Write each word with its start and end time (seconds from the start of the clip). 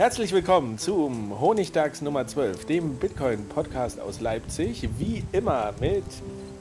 Herzlich 0.00 0.32
willkommen 0.32 0.78
zum 0.78 1.38
Honigdachs 1.42 2.00
Nummer 2.00 2.26
12, 2.26 2.64
dem 2.64 2.94
Bitcoin-Podcast 2.94 4.00
aus 4.00 4.22
Leipzig. 4.22 4.88
Wie 4.96 5.22
immer 5.30 5.74
mit 5.78 6.04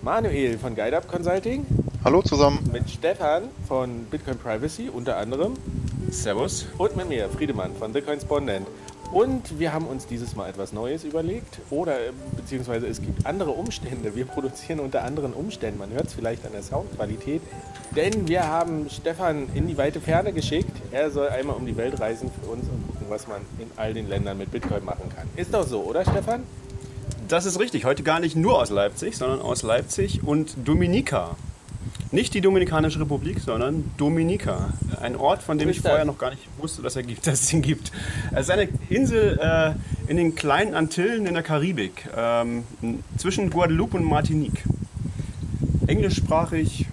Manuel 0.01 0.57
von 0.57 0.75
GuideUp 0.75 1.07
Consulting. 1.07 1.65
Hallo 2.03 2.21
zusammen. 2.21 2.69
Mit 2.73 2.89
Stefan 2.89 3.43
von 3.65 4.03
Bitcoin 4.11 4.37
Privacy 4.37 4.89
unter 4.89 5.15
anderem. 5.15 5.53
Servus. 6.11 6.67
Und 6.77 6.97
mit 6.97 7.07
mir, 7.07 7.29
Friedemann 7.29 7.73
von 7.75 7.93
The 7.93 8.01
Coinspondent. 8.01 8.67
Und 9.13 9.57
wir 9.57 9.73
haben 9.73 9.87
uns 9.87 10.05
dieses 10.05 10.35
Mal 10.35 10.49
etwas 10.49 10.71
Neues 10.71 11.03
überlegt. 11.03 11.59
Oder 11.71 11.95
beziehungsweise 12.35 12.87
es 12.87 13.01
gibt 13.01 13.25
andere 13.25 13.51
Umstände. 13.51 14.15
Wir 14.15 14.25
produzieren 14.25 14.81
unter 14.81 15.03
anderen 15.03 15.33
Umständen. 15.33 15.79
Man 15.79 15.91
hört 15.91 16.07
es 16.07 16.13
vielleicht 16.13 16.45
an 16.45 16.51
der 16.51 16.61
Soundqualität. 16.61 17.41
Denn 17.95 18.27
wir 18.27 18.45
haben 18.45 18.87
Stefan 18.89 19.47
in 19.55 19.67
die 19.67 19.77
weite 19.77 19.99
Ferne 19.99 20.31
geschickt. 20.31 20.75
Er 20.91 21.09
soll 21.09 21.29
einmal 21.29 21.55
um 21.55 21.65
die 21.65 21.75
Welt 21.75 21.99
reisen 21.99 22.29
für 22.29 22.51
uns 22.51 22.68
was 23.09 23.27
man 23.27 23.41
in 23.59 23.69
all 23.75 23.93
den 23.93 24.07
Ländern 24.07 24.38
mit 24.38 24.52
Bitcoin 24.52 24.83
machen 24.85 25.09
kann. 25.15 25.27
Ist 25.35 25.53
doch 25.53 25.65
so, 25.65 25.81
oder 25.81 26.03
Stefan? 26.03 26.43
Das 27.27 27.45
ist 27.45 27.59
richtig. 27.59 27.85
Heute 27.85 28.03
gar 28.03 28.19
nicht 28.19 28.35
nur 28.35 28.59
aus 28.59 28.69
Leipzig, 28.69 29.17
sondern 29.17 29.39
aus 29.41 29.63
Leipzig 29.63 30.23
und 30.23 30.55
Dominika. 30.65 31.35
Nicht 32.11 32.33
die 32.33 32.41
Dominikanische 32.41 32.99
Republik, 32.99 33.39
sondern 33.39 33.91
Dominika. 33.97 34.73
Ein 34.99 35.15
Ort, 35.15 35.43
von 35.43 35.59
dem 35.59 35.69
ich 35.69 35.81
vorher 35.81 36.05
noch 36.05 36.17
gar 36.17 36.31
nicht 36.31 36.41
wusste, 36.57 36.81
dass, 36.81 36.95
er 36.95 37.03
gibt, 37.03 37.27
dass 37.27 37.43
es 37.43 37.53
ihn 37.53 37.61
gibt. 37.61 37.91
Es 38.31 38.47
ist 38.47 38.52
eine 38.52 38.67
Insel 38.89 39.39
äh, 39.39 40.09
in 40.09 40.17
den 40.17 40.33
kleinen 40.33 40.73
Antillen 40.73 41.27
in 41.27 41.35
der 41.35 41.43
Karibik, 41.43 42.09
ähm, 42.17 42.63
zwischen 43.17 43.52
Guadeloupe 43.52 43.97
und 43.97 44.05
Martinique. 44.05 44.63
Englischsprachig, 45.85 46.87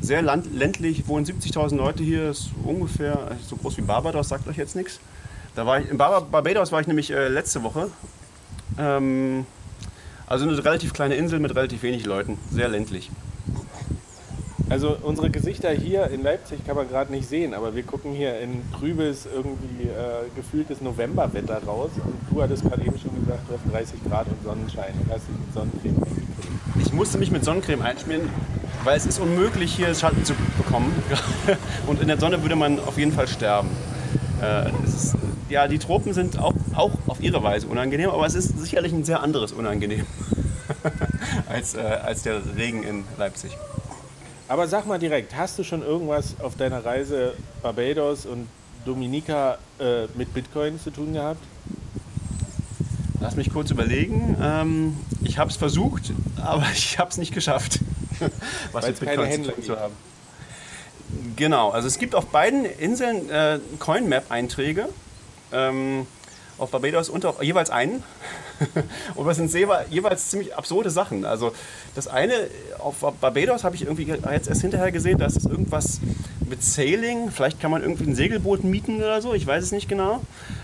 sehr 0.00 0.22
ländlich, 0.22 1.06
wohnen 1.06 1.24
70.000 1.24 1.76
Leute 1.76 2.02
hier, 2.02 2.30
ist 2.30 2.50
ungefähr 2.64 3.36
so 3.46 3.56
groß 3.56 3.76
wie 3.76 3.82
Barbados, 3.82 4.28
sagt 4.28 4.48
euch 4.48 4.56
jetzt 4.56 4.74
nichts. 4.74 4.98
Da 5.58 5.66
war 5.66 5.80
ich, 5.80 5.90
in 5.90 5.98
Barbados 5.98 6.70
war 6.70 6.80
ich 6.80 6.86
nämlich 6.86 7.10
äh, 7.10 7.26
letzte 7.26 7.64
Woche. 7.64 7.90
Ähm, 8.78 9.44
also 10.28 10.46
eine 10.46 10.64
relativ 10.64 10.92
kleine 10.92 11.16
Insel 11.16 11.40
mit 11.40 11.52
relativ 11.52 11.82
wenig 11.82 12.06
Leuten, 12.06 12.38
sehr 12.48 12.68
ländlich. 12.68 13.10
Also 14.68 14.96
unsere 15.02 15.30
Gesichter 15.30 15.70
hier 15.70 16.10
in 16.10 16.22
Leipzig 16.22 16.64
kann 16.64 16.76
man 16.76 16.88
gerade 16.88 17.10
nicht 17.10 17.28
sehen, 17.28 17.54
aber 17.54 17.74
wir 17.74 17.82
gucken 17.82 18.12
hier 18.12 18.38
in 18.38 18.62
trübes, 18.70 19.26
irgendwie 19.26 19.88
äh, 19.88 20.28
gefühltes 20.36 20.80
Novemberwetter 20.80 21.60
raus. 21.66 21.90
Und 22.04 22.14
du 22.30 22.40
hattest 22.40 22.62
gerade 22.62 22.82
eben 22.82 22.96
schon 22.96 23.18
gesagt, 23.20 23.40
du 23.48 23.54
hast 23.54 23.74
30 23.74 24.04
Grad 24.08 24.28
und 24.28 24.40
Sonnenschein 24.44 24.94
und 25.02 25.12
hast 25.12 25.26
dich 25.26 25.34
mit 25.44 25.54
Sonnencreme. 25.54 26.86
Ich 26.86 26.92
musste 26.92 27.18
mich 27.18 27.32
mit 27.32 27.44
Sonnencreme 27.44 27.82
einschmieren, 27.82 28.30
weil 28.84 28.96
es 28.96 29.06
ist 29.06 29.18
unmöglich, 29.18 29.74
hier 29.74 29.92
Schatten 29.92 30.24
zu 30.24 30.34
bekommen. 30.56 30.94
und 31.88 32.00
in 32.00 32.06
der 32.06 32.20
Sonne 32.20 32.42
würde 32.42 32.54
man 32.54 32.78
auf 32.78 32.96
jeden 32.96 33.10
Fall 33.10 33.26
sterben. 33.26 33.70
Äh, 34.40 34.70
ist, 34.84 35.16
ja, 35.48 35.68
die 35.68 35.78
Tropen 35.78 36.12
sind 36.12 36.38
auch, 36.38 36.54
auch 36.74 36.92
auf 37.06 37.20
ihre 37.20 37.42
Weise 37.42 37.66
unangenehm, 37.66 38.10
aber 38.10 38.26
es 38.26 38.34
ist 38.34 38.58
sicherlich 38.58 38.92
ein 38.92 39.04
sehr 39.04 39.22
anderes 39.22 39.52
Unangenehm 39.52 40.06
als, 41.48 41.74
äh, 41.74 41.80
als 41.80 42.22
der 42.22 42.40
Regen 42.56 42.82
in 42.82 43.04
Leipzig. 43.18 43.56
Aber 44.48 44.66
sag 44.66 44.86
mal 44.86 44.98
direkt, 44.98 45.36
hast 45.36 45.58
du 45.58 45.64
schon 45.64 45.82
irgendwas 45.82 46.36
auf 46.40 46.56
deiner 46.56 46.84
Reise 46.84 47.34
Barbados 47.62 48.24
und 48.24 48.48
Dominika 48.86 49.58
äh, 49.78 50.06
mit 50.14 50.32
Bitcoin 50.32 50.80
zu 50.80 50.90
tun 50.90 51.12
gehabt? 51.12 51.42
Lass 53.20 53.36
mich 53.36 53.50
kurz 53.52 53.70
überlegen. 53.70 54.36
Ähm, 54.40 54.96
ich 55.22 55.38
habe 55.38 55.50
es 55.50 55.56
versucht, 55.56 56.12
aber 56.36 56.64
ich 56.72 56.98
habe 56.98 57.10
es 57.10 57.18
nicht 57.18 57.34
geschafft. 57.34 57.80
was 58.72 58.84
Weil 58.84 58.90
mit 58.90 59.00
Bitcoin 59.00 59.18
keine 59.18 59.28
Händler 59.28 59.60
zu 59.60 59.78
haben. 59.78 59.94
Genau, 61.36 61.70
also 61.70 61.86
es 61.86 61.98
gibt 61.98 62.14
auf 62.14 62.26
beiden 62.26 62.64
Inseln 62.64 63.30
äh, 63.30 63.60
CoinMap-Einträge. 63.78 64.88
Ähm, 65.52 66.06
auf 66.58 66.70
Barbados 66.70 67.08
und 67.08 67.24
auf 67.24 67.42
jeweils 67.42 67.70
einen. 67.70 68.02
und 69.14 69.26
das 69.26 69.36
sind 69.36 69.52
jeweils 69.52 70.30
ziemlich 70.30 70.56
absurde 70.56 70.90
Sachen. 70.90 71.24
Also 71.24 71.52
das 71.94 72.08
eine, 72.08 72.34
auf 72.78 72.96
Barbados 73.20 73.64
habe 73.64 73.76
ich 73.76 73.82
irgendwie 73.82 74.06
jetzt 74.06 74.48
erst 74.48 74.60
hinterher 74.60 74.92
gesehen, 74.92 75.18
da 75.18 75.26
ist 75.26 75.44
irgendwas 75.44 76.00
mit 76.48 76.62
Sailing. 76.62 77.30
Vielleicht 77.30 77.60
kann 77.60 77.70
man 77.70 77.82
irgendwie 77.82 78.04
ein 78.04 78.14
Segelboot 78.14 78.64
mieten 78.64 78.96
oder 78.96 79.22
so, 79.22 79.34
ich 79.34 79.46
weiß 79.46 79.62
es 79.62 79.72
nicht 79.72 79.88
genau. 79.88 80.20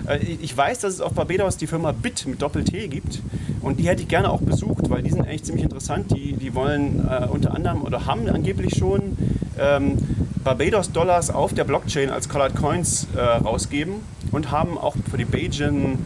Äh, 0.06 0.18
ich 0.18 0.56
weiß, 0.56 0.80
dass 0.80 0.94
es 0.94 1.00
auf 1.00 1.12
Barbados 1.12 1.56
die 1.56 1.66
Firma 1.66 1.92
Bit 1.92 2.26
mit 2.26 2.42
Doppel-T 2.42 2.88
gibt. 2.88 3.20
Und 3.60 3.78
die 3.80 3.88
hätte 3.88 4.02
ich 4.02 4.08
gerne 4.08 4.30
auch 4.30 4.40
besucht, 4.40 4.90
weil 4.90 5.02
die 5.02 5.10
sind 5.10 5.22
eigentlich 5.22 5.44
ziemlich 5.44 5.64
interessant. 5.64 6.10
Die, 6.10 6.34
die 6.34 6.54
wollen 6.54 7.08
äh, 7.08 7.26
unter 7.26 7.54
anderem 7.54 7.82
oder 7.82 8.06
haben 8.06 8.28
angeblich 8.28 8.76
schon 8.76 9.16
ähm, 9.58 9.96
Barbados-Dollars 10.44 11.30
auf 11.30 11.54
der 11.54 11.64
Blockchain 11.64 12.10
als 12.10 12.28
Colored 12.28 12.54
Coins 12.54 13.06
äh, 13.16 13.20
rausgeben 13.20 13.94
und 14.32 14.50
haben 14.50 14.76
auch 14.76 14.94
für 15.10 15.16
die 15.16 15.24
Beijing, 15.24 15.98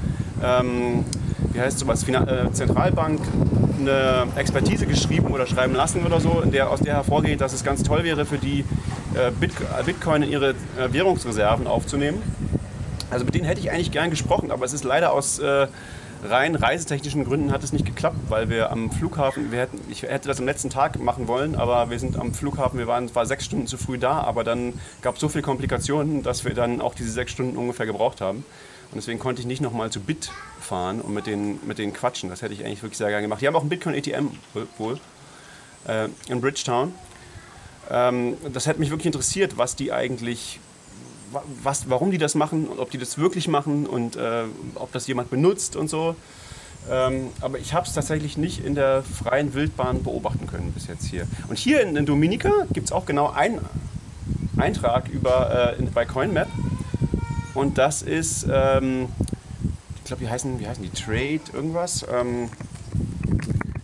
ähm, 0.43 1.05
wie 1.53 1.61
heißt 1.61 1.79
sowas, 1.79 2.05
Finan 2.05 2.29
äh, 2.29 2.53
Zentralbank 2.53 3.21
eine 3.79 4.27
Expertise 4.37 4.87
geschrieben 4.87 5.29
oder 5.29 5.47
schreiben 5.47 5.75
lassen 5.75 6.05
oder 6.05 6.21
so, 6.21 6.43
der, 6.43 6.71
aus 6.71 6.81
der 6.81 6.95
hervorgeht, 6.95 7.41
dass 7.41 7.53
es 7.53 7.65
ganz 7.65 7.83
toll 7.83 8.05
wäre 8.05 8.27
für 8.27 8.39
die 8.39 8.65
äh, 9.15 9.31
Bit 9.39 9.53
Bitcoin 9.87 10.23
in 10.23 10.31
ihre 10.31 10.51
äh, 10.51 10.93
Währungsreserven 10.93 11.67
aufzunehmen. 11.67 12.23
Also 13.11 13.25
mit 13.25 13.35
denen 13.35 13.45
hätte 13.45 13.61
ich 13.61 13.71
eigentlich 13.71 13.91
gern 13.91 14.11
gesprochen, 14.11 14.51
aber 14.51 14.65
es 14.65 14.73
ist 14.73 14.85
leider 14.85 15.13
aus 15.13 15.39
äh, 15.39 15.67
rein 16.25 16.55
reisetechnischen 16.57 17.25
Gründen 17.25 17.53
hat 17.53 17.63
es 17.63 17.73
nicht 17.73 17.87
geklappt, 17.87 18.17
weil 18.29 18.51
wir 18.51 18.71
am 18.71 18.91
Flughafen, 18.91 19.53
wir 19.53 19.61
hätten, 19.61 19.81
ich 19.89 20.03
hätte 20.03 20.29
das 20.29 20.41
am 20.41 20.47
letzten 20.47 20.71
Tag 20.71 20.99
machen 20.99 21.29
wollen, 21.29 21.55
aber 21.55 21.91
wir 21.91 21.99
sind 21.99 22.19
am 22.19 22.35
Flughafen, 22.35 22.79
wir 22.79 22.87
waren 22.87 23.09
zwar 23.09 23.27
sechs 23.27 23.45
Stunden 23.45 23.67
zu 23.67 23.79
früh 23.79 23.99
da, 23.99 24.21
aber 24.21 24.45
dann 24.45 24.75
gab 25.01 25.15
es 25.15 25.21
so 25.21 25.29
viele 25.29 25.43
Komplikationen, 25.43 26.23
dass 26.23 26.45
wir 26.45 26.55
dann 26.55 26.81
auch 26.81 26.95
diese 26.95 27.11
sechs 27.11 27.33
Stunden 27.33 27.57
ungefähr 27.57 27.87
gebraucht 27.87 28.21
haben. 28.21 28.45
Und 28.91 28.97
deswegen 28.97 29.19
konnte 29.19 29.41
ich 29.41 29.47
nicht 29.47 29.61
nochmal 29.61 29.91
zu 29.91 30.01
Bit 30.01 30.31
fahren 30.61 31.01
und 31.01 31.13
mit 31.13 31.27
denen, 31.27 31.61
mit 31.67 31.79
denen 31.79 31.93
quatschen. 31.93 32.31
Das 32.31 32.43
hätte 32.43 32.55
ich 32.55 32.65
eigentlich 32.65 32.83
wirklich 32.83 32.99
sehr 32.99 33.09
gerne 33.09 33.23
gemacht. 33.23 33.43
Die 33.43 33.47
haben 33.47 33.57
auch 33.57 33.63
ein 33.63 33.69
Bitcoin-ATM 33.69 34.29
wohl 34.79 34.99
äh, 35.87 36.09
in 36.29 36.41
Bridgetown. 36.41 36.95
Ähm, 37.91 38.37
das 38.53 38.67
hätte 38.67 38.81
mich 38.81 38.91
wirklich 38.91 39.07
interessiert, 39.07 39.59
was 39.59 39.77
die 39.77 39.93
eigentlich 39.93 40.61
was, 41.63 41.91
warum 41.91 42.11
die 42.11 42.19
das 42.19 42.35
machen 42.35 42.67
und 42.67 42.79
ob 42.79 42.91
die 42.91 42.99
das 42.99 43.19
wirklich 43.19 43.49
machen 43.49 43.87
und 43.87 44.17
äh, 44.17 44.45
ob 44.75 44.93
das 44.93 45.07
jemand 45.07 45.31
benutzt 45.31 45.77
und 45.77 45.89
so. 45.89 46.17
Ähm, 46.91 47.29
aber 47.41 47.59
ich 47.59 47.75
habe 47.75 47.87
es 47.87 47.93
tatsächlich 47.93 48.39
nicht 48.39 48.65
in 48.65 48.75
der 48.75 49.03
freien 49.03 49.53
Wildbahn 49.53 50.03
beobachten 50.03 50.47
können 50.47 50.73
bis 50.73 50.87
jetzt 50.87 51.05
hier. 51.05 51.27
Und 51.49 51.59
hier 51.59 51.83
in, 51.83 51.97
in 51.97 52.07
Dominica 52.07 52.51
gibt 52.73 52.87
es 52.87 52.93
auch 52.93 53.05
genau 53.05 53.31
einen 53.31 53.61
Eintrag 54.57 55.09
über, 55.09 55.75
äh, 55.77 55.79
in, 55.79 55.91
bei 55.93 56.05
CoinMap. 56.05 56.49
Und 57.55 57.79
das 57.79 58.03
ist, 58.03 58.47
ähm, 58.51 59.09
ich 59.97 60.05
glaube, 60.05 60.23
wie 60.23 60.29
heißen, 60.29 60.61
wie 60.61 60.67
heißen 60.67 60.83
die? 60.83 60.91
Trade 60.91 61.41
irgendwas? 61.53 62.07
Ähm, 62.11 62.49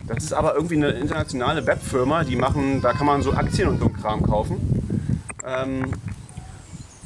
das 0.07 0.23
ist 0.23 0.33
aber 0.33 0.55
irgendwie 0.55 0.75
eine 0.75 0.89
internationale 0.91 1.65
Webfirma, 1.65 2.23
die 2.23 2.35
machen, 2.35 2.81
da 2.81 2.93
kann 2.93 3.05
man 3.05 3.21
so 3.21 3.33
Aktien 3.33 3.69
und 3.69 3.79
so 3.79 3.89
Kram 3.89 4.23
kaufen. 4.23 4.57
Ähm, 5.45 5.91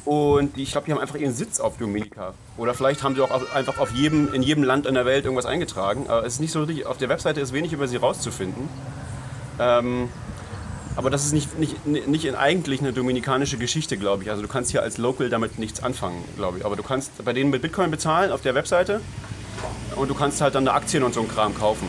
und 0.04 0.58
ich 0.58 0.72
glaube, 0.72 0.86
die 0.86 0.92
haben 0.92 1.00
einfach 1.00 1.16
ihren 1.16 1.32
Sitz 1.32 1.60
auf 1.60 1.76
Dominica. 1.76 2.34
Oder 2.56 2.74
vielleicht 2.74 3.02
haben 3.02 3.14
sie 3.14 3.20
auch 3.20 3.54
einfach 3.54 3.78
auf 3.78 3.92
jedem, 3.92 4.34
in 4.34 4.42
jedem 4.42 4.64
Land 4.64 4.86
in 4.86 4.94
der 4.94 5.06
Welt 5.06 5.24
irgendwas 5.24 5.46
eingetragen. 5.46 6.06
Aber 6.08 6.26
es 6.26 6.34
ist 6.34 6.40
nicht 6.40 6.52
so 6.52 6.62
richtig, 6.64 6.86
auf 6.86 6.98
der 6.98 7.08
Webseite 7.08 7.40
ist 7.40 7.52
wenig 7.52 7.72
über 7.72 7.86
sie 7.86 7.96
rauszufinden. 7.96 8.68
Ähm, 9.58 10.08
aber 10.96 11.10
das 11.10 11.24
ist 11.24 11.32
nicht, 11.32 11.58
nicht, 11.58 11.86
nicht 11.86 12.24
in 12.24 12.34
eigentlich 12.34 12.80
eine 12.80 12.92
dominikanische 12.92 13.58
Geschichte, 13.58 13.96
glaube 13.96 14.24
ich. 14.24 14.30
Also 14.30 14.42
du 14.42 14.48
kannst 14.48 14.70
hier 14.70 14.82
als 14.82 14.98
Local 14.98 15.28
damit 15.30 15.58
nichts 15.58 15.82
anfangen, 15.82 16.22
glaube 16.36 16.58
ich. 16.58 16.64
Aber 16.64 16.76
du 16.76 16.82
kannst 16.82 17.24
bei 17.24 17.32
denen 17.32 17.50
mit 17.50 17.62
Bitcoin 17.62 17.90
bezahlen 17.90 18.32
auf 18.32 18.42
der 18.42 18.54
Webseite 18.54 19.00
und 19.96 20.08
du 20.08 20.14
kannst 20.14 20.40
halt 20.40 20.54
dann 20.54 20.64
da 20.64 20.74
Aktien 20.74 21.02
und 21.02 21.14
so 21.14 21.20
ein 21.20 21.28
Kram 21.28 21.54
kaufen. 21.54 21.86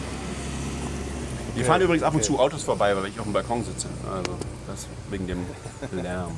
Wir 1.56 1.66
fahren 1.66 1.82
übrigens 1.82 2.04
ab 2.04 2.14
und 2.14 2.24
zu 2.24 2.40
Autos 2.40 2.64
vorbei, 2.64 2.96
weil 2.96 3.08
ich 3.08 3.20
auf 3.20 3.26
dem 3.26 3.34
Balkon 3.34 3.64
sitze. 3.64 3.88
Also 4.10 4.38
das 4.68 4.88
wegen 5.10 5.28
dem 5.28 5.46
Lärm. 5.92 6.32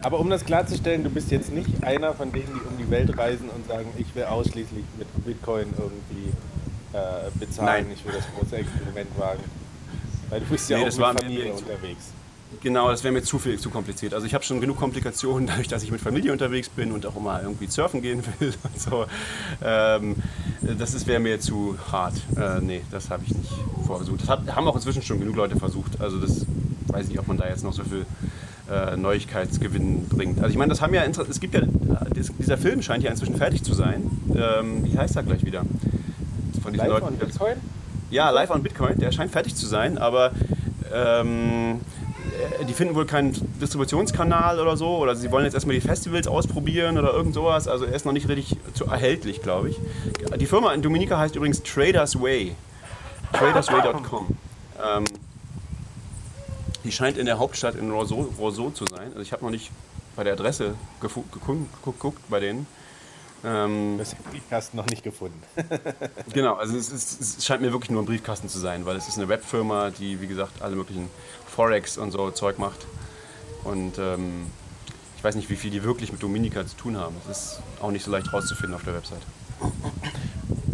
Aber 0.00 0.20
um 0.20 0.28
das 0.30 0.44
klarzustellen, 0.44 1.04
du 1.04 1.10
bist 1.10 1.30
jetzt 1.30 1.52
nicht 1.52 1.82
einer 1.82 2.14
von 2.14 2.32
denen, 2.32 2.46
die 2.46 2.68
um 2.68 2.76
die 2.78 2.90
Welt 2.90 3.16
reisen 3.16 3.48
und 3.48 3.66
sagen, 3.66 3.92
ich 3.96 4.14
will 4.14 4.24
ausschließlich 4.24 4.84
mit 4.98 5.24
Bitcoin 5.24 5.72
irgendwie 5.78 6.30
äh, 6.92 7.30
bezahlen, 7.38 7.86
Nein. 7.86 7.94
ich 7.94 8.04
will 8.04 8.12
das 8.12 8.24
große 8.36 8.56
Experiment 8.56 9.08
wagen. 9.18 9.42
Weil 10.30 10.40
du 10.40 10.46
bist 10.46 10.68
ja 10.70 10.76
Nee, 10.78 10.82
auch 10.82 10.86
das 10.86 10.96
mit 10.96 11.02
war 11.06 11.12
mir 11.14 11.20
Familie 11.20 11.44
nie- 11.44 11.50
unterwegs. 11.52 12.04
Genau, 12.62 12.88
das 12.88 13.02
wäre 13.02 13.12
mir 13.12 13.22
zu 13.22 13.38
viel, 13.40 13.58
zu 13.58 13.68
kompliziert. 13.68 14.14
Also 14.14 14.26
ich 14.26 14.32
habe 14.34 14.44
schon 14.44 14.60
genug 14.60 14.76
Komplikationen, 14.78 15.46
dadurch, 15.48 15.66
dass 15.68 15.82
ich 15.82 15.90
mit 15.90 16.00
Familie 16.00 16.30
unterwegs 16.32 16.68
bin 16.68 16.92
und 16.92 17.04
auch 17.04 17.16
immer 17.16 17.42
irgendwie 17.42 17.66
surfen 17.66 18.00
gehen 18.00 18.22
will 18.38 18.54
und 18.62 18.80
so. 18.80 19.06
Ähm, 19.62 20.16
das 20.78 20.94
ist- 20.94 21.06
wäre 21.06 21.20
mir 21.20 21.40
zu 21.40 21.76
hart. 21.90 22.14
Äh, 22.36 22.60
nee, 22.60 22.82
das 22.90 23.10
habe 23.10 23.24
ich 23.26 23.34
nicht 23.34 23.50
vorgesucht. 23.86 24.22
Das 24.22 24.28
hat, 24.28 24.54
haben 24.54 24.66
auch 24.68 24.76
inzwischen 24.76 25.02
schon 25.02 25.18
genug 25.20 25.34
Leute 25.36 25.56
versucht. 25.58 26.00
Also 26.00 26.18
das 26.18 26.46
weiß 26.86 27.04
ich 27.04 27.08
nicht, 27.10 27.18
ob 27.18 27.26
man 27.26 27.36
da 27.38 27.48
jetzt 27.48 27.64
noch 27.64 27.72
so 27.72 27.82
viel 27.82 28.06
äh, 28.70 28.96
Neuigkeitsgewinn 28.96 30.06
bringt. 30.08 30.38
Also 30.38 30.50
ich 30.50 30.56
meine, 30.56 30.70
das 30.70 30.80
haben 30.80 30.94
ja, 30.94 31.02
es 31.04 31.40
gibt 31.40 31.54
ja, 31.54 31.62
dieser 32.38 32.56
Film 32.56 32.82
scheint 32.82 33.02
ja 33.02 33.10
inzwischen 33.10 33.36
fertig 33.36 33.62
zu 33.64 33.74
sein. 33.74 34.08
Ähm, 34.34 34.84
wie 34.84 34.96
heißt 34.96 35.16
er 35.16 35.22
gleich 35.24 35.44
wieder? 35.44 35.64
Von 36.62 36.72
diesen 36.72 36.88
Live 36.88 37.00
Leuten. 37.00 37.18
Ja, 38.14 38.30
live 38.30 38.50
on 38.50 38.62
Bitcoin, 38.62 38.96
der 38.96 39.10
scheint 39.10 39.32
fertig 39.32 39.56
zu 39.56 39.66
sein, 39.66 39.98
aber 39.98 40.30
ähm, 40.92 41.80
äh, 42.60 42.64
die 42.64 42.72
finden 42.72 42.94
wohl 42.94 43.06
keinen 43.06 43.32
Distributionskanal 43.60 44.60
oder 44.60 44.76
so, 44.76 44.98
oder 44.98 45.16
sie 45.16 45.32
wollen 45.32 45.46
jetzt 45.46 45.54
erstmal 45.54 45.74
die 45.74 45.80
Festivals 45.80 46.28
ausprobieren 46.28 46.96
oder 46.96 47.12
irgend 47.12 47.34
sowas, 47.34 47.66
also 47.66 47.86
er 47.86 47.92
ist 47.92 48.06
noch 48.06 48.12
nicht 48.12 48.28
richtig 48.28 48.56
zu 48.72 48.84
erhältlich, 48.84 49.42
glaube 49.42 49.70
ich. 49.70 49.80
Die 50.38 50.46
Firma 50.46 50.72
in 50.74 50.80
Dominica 50.80 51.18
heißt 51.18 51.34
übrigens 51.34 51.64
Traders 51.64 52.22
Way, 52.22 52.54
tradersway.com. 53.32 54.28
Ähm, 54.80 55.04
die 56.84 56.92
scheint 56.92 57.18
in 57.18 57.26
der 57.26 57.40
Hauptstadt 57.40 57.74
in 57.74 57.90
Roseau, 57.90 58.28
Roseau 58.38 58.70
zu 58.70 58.86
sein, 58.86 59.08
also 59.08 59.22
ich 59.22 59.32
habe 59.32 59.44
noch 59.44 59.50
nicht 59.50 59.72
bei 60.14 60.22
der 60.22 60.34
Adresse 60.34 60.76
geguckt 61.00 62.20
bei 62.30 62.38
denen. 62.38 62.68
Ähm, 63.44 63.96
Das 63.98 64.12
hat 64.12 64.24
Briefkasten 64.30 64.76
noch 64.76 64.86
nicht 64.86 65.02
gefunden. 65.02 65.40
Genau, 66.32 66.54
also 66.54 66.76
es, 66.76 66.90
ist, 66.90 67.20
es 67.20 67.44
scheint 67.44 67.62
mir 67.62 67.72
wirklich 67.72 67.90
nur 67.90 68.02
ein 68.02 68.06
Briefkasten 68.06 68.48
zu 68.48 68.58
sein, 68.58 68.86
weil 68.86 68.96
es 68.96 69.08
ist 69.08 69.18
eine 69.18 69.28
Webfirma, 69.28 69.90
die 69.90 70.20
wie 70.20 70.26
gesagt 70.26 70.62
alle 70.62 70.74
möglichen 70.76 71.10
Forex 71.46 71.98
und 71.98 72.10
so 72.10 72.30
Zeug 72.30 72.58
macht. 72.58 72.86
Und 73.62 73.98
ähm, 73.98 74.46
ich 75.16 75.24
weiß 75.24 75.36
nicht, 75.36 75.50
wie 75.50 75.56
viel 75.56 75.70
die 75.70 75.84
wirklich 75.84 76.12
mit 76.12 76.22
Dominica 76.22 76.66
zu 76.66 76.76
tun 76.76 76.96
haben. 76.96 77.14
Das 77.28 77.54
ist 77.54 77.62
auch 77.80 77.90
nicht 77.90 78.04
so 78.04 78.10
leicht 78.10 78.32
rauszufinden 78.32 78.74
auf 78.74 78.84
der 78.84 78.94
Website. 78.94 79.22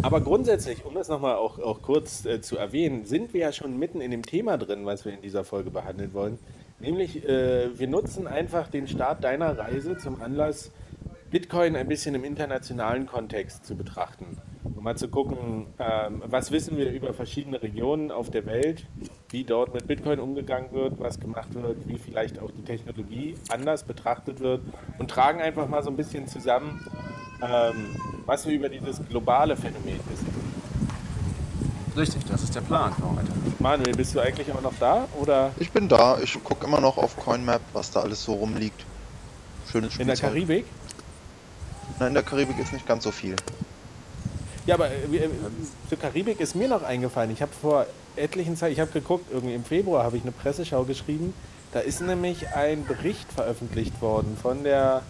Aber 0.01 0.21
grundsätzlich, 0.21 0.83
um 0.83 0.95
das 0.95 1.09
nochmal 1.09 1.35
auch, 1.35 1.59
auch 1.59 1.81
kurz 1.81 2.25
äh, 2.25 2.41
zu 2.41 2.57
erwähnen, 2.57 3.05
sind 3.05 3.33
wir 3.33 3.41
ja 3.41 3.51
schon 3.51 3.77
mitten 3.77 4.01
in 4.01 4.11
dem 4.11 4.25
Thema 4.25 4.57
drin, 4.57 4.85
was 4.85 5.05
wir 5.05 5.13
in 5.13 5.21
dieser 5.21 5.43
Folge 5.43 5.69
behandeln 5.69 6.13
wollen. 6.13 6.39
Nämlich, 6.79 7.23
äh, 7.23 7.77
wir 7.77 7.87
nutzen 7.87 8.25
einfach 8.25 8.67
den 8.67 8.87
Start 8.87 9.23
deiner 9.23 9.57
Reise 9.57 9.97
zum 9.97 10.21
Anlass, 10.21 10.71
Bitcoin 11.31 11.77
ein 11.77 11.87
bisschen 11.87 12.13
im 12.13 12.25
internationalen 12.25 13.05
Kontext 13.05 13.65
zu 13.65 13.75
betrachten. 13.75 14.37
Um 14.75 14.83
mal 14.83 14.97
zu 14.97 15.07
gucken, 15.07 15.67
ähm, 15.79 16.21
was 16.25 16.51
wissen 16.51 16.77
wir 16.77 16.91
über 16.91 17.13
verschiedene 17.13 17.61
Regionen 17.63 18.11
auf 18.11 18.29
der 18.29 18.45
Welt, 18.45 18.85
wie 19.29 19.45
dort 19.45 19.73
mit 19.73 19.87
Bitcoin 19.87 20.19
umgegangen 20.19 20.73
wird, 20.73 20.99
was 20.99 21.21
gemacht 21.21 21.53
wird, 21.53 21.87
wie 21.87 21.97
vielleicht 21.97 22.37
auch 22.39 22.51
die 22.51 22.63
Technologie 22.63 23.35
anders 23.49 23.83
betrachtet 23.83 24.41
wird 24.41 24.61
und 24.99 25.09
tragen 25.09 25.39
einfach 25.39 25.69
mal 25.69 25.81
so 25.83 25.89
ein 25.89 25.95
bisschen 25.95 26.27
zusammen, 26.27 26.85
ähm, 27.41 27.95
was 28.25 28.45
wir 28.45 28.53
über 28.53 28.67
dieses 28.67 29.01
globale 29.07 29.55
Phänomen 29.55 29.99
wissen. 30.09 30.27
Richtig, 31.95 32.25
das 32.25 32.43
ist 32.43 32.53
der 32.55 32.61
Plan 32.61 32.93
für 32.93 33.09
heute. 33.09 33.31
Manuel, 33.59 33.95
bist 33.95 34.15
du 34.15 34.19
eigentlich 34.19 34.49
immer 34.49 34.61
noch 34.61 34.73
da 34.79 35.07
oder 35.19 35.51
Ich 35.59 35.71
bin 35.71 35.87
da, 35.87 36.19
ich 36.19 36.41
gucke 36.43 36.65
immer 36.65 36.81
noch 36.81 36.97
auf 36.97 37.15
CoinMap, 37.15 37.61
was 37.71 37.91
da 37.91 38.01
alles 38.01 38.21
so 38.21 38.33
rumliegt. 38.33 38.85
Schönes 39.71 39.97
in 39.97 40.07
der. 40.07 40.17
Karibik? 40.17 40.65
Nein, 42.01 42.07
in 42.07 42.13
der 42.15 42.23
Karibik 42.23 42.57
ist 42.57 42.73
nicht 42.73 42.87
ganz 42.87 43.03
so 43.03 43.11
viel. 43.11 43.35
Ja, 44.65 44.73
aber 44.73 44.89
äh, 44.89 45.17
äh, 45.17 45.29
zur 45.87 45.99
Karibik 45.99 46.39
ist 46.39 46.55
mir 46.55 46.67
noch 46.67 46.81
eingefallen. 46.81 47.29
Ich 47.29 47.43
habe 47.43 47.51
vor 47.53 47.85
etlichen 48.15 48.57
Zeit, 48.57 48.71
ich 48.71 48.79
habe 48.79 48.89
geguckt, 48.89 49.25
irgendwie 49.31 49.53
im 49.53 49.63
Februar 49.63 50.03
habe 50.03 50.17
ich 50.17 50.23
eine 50.23 50.31
Presseschau 50.31 50.83
geschrieben. 50.83 51.35
Da 51.73 51.79
ist 51.79 52.01
nämlich 52.01 52.47
ein 52.55 52.87
Bericht 52.87 53.31
veröffentlicht 53.31 54.01
worden 54.01 54.35
von 54.41 54.63
der 54.63 55.03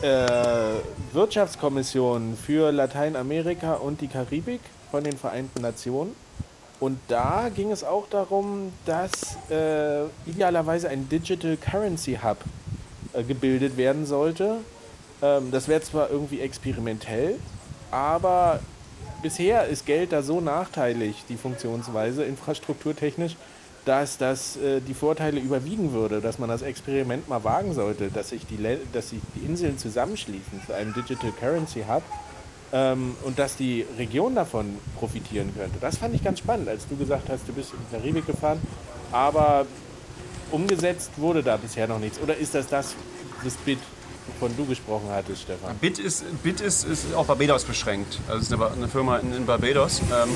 äh, 0.00 0.76
Wirtschaftskommission 1.12 2.36
für 2.36 2.70
Lateinamerika 2.70 3.74
und 3.74 4.00
die 4.00 4.06
Karibik 4.06 4.60
von 4.92 5.02
den 5.02 5.18
Vereinten 5.18 5.60
Nationen. 5.60 6.14
Und 6.78 7.00
da 7.08 7.48
ging 7.52 7.72
es 7.72 7.82
auch 7.82 8.06
darum, 8.08 8.72
dass 8.86 9.10
äh, 9.50 10.04
idealerweise 10.24 10.88
ein 10.88 11.08
Digital 11.08 11.56
Currency 11.56 12.20
Hub 12.22 12.36
äh, 13.12 13.24
gebildet 13.24 13.76
werden 13.76 14.06
sollte. 14.06 14.58
Ähm, 15.24 15.50
das 15.50 15.68
wäre 15.68 15.80
zwar 15.80 16.10
irgendwie 16.10 16.40
experimentell, 16.40 17.38
aber 17.90 18.60
bisher 19.22 19.66
ist 19.66 19.86
Geld 19.86 20.12
da 20.12 20.22
so 20.22 20.40
nachteilig, 20.40 21.24
die 21.28 21.36
Funktionsweise, 21.36 22.24
infrastrukturtechnisch, 22.24 23.36
dass 23.86 24.18
das 24.18 24.56
äh, 24.56 24.80
die 24.80 24.94
Vorteile 24.94 25.40
überwiegen 25.40 25.92
würde, 25.92 26.20
dass 26.20 26.38
man 26.38 26.48
das 26.48 26.62
Experiment 26.62 27.28
mal 27.28 27.42
wagen 27.44 27.72
sollte, 27.72 28.08
dass 28.08 28.30
sich 28.30 28.46
die, 28.46 28.58
dass 28.92 29.10
sich 29.10 29.20
die 29.34 29.46
Inseln 29.46 29.78
zusammenschließen 29.78 30.62
zu 30.66 30.74
einem 30.74 30.92
Digital 30.92 31.32
Currency 31.32 31.84
Hub 31.88 32.02
ähm, 32.72 33.16
und 33.24 33.38
dass 33.38 33.56
die 33.56 33.86
Region 33.98 34.34
davon 34.34 34.78
profitieren 34.98 35.54
könnte. 35.56 35.78
Das 35.80 35.98
fand 35.98 36.14
ich 36.14 36.22
ganz 36.22 36.40
spannend, 36.40 36.68
als 36.68 36.86
du 36.88 36.96
gesagt 36.96 37.28
hast, 37.30 37.48
du 37.48 37.52
bist 37.52 37.72
in 37.72 37.78
die 37.80 37.96
Karibik 37.96 38.26
gefahren, 38.26 38.60
aber 39.12 39.66
umgesetzt 40.50 41.12
wurde 41.16 41.42
da 41.42 41.56
bisher 41.56 41.86
noch 41.86 41.98
nichts. 41.98 42.18
Oder 42.20 42.36
ist 42.36 42.54
das 42.54 42.66
das, 42.66 42.94
das 43.42 43.54
Bit, 43.56 43.78
wovon 44.44 44.56
du 44.56 44.66
gesprochen 44.66 45.08
hattest, 45.10 45.42
Stefan? 45.42 45.74
Bit 45.80 45.98
ist, 45.98 46.24
Bit 46.42 46.60
ist, 46.60 46.84
ist 46.84 47.14
auf 47.14 47.26
Barbados 47.26 47.64
beschränkt. 47.64 48.18
Also 48.28 48.40
es 48.40 48.50
ist 48.50 48.76
eine, 48.76 48.88
Firma 48.88 49.18
in, 49.18 49.34
in 49.34 49.46
Barbados. 49.46 50.00
Ähm, 50.00 50.28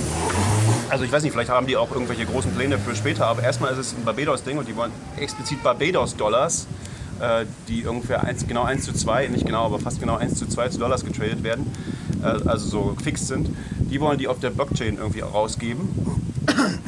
also 0.89 1.05
ich 1.05 1.13
weiß 1.13 1.23
nicht, 1.23 1.33
vielleicht 1.33 1.51
haben 1.51 1.67
die 1.67 1.77
auch 1.77 1.91
irgendwelche 1.91 2.25
großen 2.25 2.51
Pläne 2.53 2.79
für 2.79 2.97
später, 2.97 3.27
aber 3.27 3.43
erstmal 3.43 3.73
ist 3.73 3.79
es 3.79 3.95
ein 3.95 4.05
Barbados-Ding 4.05 4.57
und 4.57 4.67
die 4.67 4.77
wollen 4.77 4.93
explizit 5.19 5.63
Barbados-Dollars, 5.63 6.67
äh, 7.21 7.45
die 7.69 7.85
ungefähr 7.85 8.25
1, 8.25 8.47
genau 8.47 8.63
1 8.63 8.85
zu 8.85 8.95
2, 8.95 9.29
nicht 9.29 9.45
genau, 9.45 9.67
aber 9.67 9.79
fast 9.79 10.01
genau 10.01 10.17
1 10.17 10.39
zu 10.39 10.47
2 10.47 10.71
zu 10.71 10.79
Dollars 10.79 11.05
getradet 11.05 11.43
werden, 11.43 11.71
äh, 12.23 12.49
also 12.49 12.67
so 12.69 12.97
fix 13.03 13.27
sind, 13.27 13.51
die 13.79 14.01
wollen 14.01 14.19
die 14.19 14.29
auf 14.29 14.41
der 14.41 14.51
Blockchain 14.51 14.97
irgendwie 14.97 15.21
rausgeben. 15.21 15.89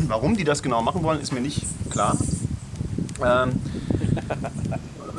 Warum 0.09 0.37
die 0.37 0.45
das 0.45 0.63
genau 0.63 0.81
machen 0.81 1.03
wollen, 1.03 1.21
ist 1.21 1.33
mir 1.33 1.41
nicht 1.41 1.67
klar. 1.91 2.17
Ähm, 3.23 3.61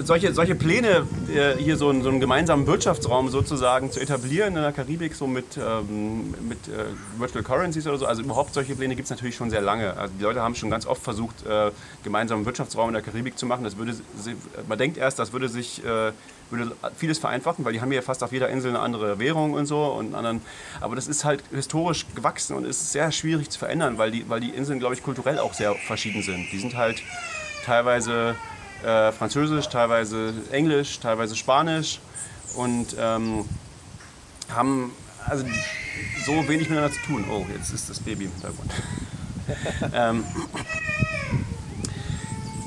solche, 0.03 0.34
solche 0.34 0.55
Pläne, 0.55 1.08
äh, 1.34 1.55
hier 1.58 1.77
so 1.77 1.89
einen, 1.89 2.03
so 2.03 2.10
einen 2.10 2.20
gemeinsamen 2.20 2.67
Wirtschaftsraum 2.67 3.29
sozusagen 3.29 3.91
zu 3.91 4.00
etablieren 4.00 4.55
in 4.55 4.62
der 4.62 4.72
Karibik, 4.72 5.15
so 5.15 5.27
mit, 5.27 5.58
ähm, 5.58 6.34
mit 6.48 6.67
äh, 6.67 6.86
Virtual 7.17 7.43
Currencies 7.43 7.88
oder 7.88 7.98
so, 7.98 8.05
also 8.05 8.22
überhaupt 8.22 8.53
solche 8.53 8.75
Pläne 8.75 8.96
gibt 8.96 9.05
es 9.05 9.10
natürlich 9.10 9.36
schon 9.36 9.50
sehr 9.50 9.62
lange. 9.62 9.96
Also 9.98 10.13
die 10.17 10.24
Leute 10.24 10.41
haben 10.41 10.55
schon 10.55 10.70
ganz 10.70 10.86
oft 10.86 11.01
versucht, 11.01 11.46
äh, 11.46 11.72
gemeinsamen 12.03 12.46
Wirtschaftsraum 12.46 12.89
in 12.89 12.93
der 12.93 13.01
Karibik 13.01 13.38
zu 13.38 13.46
machen. 13.46 13.63
Das 13.63 13.77
würde, 13.77 13.96
man 14.67 14.77
denkt 14.77 14.98
erst, 14.98 15.20
das 15.20 15.34
würde 15.34 15.50
sich 15.50 15.84
äh, 15.84 16.12
würde 16.51 16.75
vieles 16.96 17.20
vereinfachen, 17.20 17.65
weil 17.65 17.74
die 17.74 17.81
haben 17.81 17.91
ja 17.91 18.01
fast 18.01 18.24
auf 18.24 18.31
jeder 18.31 18.50
Insel 18.50 18.72
eine 18.72 18.79
andere 18.79 19.20
Währung 19.20 19.53
und 19.53 19.65
so 19.65 19.86
und 19.86 20.13
anderen. 20.13 20.41
Aber 20.79 20.96
das 20.96 21.08
ist 21.08 21.25
halt 21.25 21.43
historisch 21.51 22.05
gewachsen 22.13 22.55
und 22.55 22.65
ist 22.65 22.91
sehr 22.91 23.12
schwierig 23.12 23.50
zu 23.50 23.60
verändern, 23.60 23.98
weil 23.98 24.12
die, 24.12 24.29
weil 24.29 24.39
die 24.39 24.50
Inseln, 24.50 24.79
glaube 24.79 24.93
ich, 24.96 25.03
kulturell 25.03 25.39
auch 25.39 25.53
sehr 25.53 25.74
verschieden 25.75 26.22
sind. 26.22 26.51
Die 26.51 26.60
sind 26.60 26.75
halt 26.75 27.01
teilweise 27.65 28.36
äh, 28.83 29.11
Französisch, 29.11 29.67
teilweise 29.69 30.33
Englisch, 30.51 31.00
teilweise 31.00 31.35
Spanisch 31.35 32.00
und 32.55 32.95
ähm, 33.00 33.45
haben 34.50 34.91
also 35.27 35.45
so 36.25 36.47
wenig 36.47 36.69
miteinander 36.69 36.91
zu 36.91 37.01
tun. 37.01 37.25
Oh, 37.31 37.45
jetzt 37.55 37.73
ist 37.73 37.89
das 37.89 38.00
Baby 38.00 38.25
im 38.25 38.31
Hintergrund. 38.31 38.71
ähm, 39.93 40.23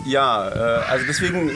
ja, 0.07 0.49
äh, 0.49 0.85
also 0.85 1.07
deswegen 1.07 1.51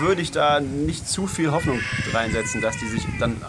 würde 0.00 0.20
ich 0.20 0.32
da 0.32 0.60
nicht 0.60 1.08
zu 1.08 1.26
viel 1.26 1.52
Hoffnung 1.52 1.80
reinsetzen, 2.12 2.60
dass 2.60 2.76
die 2.78 2.88
sich 2.88 3.06
dann, 3.20 3.40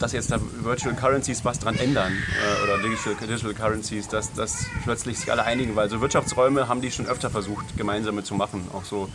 dass 0.00 0.12
jetzt 0.12 0.32
da 0.32 0.40
Virtual 0.62 0.94
Currencies 0.94 1.44
was 1.44 1.58
dran 1.58 1.76
ändern 1.76 2.12
äh, 2.12 2.64
oder 2.64 2.82
Digital, 2.82 3.14
Digital 3.14 3.54
Currencies, 3.54 4.08
dass, 4.08 4.32
dass 4.32 4.66
plötzlich 4.84 5.18
sich 5.18 5.30
alle 5.30 5.44
einigen, 5.44 5.76
weil 5.76 5.88
so 5.88 6.00
Wirtschaftsräume 6.00 6.68
haben 6.68 6.80
die 6.80 6.90
schon 6.90 7.06
öfter 7.06 7.30
versucht, 7.30 7.76
gemeinsame 7.76 8.24
zu 8.24 8.34
machen, 8.34 8.68
auch 8.72 8.84
so. 8.84 9.08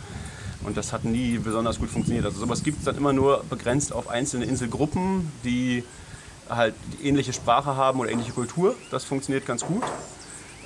Und 0.64 0.76
das 0.76 0.92
hat 0.92 1.04
nie 1.04 1.38
besonders 1.38 1.78
gut 1.78 1.90
funktioniert. 1.90 2.24
Also 2.24 2.38
sowas 2.40 2.62
gibt 2.62 2.78
es 2.78 2.84
dann 2.84 2.96
immer 2.96 3.12
nur 3.12 3.44
begrenzt 3.50 3.92
auf 3.92 4.08
einzelne 4.08 4.44
Inselgruppen, 4.44 5.30
die 5.44 5.84
halt 6.48 6.74
die 6.92 7.08
ähnliche 7.08 7.32
Sprache 7.32 7.76
haben 7.76 7.98
oder 8.00 8.10
ähnliche 8.10 8.32
Kultur. 8.32 8.74
Das 8.90 9.04
funktioniert 9.04 9.44
ganz 9.46 9.64
gut. 9.64 9.82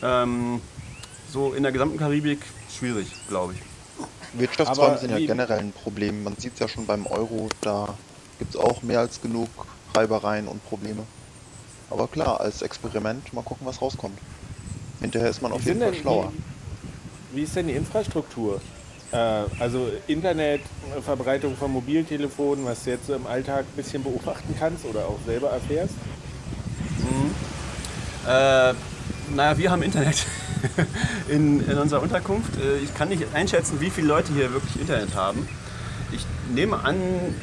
Ähm, 0.02 0.60
so 1.32 1.54
in 1.54 1.62
der 1.62 1.72
gesamten 1.72 1.96
Karibik 1.98 2.40
schwierig, 2.76 3.08
glaube 3.28 3.54
ich. 3.54 3.60
Wirtschaftsräume 4.38 4.88
Aber 4.90 4.98
sind 4.98 5.10
ja 5.10 5.18
generell 5.18 5.58
ein 5.60 5.72
Problem. 5.72 6.24
Man 6.24 6.36
sieht 6.36 6.54
es 6.54 6.58
ja 6.60 6.68
schon 6.68 6.84
beim 6.86 7.06
Euro, 7.06 7.48
da 7.62 7.94
gibt 8.38 8.54
es 8.54 8.60
auch 8.60 8.82
mehr 8.82 9.00
als 9.00 9.22
genug 9.22 9.48
Reibereien 9.94 10.46
und 10.48 10.62
Probleme. 10.66 11.04
Aber 11.88 12.06
klar, 12.08 12.40
als 12.40 12.60
Experiment 12.62 13.32
mal 13.32 13.42
gucken, 13.42 13.66
was 13.66 13.80
rauskommt. 13.80 14.18
Hinterher 15.00 15.30
ist 15.30 15.40
man 15.40 15.52
auf 15.52 15.64
jeden 15.64 15.80
Fall 15.80 15.92
denn- 15.92 16.00
schlauer. 16.00 16.32
Wie, 17.32 17.38
wie 17.38 17.42
ist 17.44 17.56
denn 17.56 17.68
die 17.68 17.74
Infrastruktur? 17.74 18.60
Äh, 19.12 19.16
also 19.60 19.90
Internet, 20.06 20.60
äh, 20.96 21.00
von 21.56 21.72
Mobiltelefonen, 21.72 22.64
was 22.64 22.84
du 22.84 22.90
jetzt 22.90 23.06
so 23.06 23.14
im 23.14 23.26
Alltag 23.26 23.60
ein 23.64 23.76
bisschen 23.76 24.02
beobachten 24.02 24.54
kannst 24.58 24.84
oder 24.84 25.00
auch 25.06 25.18
selber 25.26 25.50
erfährst? 25.50 25.94
Äh, 28.26 28.74
naja, 29.34 29.56
wir 29.58 29.70
haben 29.70 29.82
Internet 29.82 30.26
in, 31.28 31.60
in 31.68 31.78
unserer 31.78 32.02
Unterkunft. 32.02 32.56
Äh, 32.56 32.78
Ich 32.82 32.94
kann 32.94 33.08
nicht 33.08 33.24
einschätzen, 33.34 33.80
wie 33.80 33.90
viele 33.90 34.08
Leute 34.08 34.32
hier 34.32 34.52
wirklich 34.52 34.80
Internet 34.80 35.14
haben. 35.14 35.48
Ich 36.12 36.24
nehme 36.52 36.78
an, 36.84 36.96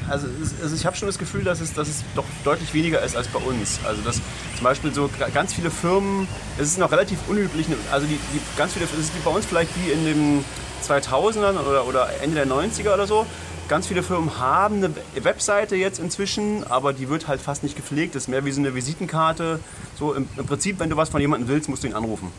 also, 0.10 0.28
also 0.62 0.76
ich 0.76 0.86
habe 0.86 0.96
schon 0.96 1.08
das 1.08 1.18
Gefühl, 1.18 1.44
dass 1.44 1.60
es, 1.60 1.74
dass 1.74 1.90
es 1.90 2.04
doch 2.16 2.24
deutlich 2.46 2.74
weniger 2.74 3.02
ist 3.02 3.16
als 3.16 3.28
bei 3.28 3.40
uns. 3.40 3.80
Also 3.86 4.02
dass 4.02 4.16
zum 4.56 4.64
Beispiel 4.64 4.94
so 4.94 5.10
ga- 5.20 5.28
ganz 5.30 5.54
viele 5.54 5.70
Firmen, 5.70 6.28
es 6.58 6.68
ist 6.70 6.78
noch 6.80 6.92
relativ 6.92 7.20
unüblich, 7.28 7.68
also 7.92 8.08
die, 8.08 8.18
die 8.34 8.40
ganz 8.58 8.74
viele, 8.74 8.86
es 8.86 8.94
ist 8.98 9.24
bei 9.24 9.32
uns 9.32 9.46
vielleicht 9.46 9.70
wie 9.84 9.92
in 9.92 10.06
den 10.06 10.46
2000ern 10.84 11.60
oder, 11.60 11.88
oder 11.88 12.10
Ende 12.22 12.36
der 12.36 12.48
90er 12.48 12.94
oder 12.94 13.08
so. 13.08 13.26
Ganz 13.70 13.88
viele 13.88 14.04
Firmen 14.04 14.40
haben 14.40 14.78
eine 14.78 14.94
Webseite 15.24 15.76
jetzt 15.76 16.00
inzwischen, 16.00 16.66
aber 16.66 16.92
die 16.92 17.10
wird 17.10 17.28
halt 17.28 17.42
fast 17.42 17.64
nicht 17.64 17.76
gepflegt. 17.76 18.14
Das 18.14 18.24
ist 18.24 18.28
mehr 18.28 18.44
wie 18.46 18.52
so 18.52 18.60
eine 18.60 18.76
Visitenkarte. 18.76 19.60
So 19.98 20.14
im, 20.14 20.28
im 20.38 20.46
Prinzip, 20.46 20.80
wenn 20.80 20.90
du 20.90 20.98
was 20.98 21.10
von 21.10 21.22
jemandem 21.22 21.48
willst, 21.48 21.70
musst 21.70 21.84
du 21.84 21.88
ihn 21.88 21.94
anrufen. 21.94 22.32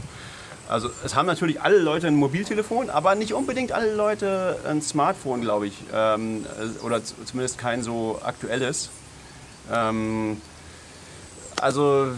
Also 0.68 0.90
es 1.04 1.14
haben 1.14 1.26
natürlich 1.26 1.60
alle 1.60 1.78
Leute 1.78 2.06
ein 2.06 2.16
Mobiltelefon, 2.16 2.90
aber 2.90 3.14
nicht 3.14 3.34
unbedingt 3.34 3.72
alle 3.72 3.94
Leute 3.94 4.58
ein 4.68 4.80
Smartphone, 4.80 5.40
glaube 5.40 5.66
ich. 5.66 5.74
Ähm, 5.92 6.46
äh, 6.58 6.84
oder 6.84 7.00
zumindest 7.04 7.58
kein 7.58 7.82
so 7.82 8.20
aktuelles. 8.24 8.90
Ähm, 9.72 10.40
also 11.60 12.08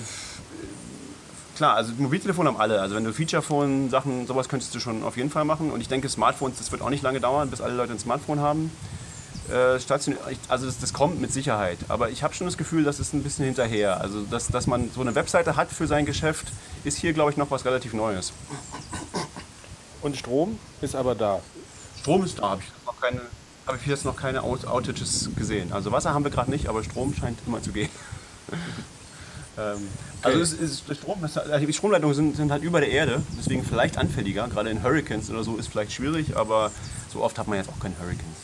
klar, 1.56 1.75
also 1.75 1.92
Mobiltelefon 1.98 2.46
haben 2.46 2.56
alle. 2.56 2.80
Also 2.80 2.94
wenn 2.94 3.04
du 3.04 3.12
Featurephone-Sachen, 3.12 4.26
sowas 4.26 4.48
könntest 4.48 4.75
du 4.75 4.80
schon 4.80 5.02
auf 5.02 5.16
jeden 5.16 5.30
Fall 5.30 5.44
machen. 5.44 5.70
Und 5.70 5.80
ich 5.80 5.88
denke, 5.88 6.08
Smartphones, 6.08 6.58
das 6.58 6.70
wird 6.70 6.82
auch 6.82 6.90
nicht 6.90 7.02
lange 7.02 7.20
dauern, 7.20 7.50
bis 7.50 7.60
alle 7.60 7.75
Leute 7.75 7.92
ein 7.92 7.98
Smartphone 7.98 8.40
haben. 8.40 8.70
Äh, 9.50 9.78
also 10.48 10.66
das, 10.66 10.78
das 10.78 10.92
kommt 10.92 11.20
mit 11.20 11.32
Sicherheit. 11.32 11.78
Aber 11.88 12.10
ich 12.10 12.22
habe 12.22 12.34
schon 12.34 12.46
das 12.46 12.56
Gefühl, 12.56 12.84
das 12.84 13.00
ist 13.00 13.14
ein 13.14 13.22
bisschen 13.22 13.44
hinterher. 13.44 14.00
Also 14.00 14.22
dass, 14.22 14.48
dass 14.48 14.66
man 14.66 14.90
so 14.92 15.00
eine 15.00 15.14
Webseite 15.14 15.56
hat 15.56 15.70
für 15.70 15.86
sein 15.86 16.06
Geschäft, 16.06 16.48
ist 16.84 16.98
hier, 16.98 17.12
glaube 17.12 17.32
ich, 17.32 17.36
noch 17.36 17.50
was 17.50 17.64
relativ 17.64 17.92
Neues. 17.92 18.32
Und 20.02 20.16
Strom 20.16 20.58
ist 20.82 20.94
aber 20.94 21.14
da. 21.14 21.40
Strom 22.00 22.25
ist 22.25 22.38
da, 22.38 22.50
habe 22.50 22.62
ich 22.62 22.86
noch 22.86 23.00
keine. 23.00 23.20
Habe 23.66 23.78
ich 23.80 23.86
jetzt 23.86 24.04
noch 24.04 24.14
keine 24.14 24.44
Out 24.44 24.64
Outages 24.64 25.30
gesehen. 25.34 25.72
Also 25.72 25.90
Wasser 25.90 26.14
haben 26.14 26.22
wir 26.22 26.30
gerade 26.30 26.52
nicht, 26.52 26.68
aber 26.68 26.84
Strom 26.84 27.12
scheint 27.12 27.36
immer 27.48 27.60
zu 27.60 27.72
gehen. 27.72 27.88
Ähm, 29.58 29.88
also 30.22 30.40
es 30.40 30.52
ist, 30.52 30.84
Strom, 30.94 31.25
ist- 31.25 31.38
also 31.38 31.66
die 31.66 31.72
Stromleitungen 31.72 32.14
sind, 32.14 32.36
sind 32.36 32.50
halt 32.50 32.62
über 32.62 32.80
der 32.80 32.90
Erde, 32.90 33.22
deswegen 33.38 33.64
vielleicht 33.64 33.96
anfälliger. 33.98 34.48
Gerade 34.48 34.70
in 34.70 34.82
Hurricanes 34.82 35.30
oder 35.30 35.44
so 35.44 35.56
ist 35.56 35.68
vielleicht 35.68 35.92
schwierig, 35.92 36.36
aber 36.36 36.70
so 37.12 37.22
oft 37.22 37.38
hat 37.38 37.48
man 37.48 37.58
jetzt 37.58 37.68
auch 37.70 37.78
keine 37.80 37.94
Hurricanes. 37.98 38.36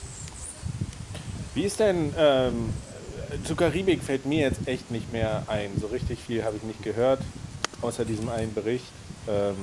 Wie 1.54 1.64
ist 1.64 1.80
denn, 1.80 2.14
ähm, 2.16 2.70
zu 3.44 3.54
Karibik 3.56 4.02
fällt 4.02 4.26
mir 4.26 4.40
jetzt 4.40 4.66
echt 4.66 4.90
nicht 4.90 5.12
mehr 5.12 5.42
ein. 5.48 5.70
So 5.80 5.86
richtig 5.88 6.18
viel 6.20 6.44
habe 6.44 6.56
ich 6.56 6.62
nicht 6.62 6.82
gehört, 6.82 7.20
außer 7.80 8.04
diesem 8.04 8.28
einen 8.28 8.52
Bericht. 8.54 8.84
Ähm, 9.28 9.56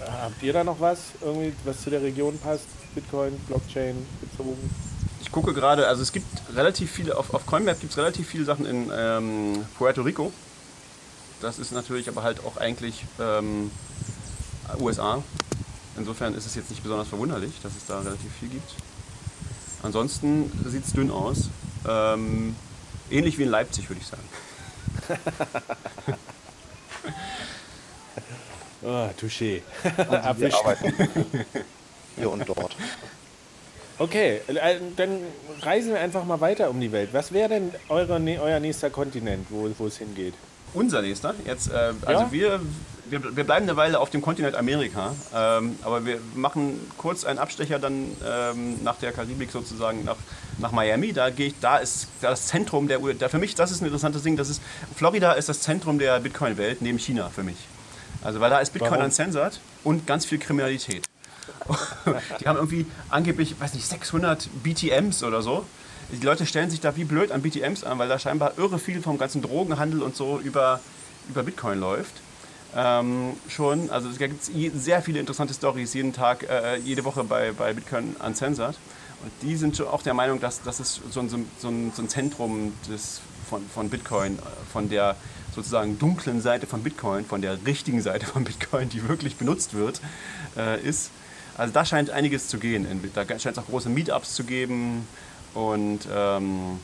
habt 0.00 0.42
ihr 0.42 0.52
da 0.52 0.64
noch 0.64 0.80
was, 0.80 0.98
irgendwie, 1.20 1.52
was 1.64 1.80
zu 1.82 1.90
der 1.90 2.02
Region 2.02 2.38
passt? 2.38 2.64
Bitcoin, 2.94 3.38
Blockchain 3.46 3.94
bezogen? 4.20 4.70
Ich 5.22 5.30
gucke 5.30 5.54
gerade, 5.54 5.86
also 5.86 6.02
es 6.02 6.12
gibt 6.12 6.26
relativ 6.54 6.90
viele, 6.90 7.16
auf, 7.16 7.32
auf 7.32 7.46
CoinMap 7.46 7.80
gibt 7.80 7.92
es 7.92 7.98
relativ 7.98 8.28
viele 8.28 8.44
Sachen 8.44 8.66
in 8.66 8.90
ähm, 8.94 9.64
Puerto 9.78 10.02
Rico. 10.02 10.32
Das 11.40 11.58
ist 11.58 11.72
natürlich 11.72 12.08
aber 12.08 12.22
halt 12.22 12.44
auch 12.44 12.56
eigentlich 12.56 13.04
ähm, 13.20 13.70
USA. 14.78 15.22
Insofern 15.96 16.34
ist 16.34 16.44
es 16.46 16.54
jetzt 16.54 16.70
nicht 16.70 16.82
besonders 16.82 17.08
verwunderlich, 17.08 17.52
dass 17.62 17.76
es 17.76 17.86
da 17.86 18.00
relativ 18.00 18.32
viel 18.40 18.48
gibt. 18.48 18.74
Ansonsten 19.82 20.50
sieht 20.66 20.84
es 20.86 20.92
dünn 20.92 21.10
aus. 21.10 21.50
Ähm, 21.88 22.56
ähnlich 23.10 23.38
wie 23.38 23.44
in 23.44 23.48
Leipzig, 23.48 23.88
würde 23.88 24.00
ich 24.00 24.06
sagen. 24.06 24.22
Ah, 28.84 29.10
touché. 29.16 29.62
Arbeiten 29.96 30.92
hier 32.16 32.30
und 32.30 32.48
dort. 32.48 32.76
Okay, 34.02 34.40
äh, 34.48 34.80
dann 34.96 35.18
reisen 35.60 35.92
wir 35.92 36.00
einfach 36.00 36.24
mal 36.24 36.40
weiter 36.40 36.70
um 36.70 36.80
die 36.80 36.90
Welt. 36.90 37.10
Was 37.12 37.30
wäre 37.30 37.50
denn 37.50 37.70
eure, 37.88 38.20
euer 38.40 38.58
nächster 38.58 38.90
Kontinent, 38.90 39.46
wo, 39.48 39.70
wo 39.78 39.86
es 39.86 39.98
hingeht? 39.98 40.34
Unser 40.74 41.02
nächster. 41.02 41.36
Jetzt, 41.46 41.70
äh, 41.70 41.92
also 42.04 42.24
Ja? 42.24 42.32
wir, 42.32 42.60
wir, 43.08 43.36
wir 43.36 43.44
bleiben 43.44 43.68
eine 43.68 43.76
Weile 43.76 44.00
auf 44.00 44.10
dem 44.10 44.20
Kontinent 44.20 44.56
Amerika, 44.56 45.14
ähm, 45.32 45.78
aber 45.82 46.04
wir 46.04 46.18
machen 46.34 46.80
kurz 46.98 47.24
einen 47.24 47.38
Abstecher 47.38 47.78
dann 47.78 48.08
ähm, 48.26 48.82
nach 48.82 48.96
der 48.96 49.12
Karibik 49.12 49.52
sozusagen 49.52 50.02
nach, 50.04 50.16
nach 50.58 50.72
Miami. 50.72 51.12
Da 51.12 51.30
gehe 51.30 51.48
ich, 51.48 51.54
da 51.60 51.76
ist 51.76 52.08
das 52.22 52.46
Zentrum 52.48 52.88
der, 52.88 52.98
da 52.98 53.28
für 53.28 53.38
mich, 53.38 53.54
das 53.54 53.70
ist 53.70 53.82
ein 53.82 53.84
interessantes 53.84 54.24
Ding. 54.24 54.36
Das 54.36 54.48
ist 54.48 54.60
Florida 54.96 55.34
ist 55.34 55.48
das 55.48 55.60
Zentrum 55.60 56.00
der 56.00 56.18
Bitcoin-Welt 56.18 56.82
neben 56.82 56.98
China 56.98 57.30
für 57.32 57.44
mich. 57.44 57.68
Also 58.24 58.40
weil 58.40 58.50
da 58.50 58.58
ist 58.58 58.72
Bitcoin 58.72 58.92
Warum? 58.94 59.04
uncensored 59.04 59.60
und 59.84 60.08
ganz 60.08 60.24
viel 60.24 60.38
Kriminalität. 60.38 61.04
Die 62.40 62.48
haben 62.48 62.56
irgendwie 62.56 62.86
angeblich, 63.08 63.54
weiß 63.58 63.74
nicht, 63.74 63.86
600 63.86 64.48
BTMs 64.62 65.22
oder 65.22 65.42
so. 65.42 65.64
Die 66.10 66.24
Leute 66.24 66.44
stellen 66.44 66.70
sich 66.70 66.80
da 66.80 66.94
wie 66.96 67.04
blöd 67.04 67.32
an 67.32 67.42
BTMs 67.42 67.84
an, 67.84 67.98
weil 67.98 68.08
da 68.08 68.18
scheinbar 68.18 68.58
irre 68.58 68.78
viel 68.78 69.00
vom 69.00 69.18
ganzen 69.18 69.40
Drogenhandel 69.40 70.02
und 70.02 70.14
so 70.14 70.38
über, 70.38 70.80
über 71.28 71.42
Bitcoin 71.42 71.80
läuft. 71.80 72.14
Ähm, 72.74 73.34
schon, 73.48 73.90
also 73.90 74.08
da 74.10 74.26
gibt 74.26 74.42
es 74.42 74.50
sehr 74.84 75.02
viele 75.02 75.20
interessante 75.20 75.54
Stories 75.54 75.94
jeden 75.94 76.12
Tag, 76.12 76.48
äh, 76.48 76.76
jede 76.78 77.04
Woche 77.04 77.24
bei, 77.24 77.52
bei 77.52 77.72
Bitcoin 77.72 78.16
Uncensored. 78.24 78.76
Und 79.22 79.30
die 79.42 79.56
sind 79.56 79.76
schon 79.76 79.86
auch 79.86 80.02
der 80.02 80.14
Meinung, 80.14 80.40
dass 80.40 80.62
das 80.62 80.80
ist 80.80 81.00
so 81.10 81.20
ein, 81.20 81.28
so 81.28 81.36
ein, 81.36 81.92
so 81.94 82.02
ein 82.02 82.08
Zentrum 82.08 82.74
des, 82.88 83.20
von, 83.48 83.62
von 83.72 83.88
Bitcoin, 83.88 84.38
von 84.72 84.88
der 84.88 85.16
sozusagen 85.54 85.98
dunklen 85.98 86.40
Seite 86.40 86.66
von 86.66 86.82
Bitcoin, 86.82 87.24
von 87.24 87.42
der 87.42 87.58
richtigen 87.66 88.00
Seite 88.00 88.26
von 88.26 88.44
Bitcoin, 88.44 88.88
die 88.88 89.06
wirklich 89.08 89.36
benutzt 89.36 89.74
wird, 89.74 90.00
äh, 90.56 90.80
ist. 90.82 91.10
Also 91.56 91.72
da 91.72 91.84
scheint 91.84 92.10
einiges 92.10 92.48
zu 92.48 92.58
gehen. 92.58 92.86
Da 93.14 93.26
scheint 93.38 93.56
es 93.56 93.58
auch 93.58 93.66
große 93.66 93.88
Meetups 93.88 94.34
zu 94.34 94.44
geben 94.44 95.06
und 95.54 96.00
ähm, 96.14 96.78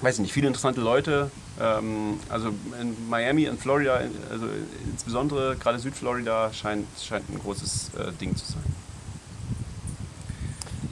weiß 0.00 0.14
ich 0.16 0.20
nicht, 0.22 0.32
viele 0.32 0.46
interessante 0.48 0.80
Leute. 0.80 1.30
Ähm, 1.60 2.18
also 2.30 2.48
in 2.80 2.96
Miami 3.10 3.48
und 3.48 3.60
Florida, 3.60 4.00
also 4.30 4.46
insbesondere 4.90 5.56
gerade 5.56 5.78
Südflorida, 5.78 6.52
scheint, 6.52 6.86
scheint 7.02 7.28
ein 7.28 7.38
großes 7.38 7.90
äh, 7.98 8.12
Ding 8.20 8.34
zu 8.34 8.46
sein. 8.46 8.62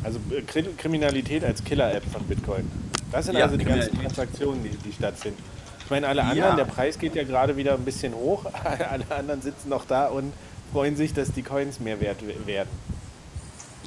Also 0.03 0.19
äh, 0.31 0.41
Kri- 0.43 0.77
Kriminalität 0.77 1.45
als 1.45 1.63
Killer-App 1.65 2.05
von 2.11 2.23
Bitcoin. 2.25 2.71
Das 3.11 3.27
sind 3.27 3.37
Ja, 3.37 3.45
also 3.47 3.57
die 3.57 3.65
ganzen. 3.65 3.99
Transaktionen, 3.99 4.63
die, 4.63 4.71
die 4.71 4.93
stattfinden. 4.93 5.43
Ich 5.85 5.91
meine, 5.91 6.07
alle 6.07 6.23
anderen, 6.23 6.39
Ja. 6.39 6.57
der 6.57 6.65
Preis 6.67 6.99
geht 6.99 7.15
ja 7.17 7.25
gerade 7.25 7.57
wieder 7.57 7.75
ein 7.75 7.85
bisschen 7.85 8.15
hoch. 8.15 8.45
alle 8.65 9.05
anderen 9.11 9.43
sitzen 9.43 9.71
noch 9.71 9.85
da 9.87 10.07
und 10.07 10.33
freuen 10.73 10.97
sich, 10.97 11.13
dass 11.15 11.33
die 11.33 11.43
Coins 11.43 11.81
mehr 11.81 12.01
wert 12.01 12.23
we- 12.27 12.47
werden. 12.47 12.69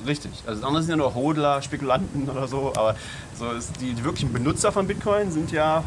Richtig. 0.05 0.31
Also 0.45 0.65
andere 0.65 0.83
sind 0.83 0.91
ja 0.91 0.97
nur 0.97 1.15
Hodler, 1.15 1.61
Spekulanten 1.61 2.29
oder 2.29 2.47
so, 2.47 2.73
aber 2.75 2.95
so 3.37 3.45
die, 3.79 3.93
die 3.93 4.03
wirklichen 4.03 4.33
Benutzer 4.33 4.71
von 4.71 4.85
Bitcoin 4.87 5.31
sind 5.31 5.51
ja 5.51 5.83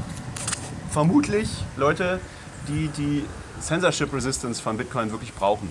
vermutlich 0.90 1.48
Leute, 1.76 2.20
die 2.68 2.88
die 2.88 3.24
Censorship 3.60 4.12
Resistance 4.12 4.62
von 4.62 4.76
Bitcoin 4.76 5.10
wirklich 5.10 5.34
brauchen. 5.34 5.68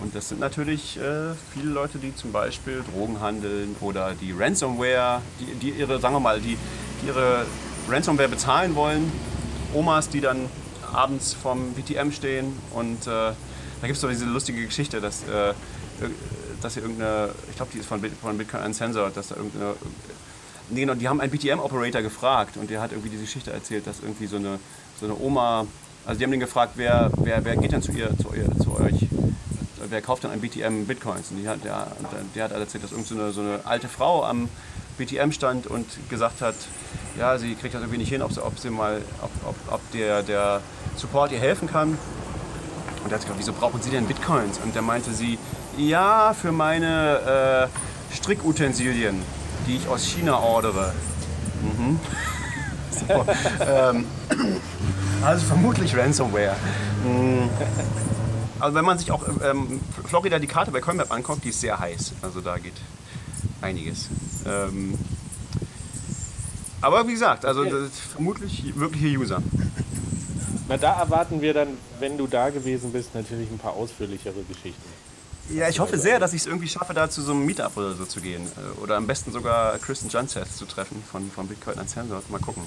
Und 0.00 0.14
das 0.14 0.28
sind 0.28 0.40
natürlich 0.40 0.98
äh, 0.98 1.34
viele 1.52 1.70
Leute, 1.70 1.98
die 1.98 2.14
zum 2.14 2.32
Beispiel 2.32 2.82
Drogen 2.92 3.20
handeln 3.20 3.74
oder 3.80 4.12
die 4.20 4.32
Ransomware, 4.32 5.20
die, 5.40 5.54
die 5.54 5.70
ihre, 5.70 5.98
sagen 6.00 6.14
wir 6.14 6.20
mal, 6.20 6.40
die, 6.40 6.58
die 7.02 7.06
ihre 7.06 7.46
Ransomware 7.88 8.28
bezahlen 8.28 8.74
wollen. 8.74 9.10
Omas, 9.72 10.08
die 10.08 10.20
dann 10.20 10.48
abends 10.92 11.34
vom 11.34 11.72
BTM 11.74 12.10
stehen 12.12 12.52
und 12.72 13.06
äh, 13.06 13.32
da 13.84 13.88
gibt 13.88 13.96
es 13.96 14.00
doch 14.00 14.08
diese 14.08 14.24
lustige 14.24 14.64
Geschichte, 14.64 14.98
dass, 14.98 15.24
äh, 15.24 15.52
dass 16.62 16.72
hier 16.72 16.84
irgendeine, 16.84 17.28
ich 17.50 17.56
glaube, 17.56 17.70
die 17.74 17.80
ist 17.80 17.86
von, 17.86 18.00
von 18.00 18.38
Bitcoin 18.38 18.62
Uncensored, 18.62 19.14
dass 19.14 19.28
da 19.28 19.36
irgendeine, 19.36 19.74
nee, 20.70 20.80
genau, 20.80 20.94
die 20.94 21.06
haben 21.06 21.20
einen 21.20 21.30
BTM-Operator 21.30 22.00
gefragt 22.00 22.56
und 22.56 22.70
der 22.70 22.80
hat 22.80 22.92
irgendwie 22.92 23.10
diese 23.10 23.24
Geschichte 23.24 23.52
erzählt, 23.52 23.86
dass 23.86 24.00
irgendwie 24.00 24.24
so 24.24 24.36
eine, 24.36 24.58
so 24.98 25.04
eine 25.04 25.14
Oma, 25.20 25.66
also 26.06 26.18
die 26.18 26.24
haben 26.24 26.30
den 26.30 26.40
gefragt, 26.40 26.72
wer, 26.76 27.10
wer, 27.18 27.44
wer 27.44 27.56
geht 27.56 27.72
denn 27.72 27.82
zu 27.82 27.92
ihr, 27.92 28.08
zu, 28.16 28.32
ihr, 28.34 28.48
zu 28.58 28.74
euch? 28.80 29.06
Wer 29.86 30.00
kauft 30.00 30.24
denn 30.24 30.30
ein 30.30 30.40
BTM 30.40 30.86
Bitcoins? 30.86 31.30
Und 31.30 31.42
die 31.42 31.46
hat, 31.46 31.62
der, 31.62 31.88
der 32.34 32.44
hat 32.44 32.52
erzählt, 32.52 32.84
dass 32.84 32.92
irgendeine 32.92 33.32
so 33.32 33.40
eine, 33.42 33.48
so 33.50 33.54
eine 33.56 33.66
alte 33.66 33.88
Frau 33.88 34.24
am 34.24 34.48
BTM 34.96 35.30
stand 35.30 35.66
und 35.66 35.86
gesagt 36.08 36.40
hat, 36.40 36.54
ja, 37.18 37.36
sie 37.36 37.54
kriegt 37.54 37.74
das 37.74 37.82
irgendwie 37.82 37.98
nicht 37.98 38.08
hin, 38.08 38.22
ob 38.22 38.32
sie, 38.32 38.42
ob 38.42 38.58
sie 38.58 38.70
mal, 38.70 39.02
ob, 39.20 39.30
ob, 39.46 39.56
ob 39.74 39.92
der, 39.92 40.22
der 40.22 40.62
Support 40.96 41.32
ihr 41.32 41.38
helfen 41.38 41.68
kann. 41.68 41.98
Und 43.04 43.10
er 43.10 43.16
hat 43.16 43.22
gesagt, 43.22 43.38
wieso 43.38 43.52
brauchen 43.52 43.82
Sie 43.82 43.90
denn 43.90 44.06
Bitcoins? 44.06 44.58
Und 44.64 44.74
der 44.74 44.82
meinte 44.82 45.12
sie, 45.12 45.38
Ja, 45.76 46.34
für 46.34 46.52
meine 46.52 47.68
äh, 48.10 48.14
Strickutensilien, 48.14 49.20
die 49.66 49.76
ich 49.76 49.88
aus 49.88 50.04
China 50.04 50.38
ordere. 50.38 50.92
Mhm. 51.62 52.00
So, 52.94 53.26
ähm, 53.68 54.06
also 55.20 55.46
vermutlich 55.46 55.96
Ransomware. 55.96 56.54
Mhm. 57.04 57.50
Also 58.60 58.76
wenn 58.76 58.84
man 58.84 58.98
sich 58.98 59.10
auch 59.10 59.24
ähm, 59.42 59.80
Florida 60.06 60.38
die 60.38 60.46
Karte 60.46 60.70
bei 60.70 60.80
CoinMap 60.80 61.12
anguckt, 61.12 61.44
die 61.44 61.48
ist 61.48 61.60
sehr 61.60 61.80
heiß. 61.80 62.12
Also 62.22 62.40
da 62.40 62.56
geht 62.56 62.76
einiges. 63.60 64.08
Ähm, 64.46 64.94
aber 66.80 67.08
wie 67.08 67.14
gesagt, 67.14 67.44
also 67.44 67.64
ist 67.64 67.98
vermutlich 67.98 68.78
wirkliche 68.78 69.18
User. 69.18 69.42
Na, 70.68 70.76
da 70.78 70.98
erwarten 70.98 71.40
wir 71.42 71.52
dann, 71.52 71.68
wenn 72.00 72.16
du 72.16 72.26
da 72.26 72.50
gewesen 72.50 72.92
bist, 72.92 73.14
natürlich 73.14 73.50
ein 73.50 73.58
paar 73.58 73.74
ausführlichere 73.74 74.42
Geschichten. 74.48 74.82
Ja, 75.50 75.68
ich 75.68 75.78
hoffe 75.78 75.98
sehr, 75.98 76.18
dass 76.18 76.32
ich 76.32 76.40
es 76.40 76.46
irgendwie 76.46 76.68
schaffe, 76.68 76.94
da 76.94 77.10
zu 77.10 77.20
so 77.20 77.32
einem 77.32 77.44
Meetup 77.44 77.76
oder 77.76 77.92
so 77.94 78.06
zu 78.06 78.20
gehen. 78.22 78.46
Äh, 78.56 78.80
Oder 78.80 78.96
am 78.96 79.06
besten 79.06 79.30
sogar 79.30 79.78
Kristen 79.78 80.08
Junseth 80.08 80.50
zu 80.56 80.64
treffen 80.64 81.02
von, 81.10 81.30
von 81.30 81.46
Bitcoin 81.48 81.78
Uncensored. 81.78 82.30
Mal 82.30 82.38
gucken, 82.40 82.62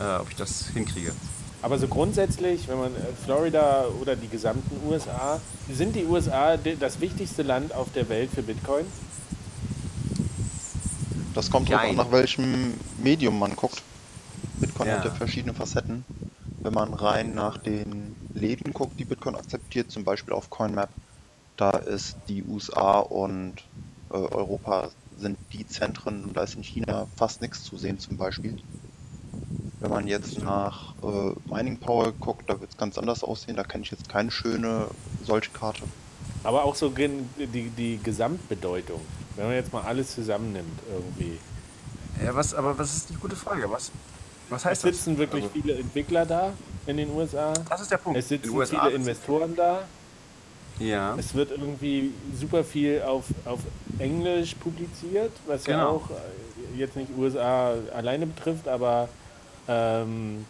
äh, 0.00 0.20
ob 0.20 0.30
ich 0.30 0.36
das 0.36 0.68
hinkriege. 0.68 1.12
Aber 1.60 1.76
so 1.76 1.88
grundsätzlich, 1.88 2.68
wenn 2.68 2.78
man 2.78 2.94
äh, 2.94 2.98
Florida 3.24 3.86
oder 4.00 4.14
die 4.14 4.28
gesamten 4.28 4.80
USA, 4.88 5.40
sind 5.72 5.96
die 5.96 6.04
USA 6.04 6.56
das 6.56 7.00
wichtigste 7.00 7.42
Land 7.42 7.74
auf 7.74 7.88
der 7.92 8.08
Welt 8.08 8.30
für 8.32 8.42
Bitcoin? 8.42 8.86
Das 11.34 11.50
kommt 11.50 11.68
drauf 11.68 11.80
an, 11.80 11.96
nach 11.96 12.12
welchem 12.12 12.74
Medium 13.02 13.40
man 13.40 13.56
guckt. 13.56 13.82
Bitcoin 14.60 14.88
Ja. 14.88 14.98
hat 14.98 15.04
ja 15.04 15.10
verschiedene 15.10 15.52
Facetten. 15.52 16.04
Wenn 16.62 16.74
man 16.74 16.92
rein 16.92 17.34
nach 17.34 17.56
den 17.58 18.16
Läden 18.34 18.72
guckt, 18.72 18.98
die 18.98 19.04
Bitcoin 19.04 19.36
akzeptiert, 19.36 19.90
zum 19.90 20.04
Beispiel 20.04 20.34
auf 20.34 20.50
CoinMap, 20.50 20.90
da 21.56 21.70
ist 21.70 22.16
die 22.28 22.42
USA 22.44 22.98
und 23.00 23.56
äh, 24.10 24.14
Europa 24.14 24.90
sind 25.18 25.38
die 25.52 25.66
Zentren 25.66 26.24
und 26.24 26.36
da 26.36 26.42
ist 26.42 26.56
in 26.56 26.62
China 26.62 27.06
fast 27.16 27.42
nichts 27.42 27.64
zu 27.64 27.76
sehen 27.76 27.98
zum 27.98 28.16
Beispiel. 28.16 28.56
Wenn 29.80 29.90
man 29.90 30.08
jetzt 30.08 30.42
nach 30.42 30.94
äh, 31.02 31.32
Mining 31.52 31.78
Power 31.78 32.12
guckt, 32.12 32.48
da 32.50 32.60
wird 32.60 32.70
es 32.70 32.76
ganz 32.76 32.98
anders 32.98 33.22
aussehen. 33.22 33.56
Da 33.56 33.62
kenne 33.62 33.84
ich 33.84 33.90
jetzt 33.90 34.08
keine 34.08 34.30
schöne 34.30 34.86
solche 35.24 35.50
Karte. 35.50 35.82
Aber 36.42 36.64
auch 36.64 36.74
so 36.74 36.90
gen- 36.90 37.28
die, 37.36 37.70
die 37.70 37.98
Gesamtbedeutung, 38.02 39.00
wenn 39.36 39.46
man 39.46 39.54
jetzt 39.54 39.72
mal 39.72 39.82
alles 39.82 40.14
zusammennimmt 40.14 40.78
irgendwie. 40.92 41.38
Ja, 42.24 42.34
was, 42.34 42.54
aber 42.54 42.76
was 42.78 42.96
ist 42.96 43.10
die 43.10 43.14
gute 43.14 43.36
Frage? 43.36 43.70
Was, 43.70 43.92
was 44.50 44.62
Es 44.62 44.64
heißt 44.66 44.84
das? 44.84 44.96
sitzen 44.96 45.18
wirklich 45.18 45.44
Also, 45.44 45.54
viele 45.60 45.74
Entwickler 45.78 46.26
da 46.26 46.52
in 46.86 46.96
den 46.96 47.10
USA. 47.10 47.52
das 47.68 47.80
ist 47.82 47.90
der 47.90 47.98
Punkt. 47.98 48.18
Es 48.18 48.28
sitzen 48.28 48.48
In 48.50 48.56
USA 48.56 48.84
viele 48.84 48.96
Investoren 48.96 49.54
da. 49.56 49.82
Ja. 50.78 51.16
Es 51.18 51.34
wird 51.34 51.50
irgendwie 51.50 52.12
super 52.38 52.62
viel 52.64 53.02
auf, 53.02 53.24
auf 53.44 53.60
Englisch 53.98 54.54
publiziert, 54.54 55.32
was 55.46 55.66
ja 55.66 55.76
Genau. 55.76 55.90
auch 55.96 56.10
äh, 56.10 56.78
jetzt 56.78 56.94
nicht 56.96 57.10
USA 57.18 57.74
alleine 57.94 58.26
betrifft, 58.26 58.68
aber 58.68 59.08
ähm, 59.66 60.46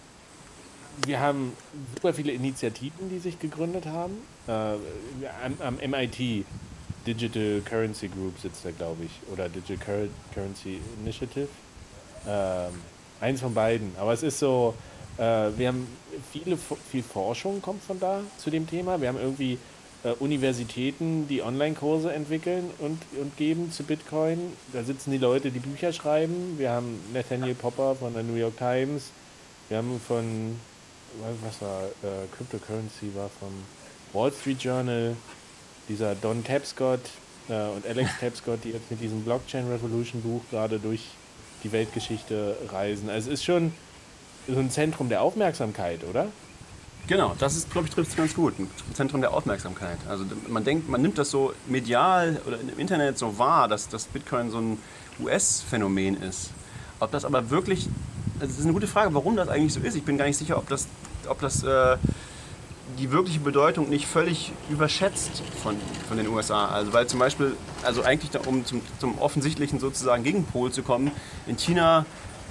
wir 1.06 1.20
haben 1.20 1.52
super 1.94 2.12
viele 2.12 2.32
Initiativen, 2.32 3.08
die 3.08 3.18
sich 3.20 3.38
gegründet 3.38 3.86
haben. 3.86 4.18
Äh, 4.46 4.52
am, 4.52 5.78
am 5.80 5.90
MIT, 5.90 6.44
Digital 7.06 7.62
Currency 7.64 8.08
Group 8.08 8.38
sitzt 8.38 8.64
da, 8.64 8.70
glaube 8.70 9.04
ich, 9.04 9.10
oder 9.32 9.48
Digital 9.48 9.76
Cur- 9.78 10.08
Currency 10.34 10.78
Initiative. 11.02 11.48
Ähm, 12.26 12.72
eins 13.20 13.40
von 13.40 13.54
beiden. 13.54 13.92
Aber 13.98 14.12
es 14.12 14.22
ist 14.22 14.38
so, 14.38 14.74
äh, 15.16 15.22
wir 15.56 15.68
haben 15.68 15.86
viele, 16.32 16.56
viel 16.90 17.02
Forschung 17.02 17.60
kommt 17.62 17.82
von 17.82 17.98
da 17.98 18.20
zu 18.38 18.50
dem 18.50 18.68
Thema. 18.68 19.00
Wir 19.00 19.08
haben 19.08 19.18
irgendwie 19.18 19.58
äh, 20.04 20.10
Universitäten, 20.20 21.26
die 21.28 21.42
Online-Kurse 21.42 22.12
entwickeln 22.12 22.70
und, 22.78 23.00
und 23.20 23.36
geben 23.36 23.72
zu 23.72 23.82
Bitcoin. 23.82 24.52
Da 24.72 24.82
sitzen 24.84 25.10
die 25.10 25.18
Leute, 25.18 25.50
die 25.50 25.58
Bücher 25.58 25.92
schreiben. 25.92 26.54
Wir 26.58 26.70
haben 26.70 27.00
Nathaniel 27.12 27.54
Popper 27.54 27.96
von 27.96 28.14
der 28.14 28.22
New 28.22 28.36
York 28.36 28.56
Times. 28.56 29.10
Wir 29.68 29.78
haben 29.78 30.00
von, 30.06 30.58
was 31.42 31.60
war, 31.60 31.82
äh, 32.02 32.26
Cryptocurrency 32.36 33.14
war 33.14 33.28
vom 33.40 33.52
Wall 34.12 34.32
Street 34.32 34.62
Journal. 34.62 35.16
Dieser 35.88 36.14
Don 36.14 36.44
Tapscott 36.44 37.00
äh, 37.48 37.68
und 37.68 37.86
Alex 37.86 38.10
Tapscott, 38.20 38.62
die 38.64 38.70
jetzt 38.70 38.90
mit 38.90 39.00
diesem 39.00 39.24
Blockchain 39.24 39.68
Revolution 39.68 40.22
Buch 40.22 40.42
gerade 40.50 40.78
durch 40.78 41.02
die 41.64 41.72
Weltgeschichte 41.72 42.56
reisen. 42.70 43.10
Also 43.10 43.30
es 43.30 43.40
ist 43.40 43.44
schon 43.44 43.72
so 44.46 44.58
ein 44.58 44.70
Zentrum 44.70 45.08
der 45.08 45.22
Aufmerksamkeit, 45.22 46.04
oder? 46.08 46.28
Genau, 47.06 47.34
das 47.38 47.56
ist, 47.56 47.70
glaube 47.70 47.88
ich, 47.88 47.94
trifft 47.94 48.10
es 48.10 48.16
ganz 48.16 48.34
gut. 48.34 48.58
Ein 48.58 48.68
Zentrum 48.92 49.22
der 49.22 49.32
Aufmerksamkeit. 49.32 49.98
Also 50.08 50.24
man 50.46 50.62
denkt, 50.64 50.90
man 50.90 51.00
nimmt 51.00 51.16
das 51.16 51.30
so 51.30 51.54
medial 51.66 52.40
oder 52.46 52.60
im 52.60 52.78
Internet 52.78 53.16
so 53.16 53.38
wahr, 53.38 53.66
dass 53.66 53.88
das 53.88 54.04
Bitcoin 54.04 54.50
so 54.50 54.58
ein 54.58 54.78
US-Phänomen 55.20 56.22
ist. 56.22 56.50
Ob 57.00 57.10
das 57.10 57.24
aber 57.24 57.48
wirklich, 57.48 57.88
das 58.40 58.50
ist 58.50 58.64
eine 58.64 58.74
gute 58.74 58.86
Frage, 58.86 59.14
warum 59.14 59.36
das 59.36 59.48
eigentlich 59.48 59.72
so 59.72 59.80
ist. 59.80 59.96
Ich 59.96 60.04
bin 60.04 60.18
gar 60.18 60.26
nicht 60.26 60.36
sicher, 60.36 60.58
ob 60.58 60.68
das, 60.68 60.86
ob 61.28 61.40
das 61.40 61.62
äh, 61.62 61.96
die 62.98 63.10
wirkliche 63.10 63.40
Bedeutung 63.40 63.88
nicht 63.88 64.06
völlig 64.06 64.52
überschätzt 64.70 65.42
von, 65.62 65.76
von 66.08 66.16
den 66.16 66.28
USA. 66.28 66.68
Also 66.68 66.92
weil 66.92 67.06
zum 67.06 67.18
Beispiel, 67.18 67.56
also 67.82 68.02
eigentlich 68.02 68.30
da, 68.30 68.40
um 68.46 68.64
zum, 68.64 68.80
zum 68.98 69.18
offensichtlichen 69.18 69.78
sozusagen 69.78 70.24
Gegenpol 70.24 70.72
zu 70.72 70.82
kommen, 70.82 71.10
in 71.46 71.56
China 71.56 72.06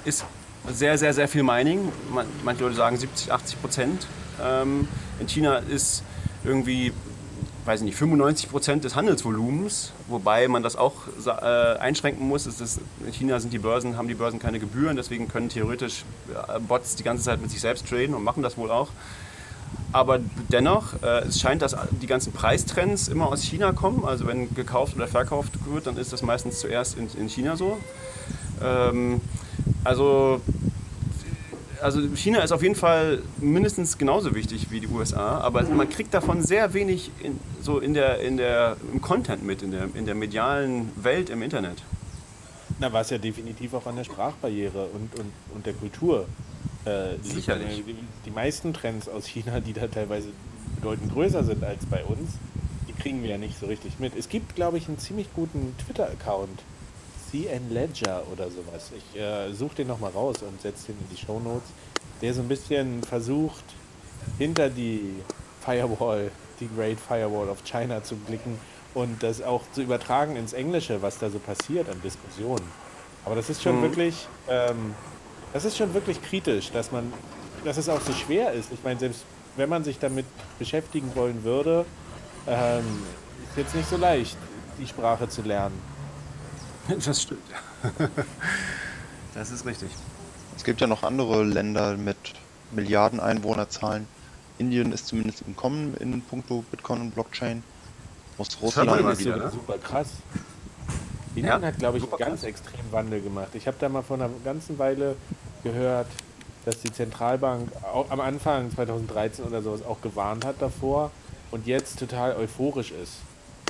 ist 0.06 0.26
sehr, 0.68 0.98
sehr, 0.98 1.14
sehr 1.14 1.28
viel 1.28 1.44
Mining. 1.44 1.92
Man, 2.14 2.26
manche 2.44 2.64
Leute 2.64 2.76
sagen 2.76 2.98
70, 2.98 3.32
80 3.32 3.62
Prozent. 3.62 4.08
Ähm, 4.44 4.88
in 5.20 5.28
China 5.28 5.58
ist 5.58 6.04
irgendwie, 6.44 6.94
weiß 7.66 7.82
ich 7.82 7.86
nicht, 7.86 7.98
95 7.98 8.50
Prozent 8.50 8.84
des 8.84 8.96
Handelsvolumens, 8.96 9.92
wobei 10.08 10.48
man 10.48 10.64
das 10.64 10.76
auch 10.76 10.94
äh, 11.26 11.32
einschränken 11.80 12.28
muss. 12.28 12.46
Ist, 12.46 12.80
in 13.06 13.14
China 13.14 13.40
sind 13.40 13.54
die 13.54 13.60
Börsen, 13.60 13.98
haben 13.98 14.08
die 14.08 14.14
Börsen 14.14 14.40
keine 14.40 14.60
Gebühren, 14.60 14.96
deswegen 14.96 15.28
können 15.28 15.50
theoretisch 15.50 16.06
äh, 16.34 16.60
Bots 16.60 16.96
die 16.96 17.04
ganze 17.04 17.24
Zeit 17.24 17.42
mit 17.42 17.50
sich 17.52 17.62
selbst 17.62 17.88
traden 17.88 18.14
und 18.14 18.24
machen 18.24 18.44
das 18.44 18.58
wohl 18.58 18.72
auch. 18.72 18.90
Aber 19.98 20.20
dennoch, 20.52 21.02
äh, 21.02 21.24
es 21.28 21.40
scheint, 21.40 21.64
dass 21.64 21.76
die 21.90 22.06
ganzen 22.06 22.32
Preistrends 22.32 23.08
immer 23.08 23.30
aus 23.30 23.42
China 23.42 23.72
kommen. 23.72 24.06
Also 24.06 24.28
wenn 24.28 24.54
gekauft 24.54 24.96
oder 24.96 25.08
verkauft 25.08 25.54
wird, 25.66 25.88
dann 25.88 25.98
ist 25.98 26.14
das 26.14 26.22
meistens 26.22 26.60
zuerst 26.60 27.00
in, 27.00 27.10
in 27.20 27.28
China 27.30 27.56
so. 27.56 27.80
Ähm, 28.62 29.22
also, 29.84 30.40
also 31.82 32.00
China 32.16 32.42
ist 32.42 32.52
auf 32.52 32.62
jeden 32.62 32.76
Fall 32.76 33.24
mindestens 33.38 33.98
genauso 33.98 34.36
wichtig 34.36 34.70
wie 34.70 34.82
die 34.82 34.88
USA, 34.88 35.40
aber 35.40 35.64
man 35.64 35.90
kriegt 35.90 36.14
davon 36.14 36.44
sehr 36.44 36.76
wenig 36.76 37.10
in, 37.24 37.40
so 37.64 37.80
in 37.80 37.96
der, 37.96 38.20
in 38.20 38.38
der, 38.38 38.78
im 38.94 39.02
Content 39.02 39.44
mit, 39.44 39.64
in 39.64 39.72
der, 39.72 39.90
in 39.96 40.06
der 40.06 40.14
medialen 40.14 40.92
Welt 40.96 41.32
im 41.32 41.42
Internet. 41.42 41.82
Na, 42.78 42.94
was 42.94 43.10
ja 43.10 43.18
definitiv 43.18 43.74
auch 43.74 43.88
an 43.88 43.96
der 43.96 44.04
Sprachbarriere 44.04 44.90
und, 44.94 45.20
und, 45.20 45.34
und 45.56 45.66
der 45.66 45.74
Kultur 45.74 46.28
äh. 46.88 47.18
Sicherlich. 47.24 47.84
Die, 47.86 47.96
die 48.26 48.32
meisten 48.32 48.74
Trends 48.74 49.08
aus 49.10 49.26
China, 49.26 49.60
die 49.60 49.74
da 49.74 49.88
teilweise 49.88 50.30
bedeutend 50.76 51.14
größer 51.14 51.44
sind 51.44 51.64
als 51.64 51.86
bei 51.86 52.04
uns, 52.04 52.32
die 52.88 52.94
kriegen 52.94 53.22
wir 53.24 53.32
ja 53.32 53.38
nicht 53.38 53.60
so 53.60 53.66
richtig 53.66 54.00
mit. 54.00 54.16
Es 54.16 54.30
gibt, 54.30 54.56
glaube 54.56 54.78
ich, 54.78 54.88
einen 54.88 55.00
ziemlich 55.00 55.28
guten 55.36 55.76
Twitter-Account. 55.86 56.60
CN 57.30 57.70
Ledger 57.72 58.24
oder 58.32 58.46
sowas. 58.50 58.92
Ich 58.96 59.20
äh, 59.20 59.52
suche 59.54 59.76
den 59.76 59.88
nochmal 59.88 60.12
raus 60.12 60.38
und 60.44 60.62
setze 60.62 60.88
den 60.88 60.96
in 61.02 61.16
die 61.16 61.18
Show 61.26 61.40
Notes. 61.40 61.68
Der 62.22 62.34
so 62.34 62.42
ein 62.42 62.48
bisschen 62.48 63.04
versucht, 63.04 63.66
hinter 64.38 64.70
die 64.70 65.14
Firewall, 65.64 66.32
die 66.60 66.70
Great 66.74 66.98
Firewall 67.00 67.50
of 67.50 67.64
China 67.66 68.02
zu 68.02 68.16
blicken 68.16 68.58
und 68.94 69.22
das 69.22 69.42
auch 69.42 69.64
zu 69.74 69.82
übertragen 69.82 70.38
ins 70.38 70.54
Englische, 70.54 71.02
was 71.02 71.20
da 71.20 71.30
so 71.30 71.40
passiert 71.40 71.90
an 71.90 72.02
Diskussionen. 72.02 72.64
Aber 73.26 73.36
das 73.36 73.50
ist 73.50 73.62
schon 73.62 73.80
Mhm. 73.80 73.82
wirklich, 73.84 74.28
ähm, 74.50 74.96
das 75.54 75.66
ist 75.66 75.78
schon 75.78 75.94
wirklich 75.94 76.22
kritisch, 76.22 76.72
dass 76.72 76.92
man, 76.92 77.12
dass 77.64 77.78
es 77.78 77.90
auch 77.90 78.02
so 78.02 78.14
schwer 78.14 78.54
ist. 78.54 78.72
Ich 78.72 78.84
meine, 78.84 79.00
selbst 79.00 79.24
wenn 79.56 79.70
man 79.70 79.84
sich 79.84 80.00
damit 80.00 80.26
beschäftigen 80.60 81.12
wollen 81.16 81.44
würde, 81.44 81.86
ähm, 82.48 83.04
ist 83.50 83.58
jetzt 83.58 83.76
nicht 83.76 83.90
so 83.90 83.98
leicht, 83.98 84.38
die 84.80 84.88
Sprache 84.88 85.28
zu 85.30 85.42
lernen. 85.42 85.80
Das 87.06 87.22
stimmt. 87.22 87.42
Das 89.34 89.52
ist 89.52 89.68
richtig. 89.68 89.92
Es 90.56 90.64
gibt 90.64 90.82
ja 90.82 90.88
noch 90.88 91.04
andere 91.04 91.44
Länder 91.44 91.96
mit 91.96 92.18
Milliarden 92.72 93.20
Einwohnerzahlen. 93.20 94.08
Indien 94.58 94.92
ist 94.92 95.06
zumindest 95.06 95.44
im 95.46 95.56
Kommen 95.56 95.96
in 95.98 96.22
puncto 96.24 96.64
Bitcoin 96.72 97.02
und 97.02 97.12
Blockchain. 97.12 97.62
Aus 98.40 98.58
Russland. 98.62 98.90
ist 99.12 99.20
wieder, 99.20 99.38
ne? 99.38 99.52
super 99.52 99.78
krass. 99.78 100.08
Indien 101.38 101.62
Ja, 101.62 101.68
hat, 101.68 101.78
glaube 101.78 101.98
ich, 101.98 102.04
einen 102.04 102.18
ganz 102.18 102.44
extremen 102.44 102.92
Wandel 102.92 103.22
gemacht. 103.22 103.50
Ich 103.54 103.68
habe 103.68 103.78
da 103.80 103.90
mal 103.90 104.02
vor 104.02 104.18
einer 104.18 104.30
ganzen 104.44 104.78
Weile 104.80 105.16
gehört, 105.64 106.08
dass 106.66 106.82
die 106.82 106.92
Zentralbank 106.92 107.70
auch 107.94 108.10
am 108.10 108.20
Anfang 108.20 108.72
2013 108.72 109.46
oder 109.46 109.62
sowas 109.62 109.86
auch 109.86 110.02
gewarnt 110.02 110.46
hat 110.46 110.56
davor 110.60 111.12
und 111.52 111.66
jetzt 111.66 112.00
total 112.00 112.36
euphorisch 112.36 112.92
ist 112.92 113.18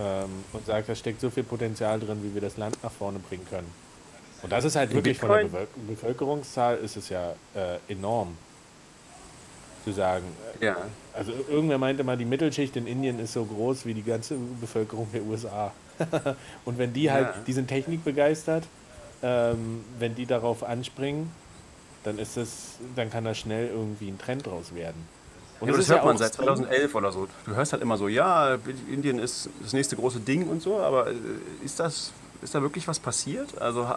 ähm, 0.02 0.30
und 0.54 0.66
sagt, 0.66 0.90
da 0.90 0.96
steckt 0.96 1.22
so 1.22 1.30
viel 1.30 1.44
Potenzial 1.44 2.00
drin, 2.00 2.20
wie 2.24 2.34
wir 2.34 2.42
das 2.42 2.58
Land 2.58 2.82
nach 2.84 2.92
vorne 2.92 3.20
bringen 3.20 3.46
können. 3.50 3.72
Und 4.42 4.52
das 4.52 4.66
ist 4.66 4.76
halt 4.76 4.94
wirklich 4.94 5.18
von 5.20 5.30
der? 5.30 5.44
Bevölker 5.44 5.68
Bevölkerungszahl 5.88 6.78
ist 6.78 6.96
es 6.98 7.10
ja 7.10 7.34
äh, 7.56 7.78
enorm. 7.88 8.38
zu 9.84 9.92
sagen. 9.92 10.26
Ja. 10.62 10.78
Also 11.14 11.32
irgendwer 11.50 11.78
meinte 11.78 12.04
mal, 12.04 12.18
die 12.18 12.26
Mittelschicht 12.26 12.76
in 12.76 12.88
Indien 12.88 13.20
ist 13.20 13.34
so 13.34 13.46
groß 13.46 13.86
wie 13.86 13.94
die 13.94 14.04
ganze 14.04 14.36
Bevölkerung 14.60 15.08
der 15.14 15.24
USA. 15.24 15.72
Und 16.66 16.78
wenn 16.78 16.94
die 16.94 17.12
halt, 17.12 17.28
Ja. 17.28 17.34
die 17.46 17.54
sind 17.54 17.68
technikbegeistert, 17.68 18.64
ähm, 19.24 19.84
wenn 20.00 20.16
die 20.16 20.26
darauf 20.26 20.64
anspringen, 20.64 21.32
dann 22.04 22.20
ist 22.20 22.38
das, 22.38 22.76
dann 22.96 23.10
kann 23.10 23.24
da 23.26 23.34
schnell 23.34 23.68
irgendwie 23.68 24.08
ein 24.10 24.18
Trend 24.18 24.46
draus 24.46 24.74
werden. 24.76 25.08
Und 25.60 25.70
Ja, 25.70 25.74
es 25.74 25.78
das 25.78 25.86
ist 25.88 25.92
hört 25.94 26.06
man 26.06 26.16
auch 26.16 26.20
seit 26.20 26.34
so- 26.36 26.44
2011 26.44 26.94
oder 26.96 27.12
so. 27.12 27.28
Du 27.46 27.56
hörst 27.56 27.74
halt 27.74 27.82
immer 27.82 27.98
so, 27.98 28.08
ja, 28.08 28.58
Indien 28.92 29.18
ist 29.20 29.50
das 29.62 29.74
nächste 29.74 29.96
große 29.96 30.20
Ding 30.20 30.48
und 30.48 30.62
so, 30.62 30.78
aber 30.80 31.08
äh, 31.10 31.14
ist 31.66 31.80
das, 31.80 32.12
ist 32.44 32.54
da 32.54 32.62
wirklich 32.62 32.88
was 32.88 33.00
passiert? 33.00 33.60
Also 33.60 33.88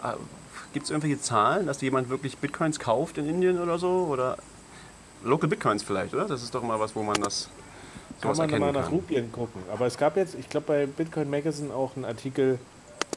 gibt 0.73 0.85
es 0.85 0.89
irgendwelche 0.89 1.21
Zahlen, 1.21 1.67
dass 1.67 1.79
jemand 1.81 2.09
wirklich 2.09 2.37
Bitcoins 2.39 2.79
kauft 2.79 3.19
in 3.19 3.29
Indien 3.29 3.59
oder 3.61 3.77
so? 3.77 4.07
Oder 4.09 4.37
Local 5.23 5.47
Bitcoins 5.47 5.83
vielleicht, 5.83 6.15
oder? 6.15 6.25
Das 6.25 6.41
ist 6.41 6.55
doch 6.55 6.63
mal 6.63 6.79
was, 6.79 6.95
wo 6.95 7.03
man 7.03 7.15
das 7.21 7.47
Kann 8.21 8.37
man 8.37 8.59
mal 8.59 8.71
nach 8.71 8.83
kann. 8.85 8.93
Rupien 8.93 9.31
gucken. 9.31 9.61
Aber 9.71 9.87
es 9.87 9.97
gab 9.97 10.15
jetzt, 10.17 10.35
ich 10.35 10.49
glaube 10.49 10.67
bei 10.67 10.85
Bitcoin 10.85 11.29
Magazine 11.29 11.73
auch 11.73 11.95
einen 11.95 12.05
Artikel 12.05 12.59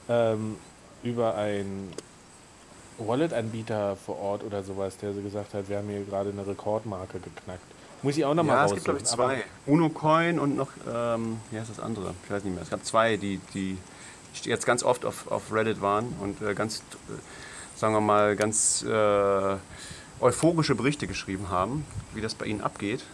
ähm, 0.08 0.56
über 1.02 1.34
einen 1.36 1.92
Wallet-Anbieter 2.98 3.96
vor 3.96 4.18
Ort 4.18 4.44
oder 4.44 4.62
sowas, 4.62 4.96
der 4.98 5.12
so 5.12 5.20
gesagt 5.20 5.54
hat, 5.54 5.68
wir 5.68 5.78
haben 5.78 5.88
hier 5.88 6.04
gerade 6.04 6.30
eine 6.30 6.46
Rekordmarke 6.46 7.18
geknackt. 7.20 7.64
Muss 8.02 8.16
ich 8.16 8.24
auch 8.24 8.34
nochmal 8.34 8.56
Ja, 8.56 8.64
es 8.66 8.72
gibt 8.72 8.84
glaube 8.84 9.00
ich 9.00 9.06
zwei. 9.06 9.44
Uno 9.66 9.88
Coin 9.88 10.38
und 10.38 10.56
noch, 10.56 10.68
ähm, 10.92 11.38
wie 11.50 11.58
heißt 11.58 11.70
das 11.70 11.80
andere? 11.80 12.14
Ich 12.24 12.30
weiß 12.30 12.44
nicht 12.44 12.54
mehr. 12.54 12.62
Es 12.62 12.70
gab 12.70 12.84
zwei, 12.84 13.16
die, 13.16 13.40
die 13.54 13.78
jetzt 14.42 14.66
ganz 14.66 14.82
oft 14.82 15.04
auf, 15.04 15.30
auf 15.30 15.52
Reddit 15.52 15.80
waren 15.80 16.14
und 16.20 16.42
äh, 16.42 16.54
ganz, 16.54 16.78
äh, 16.78 17.78
sagen 17.78 17.94
wir 17.94 18.00
mal, 18.00 18.36
ganz 18.36 18.82
äh, 18.82 19.56
euphorische 20.20 20.74
Berichte 20.74 21.06
geschrieben 21.06 21.50
haben, 21.50 21.84
wie 22.12 22.20
das 22.20 22.34
bei 22.34 22.46
ihnen 22.46 22.60
abgeht. 22.60 23.04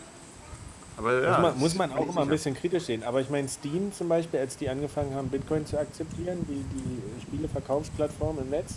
Aber 1.00 1.22
ja, 1.22 1.30
muss, 1.38 1.40
man, 1.40 1.58
muss 1.58 1.74
man 1.76 1.92
auch 1.92 2.08
immer 2.08 2.22
ein 2.22 2.28
bisschen 2.28 2.54
kritisch 2.54 2.84
sehen. 2.84 3.02
Aber 3.04 3.20
ich 3.20 3.30
meine, 3.30 3.48
Steam 3.48 3.90
zum 3.92 4.08
Beispiel, 4.08 4.40
als 4.40 4.56
die 4.58 4.68
angefangen 4.68 5.14
haben, 5.14 5.28
Bitcoin 5.28 5.64
zu 5.66 5.78
akzeptieren, 5.78 6.38
die, 6.48 6.62
die 6.76 7.22
Spieleverkaufsplattform 7.22 8.38
im 8.40 8.50
Netz, 8.50 8.74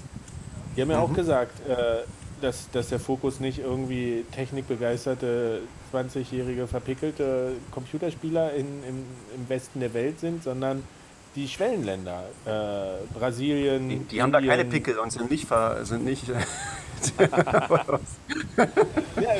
die 0.76 0.82
haben 0.82 0.90
ja 0.92 0.98
Mhm. 0.98 1.04
auch 1.04 1.14
gesagt, 1.14 1.68
äh, 1.68 2.04
dass, 2.42 2.70
dass 2.72 2.90
der 2.90 3.00
Fokus 3.00 3.40
nicht 3.40 3.60
irgendwie 3.60 4.26
technikbegeisterte 4.34 5.62
20-jährige 5.94 6.68
verpickelte 6.68 7.54
Computerspieler 7.72 8.54
in, 8.54 8.66
im, 8.88 9.06
im 9.36 9.50
Westen 9.50 9.80
der 9.82 9.94
Welt 9.94 10.20
sind, 10.20 10.44
sondern 10.44 10.84
die 11.36 11.48
Schwellenländer. 11.48 12.24
Äh, 12.46 13.18
Brasilien. 13.18 13.90
Die, 13.90 13.98
die 14.00 14.22
haben 14.22 14.32
da 14.32 14.40
keine. 14.42 14.66
Pickel 14.66 14.98
und 15.00 15.12
sind 15.12 15.30
nicht, 15.32 15.46
ver, 15.48 15.84
sind 15.86 16.06
nicht 16.06 16.26
Ja, 19.22 19.32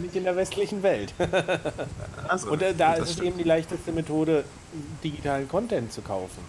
nicht 0.00 0.16
in 0.16 0.24
der 0.24 0.36
westlichen 0.36 0.82
Welt. 0.82 1.14
also, 2.28 2.50
Und 2.50 2.62
äh, 2.62 2.74
da 2.74 2.94
ist 2.94 3.04
es 3.04 3.12
stimmt. 3.12 3.28
eben 3.28 3.38
die 3.38 3.44
leichteste 3.44 3.92
Methode, 3.92 4.44
digitalen 5.02 5.48
Content 5.48 5.92
zu 5.92 6.02
kaufen. 6.02 6.40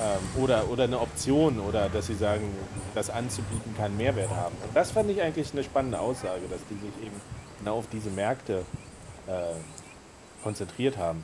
Ähm, 0.00 0.42
oder, 0.42 0.68
oder 0.70 0.84
eine 0.84 1.00
Option, 1.00 1.58
oder 1.60 1.88
dass 1.88 2.06
sie 2.06 2.14
sagen, 2.14 2.54
das 2.94 3.10
anzubieten 3.10 3.74
kann 3.76 3.96
Mehrwert 3.96 4.30
haben. 4.30 4.54
Und 4.66 4.74
das 4.74 4.90
fand 4.92 5.10
ich 5.10 5.20
eigentlich 5.22 5.52
eine 5.52 5.64
spannende 5.64 5.98
Aussage, 5.98 6.42
dass 6.50 6.60
die 6.70 6.74
sich 6.74 7.06
eben 7.06 7.20
genau 7.58 7.78
auf 7.78 7.86
diese 7.92 8.10
Märkte 8.10 8.64
äh, 9.26 9.32
konzentriert 10.42 10.96
haben. 10.96 11.22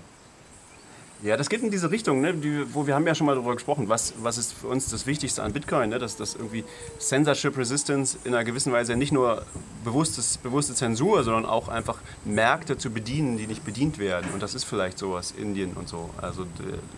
Ja, 1.23 1.37
das 1.39 1.49
geht 1.49 1.63
in 1.63 1.71
diese 1.71 1.91
Richtung, 1.91 2.21
ne? 2.21 2.35
Die, 2.35 2.75
wo 2.75 2.87
wir 2.87 2.95
haben 2.95 3.07
ja 3.07 3.15
schon 3.15 3.27
mal 3.27 3.35
darüber 3.35 3.55
gesprochen, 3.55 3.89
was, 3.89 4.13
was 4.23 4.37
ist 4.37 4.53
für 4.53 4.67
uns 4.67 4.91
das 4.91 5.07
Wichtigste 5.07 5.43
an 5.43 5.53
Bitcoin, 5.53 5.89
ne? 5.89 5.99
dass 5.99 6.17
das 6.17 6.35
irgendwie 6.35 6.65
Censorship 6.99 7.57
Resistance 7.57 8.19
in 8.25 8.35
einer 8.35 8.45
gewissen 8.45 8.73
Weise 8.73 8.95
nicht 8.97 9.13
nur 9.13 9.43
bewusstes, 9.85 10.37
bewusste 10.39 10.75
Zensur, 10.75 11.25
sondern 11.25 11.47
auch 11.47 11.69
einfach 11.69 11.99
Märkte 12.25 12.77
zu 12.77 12.91
bedienen, 12.91 13.39
die 13.39 13.47
nicht 13.47 13.65
bedient 13.65 13.99
werden. 13.99 14.27
Und 14.35 14.43
das 14.43 14.55
ist 14.55 14.65
vielleicht 14.65 14.99
sowas, 14.99 15.33
Indien 15.37 15.73
und 15.75 15.89
so. 15.89 16.11
Also 16.21 16.47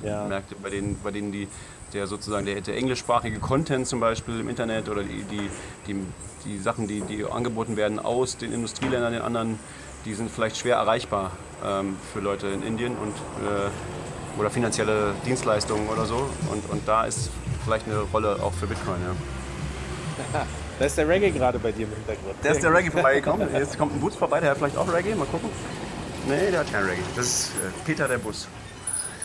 Ja. 0.03 0.27
Märkte, 0.27 0.57
bei 0.61 0.71
denen, 0.71 0.99
bei 1.05 1.13
denen 1.13 1.31
die, 1.31 1.47
der 1.93 2.07
sozusagen 2.09 2.47
der, 2.47 2.61
der 2.61 2.77
englischsprachige 2.77 3.39
Content 3.39 3.87
zum 3.87 4.01
Beispiel 4.01 4.41
im 4.41 4.49
Internet 4.49 4.89
oder 4.89 5.05
die, 5.05 5.23
die, 5.31 5.51
die, 5.87 5.95
die 6.45 6.59
Sachen, 6.59 6.89
die, 6.89 7.03
die 7.03 7.25
angeboten 7.25 7.77
werden 7.77 8.01
aus 8.01 8.37
den 8.37 8.53
Industrieländern, 8.53 9.13
den 9.13 9.23
anderen, 9.23 9.59
die 10.05 10.15
sind 10.15 10.31
vielleicht 10.31 10.57
schwer 10.57 10.77
erreichbar 10.77 11.33
ähm, 11.65 11.97
für 12.13 12.21
Leute 12.21 12.49
in 12.49 12.63
Indien 12.63 12.97
und 12.97 13.15
äh, 13.47 13.71
oder 14.39 14.51
finanzielle 14.51 15.15
Dienstleistungen 15.25 15.89
oder 15.89 16.05
so. 16.07 16.29
Und, 16.51 16.69
und 16.71 16.87
da 16.87 17.05
ist 17.05 17.31
vielleicht 17.65 17.87
eine 17.87 17.99
Rolle 18.01 18.39
auch 18.43 18.53
für 18.53 18.67
Bitcoin. 18.67 18.97
Ja. 20.33 20.47
Da 20.79 20.85
ist 20.85 20.99
der 20.99 21.09
Reggae 21.09 21.31
gerade 21.31 21.59
bei 21.59 21.73
dir 21.73 21.87
im 21.87 21.93
Hintergrund. 21.95 22.35
Der 22.45 22.53
ist 22.53 22.63
der 22.63 22.71
Reggae 22.75 22.91
vorbeigekommen. 22.91 23.49
Jetzt 23.55 23.79
kommt 23.79 23.95
ein 23.95 24.01
Bus 24.01 24.15
vorbei, 24.15 24.41
der 24.41 24.51
hat 24.51 24.59
vielleicht 24.59 24.77
auch 24.77 24.87
Reggae. 24.93 25.15
Mal 25.15 25.25
gucken. 25.25 25.49
Nee, 26.29 26.51
der 26.51 26.61
hat 26.61 26.71
kein 26.71 26.85
Reggae. 26.85 27.01
Das 27.17 27.25
ist 27.27 27.47
äh, 27.49 27.71
Peter 27.87 28.07
der 28.07 28.19
Bus. 28.19 28.47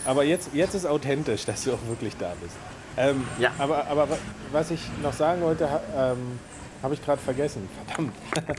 Aber 0.06 0.24
jetzt, 0.24 0.48
jetzt 0.54 0.74
ist 0.74 0.86
authentisch, 0.86 1.44
dass 1.44 1.64
du 1.64 1.74
auch 1.74 1.86
wirklich 1.88 2.16
da 2.16 2.32
bist. 2.40 2.54
Ähm, 2.96 3.26
Ja. 3.38 3.50
Aber, 3.58 3.86
aber 3.86 4.08
wa- 4.08 4.18
was 4.50 4.70
ich 4.70 4.80
noch 5.02 5.12
sagen 5.12 5.42
wollte, 5.42 5.68
ähm, 5.94 6.38
habe 6.82 6.94
ich 6.94 7.04
gerade 7.04 7.20
vergessen. 7.20 7.68
Verdammt. 7.86 8.14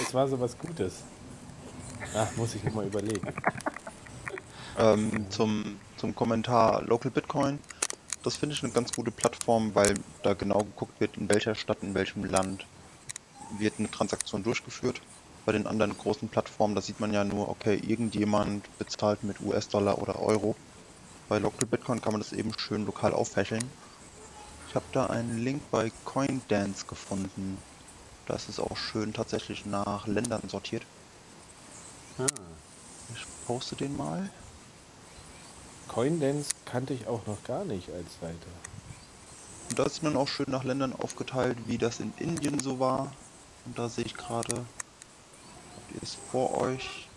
es 0.00 0.14
war 0.14 0.28
so 0.28 0.38
was 0.38 0.56
Gutes. 0.58 1.02
Ach, 2.16 2.28
muss 2.36 2.54
ich 2.54 2.62
nochmal 2.62 2.86
überlegen. 2.86 3.26
Ähm, 4.78 5.26
zum, 5.30 5.76
zum 5.98 6.14
Kommentar 6.14 6.82
Local 6.82 7.10
Bitcoin. 7.10 7.58
Das 8.22 8.36
finde 8.36 8.54
ich 8.54 8.62
eine 8.62 8.72
ganz 8.72 8.92
gute 8.92 9.10
Plattform, 9.10 9.74
weil 9.74 9.94
da 10.22 10.34
genau 10.34 10.60
geguckt 10.60 11.00
wird, 11.00 11.16
in 11.16 11.28
welcher 11.28 11.54
Stadt, 11.54 11.78
in 11.82 11.94
welchem 11.94 12.24
Land 12.24 12.66
wird 13.58 13.74
eine 13.78 13.90
Transaktion 13.90 14.42
durchgeführt. 14.42 15.00
Bei 15.46 15.52
den 15.52 15.66
anderen 15.66 15.96
großen 15.96 16.28
Plattformen, 16.28 16.74
da 16.74 16.82
sieht 16.82 17.00
man 17.00 17.12
ja 17.12 17.24
nur, 17.24 17.48
okay, 17.48 17.76
irgendjemand 17.76 18.66
bezahlt 18.78 19.24
mit 19.24 19.40
US-Dollar 19.40 19.98
oder 19.98 20.20
Euro. 20.20 20.56
Bei 21.28 21.38
Local 21.38 21.66
Bitcoin 21.66 22.00
kann 22.00 22.12
man 22.12 22.20
das 22.20 22.32
eben 22.32 22.52
schön 22.58 22.84
lokal 22.86 23.12
auffächeln. 23.12 23.64
Ich 24.68 24.74
habe 24.74 24.84
da 24.92 25.06
einen 25.06 25.38
Link 25.38 25.62
bei 25.70 25.90
CoinDance 26.04 26.86
gefunden. 26.86 27.58
Da 28.26 28.34
ist 28.34 28.60
auch 28.60 28.76
schön 28.76 29.14
tatsächlich 29.14 29.64
nach 29.64 30.06
Ländern 30.06 30.42
sortiert. 30.48 30.82
Ich 33.14 33.24
poste 33.46 33.76
den 33.76 33.96
mal. 33.96 34.28
Coindance 35.88 36.50
kannte 36.64 36.94
ich 36.94 37.06
auch 37.06 37.26
noch 37.26 37.42
gar 37.44 37.64
nicht 37.64 37.90
als 37.90 38.20
Seite. 38.20 38.46
Und 39.70 39.78
da 39.78 39.84
ist 39.84 40.02
dann 40.02 40.16
auch 40.16 40.28
schön 40.28 40.46
nach 40.48 40.64
Ländern 40.64 40.92
aufgeteilt, 40.92 41.58
wie 41.66 41.78
das 41.78 42.00
in 42.00 42.12
Indien 42.18 42.58
so 42.60 42.78
war. 42.78 43.12
Und 43.66 43.78
da 43.78 43.88
sehe 43.88 44.04
ich 44.04 44.14
gerade, 44.14 44.64
ihr 45.94 46.02
es 46.02 46.16
vor 46.30 46.56
euch? 46.58 47.08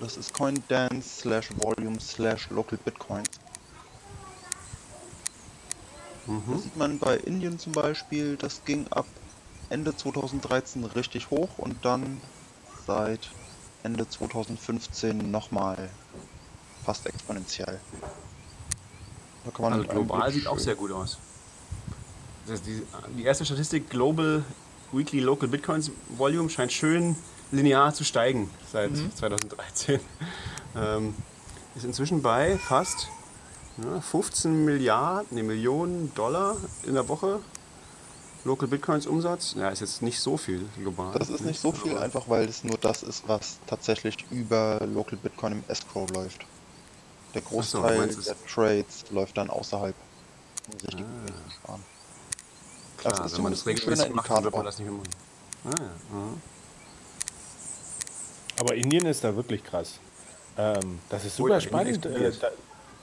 Das 0.00 0.16
ist 0.16 0.34
CoinDance 0.34 1.20
slash 1.20 1.48
Volume 1.56 2.00
slash 2.00 2.50
Local 2.50 2.78
Bitcoins. 2.84 3.28
Da 6.26 6.58
sieht 6.58 6.76
man 6.76 6.98
bei 6.98 7.16
Indien 7.18 7.58
zum 7.58 7.72
Beispiel, 7.72 8.36
das 8.36 8.64
ging 8.64 8.86
ab 8.90 9.06
Ende 9.70 9.96
2013 9.96 10.84
richtig 10.84 11.30
hoch 11.30 11.50
und 11.56 11.84
dann 11.84 12.20
seit 12.86 13.30
Ende 13.84 14.08
2015 14.08 15.30
nochmal 15.30 15.88
fast 16.86 17.06
exponentiell. 17.06 17.80
Da 19.44 19.50
kann 19.50 19.62
man 19.62 19.72
Also 19.72 19.88
global 19.88 20.32
sieht 20.32 20.46
auch 20.46 20.58
sehr 20.58 20.76
gut 20.76 20.92
aus. 20.92 21.18
Das 22.46 22.60
ist 22.60 22.66
die, 22.66 22.82
die 23.16 23.24
erste 23.24 23.44
Statistik, 23.44 23.90
Global 23.90 24.44
Weekly 24.92 25.20
Local 25.20 25.48
Bitcoins 25.48 25.90
Volume, 26.16 26.48
scheint 26.48 26.72
schön 26.72 27.16
linear 27.50 27.92
zu 27.92 28.04
steigen 28.04 28.50
seit 28.72 28.92
2013. 29.16 30.00
Ähm, 30.78 31.14
ist 31.74 31.86
inzwischen 31.86 32.20
bei 32.20 32.58
fast 32.58 33.08
ja, 33.82 33.98
15 33.98 34.66
Milliarden, 34.66 35.28
nee, 35.30 35.42
Millionen 35.42 36.12
Dollar 36.14 36.58
in 36.82 36.92
der 36.92 37.08
Woche. 37.08 37.40
Local 38.44 38.68
Bitcoins 38.68 39.06
Umsatz, 39.06 39.54
ja, 39.58 39.70
ist 39.70 39.80
jetzt 39.80 40.02
nicht 40.02 40.20
so 40.20 40.36
viel 40.36 40.68
global. 40.76 41.18
Das 41.18 41.30
ist 41.30 41.46
nicht 41.46 41.58
so 41.58 41.72
viel, 41.72 41.96
einfach 41.96 42.28
weil 42.28 42.46
es 42.46 42.62
nur 42.62 42.76
das 42.76 43.02
ist, 43.02 43.26
was 43.26 43.58
tatsächlich 43.66 44.18
über 44.30 44.86
Local 44.92 45.16
Bitcoin 45.16 45.52
im 45.52 45.64
Escrow 45.68 46.06
läuft. 46.10 46.44
Der 47.36 47.42
Großteil 47.42 48.08
es- 48.08 48.24
der 48.24 48.36
Trades 48.46 49.04
läuft 49.10 49.36
dann 49.36 49.50
außerhalb, 49.50 49.94
zu 50.80 50.88
sparen. 50.88 51.84
Klar, 52.96 53.12
das 53.12 53.26
ist 53.26 53.36
wenn 53.36 53.42
man 53.42 53.52
das 53.52 53.66
regelmäßig 53.66 54.04
schöner 54.06 54.14
macht, 54.16 54.30
wird 54.30 54.38
Indikator. 54.38 54.58
man 54.58 54.64
das 54.64 54.78
nicht 54.78 54.88
mehr 54.90 54.98
machen. 54.98 55.10
Ah, 55.66 55.82
ja. 55.82 56.18
mhm. 56.18 56.40
Aber 58.58 58.74
Indien 58.74 59.04
ist 59.04 59.22
da 59.22 59.36
wirklich 59.36 59.62
krass. 59.62 59.98
Ähm, 60.56 60.98
das 61.10 61.26
ist 61.26 61.34
Oh 61.34 61.42
super 61.44 61.54
ja, 61.56 61.60
spannend, 61.60 62.06
äh, 62.06 62.32
da, 62.40 62.48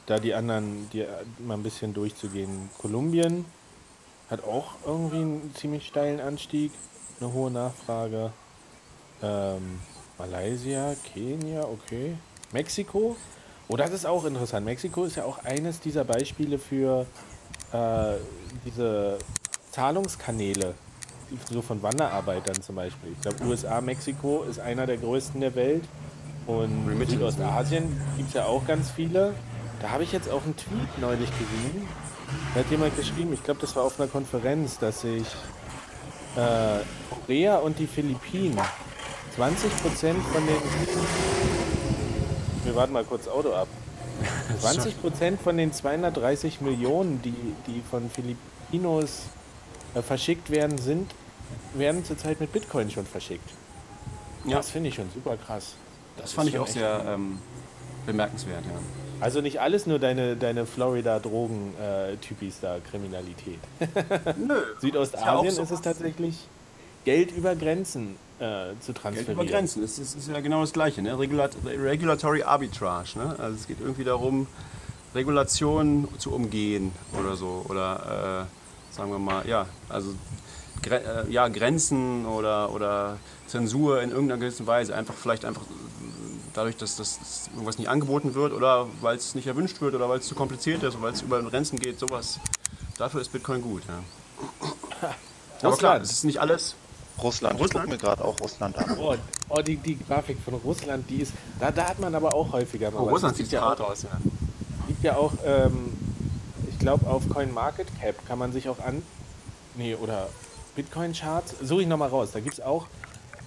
da 0.08 0.20
die 0.20 0.34
anderen, 0.34 0.90
die, 0.90 1.02
äh, 1.02 1.08
mal 1.38 1.54
ein 1.54 1.62
bisschen 1.64 1.94
durchzugehen. 1.94 2.72
Kolumbien 2.80 3.46
hat 4.32 4.44
auch 4.44 4.72
irgendwie 4.84 5.18
einen 5.18 5.54
ziemlich 5.56 5.86
steilen 5.86 6.20
Anstieg, 6.20 6.72
eine 7.20 7.32
hohe 7.32 7.52
Nachfrage. 7.52 8.34
Ähm, 9.22 9.80
Malaysia, 10.18 10.96
Kenia, 11.14 11.66
okay. 11.66 12.18
Mexiko, 12.52 13.16
oh, 13.68 13.78
das 13.78 13.92
ist 13.92 14.06
auch 14.06 14.26
interessant. 14.26 14.66
Mexiko 14.66 15.06
ist 15.06 15.16
ja 15.16 15.26
auch 15.26 15.44
eines 15.44 15.80
dieser 15.80 16.04
Beispiele 16.04 16.60
für 16.60 17.06
äh, 17.72 18.14
diese 18.66 19.18
Zahlungskanäle, 19.72 20.76
so 21.50 21.62
von 21.62 21.82
Wanderarbeitern 21.82 22.62
zum 22.62 22.76
Beispiel. 22.76 23.12
Ich 23.14 23.22
glaube, 23.22 23.44
USA, 23.46 23.82
Mexiko 23.82 24.44
ist 24.44 24.60
einer 24.60 24.86
der 24.86 24.98
größten 24.98 25.42
der 25.42 25.56
Welt. 25.56 25.84
Und 26.46 26.92
in 26.92 27.08
Südostasien 27.08 28.02
gibt 28.18 28.30
es 28.30 28.34
ja 28.36 28.46
auch 28.46 28.66
ganz 28.68 28.92
viele. 28.92 29.34
Da 29.82 29.90
habe 29.90 30.04
ich 30.04 30.12
jetzt 30.12 30.30
auch 30.30 30.44
einen 30.44 30.56
Tweet 30.56 31.00
neulich 31.00 31.30
gesehen. 31.32 31.88
Da 32.54 32.60
hat 32.60 32.70
jemand 32.70 32.96
geschrieben, 32.98 33.34
ich 33.34 33.44
glaube, 33.44 33.62
das 33.62 33.76
war 33.76 33.84
auf 33.84 34.00
einer 34.00 34.10
Konferenz, 34.10 34.78
dass 34.78 35.02
sich 35.02 35.26
äh, 36.36 36.80
Korea 37.10 37.58
und 37.58 37.80
die 37.80 37.88
Philippinen 37.88 38.60
20 39.36 39.82
Prozent 39.82 40.24
von 40.24 40.46
den. 40.46 41.63
Wir 42.64 42.76
warten 42.76 42.94
mal 42.94 43.04
kurz 43.04 43.28
Auto 43.28 43.54
ab. 43.54 43.68
20 44.62 45.02
Prozent 45.02 45.42
von 45.42 45.58
den 45.58 45.74
230 45.74 46.62
Millionen, 46.62 47.22
die, 47.22 47.34
die 47.68 47.82
von 47.90 48.10
Filipinos 48.10 49.24
äh, 49.96 50.02
verschickt 50.02 50.50
werden, 50.50 50.78
sind, 50.78 51.12
werden 51.74 52.06
zurzeit 52.06 52.40
mit 52.40 52.54
Bitcoin 52.54 52.90
schon 52.90 53.06
verschickt. 53.06 53.50
Ja. 54.46 54.58
Das 54.58 54.70
finde 54.70 54.90
ich 54.90 54.96
schon 54.96 55.10
super 55.14 55.38
krass. 55.38 55.76
Das 56.18 56.34
fand 56.34 56.50
ich 56.50 56.58
auch 56.60 56.68
sehr 56.68 57.04
ähm, 57.08 57.40
bemerkenswert, 58.06 58.64
ja. 58.66 58.80
Also 59.20 59.42
nicht 59.42 59.62
alles 59.62 59.88
nur 59.88 60.00
deine, 60.00 60.36
deine 60.36 60.66
Florida-Drogen-Typis 60.66 62.60
da, 62.62 62.80
Kriminalität. 62.80 63.60
Nö. 64.38 64.56
Südostasien 64.82 65.48
Ist 65.48 65.58
ja 65.58 65.64
ist 65.64 65.72
es 65.72 65.82
tatsächlich 65.82 66.36
Geld 67.06 67.32
über 67.32 67.56
Grenzen 67.56 68.18
äh, 68.44 68.80
zu 68.80 68.92
Geld 68.92 68.98
transferieren. 69.02 69.34
über 69.34 69.46
Grenzen, 69.46 69.82
das 69.82 69.98
ist, 69.98 70.16
ist 70.16 70.28
ja 70.28 70.40
genau 70.42 70.62
das 70.62 70.74
Gleiche. 70.74 71.02
Ne? 71.02 71.18
Regulat 71.18 71.56
Regulatory 71.66 72.44
Arbitrage. 72.44 73.18
Ne? 73.18 73.36
Also 73.40 73.56
es 73.56 73.68
geht 73.68 73.80
irgendwie 73.80 74.04
darum, 74.04 74.48
Regulationen 75.16 76.08
zu 76.18 76.34
umgehen 76.34 76.92
oder 77.18 77.36
so. 77.36 77.66
Oder 77.70 78.48
äh, 78.92 78.94
sagen 78.94 79.12
wir 79.12 79.20
mal, 79.20 79.48
ja, 79.48 79.66
also 79.90 80.14
Gre 80.82 81.26
äh, 81.28 81.32
ja, 81.32 81.48
Grenzen 81.48 82.26
oder, 82.26 82.72
oder 82.74 83.18
Zensur 83.48 84.02
in 84.02 84.12
irgendeiner 84.12 84.40
gewissen 84.40 84.68
Weise. 84.68 84.96
Einfach 84.96 85.14
vielleicht 85.14 85.46
einfach 85.46 85.64
dadurch, 86.54 86.76
dass 86.76 86.98
das 86.98 87.50
irgendwas 87.54 87.78
nicht 87.78 87.88
angeboten 87.88 88.36
wird 88.36 88.54
oder 88.54 88.88
weil 89.02 89.16
es 89.16 89.36
nicht 89.36 89.48
erwünscht 89.48 89.80
wird 89.82 89.96
oder 89.96 90.10
weil 90.10 90.20
es 90.20 90.28
zu 90.28 90.36
kompliziert 90.36 90.84
ist 90.84 90.96
oder 90.96 91.04
weil 91.04 91.14
es 91.14 91.22
über 91.22 91.42
Grenzen 91.44 91.80
geht, 91.80 92.00
sowas. 92.00 92.40
Dafür 92.98 93.22
ist 93.22 93.32
Bitcoin 93.32 93.62
gut. 93.62 93.84
Ja. 93.88 95.16
Aber 95.64 95.78
klar, 95.78 96.02
es 96.02 96.12
ist 96.12 96.26
nicht 96.26 96.40
alles. 96.42 96.76
Russland, 97.22 97.56
ich 97.56 97.62
Russland? 97.62 97.86
gucke 97.86 97.96
mir 97.96 98.02
gerade 98.02 98.24
auch 98.24 98.40
Russland 98.40 98.78
an. 98.78 98.98
Oh, 99.00 99.16
oh 99.50 99.62
die, 99.62 99.78
die 99.78 99.98
Grafik 99.98 100.38
von 100.44 100.56
Russland, 100.56 101.10
die 101.10 101.18
ist. 101.18 101.34
Da, 101.60 101.72
da 101.72 101.90
hat 101.90 102.00
man 102.00 102.14
aber 102.16 102.34
auch 102.34 102.52
häufiger 102.52 102.92
mal. 102.92 103.02
Oh. 103.02 103.10
Russland 103.10 103.36
sieht 103.36 103.52
ja 103.52 103.62
hart 103.62 103.82
aus, 103.82 104.04
ja. 104.04 104.10
gibt 104.88 105.04
ja 105.04 105.16
auch 105.16 105.34
ähm, 105.46 105.94
ich 106.74 106.80
glaube, 106.80 107.08
auf 107.08 107.30
CoinMarketCap 107.30 108.28
kann 108.28 108.40
man 108.40 108.52
sich 108.52 108.68
auch 108.68 108.80
an. 108.80 109.04
Nee, 109.76 109.96
oder 109.96 110.28
Bitcoin-Charts. 110.76 111.56
Suche 111.62 111.84
ich 111.84 111.88
nochmal 111.88 112.10
raus. 112.10 112.30
Da 112.34 112.40
gibt 112.40 112.56
es 112.56 112.62
auch. 112.62 112.88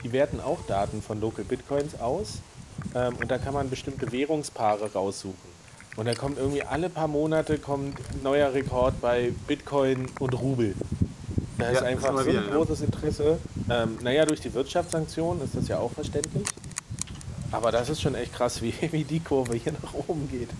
Die 0.05 0.13
werten 0.13 0.41
auch 0.41 0.59
Daten 0.67 1.03
von 1.03 1.21
Local 1.21 1.45
Bitcoins 1.45 1.99
aus. 2.01 2.39
Ähm, 2.95 3.17
und 3.17 3.31
da 3.31 3.39
kann 3.39 3.53
man 3.53 3.69
bestimmte 3.69 4.13
Währungspaare 4.13 4.93
raussuchen. 4.93 5.57
Und 5.97 6.07
da 6.07 6.15
kommt 6.15 6.39
irgendwie 6.39 6.63
alle 6.63 6.89
paar 6.89 7.09
Monate 7.09 7.59
kommt 7.59 7.99
ein 7.99 8.23
neuer 8.23 8.53
Rekord 8.53 9.01
bei 9.01 9.33
Bitcoin 9.47 10.07
und 10.21 10.35
Rubel. 10.35 10.75
Da 11.59 11.69
ist 11.71 11.81
Ja, 11.81 11.87
einfach 11.87 12.11
immer 12.11 12.23
so 12.23 12.31
ein 12.31 12.37
wieder, 12.37 12.47
ja. 12.49 12.55
großes 12.55 12.81
Interesse. 12.83 13.38
Ähm, 13.71 13.99
naja, 14.03 14.27
durch 14.27 14.40
die 14.40 14.53
Wirtschaftssanktionen 14.53 15.42
ist 15.42 15.55
das 15.55 15.69
ja 15.69 15.79
auch 15.79 15.92
verständlich. 15.92 16.45
Aber 17.53 17.73
das 17.73 17.88
ist 17.88 18.03
schon 18.03 18.14
echt 18.14 18.35
krass, 18.35 18.61
wie, 18.62 18.75
wie 18.92 19.05
die 19.05 19.21
Kurve 19.21 19.55
hier 19.57 19.73
nach 19.73 19.95
oben 19.95 20.29
geht. 20.31 20.51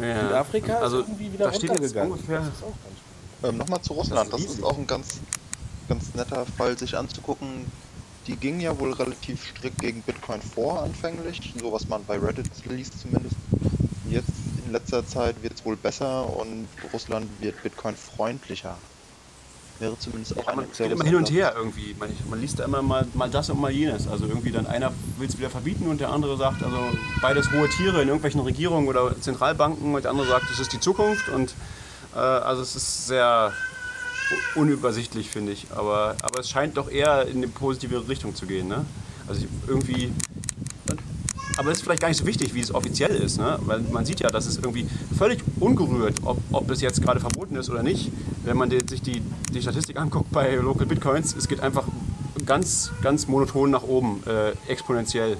Ja. 0.00 0.22
Südafrika 0.22 0.78
also, 0.78 1.00
ist 1.00 1.08
irgendwie 1.08 1.32
wieder 1.32 1.46
da 1.46 1.52
steht 1.52 1.70
jetzt 1.70 1.94
runtergegangen. 1.96 2.12
Das 2.28 2.48
ist 2.48 2.62
auch 2.62 2.66
ganz 2.66 2.98
spannend. 2.98 2.98
Ähm, 3.44 3.56
Nochmal 3.58 3.80
zu 3.82 3.92
Russland, 3.92 4.32
Das 4.32 4.40
das 4.40 4.40
ist 4.40 4.46
ist, 4.46 4.52
riesig. 4.58 4.64
auch 4.64 4.78
ein 4.78 4.86
ganz, 4.86 5.20
ganz 5.88 6.14
netter 6.14 6.46
Fall, 6.46 6.76
sich 6.78 6.96
anzugucken. 6.96 7.70
Die 8.26 8.36
gingen 8.36 8.60
ja 8.60 8.78
wohl 8.78 8.92
relativ 8.94 9.46
strikt 9.50 9.80
gegen 9.80 10.02
Bitcoin 10.02 10.40
vor, 10.42 10.82
anfänglich, 10.82 11.54
so 11.60 11.72
was 11.72 11.86
man 11.88 12.04
bei 12.06 12.18
Reddit 12.18 12.50
liest 12.66 13.00
zumindest. 13.00 13.36
Jetzt 14.08 14.30
in 14.64 14.72
letzter 14.72 15.06
Zeit 15.06 15.42
wird 15.42 15.54
es 15.54 15.64
wohl 15.64 15.76
besser 15.76 16.28
und 16.36 16.66
Russland 16.92 17.28
wird 17.40 17.62
Bitcoin 17.62 17.94
freundlicher. 17.96 18.78
Wäre 19.80 19.98
zumindest 19.98 20.38
auch 20.38 20.46
Ja, 20.46 20.54
man 20.54 20.66
geht 20.70 20.90
immer 20.92 21.04
hin 21.04 21.16
und 21.16 21.30
her 21.32 21.52
irgendwie. 21.56 21.94
Man, 21.98 22.08
man 22.30 22.40
liest 22.40 22.58
da 22.60 22.64
immer 22.64 22.80
mal, 22.80 23.06
mal 23.14 23.28
das 23.28 23.50
und 23.50 23.60
mal 23.60 23.70
jenes. 23.72 24.06
Also 24.06 24.26
irgendwie 24.26 24.52
dann 24.52 24.66
einer 24.66 24.92
will 25.18 25.26
es 25.28 25.36
wieder 25.36 25.50
verbieten 25.50 25.88
und 25.88 26.00
der 26.00 26.10
andere 26.10 26.36
sagt, 26.36 26.62
also 26.62 26.78
beides 27.20 27.50
hohe 27.50 27.68
Tiere 27.68 28.00
in 28.02 28.08
irgendwelchen 28.08 28.40
Regierungen 28.40 28.86
oder 28.88 29.20
Zentralbanken 29.20 29.94
und 29.94 30.02
der 30.04 30.10
andere 30.12 30.28
sagt, 30.28 30.48
das 30.50 30.60
ist 30.60 30.72
die 30.72 30.80
Zukunft 30.80 31.28
und 31.28 31.54
äh, 32.14 32.18
also 32.18 32.62
es 32.62 32.76
ist 32.76 33.06
sehr 33.08 33.52
unübersichtlich, 34.54 35.28
finde 35.30 35.52
ich. 35.52 35.66
Aber, 35.74 36.16
aber 36.22 36.40
es 36.40 36.48
scheint 36.48 36.76
doch 36.76 36.88
eher 36.90 37.26
in 37.26 37.38
eine 37.38 37.48
positive 37.48 38.06
Richtung 38.08 38.34
zu 38.34 38.46
gehen. 38.46 38.68
Ne? 38.68 38.84
Also 39.26 39.42
ich- 39.42 39.48
irgendwie 39.68 40.12
aber 41.56 41.70
es 41.70 41.78
ist 41.78 41.84
vielleicht 41.84 42.00
gar 42.00 42.08
nicht 42.08 42.18
so 42.18 42.26
wichtig, 42.26 42.54
wie 42.54 42.60
es 42.60 42.74
offiziell 42.74 43.14
ist, 43.14 43.38
ne? 43.38 43.58
weil 43.62 43.80
man 43.80 44.04
sieht 44.04 44.20
ja, 44.20 44.30
dass 44.30 44.46
es 44.46 44.56
irgendwie 44.56 44.86
völlig 45.16 45.42
ungerührt, 45.60 46.16
ob, 46.24 46.38
ob 46.52 46.70
es 46.70 46.80
jetzt 46.80 47.02
gerade 47.02 47.20
verboten 47.20 47.56
ist 47.56 47.70
oder 47.70 47.82
nicht. 47.82 48.10
Wenn 48.44 48.56
man 48.56 48.70
die, 48.70 48.80
sich 48.86 49.02
die, 49.02 49.22
die 49.52 49.62
Statistik 49.62 49.98
anguckt 49.98 50.30
bei 50.32 50.54
Local 50.56 50.86
Bitcoins, 50.86 51.34
es 51.36 51.48
geht 51.48 51.60
einfach 51.60 51.84
ganz, 52.44 52.90
ganz 53.02 53.28
monoton 53.28 53.70
nach 53.70 53.84
oben, 53.84 54.22
äh, 54.26 54.52
exponentiell. 54.70 55.36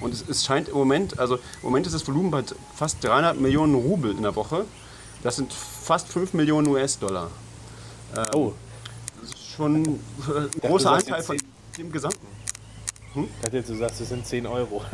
Und 0.00 0.12
es, 0.12 0.24
es 0.28 0.44
scheint 0.44 0.68
im 0.68 0.74
Moment, 0.74 1.18
also 1.18 1.36
im 1.36 1.40
Moment 1.62 1.86
ist 1.86 1.94
das 1.94 2.06
Volumen 2.06 2.30
bei 2.30 2.42
fast 2.74 3.02
300 3.02 3.40
Millionen 3.40 3.74
Rubel 3.74 4.10
in 4.10 4.22
der 4.22 4.36
Woche. 4.36 4.64
Das 5.22 5.36
sind 5.36 5.52
fast 5.52 6.08
5 6.08 6.34
Millionen 6.34 6.66
US-Dollar. 6.68 7.30
Oh, 8.34 8.52
Das 9.20 9.30
ist 9.30 9.50
schon 9.56 9.84
äh, 9.84 9.88
ein 9.88 10.60
großer 10.60 10.92
Anteil 10.92 11.22
von 11.22 11.36
dem 11.78 11.90
Gesamten. 11.90 12.33
Dachte 13.42 13.56
jetzt, 13.56 13.70
du 13.70 13.76
sagst, 13.76 14.00
es 14.00 14.08
sind 14.08 14.26
10 14.26 14.46
Euro. 14.46 14.82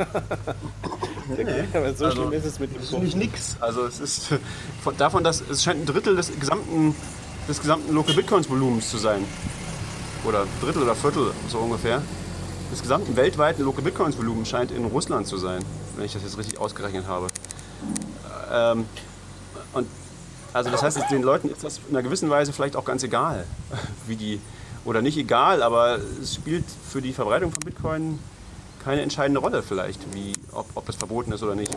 Aber 1.73 1.93
so 1.93 2.05
Also, 2.05 2.11
schlimm 2.11 2.33
ist 2.33 2.45
es 2.45 2.59
mit 2.59 2.71
dem 2.71 2.75
Das 2.77 2.85
ist 2.85 2.91
Kurs. 2.91 3.03
nicht 3.03 3.15
nix. 3.17 3.57
Also 3.59 3.85
es 3.85 3.99
ist 3.99 4.29
von, 4.83 4.95
davon, 4.97 5.23
dass 5.23 5.41
es 5.41 5.63
scheint 5.63 5.81
ein 5.81 5.85
Drittel 5.85 6.15
des 6.15 6.31
gesamten, 6.39 6.95
des 7.47 7.59
gesamten 7.61 7.93
Local 7.93 8.13
Bitcoins 8.15 8.49
Volumens 8.49 8.89
zu 8.89 8.97
sein. 8.97 9.25
Oder 10.25 10.45
Drittel 10.61 10.83
oder 10.83 10.95
Viertel, 10.95 11.31
so 11.49 11.59
ungefähr. 11.59 12.01
Des 12.71 12.81
gesamten 12.81 13.15
weltweiten 13.15 13.63
Local 13.63 13.83
Bitcoins 13.83 14.17
Volumens 14.17 14.47
scheint 14.49 14.71
in 14.71 14.85
Russland 14.85 15.27
zu 15.27 15.37
sein, 15.37 15.63
wenn 15.95 16.05
ich 16.05 16.13
das 16.13 16.21
jetzt 16.23 16.37
richtig 16.37 16.59
ausgerechnet 16.59 17.07
habe. 17.07 17.27
Ähm, 18.51 18.85
und 19.73 19.87
also 20.53 20.69
das 20.69 20.83
heißt, 20.83 20.99
den 21.09 21.21
Leuten 21.23 21.49
ist 21.49 21.63
das 21.63 21.79
in 21.89 21.95
einer 21.95 22.03
gewissen 22.03 22.29
Weise 22.29 22.53
vielleicht 22.53 22.75
auch 22.75 22.85
ganz 22.85 23.03
egal, 23.03 23.45
wie 24.07 24.15
die 24.15 24.39
oder 24.85 25.01
nicht 25.01 25.17
egal, 25.17 25.63
aber 25.63 25.99
es 26.21 26.35
spielt 26.35 26.65
für 26.89 27.01
die 27.01 27.13
Verbreitung 27.13 27.51
von 27.51 27.61
Bitcoin 27.61 28.19
keine 28.83 29.01
entscheidende 29.01 29.39
Rolle 29.39 29.61
vielleicht, 29.61 29.99
wie 30.13 30.33
ob, 30.51 30.65
ob 30.75 30.85
das 30.85 30.95
verboten 30.95 31.31
ist 31.31 31.43
oder 31.43 31.55
nicht. 31.55 31.75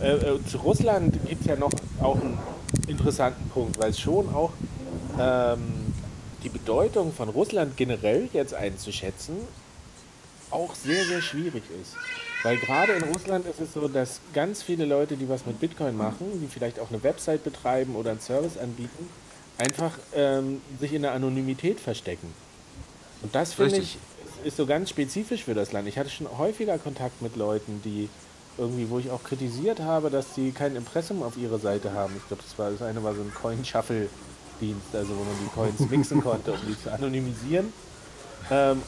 Äh, 0.00 0.14
äh, 0.14 0.44
zu 0.46 0.58
Russland 0.58 1.18
gibt 1.28 1.42
es 1.42 1.46
ja 1.46 1.56
noch 1.56 1.72
auch 2.00 2.20
einen 2.20 2.38
interessanten 2.88 3.48
Punkt, 3.50 3.78
weil 3.78 3.90
es 3.90 4.00
schon 4.00 4.34
auch 4.34 4.52
ähm, 5.18 5.92
die 6.42 6.48
Bedeutung 6.48 7.12
von 7.12 7.28
Russland 7.28 7.76
generell 7.76 8.28
jetzt 8.32 8.54
einzuschätzen 8.54 9.36
auch 10.52 10.74
sehr, 10.74 11.04
sehr 11.04 11.22
schwierig 11.22 11.62
ist. 11.80 11.96
Weil 12.42 12.58
gerade 12.58 12.92
in 12.92 13.04
Russland 13.04 13.46
ist 13.46 13.60
es 13.60 13.72
so, 13.72 13.88
dass 13.88 14.20
ganz 14.32 14.62
viele 14.62 14.84
Leute, 14.84 15.16
die 15.16 15.28
was 15.28 15.46
mit 15.46 15.60
Bitcoin 15.60 15.96
machen, 15.96 16.40
die 16.40 16.46
vielleicht 16.46 16.78
auch 16.80 16.90
eine 16.90 17.02
Website 17.02 17.44
betreiben 17.44 17.94
oder 17.96 18.10
einen 18.10 18.20
Service 18.20 18.58
anbieten, 18.58 19.08
einfach 19.58 19.92
ähm, 20.14 20.60
sich 20.80 20.92
in 20.92 21.02
der 21.02 21.12
Anonymität 21.12 21.80
verstecken. 21.80 22.32
Und 23.22 23.34
das 23.34 23.54
finde 23.54 23.76
ich 23.76 23.98
ist 24.44 24.56
so 24.56 24.66
ganz 24.66 24.90
spezifisch 24.90 25.44
für 25.44 25.54
das 25.54 25.72
Land. 25.72 25.88
Ich 25.88 25.98
hatte 25.98 26.10
schon 26.10 26.26
häufiger 26.38 26.78
Kontakt 26.78 27.22
mit 27.22 27.36
Leuten, 27.36 27.80
die 27.84 28.08
irgendwie, 28.58 28.90
wo 28.90 28.98
ich 28.98 29.10
auch 29.10 29.22
kritisiert 29.22 29.80
habe, 29.80 30.10
dass 30.10 30.34
sie 30.34 30.52
kein 30.52 30.76
Impressum 30.76 31.22
auf 31.22 31.36
ihrer 31.36 31.58
Seite 31.58 31.92
haben. 31.92 32.14
Ich 32.16 32.26
glaube, 32.28 32.42
das 32.42 32.58
war 32.58 32.70
das 32.70 32.82
eine 32.82 33.02
war 33.02 33.14
so 33.14 33.22
ein 33.22 33.32
Coin-Shuffle-Dienst, 33.32 34.94
also 34.94 35.10
wo 35.10 35.24
man 35.24 35.34
die 35.42 35.50
Coins 35.54 35.90
mixen 35.90 36.22
konnte, 36.22 36.52
um 36.52 36.58
die 36.68 36.80
zu 36.80 36.92
anonymisieren. 36.92 37.72
Ähm, 38.50 38.82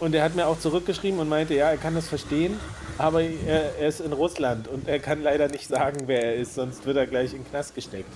und 0.00 0.14
er 0.14 0.24
hat 0.24 0.34
mir 0.34 0.46
auch 0.46 0.58
zurückgeschrieben 0.58 1.20
und 1.20 1.28
meinte, 1.28 1.54
ja, 1.54 1.70
er 1.70 1.76
kann 1.76 1.94
das 1.94 2.08
verstehen, 2.08 2.58
aber 2.98 3.22
er, 3.22 3.76
er 3.76 3.88
ist 3.88 4.00
in 4.00 4.12
Russland 4.12 4.66
und 4.66 4.88
er 4.88 4.98
kann 4.98 5.22
leider 5.22 5.48
nicht 5.48 5.68
sagen, 5.68 6.04
wer 6.06 6.24
er 6.24 6.36
ist, 6.36 6.54
sonst 6.54 6.84
wird 6.86 6.96
er 6.96 7.06
gleich 7.06 7.32
in 7.32 7.42
den 7.42 7.50
Knast 7.50 7.74
gesteckt. 7.74 8.10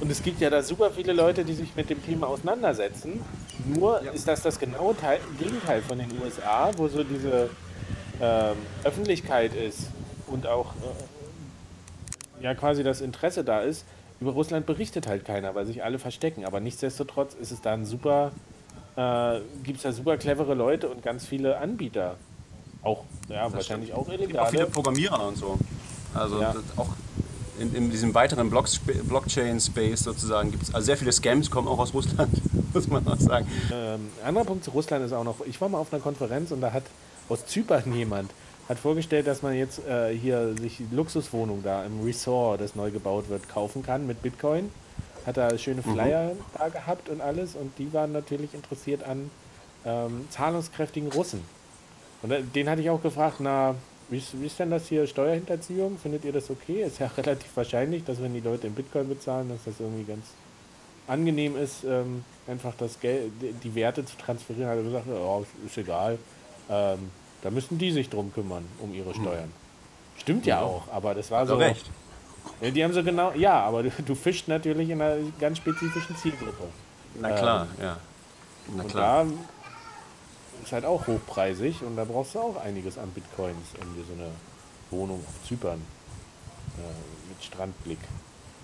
Und 0.00 0.10
es 0.10 0.22
gibt 0.22 0.40
ja 0.40 0.50
da 0.50 0.62
super 0.62 0.90
viele 0.90 1.12
Leute, 1.12 1.44
die 1.44 1.54
sich 1.54 1.74
mit 1.76 1.88
dem 1.90 2.04
Thema 2.04 2.26
auseinandersetzen. 2.28 3.20
Nur 3.66 4.00
ist 4.12 4.26
das 4.26 4.42
das 4.42 4.58
genaue 4.58 4.96
Teil, 4.96 5.20
Gegenteil 5.38 5.80
von 5.82 5.98
den 5.98 6.08
USA, 6.22 6.70
wo 6.76 6.88
so 6.88 7.04
diese 7.04 7.50
ähm, 8.20 8.56
Öffentlichkeit 8.82 9.54
ist 9.54 9.86
und 10.26 10.46
auch 10.46 10.72
äh, 12.40 12.44
ja 12.44 12.54
quasi 12.54 12.82
das 12.82 13.00
Interesse 13.00 13.44
da 13.44 13.60
ist. 13.60 13.84
Über 14.20 14.32
Russland 14.32 14.66
berichtet 14.66 15.06
halt 15.06 15.24
keiner, 15.24 15.54
weil 15.54 15.66
sich 15.66 15.82
alle 15.84 15.98
verstecken. 15.98 16.44
Aber 16.44 16.60
nichtsdestotrotz 16.60 17.34
ist 17.34 17.50
es 17.52 17.60
da 17.60 17.72
ein 17.72 17.84
super, 17.84 18.32
äh, 18.96 19.40
gibt 19.62 19.78
es 19.78 19.82
da 19.82 19.92
super 19.92 20.16
clevere 20.16 20.54
Leute 20.54 20.88
und 20.88 21.02
ganz 21.02 21.26
viele 21.26 21.58
Anbieter. 21.58 22.16
Auch, 22.82 23.04
ja, 23.28 23.52
wahrscheinlich 23.52 23.92
auch 23.92 24.08
Auch 24.08 24.48
viele. 24.48 24.66
Programmierer 24.66 25.28
und 25.28 25.36
so. 25.36 25.56
Also 26.14 26.40
Ja. 26.40 26.52
das 26.52 26.78
auch 26.78 26.88
in, 27.58 27.74
in 27.74 27.90
diesem 27.90 28.14
weiteren 28.14 28.50
Blockchain-Space 28.50 30.00
sozusagen 30.00 30.50
gibt 30.50 30.62
es, 30.64 30.74
also 30.74 30.84
sehr 30.86 30.96
viele 30.96 31.12
Scams 31.12 31.50
kommen 31.50 31.68
auch 31.68 31.78
aus 31.78 31.92
Russland, 31.94 32.30
muss 32.74 32.88
man 32.88 33.06
auch 33.06 33.18
sagen. 33.18 33.46
Ähm, 33.72 34.08
anderer 34.24 34.44
Punkt 34.44 34.64
zu 34.64 34.70
Russland 34.70 35.04
ist 35.04 35.12
auch 35.12 35.24
noch, 35.24 35.36
ich 35.46 35.60
war 35.60 35.68
mal 35.68 35.78
auf 35.78 35.92
einer 35.92 36.02
Konferenz 36.02 36.50
und 36.50 36.60
da 36.60 36.72
hat 36.72 36.84
aus 37.28 37.46
Zypern 37.46 37.92
jemand 37.94 38.30
hat 38.68 38.78
vorgestellt, 38.78 39.26
dass 39.26 39.42
man 39.42 39.54
jetzt 39.54 39.80
äh, 39.86 40.16
hier 40.16 40.54
sich 40.56 40.80
Luxuswohnung 40.92 41.62
da 41.64 41.84
im 41.84 42.00
Resort, 42.04 42.60
das 42.60 42.76
neu 42.76 42.90
gebaut 42.92 43.28
wird, 43.28 43.48
kaufen 43.48 43.82
kann 43.82 44.06
mit 44.06 44.22
Bitcoin. 44.22 44.70
Hat 45.26 45.36
da 45.36 45.56
schöne 45.58 45.82
Mhm. 45.84 45.92
Flyer 45.92 46.32
da 46.56 46.68
gehabt 46.68 47.08
und 47.08 47.20
alles 47.20 47.54
und 47.56 47.76
die 47.78 47.92
waren 47.92 48.12
natürlich 48.12 48.54
interessiert 48.54 49.02
an 49.04 49.30
ähm, 49.84 50.26
zahlungskräftigen 50.30 51.10
Russen. 51.10 51.42
Und 52.22 52.30
da- 52.30 52.38
den 52.40 52.68
hatte 52.70 52.80
ich 52.82 52.88
auch 52.90 53.02
gefragt, 53.02 53.36
na, 53.40 53.74
wie 54.12 54.18
ist, 54.18 54.40
wie 54.40 54.46
ist 54.46 54.58
denn 54.58 54.70
das 54.70 54.86
hier 54.88 55.06
Steuerhinterziehung? 55.06 55.98
Findet 55.98 56.24
ihr 56.24 56.32
das 56.32 56.50
okay? 56.50 56.82
Ist 56.84 56.98
ja 57.00 57.06
relativ 57.16 57.50
wahrscheinlich, 57.56 58.04
dass 58.04 58.20
wenn 58.22 58.34
die 58.34 58.40
Leute 58.40 58.66
in 58.68 58.74
Bitcoin 58.74 59.08
bezahlen, 59.08 59.48
dass 59.48 59.64
das 59.64 59.74
irgendwie 59.80 60.04
ganz 60.04 60.24
angenehm 61.08 61.56
ist, 61.56 61.84
ähm, 61.84 62.24
einfach 62.46 62.74
das 62.78 63.00
Geld, 63.00 63.32
die- 63.64 63.74
Werte 63.74 64.04
zu 64.04 64.16
transferieren. 64.16 64.68
Er 64.68 64.82
gesagt, 64.82 65.06
ja, 65.08 65.40
ist 65.66 65.76
egal. 65.78 66.18
Ähm, 66.70 67.10
da 67.42 67.50
müssen 67.50 67.76
die 67.78 67.90
sich 67.90 68.08
drum 68.08 68.32
kümmern, 68.32 68.64
um 68.80 68.94
ihre 68.94 69.12
Steuern. 69.14 69.50
Stimmt 70.18 70.46
ja 70.46 70.60
Ja. 70.60 70.62
auch, 70.62 70.82
aber 70.92 71.14
das 71.14 71.30
war 71.30 71.44
So 71.46 71.56
recht. 71.56 71.90
Ja, 72.60 72.70
Die 72.70 72.84
haben 72.84 72.92
so 72.92 73.02
genau, 73.02 73.32
ja, 73.34 73.60
aber 73.60 73.82
du, 73.82 73.90
du 74.06 74.14
fischst 74.14 74.46
natürlich 74.48 74.90
in 74.90 75.00
einer 75.02 75.16
ganz 75.40 75.58
spezifischen 75.58 76.16
Zielgruppe. 76.16 76.68
Na 77.20 77.30
klar, 77.32 77.66
ja. 77.80 77.96
Na 78.76 78.84
klar. 78.84 79.24
da 79.24 79.30
ist 80.62 80.72
halt 80.72 80.84
auch 80.84 81.06
hochpreisig 81.06 81.82
und 81.82 81.96
da 81.96 82.04
brauchst 82.04 82.34
du 82.34 82.40
auch 82.40 82.56
einiges 82.56 82.98
an 82.98 83.10
Bitcoins, 83.10 83.56
um 83.80 83.94
dir 83.94 84.04
so 84.04 84.12
eine 84.14 84.30
Wohnung 84.90 85.24
auf 85.26 85.48
Zypern 85.48 85.80
äh, 86.78 87.28
mit 87.28 87.42
Strandblick 87.42 87.98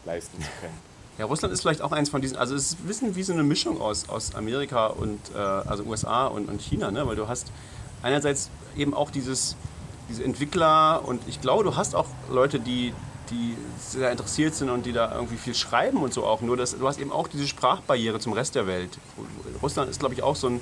leisten 0.05 0.40
zu 0.40 0.48
können. 0.61 0.79
Ja, 1.18 1.27
Russland 1.27 1.53
ist 1.53 1.62
vielleicht 1.62 1.83
auch 1.83 1.90
eins 1.90 2.11
von 2.11 2.20
diesen, 2.20 2.37
also 2.37 2.55
es 2.55 2.72
ist 2.72 2.81
ein 2.81 2.87
bisschen 2.87 3.16
wie 3.16 3.24
so 3.24 3.33
eine 3.33 3.42
Mischung 3.42 3.81
aus, 3.81 4.09
aus 4.09 4.37
Amerika 4.37 4.87
und, 4.87 5.18
äh, 5.35 5.38
also 5.38 5.83
USA 5.83 6.27
und, 6.29 6.48
und 6.48 6.62
China, 6.62 6.92
ne? 6.92 7.07
weil 7.07 7.16
du 7.16 7.27
hast 7.27 7.51
einerseits 8.03 8.51
eben 8.77 8.94
auch 8.94 9.11
dieses, 9.11 9.57
diese 10.09 10.22
Entwickler 10.22 11.03
und 11.05 11.20
ich 11.27 11.40
glaube, 11.40 11.64
du 11.64 11.74
hast 11.74 11.96
auch 11.96 12.07
Leute, 12.31 12.61
die, 12.61 12.94
die 13.31 13.57
sehr 13.81 14.12
interessiert 14.12 14.55
sind 14.55 14.70
und 14.70 14.87
die 14.87 14.92
da 14.92 15.12
irgendwie 15.12 15.37
viel 15.37 15.57
schreiben 15.57 15.98
und 15.98 16.14
so 16.14 16.24
auch, 16.24 16.40
nur 16.40 16.57
dass, 16.57 16.79
du 16.79 16.87
hast 16.87 17.01
eben 17.01 17.11
auch 17.11 17.27
diese 17.27 17.48
Sprachbarriere 17.48 18.20
zum 18.20 18.33
Rest 18.33 18.55
der 18.55 18.68
Welt. 18.68 18.98
Russland 19.61 19.90
ist, 19.90 19.98
glaube 19.98 20.14
ich, 20.14 20.22
auch 20.22 20.37
so, 20.37 20.48
ein, 20.48 20.61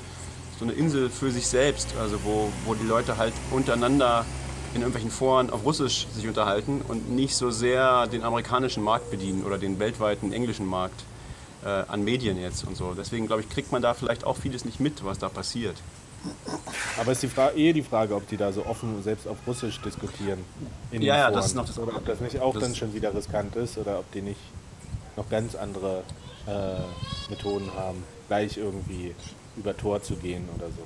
so 0.59 0.64
eine 0.64 0.73
Insel 0.73 1.11
für 1.11 1.31
sich 1.31 1.47
selbst, 1.47 1.88
also 2.01 2.19
wo, 2.25 2.49
wo 2.64 2.75
die 2.75 2.87
Leute 2.87 3.16
halt 3.19 3.33
untereinander 3.51 4.25
in 4.75 4.81
irgendwelchen 4.83 5.11
Foren 5.11 5.51
auf 5.51 5.64
Russisch 5.64 6.07
sich 6.14 6.27
unterhalten 6.29 6.83
und 6.88 7.11
nicht 7.11 7.35
so 7.35 7.51
sehr 7.51 8.07
den 8.07 8.23
amerikanischen 8.23 8.83
Markt 8.83 9.11
bedienen 9.11 9.45
oder 9.45 9.59
den 9.59 9.79
weltweiten 9.79 10.33
englischen 10.33 10.66
Markt 10.66 11.03
äh, 11.64 11.69
an 11.69 12.05
Medien 12.05 12.38
jetzt 12.40 12.66
und 12.66 12.77
so. 12.77 12.95
Deswegen 12.95 13.27
glaube 13.27 13.42
ich, 13.42 13.49
kriegt 13.49 13.73
man 13.73 13.81
da 13.83 13.95
vielleicht 13.95 14.25
auch 14.25 14.37
vieles 14.37 14.64
nicht 14.64 14.81
mit, 14.81 15.05
was 15.05 15.19
da 15.19 15.29
passiert. 15.29 15.77
Aber 16.99 17.12
es 17.12 17.19
ist 17.19 17.23
die 17.23 17.29
Fra 17.29 17.53
eh 17.55 17.73
die 17.73 17.83
Frage, 17.83 18.14
ob 18.14 18.29
die 18.29 18.37
da 18.37 18.53
so 18.53 18.66
offen 18.66 19.03
selbst 19.03 19.29
auf 19.29 19.37
Russisch 19.47 19.81
diskutieren. 19.81 20.40
In 20.90 21.03
Ja, 21.03 21.16
ja, 21.16 21.31
das 21.31 21.47
ist 21.47 21.55
noch 21.55 21.66
das- 21.66 21.79
Oder 21.79 21.97
ob 21.97 22.05
das 22.05 22.21
nicht 22.21 22.40
auch 22.40 22.53
das- 22.55 22.62
dann 22.62 22.75
schon 22.75 22.92
wieder 22.95 23.14
riskant 23.14 23.55
ist 23.57 23.79
oder 23.79 23.99
ob 24.01 24.11
die 24.12 24.23
nicht 24.23 24.40
noch 25.16 25.29
ganz 25.31 25.55
andere 25.55 26.03
äh, 26.47 27.31
Methoden 27.31 27.71
haben, 27.77 28.03
gleich 28.29 28.57
irgendwie 28.57 29.14
über 29.57 29.77
Tor 29.77 30.03
zu 30.03 30.16
gehen 30.16 30.49
oder 30.57 30.66
so. 30.66 30.83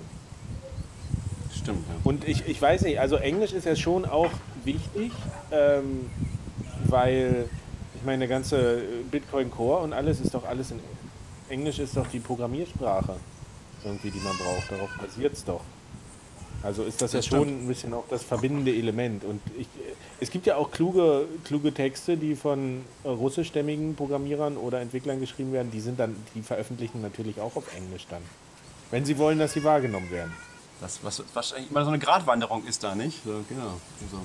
Stimmt, 1.56 1.84
ja. 1.88 1.94
Und 2.04 2.26
ich, 2.26 2.46
ich 2.46 2.60
weiß 2.60 2.82
nicht, 2.82 3.00
also 3.00 3.16
Englisch 3.16 3.52
ist 3.52 3.66
ja 3.66 3.76
schon 3.76 4.04
auch 4.04 4.30
wichtig, 4.64 5.12
ähm, 5.50 6.08
weil 6.86 7.48
ich 7.94 8.04
meine, 8.04 8.20
der 8.20 8.28
ganze 8.28 8.82
Bitcoin 9.10 9.50
Core 9.50 9.82
und 9.82 9.92
alles 9.92 10.20
ist 10.20 10.32
doch 10.34 10.44
alles 10.46 10.70
in 10.70 10.80
Englisch 11.48 11.80
ist 11.80 11.96
doch 11.96 12.06
die 12.06 12.20
Programmiersprache 12.20 13.16
irgendwie, 13.84 14.10
die 14.10 14.20
man 14.20 14.36
braucht. 14.36 14.70
Darauf 14.70 14.90
basiert 15.00 15.32
es 15.32 15.44
doch. 15.44 15.62
Also 16.62 16.84
ist 16.84 17.00
das, 17.02 17.12
Das 17.12 17.24
ja 17.26 17.30
schon 17.30 17.48
stimmt. 17.48 17.64
ein 17.64 17.68
bisschen 17.68 17.94
auch 17.94 18.04
das 18.08 18.22
verbindende 18.22 18.70
Element. 18.72 19.24
Und 19.24 19.40
ich, 19.58 19.66
es 20.20 20.30
gibt 20.30 20.46
ja 20.46 20.56
auch 20.56 20.70
kluge, 20.70 21.24
kluge 21.44 21.72
Texte, 21.72 22.16
die 22.16 22.36
von 22.36 22.82
russischstämmigen 23.04 23.96
Programmierern 23.96 24.56
oder 24.58 24.80
Entwicklern 24.80 25.20
geschrieben 25.20 25.52
werden, 25.52 25.70
die 25.72 25.80
sind 25.80 25.98
dann, 25.98 26.14
die 26.34 26.42
veröffentlichen 26.42 27.00
natürlich 27.02 27.40
auch 27.40 27.56
auf 27.56 27.74
Englisch 27.74 28.06
dann. 28.10 28.22
Wenn 28.90 29.04
sie 29.04 29.18
wollen, 29.18 29.38
dass 29.38 29.52
sie 29.52 29.62
wahrgenommen 29.62 30.10
werden. 30.10 30.32
Das, 30.80 30.98
was 31.02 31.22
wahrscheinlich 31.34 31.70
immer 31.70 31.84
so 31.84 31.90
eine 31.90 31.98
Gratwanderung 31.98 32.64
ist 32.66 32.82
da, 32.82 32.94
nicht? 32.94 33.22
So, 33.24 33.44
genau. 33.48 33.80
Also, 34.02 34.20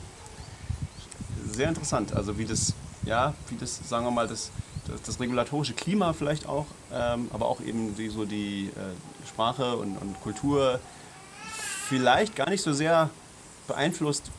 sehr 1.52 1.70
interessant. 1.70 2.14
Also 2.14 2.38
wie 2.38 2.46
das, 2.46 2.74
ja, 3.04 3.34
wie 3.50 3.56
das, 3.56 3.80
sagen 3.88 4.06
wir 4.06 4.12
mal, 4.12 4.28
das, 4.28 4.52
das, 4.88 5.02
das 5.02 5.20
regulatorische 5.20 5.74
Klima 5.74 6.14
vielleicht 6.14 6.48
auch, 6.48 6.66
ähm, 6.94 7.30
aber 7.34 7.48
auch 7.48 7.62
eben 7.62 7.96
die, 7.96 8.10
so 8.10 8.26
die 8.26 8.72
äh, 8.76 9.28
Sprache 9.28 9.76
und, 9.76 9.98
und 9.98 10.22
Kultur 10.22 10.80
vielleicht 11.88 12.36
gar 12.36 12.50
nicht 12.50 12.62
so 12.62 12.74
sehr 12.74 13.10
beeinflusst, 13.68 14.32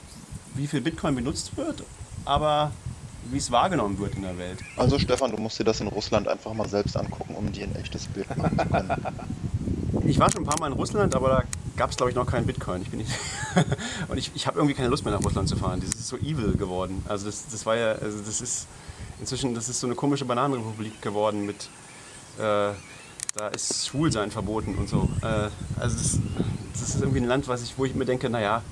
wie 0.55 0.67
viel 0.67 0.81
Bitcoin 0.81 1.15
benutzt 1.15 1.57
wird, 1.57 1.85
aber 2.25 2.73
wie 3.31 3.39
es 3.39 3.51
wahrgenommen 3.51 3.99
wird 3.99 4.15
in 4.15 4.23
der 4.23 4.39
Welt. 4.39 4.61
Also 4.77 4.99
Stefan, 4.99 5.33
du 5.33 5.37
musst 5.37 5.59
dir 5.59 5.65
das 5.65 5.81
in 5.81 5.89
Russland 5.89 6.29
einfach 6.29 6.55
mal 6.55 6.69
selbst 6.69 6.97
angucken, 6.97 7.35
um 7.35 7.53
dir 7.53 7.65
ein 7.65 7.75
echtes 7.77 8.07
Bild 8.07 8.37
machen 8.37 8.59
zu 8.59 8.67
können. 8.67 8.91
Ich 10.05 10.19
war 10.19 10.31
schon 10.31 10.43
ein 10.43 10.47
paar 10.47 10.59
Mal 10.59 10.69
in 10.69 10.73
Russland, 10.73 11.15
aber 11.15 11.29
da 11.29 11.43
gab 11.77 11.91
es, 11.91 11.97
glaube 11.97 12.11
ich, 12.11 12.17
noch 12.17 12.27
keinen 12.27 12.47
Bitcoin. 12.47 12.83
Ich 12.83 12.91
bin 12.91 13.01
nicht 13.01 13.11
und 14.09 14.19
ich, 14.19 14.31
ich 14.35 14.47
habe 14.47 14.59
irgendwie 14.59 14.75
keine 14.75 14.89
Lust 14.89 15.05
mehr 15.05 15.15
nach 15.15 15.25
Russland 15.25 15.49
zu 15.49 15.57
fahren. 15.57 15.81
Das 15.81 15.91
ist 15.91 16.09
so 16.09 16.17
evil 16.17 16.57
geworden. 16.57 17.05
Also 17.09 17.27
das, 17.27 17.47
das 17.51 17.67
war 17.67 17.77
ja, 17.77 17.93
also 17.93 18.19
das 18.25 18.41
ist 18.41 18.67
inzwischen, 19.21 19.55
das 19.55 19.69
ist 19.69 19.81
so 19.81 19.87
eine 19.87 19.95
komische 19.95 20.25
Bananenrepublik 20.25 21.01
geworden 21.03 21.47
mit, 21.47 21.69
äh, 22.39 22.73
da 23.35 23.49
ist 23.55 23.87
Schwulsein 23.87 24.31
verboten 24.31 24.75
und 24.77 24.89
so. 24.89 25.09
Äh, 25.23 25.49
also 25.81 25.97
das, 25.97 26.19
das 26.73 26.89
ist 26.95 27.01
irgendwie 27.01 27.21
ein 27.21 27.29
Land, 27.29 27.49
was 27.49 27.63
ich, 27.63 27.79
wo 27.79 27.85
ich 27.85 27.95
mir 27.95 28.05
denke, 28.05 28.31
naja, 28.31 28.63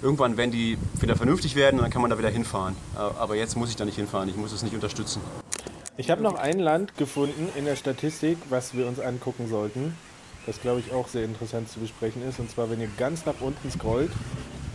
irgendwann 0.00 0.36
werden 0.36 0.50
die 0.50 0.78
wieder 1.00 1.16
vernünftig 1.16 1.54
werden 1.54 1.76
und 1.78 1.82
dann 1.82 1.92
kann 1.92 2.02
man 2.02 2.10
da 2.10 2.18
wieder 2.18 2.30
hinfahren. 2.30 2.74
Äh, 2.94 2.98
Aber 2.98 3.36
jetzt 3.36 3.56
muss 3.56 3.70
ich 3.70 3.76
da 3.76 3.84
nicht 3.84 3.96
hinfahren. 3.96 4.28
Ich 4.28 4.36
muss 4.36 4.52
es 4.52 4.62
nicht 4.62 4.74
unterstützen. 4.74 5.20
Ich 5.96 6.10
habe 6.10 6.22
noch 6.22 6.36
ein 6.36 6.58
Land 6.58 6.96
gefunden 6.96 7.48
in 7.54 7.64
der 7.66 7.76
Statistik, 7.76 8.38
was 8.48 8.74
wir 8.74 8.86
uns 8.86 8.98
angucken 8.98 9.48
sollten, 9.48 9.94
das 10.46 10.60
glaube 10.60 10.80
ich 10.80 10.92
auch 10.92 11.08
sehr 11.08 11.24
interessant 11.24 11.68
zu 11.70 11.80
besprechen 11.80 12.26
ist. 12.28 12.38
Und 12.40 12.50
zwar, 12.50 12.70
wenn 12.70 12.80
ihr 12.80 12.88
ganz 12.98 13.24
nach 13.26 13.40
unten 13.40 13.70
scrollt, 13.70 14.10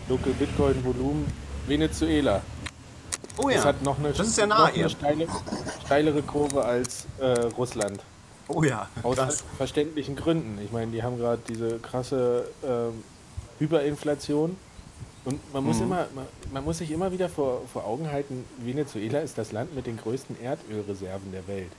Local 0.10 0.34
Bitcoin 0.34 0.84
Volumen 0.86 1.26
Venezuela. 1.68 2.42
Oh 3.38 3.50
Das 3.50 3.66
hat 3.66 3.82
noch 3.84 4.00
eine, 4.00 4.12
das 4.14 4.28
ist 4.28 4.38
ja 4.38 4.48
noch 4.48 4.58
nah 4.58 4.66
eine 4.66 4.74
hier. 4.76 4.90
steile, 4.90 5.28
steilere 5.86 6.22
Kurve 6.24 6.64
als 6.66 7.06
äh, 7.20 7.26
Russland. 7.58 8.02
Oh 8.48 8.64
ja, 8.64 8.88
Aus 9.04 9.18
krass. 9.18 9.44
verständlichen 9.58 10.16
Gründen. 10.16 10.58
Ich 10.64 10.72
meine, 10.72 10.92
die 10.92 11.04
haben 11.04 11.18
gerade 11.18 11.42
diese 11.48 11.80
krasse 11.80 12.48
ähm, 12.66 13.04
Hyperinflation. 13.60 14.56
Und 15.26 15.54
man 15.54 15.62
Mhm. 15.64 15.68
muss, 15.68 15.82
immer, 15.82 16.08
man, 16.16 16.26
man 16.54 16.64
muss 16.64 16.78
sich 16.78 16.90
immer 16.90 17.12
wieder 17.12 17.28
vor, 17.28 17.62
vor 17.72 17.86
Augen 17.86 18.10
halten, 18.10 18.46
Venezuela 18.60 19.20
ist 19.20 19.38
das 19.38 19.52
Land 19.52 19.76
mit 19.76 19.86
den 19.86 19.98
größten 19.98 20.40
Erdölreserven 20.42 21.34
der 21.34 21.46
Welt. 21.48 21.72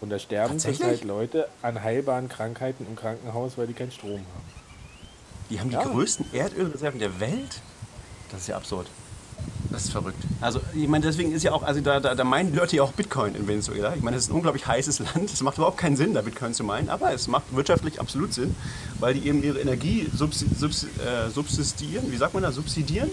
Und 0.00 0.10
da 0.10 0.18
sterben 0.18 0.58
zurzeit 0.58 1.04
Leute 1.04 1.48
an 1.62 1.82
heilbaren 1.82 2.28
Krankheiten 2.28 2.86
im 2.86 2.96
Krankenhaus, 2.96 3.52
weil 3.56 3.66
die 3.66 3.72
keinen 3.72 3.90
Strom 3.92 4.18
haben. 4.20 4.54
Die 5.50 5.60
haben 5.60 5.68
die 5.70 5.74
Ja. 5.76 5.84
größten 5.84 6.26
Erdölreserven 6.32 6.98
der 7.00 7.20
Welt? 7.20 7.60
Das 8.30 8.42
ist 8.42 8.48
ja 8.48 8.56
absurd. 8.56 8.86
Das 9.70 9.84
ist 9.84 9.90
verrückt. 9.92 10.22
Also, 10.40 10.60
ich 10.74 10.86
meine, 10.86 11.04
deswegen 11.04 11.32
ist 11.32 11.42
ja 11.42 11.52
auch, 11.52 11.62
also 11.64 11.80
da, 11.80 11.98
da, 12.00 12.14
da 12.14 12.22
meinen 12.24 12.52
die 12.52 12.58
Leute 12.58 12.76
ja 12.76 12.82
auch 12.82 12.92
Bitcoin 12.92 13.34
in 13.34 13.48
Venezuela. 13.48 13.94
Ich 13.96 14.02
meine, 14.02 14.16
das 14.16 14.24
ist 14.24 14.30
ein 14.30 14.34
unglaublich 14.36 14.66
heißes 14.66 15.00
Land. 15.00 15.32
Es 15.32 15.42
macht 15.42 15.56
überhaupt 15.58 15.78
keinen 15.78 15.96
Sinn, 15.96 16.14
da 16.14 16.22
Bitcoin 16.22 16.54
zu 16.54 16.62
meinen, 16.64 16.88
aber 16.88 17.12
es 17.12 17.26
macht 17.26 17.54
wirtschaftlich 17.54 17.98
absolut 18.00 18.32
Sinn, 18.32 18.54
weil 19.00 19.14
die 19.14 19.26
eben 19.26 19.42
ihre 19.42 19.58
Energie 19.58 20.08
subsi 20.14 20.46
subs 20.56 20.84
äh, 20.84 21.30
subsistieren, 21.30 22.10
wie 22.12 22.16
sagt 22.16 22.34
man 22.34 22.42
da, 22.44 22.52
subsidieren, 22.52 23.10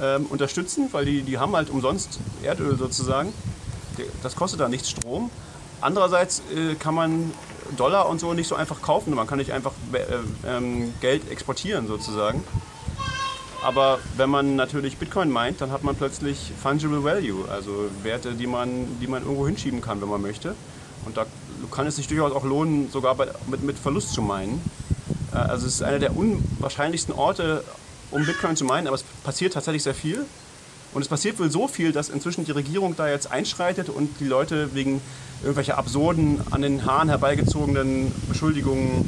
ähm, 0.00 0.26
unterstützen, 0.26 0.88
weil 0.92 1.04
die, 1.04 1.22
die 1.22 1.38
haben 1.38 1.54
halt 1.54 1.68
umsonst 1.68 2.18
Erdöl 2.42 2.78
sozusagen. 2.78 3.32
Das 4.22 4.34
kostet 4.34 4.60
da 4.60 4.68
nichts 4.70 4.88
Strom. 4.88 5.30
Andererseits 5.82 6.42
äh, 6.54 6.74
kann 6.76 6.94
man 6.94 7.32
Dollar 7.76 8.08
und 8.08 8.20
so 8.20 8.32
nicht 8.32 8.48
so 8.48 8.54
einfach 8.54 8.80
kaufen. 8.80 9.14
Man 9.14 9.26
kann 9.26 9.38
nicht 9.38 9.52
einfach 9.52 9.72
äh, 9.92 9.98
ähm, 10.48 10.94
Geld 11.00 11.30
exportieren 11.30 11.86
sozusagen. 11.86 12.42
Aber 13.62 13.98
wenn 14.16 14.30
man 14.30 14.56
natürlich 14.56 14.96
Bitcoin 14.96 15.30
meint, 15.30 15.60
dann 15.60 15.70
hat 15.70 15.84
man 15.84 15.94
plötzlich 15.94 16.52
fungible 16.60 17.04
value, 17.04 17.48
also 17.48 17.90
Werte, 18.02 18.32
die 18.32 18.46
man, 18.48 18.98
die 19.00 19.06
man 19.06 19.22
irgendwo 19.22 19.46
hinschieben 19.46 19.80
kann, 19.80 20.00
wenn 20.00 20.08
man 20.08 20.20
möchte. 20.22 20.54
Und 21.04 21.16
da 21.16 21.26
kann 21.70 21.86
es 21.86 21.96
sich 21.96 22.08
durchaus 22.08 22.32
auch 22.32 22.44
lohnen, 22.44 22.90
sogar 22.90 23.14
bei, 23.14 23.28
mit, 23.46 23.62
mit 23.62 23.78
Verlust 23.78 24.12
zu 24.12 24.22
meinen. 24.22 24.60
Äh, 25.32 25.36
Also 25.36 25.66
es 25.66 25.74
ist 25.74 25.82
einer 25.82 25.98
der 25.98 26.16
unwahrscheinlichsten 26.16 27.14
Orte, 27.14 27.64
um 28.10 28.24
Bitcoin 28.24 28.56
zu 28.56 28.64
meinen, 28.64 28.86
aber 28.86 28.96
es 28.96 29.04
passiert 29.24 29.54
tatsächlich 29.54 29.82
sehr 29.82 29.94
viel. 29.94 30.24
Und 30.94 31.02
es 31.02 31.08
passiert 31.08 31.38
wohl 31.38 31.50
so 31.50 31.68
viel, 31.68 31.90
dass 31.92 32.10
inzwischen 32.10 32.44
die 32.44 32.52
Regierung 32.52 32.94
da 32.96 33.08
jetzt 33.08 33.30
einschreitet 33.30 33.88
und 33.88 34.20
die 34.20 34.26
Leute 34.26 34.74
wegen 34.74 35.00
irgendwelcher 35.42 35.78
absurden, 35.78 36.40
an 36.50 36.62
den 36.62 36.84
Haaren 36.86 37.08
herbeigezogenen 37.08 38.12
Beschuldigungen, 38.28 39.06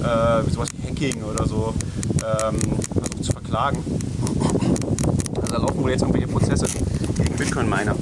äh, 0.00 0.46
wie 0.46 0.50
sowas 0.50 0.68
wie 0.76 0.88
Hacking 0.88 1.22
oder 1.22 1.46
so, 1.46 1.74
ähm, 2.24 2.58
versucht 2.92 3.24
zu 3.24 3.32
verklagen. 3.32 3.78
Also 5.36 5.48
da 5.48 5.58
laufen 5.58 5.82
wohl 5.82 5.90
jetzt 5.90 6.02
irgendwelche 6.02 6.28
Prozesse 6.28 6.66
gegen 7.16 7.36
Bitcoin-Miner. 7.36 7.96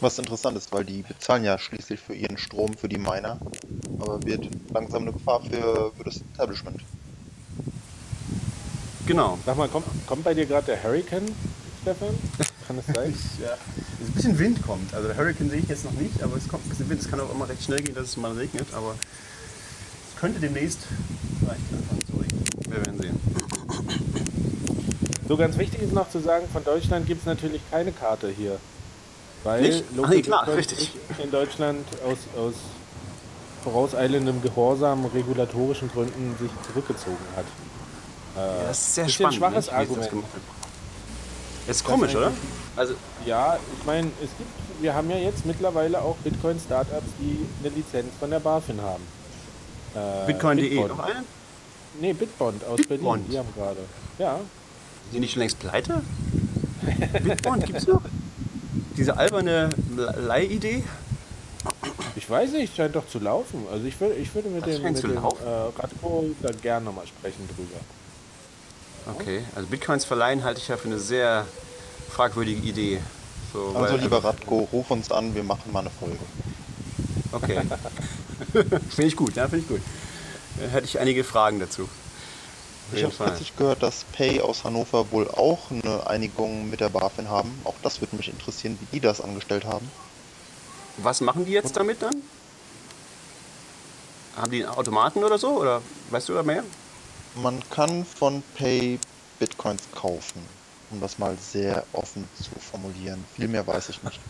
Was 0.00 0.18
interessant 0.18 0.56
ist, 0.58 0.70
weil 0.72 0.84
die 0.84 1.02
bezahlen 1.02 1.44
ja 1.44 1.58
schließlich 1.58 1.98
für 1.98 2.14
ihren 2.14 2.36
Strom 2.36 2.74
für 2.74 2.88
die 2.88 2.98
Miner, 2.98 3.38
aber 3.98 4.22
wird 4.22 4.48
langsam 4.72 5.02
eine 5.02 5.12
Gefahr 5.12 5.40
für, 5.40 5.92
für 5.96 6.04
das 6.04 6.16
Establishment. 6.16 6.82
Genau. 9.06 9.38
Sag 9.46 9.56
mal, 9.56 9.68
kommt, 9.68 9.86
kommt 10.06 10.24
bei 10.24 10.34
dir 10.34 10.46
gerade 10.46 10.66
der 10.66 10.82
Hurricane, 10.82 11.34
Stefan? 11.84 12.08
Kann 12.66 12.76
das 12.76 12.86
sein? 12.86 13.14
Ja, 13.42 13.52
ein 13.52 14.12
bisschen 14.12 14.38
Wind 14.38 14.62
kommt. 14.62 14.94
Also 14.94 15.08
der 15.08 15.16
Hurricane 15.16 15.50
sehe 15.50 15.60
ich 15.60 15.68
jetzt 15.68 15.84
noch 15.84 15.92
nicht, 15.92 16.22
aber 16.22 16.36
es 16.36 16.48
kommt 16.48 16.64
ein 16.64 16.70
bisschen 16.70 16.88
Wind. 16.88 17.02
Es 17.02 17.10
kann 17.10 17.20
auch 17.20 17.30
immer 17.30 17.46
recht 17.48 17.62
schnell 17.62 17.80
gehen, 17.82 17.94
dass 17.94 18.04
es 18.04 18.16
mal 18.16 18.32
regnet, 18.32 18.66
aber 18.72 18.94
es 20.14 20.20
könnte 20.20 20.40
demnächst 20.40 20.80
vielleicht 21.40 21.60
anfangen 21.72 22.06
zu 22.06 22.16
regnen. 22.16 22.44
Wir 22.68 22.86
werden 22.86 22.98
sehen. 23.00 23.20
So 25.28 25.36
ganz 25.36 25.58
wichtig 25.58 25.82
ist 25.82 25.92
noch 25.92 26.08
zu 26.10 26.20
sagen, 26.20 26.46
von 26.52 26.64
Deutschland 26.64 27.06
gibt 27.06 27.20
es 27.20 27.26
natürlich 27.26 27.60
keine 27.70 27.92
Karte 27.92 28.28
hier. 28.30 28.58
Weil 29.42 29.62
Nicht? 29.62 29.84
Local 29.94 30.10
Ah, 30.10 30.14
nee, 30.14 30.22
klar, 30.22 30.48
richtig. 30.56 30.92
in 31.22 31.30
Deutschland 31.30 31.86
aus, 32.06 32.18
aus 32.38 32.54
vorauseilendem 33.62 34.40
Gehorsam, 34.42 35.04
regulatorischen 35.06 35.90
Gründen 35.90 36.34
sich 36.40 36.50
zurückgezogen 36.66 37.16
hat. 37.36 37.44
Äh, 38.36 38.66
das 38.66 38.78
ist 38.80 38.94
sehr 38.94 39.08
spannend. 39.08 39.34
schwaches 39.34 39.70
nicht, 39.70 39.88
sie 40.10 40.22
das. 41.66 41.76
Ist 41.76 41.84
komisch, 41.84 42.14
oder? 42.14 42.32
Also, 42.76 42.94
Ja, 43.24 43.58
ich 43.78 43.86
meine, 43.86 44.08
es 44.22 44.30
gibt, 44.36 44.50
wir 44.82 44.94
haben 44.94 45.10
ja 45.10 45.16
jetzt 45.16 45.46
mittlerweile 45.46 46.00
auch 46.00 46.16
Bitcoin-Startups, 46.16 47.06
die 47.20 47.46
eine 47.64 47.74
Lizenz 47.74 48.08
von 48.18 48.30
der 48.30 48.40
BaFin 48.40 48.80
haben. 48.82 49.02
Äh, 49.94 50.26
Bitcoin.de 50.26 50.68
Bitbond. 50.68 50.88
noch 50.88 51.04
eine? 51.04 51.24
Nee, 52.00 52.12
Bitbond 52.12 52.64
aus 52.64 52.76
Bitbond. 52.78 53.00
Berlin, 53.00 53.24
die 53.30 53.38
haben 53.38 53.48
gerade. 53.56 53.80
Ja, 54.18 54.34
Sind 54.36 54.44
die 55.14 55.20
nicht 55.20 55.32
schon 55.32 55.40
längst 55.40 55.58
pleite? 55.60 56.02
Bitbond 57.22 57.64
gibt's 57.66 57.86
noch? 57.86 58.02
Diese 58.96 59.16
alberne 59.16 59.70
Leihidee? 60.26 60.82
ich 62.16 62.28
weiß 62.28 62.52
nicht, 62.52 62.76
scheint 62.76 62.94
doch 62.94 63.08
zu 63.08 63.18
laufen. 63.18 63.64
Also 63.72 63.84
ich 63.86 63.98
würde, 64.00 64.14
ich 64.16 64.34
würde 64.34 64.48
mit 64.48 64.66
Das 64.66 64.76
dem, 64.76 64.82
mit 64.92 65.02
dem 65.02 65.16
äh, 65.16 65.18
Radko 65.18 66.26
da 66.42 66.50
gerne 66.62 66.84
nochmal 66.86 67.06
sprechen 67.06 67.48
drüber. 67.48 67.80
Okay, 69.06 69.42
also 69.54 69.68
Bitcoins 69.68 70.04
verleihen 70.04 70.44
halte 70.44 70.60
ich 70.60 70.68
ja 70.68 70.76
für 70.76 70.88
eine 70.88 70.98
sehr 70.98 71.46
fragwürdige 72.10 72.66
Idee. 72.66 73.00
So, 73.52 73.72
Also 73.76 73.94
weil- 73.94 74.00
lieber 74.00 74.24
Radko, 74.24 74.68
ruf 74.72 74.90
uns 74.90 75.10
an, 75.12 75.34
wir 75.34 75.44
machen 75.44 75.72
mal 75.72 75.80
eine 75.80 75.90
Folge. 75.90 76.18
Okay. 77.32 77.60
finde 78.52 79.04
ich 79.04 79.16
gut, 79.16 79.36
ja, 79.36 79.48
finde 79.48 79.58
ich 79.58 79.68
gut. 79.68 79.80
Äh, 80.62 80.68
Hätte 80.68 80.86
ich 80.86 80.98
einige 80.98 81.24
Fragen 81.24 81.60
dazu. 81.60 81.82
Auf 81.82 81.88
Ich 82.92 83.02
habe 83.04 83.14
plötzlich 83.14 83.56
gehört, 83.56 83.82
dass 83.82 84.04
Pay 84.12 84.40
aus 84.40 84.64
Hannover 84.64 85.10
wohl 85.10 85.28
auch 85.28 85.70
eine 85.70 86.06
Einigung 86.06 86.70
mit 86.70 86.80
der 86.80 86.90
BaFin 86.90 87.28
haben. 87.28 87.50
Auch 87.64 87.74
das 87.82 88.00
würde 88.00 88.16
mich 88.16 88.28
interessieren, 88.28 88.78
wie 88.80 88.96
die 88.96 89.00
das 89.00 89.20
angestellt 89.20 89.64
haben. 89.64 89.90
Was 90.98 91.20
machen 91.20 91.44
die 91.44 91.52
jetzt 91.52 91.76
damit 91.76 92.02
dann? 92.02 92.14
Haben 94.36 94.50
die 94.50 94.64
einen 94.64 94.74
Automaten 94.74 95.24
oder 95.24 95.38
so? 95.38 95.58
Oder 95.60 95.80
weißt 96.10 96.28
du 96.28 96.34
da 96.34 96.42
mehr? 96.42 96.62
Man 97.34 97.62
kann 97.70 98.04
von 98.04 98.42
Pay 98.56 98.98
Bitcoins 99.38 99.82
kaufen, 99.94 100.40
um 100.90 101.00
das 101.00 101.18
mal 101.18 101.36
sehr 101.36 101.84
offen 101.92 102.28
zu 102.36 102.50
formulieren. 102.60 103.24
Viel 103.34 103.48
mehr 103.48 103.66
weiß 103.66 103.88
ich 103.88 104.02
nicht. 104.02 104.20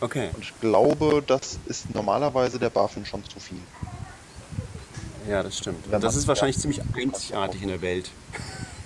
Okay. 0.00 0.30
Und 0.34 0.42
ich 0.42 0.60
glaube, 0.60 1.22
das 1.26 1.58
ist 1.66 1.92
normalerweise 1.94 2.58
der 2.58 2.70
BaFin 2.70 3.04
schon 3.04 3.24
zu 3.24 3.40
viel. 3.40 3.60
Ja, 5.28 5.42
das 5.42 5.58
stimmt. 5.58 5.90
Wenn 5.90 6.00
das 6.00 6.14
ist 6.14 6.28
wahrscheinlich 6.28 6.58
ziemlich 6.58 6.80
einzigartig 6.94 7.62
in 7.62 7.68
der 7.68 7.80
Welt. 7.80 8.10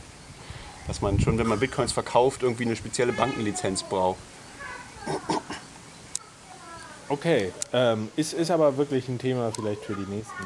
Dass 0.87 1.03
man 1.03 1.21
schon, 1.21 1.39
wenn 1.39 1.47
man 1.47 1.61
Bitcoins 1.61 1.93
verkauft, 1.93 2.43
irgendwie 2.43 2.65
eine 2.65 2.77
spezielle 2.77 3.13
Bankenlizenz 3.13 3.83
braucht. 3.83 4.19
Okay, 7.09 7.53
ähm, 7.73 8.09
ist, 8.17 8.33
ist 8.33 8.51
aber 8.51 8.77
wirklich 8.77 9.09
ein 9.09 9.19
Thema 9.19 9.53
vielleicht 9.53 9.85
für 9.85 9.95
die 9.95 10.07
nächsten, 10.07 10.45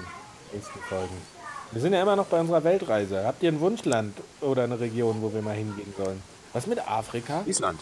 nächsten 0.53 0.79
Folgen. 0.89 1.34
Wir 1.75 1.81
sind 1.81 1.93
ja 1.93 2.01
immer 2.01 2.15
noch 2.15 2.27
bei 2.27 2.39
unserer 2.39 2.63
Weltreise. 2.63 3.25
Habt 3.27 3.43
ihr 3.43 3.51
ein 3.51 3.59
Wunschland 3.59 4.17
oder 4.41 4.63
eine 4.63 4.79
Region, 4.79 5.21
wo 5.21 5.35
wir 5.35 5.43
mal 5.43 5.57
hingehen 5.57 5.93
sollen? 5.97 6.23
Was 6.53 6.69
mit 6.69 6.79
Afrika? 6.79 7.43
Island. 7.47 7.81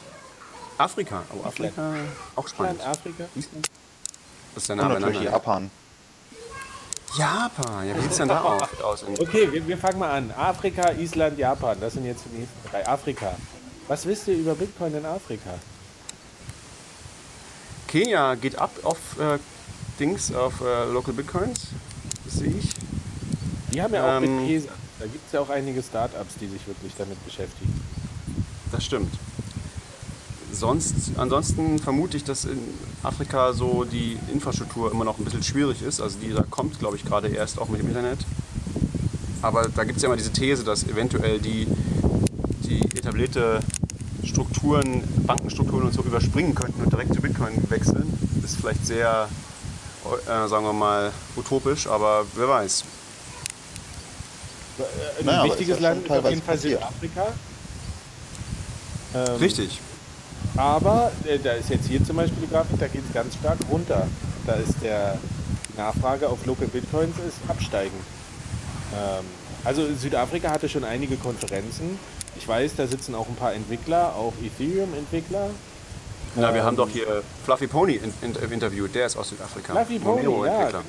Afrika. 0.78 1.22
Oh, 1.30 1.46
Afrika. 1.46 1.94
Auch 2.34 2.48
spannend. 2.48 2.80
Island, 2.80 2.96
Afrika? 2.96 3.24
Island. 3.36 3.68
Das 4.54 4.62
ist 4.62 4.68
ja 4.68 4.74
Und 4.76 4.80
nah 4.80 4.98
natürlich. 4.98 5.22
Japan. 5.24 5.70
Japan. 7.18 7.86
Ja, 7.86 7.94
wie 7.94 8.00
sieht's 8.00 8.16
denn 8.16 8.28
da 8.28 8.40
aus? 8.82 9.04
Okay, 9.20 9.52
wir, 9.52 9.68
wir 9.68 9.76
fangen 9.76 9.98
mal 9.98 10.10
an. 10.10 10.32
Afrika, 10.38 10.92
Island, 10.92 11.38
Japan. 11.38 11.76
Das 11.78 11.92
sind 11.92 12.06
jetzt 12.06 12.24
die 12.32 12.38
nächsten 12.38 12.70
drei. 12.70 12.88
Afrika. 12.88 13.36
Was 13.88 14.06
wisst 14.06 14.26
ihr 14.28 14.38
über 14.38 14.54
Bitcoin 14.54 14.96
in 14.96 15.04
Afrika? 15.04 15.50
Kenia 17.88 18.36
geht 18.36 18.56
ab 18.56 18.70
auf 18.84 19.18
äh, 19.20 19.38
Dings, 20.00 20.34
auf 20.34 20.62
äh, 20.62 20.84
Local 20.86 21.12
Bitcoins. 21.12 21.66
Das 22.24 22.36
sehe 22.36 22.54
ich. 22.58 22.70
Die 23.72 23.80
haben 23.80 23.94
ja 23.94 24.04
auch 24.04 24.22
Ähm, 24.22 24.46
Bitpesa. 24.46 24.68
Da 24.98 25.06
gibt 25.06 25.26
es 25.26 25.32
ja 25.32 25.40
auch 25.40 25.48
einige 25.48 25.82
Startups, 25.82 26.34
die 26.40 26.46
sich 26.46 26.66
wirklich 26.66 26.92
damit 26.96 27.22
beschäftigen. 27.24 27.80
Das 28.70 28.84
stimmt. 28.84 29.12
Sonst, 30.52 30.94
ansonsten 31.16 31.78
vermute 31.78 32.16
ich, 32.16 32.24
dass 32.24 32.44
in 32.44 32.58
Afrika 33.02 33.52
so 33.52 33.84
die 33.84 34.18
Infrastruktur 34.32 34.92
immer 34.92 35.04
noch 35.04 35.18
ein 35.18 35.24
bisschen 35.24 35.42
schwierig 35.42 35.82
ist. 35.82 36.00
Also 36.00 36.18
die 36.18 36.32
da 36.32 36.42
kommt, 36.42 36.78
glaube 36.78 36.96
ich, 36.96 37.04
gerade 37.04 37.28
erst 37.28 37.58
auch 37.58 37.68
mit 37.68 37.80
dem 37.80 37.88
Internet. 37.88 38.18
Aber 39.40 39.68
da 39.74 39.84
gibt 39.84 39.96
es 39.96 40.02
ja 40.02 40.08
immer 40.08 40.16
diese 40.16 40.32
These, 40.32 40.62
dass 40.62 40.84
eventuell 40.84 41.40
die, 41.40 41.66
die 42.64 42.80
etablierte 42.96 43.60
Strukturen, 44.24 45.02
Bankenstrukturen 45.26 45.86
und 45.86 45.94
so 45.94 46.02
überspringen 46.02 46.54
könnten 46.54 46.80
und 46.82 46.92
direkt 46.92 47.12
zu 47.14 47.20
Bitcoin 47.20 47.54
wechseln. 47.70 48.12
Ist 48.44 48.56
vielleicht 48.56 48.86
sehr, 48.86 49.28
äh, 50.26 50.48
sagen 50.48 50.64
wir 50.64 50.72
mal, 50.72 51.10
utopisch, 51.36 51.86
aber 51.86 52.24
wer 52.36 52.48
weiß. 52.48 52.84
Äh, 54.82 55.20
Ein 55.20 55.26
Naja, 55.26 55.44
wichtiges 55.44 55.80
Land 55.80 56.04
ist 56.04 56.10
auf 56.10 56.28
jeden 56.30 56.42
Fall. 56.42 56.58
Südafrika. 56.58 57.26
Ähm, 59.14 59.36
Richtig. 59.36 59.80
Aber 60.56 61.12
äh, 61.26 61.38
da 61.38 61.52
ist 61.52 61.70
jetzt 61.70 61.86
hier 61.88 62.04
zum 62.04 62.16
Beispiel 62.16 62.42
die 62.46 62.50
Grafik, 62.52 62.78
da 62.78 62.88
geht 62.88 63.02
es 63.06 63.12
ganz 63.14 63.34
stark 63.34 63.58
runter. 63.70 64.06
Da 64.46 64.54
ist 64.54 64.74
der 64.82 65.18
die 65.72 65.78
Nachfrage 65.78 66.28
auf 66.28 66.44
Local 66.46 66.66
Bitcoins 66.68 67.16
ist 67.26 67.36
absteigend. 67.48 68.00
Ähm, 68.94 69.24
also 69.64 69.86
Südafrika 69.94 70.50
hatte 70.50 70.68
schon 70.68 70.84
einige 70.84 71.16
Konferenzen. 71.16 71.98
Ich 72.36 72.46
weiß, 72.48 72.72
da 72.76 72.86
sitzen 72.86 73.14
auch 73.14 73.28
ein 73.28 73.36
paar 73.36 73.54
Entwickler, 73.54 74.14
auch 74.16 74.32
Ethereum-Entwickler. 74.42 75.50
Na, 76.34 76.52
wir 76.52 76.60
Ähm, 76.60 76.66
haben 76.66 76.76
doch 76.76 76.88
hier 76.88 77.22
Fluffy 77.44 77.66
Pony 77.66 77.94
in, 77.94 78.12
in, 78.22 78.52
interviewt, 78.52 78.94
der 78.94 79.06
ist 79.06 79.16
aus 79.16 79.28
Südafrika. 79.28 79.72
Fluffy 79.74 79.98
Pony, 79.98 80.46
ja, 80.46 80.66
genau. 80.66 80.82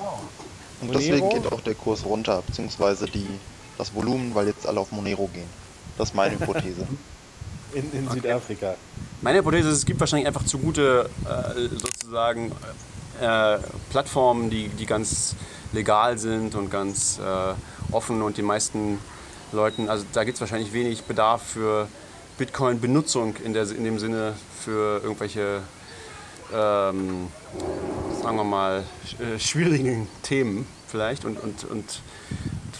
Und 0.82 0.94
deswegen 0.96 1.20
Monero? 1.20 1.41
geht 1.41 1.52
auch 1.54 1.62
der 1.62 1.76
Kurs 1.76 2.06
runter, 2.06 2.41
beziehungsweise 2.46 3.06
die, 3.06 3.28
das 3.78 3.94
Volumen, 3.94 4.34
weil 4.36 4.48
jetzt 4.48 4.68
alle 4.68 4.80
auf 4.80 4.92
Monero 4.92 5.28
gehen. 5.34 5.50
Das 5.98 6.10
ist 6.10 6.16
meine 6.16 6.40
Hypothese. 6.40 6.88
In, 7.74 7.92
in 7.92 8.08
Südafrika. 8.08 8.76
Meine 9.24 9.40
Hypothese 9.40 9.70
ist, 9.70 9.78
es 9.78 9.86
gibt 9.86 10.00
wahrscheinlich 10.00 10.28
einfach 10.28 10.46
zu 10.46 10.60
gute 10.60 11.10
äh, 11.26 11.60
sozusagen 11.76 12.52
äh, 13.20 13.58
Plattformen, 13.90 14.52
die, 14.52 14.68
die 14.68 14.86
ganz 14.86 15.36
legal 15.72 16.20
sind 16.20 16.54
und 16.54 16.70
ganz 16.70 17.18
äh, 17.18 17.92
offen 17.92 18.22
und 18.22 18.38
die 18.38 18.44
meisten 18.44 19.00
Leuten, 19.52 19.90
also 19.90 20.06
da 20.14 20.24
gibt 20.24 20.36
es 20.36 20.42
wahrscheinlich 20.42 20.72
wenig 20.72 21.06
Bedarf 21.06 21.42
für 21.42 21.88
Bitcoin-Benutzung 22.38 23.38
in, 23.44 23.54
der, 23.54 23.64
in 23.72 23.84
dem 23.84 23.98
Sinne 23.98 24.34
für 24.64 25.02
irgendwelche, 25.02 25.62
ähm, 26.54 27.28
sagen 28.22 28.38
wir 28.38 28.44
mal, 28.44 28.84
sch- 29.08 29.36
äh, 29.36 29.40
schwierigen 29.40 30.08
Themen 30.22 30.68
vielleicht 30.88 31.26
und, 31.26 31.40
und, 31.40 31.64
und 31.64 32.02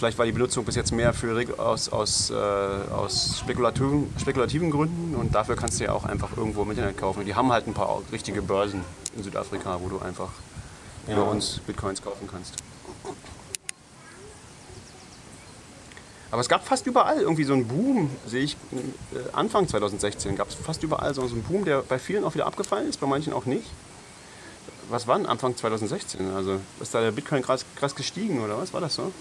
Vielleicht 0.04 0.18
war 0.18 0.26
die 0.26 0.34
Benutzung 0.34 0.66
bis 0.66 0.76
jetzt 0.76 0.91
mehr 0.91 1.14
für, 1.14 1.45
aus, 1.58 1.88
aus, 1.88 2.30
äh, 2.30 2.34
aus 2.34 3.38
spekulativen, 3.39 4.14
spekulativen 4.20 4.70
Gründen 4.70 5.16
und 5.16 5.34
dafür 5.34 5.56
kannst 5.56 5.80
du 5.80 5.86
ja 5.86 5.93
auch 5.93 6.04
einfach 6.04 6.36
irgendwo 6.36 6.64
im 6.64 6.72
Internet 6.72 6.97
kaufen. 6.97 7.20
Und 7.20 7.26
die 7.26 7.36
haben 7.36 7.49
halt 7.54 7.68
ein 7.68 7.74
paar 7.74 8.01
richtige 8.12 8.41
Börsen 8.41 8.82
in 9.16 9.24
Südafrika, 9.24 9.80
wo 9.82 9.88
du 9.88 9.99
einfach 9.99 10.28
Ja. 11.08 11.14
über 11.14 11.30
uns 11.30 11.62
Bitcoins 11.66 12.01
kaufen 12.01 12.28
kannst. 12.30 12.56
Aber 16.32 16.41
es 16.41 16.49
gab 16.49 16.68
fast 16.68 16.86
überall 16.86 17.22
irgendwie 17.22 17.45
so 17.45 17.54
einen 17.54 17.66
Boom, 17.66 18.10
sehe 18.28 18.43
ich, 18.43 18.58
äh, 18.74 19.20
Anfang 19.32 19.70
2016 19.70 20.36
gab 20.36 20.49
es 20.49 20.56
fast 20.56 20.84
überall 20.84 21.14
so 21.14 21.26
so 21.28 21.36
einen 21.36 21.43
Boom, 21.43 21.64
der 21.64 21.78
bei 21.82 21.97
vielen 21.97 22.26
auch 22.26 22.34
wieder 22.34 22.45
abgefallen 22.45 22.89
ist, 22.89 22.99
bei 22.99 23.08
manchen 23.08 23.32
auch 23.32 23.45
nicht. 23.45 23.68
Was 24.89 25.08
war 25.08 25.16
denn 25.16 25.28
Anfang 25.28 25.56
2016? 25.56 26.36
Also 26.36 26.60
ist 26.82 26.93
da 26.93 26.99
der 26.99 27.12
Bitcoin 27.12 27.41
krass, 27.41 27.64
krass 27.78 27.95
gestiegen 27.95 28.43
oder 28.43 28.58
was? 28.58 28.74
War 28.74 28.82
das 28.82 28.95
so? 28.95 29.14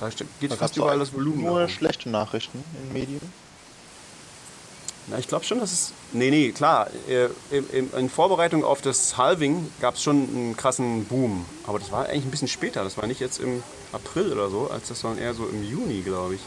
Da 0.00 0.08
geht 0.40 0.50
Da 0.50 0.56
fast 0.56 0.76
überall 0.76 0.98
das 0.98 1.12
Volumen. 1.12 1.42
Nur 1.44 1.62
oben. 1.62 1.68
schlechte 1.68 2.10
Nachrichten 2.10 2.62
in 2.82 2.92
Medien. 2.92 3.20
Na, 5.08 5.18
ich 5.18 5.28
glaube 5.28 5.44
schon, 5.44 5.60
dass 5.60 5.72
es. 5.72 5.92
Nee, 6.12 6.30
nee, 6.30 6.50
klar. 6.50 6.88
äh, 7.08 7.28
In, 7.50 8.10
Vorbereitung 8.10 8.64
auf 8.64 8.82
das 8.82 9.16
Halving 9.16 9.70
gab 9.80 9.94
es 9.94 10.02
schon 10.02 10.16
einen 10.16 10.56
krassen 10.56 11.04
Boom. 11.04 11.46
Aber 11.64 11.78
das 11.78 11.92
war 11.92 12.06
eigentlich 12.06 12.24
ein 12.24 12.30
bisschen 12.30 12.48
später. 12.48 12.82
Das 12.82 12.96
war 12.96 13.06
nicht 13.06 13.20
jetzt 13.20 13.38
im 13.38 13.62
April 13.92 14.32
oder 14.32 14.50
so, 14.50 14.68
als 14.70 14.88
das 14.88 15.00
sondern 15.00 15.22
eher 15.22 15.32
so 15.34 15.46
im 15.46 15.62
Juni, 15.62 16.02
glaube 16.02 16.34
ich. 16.34 16.40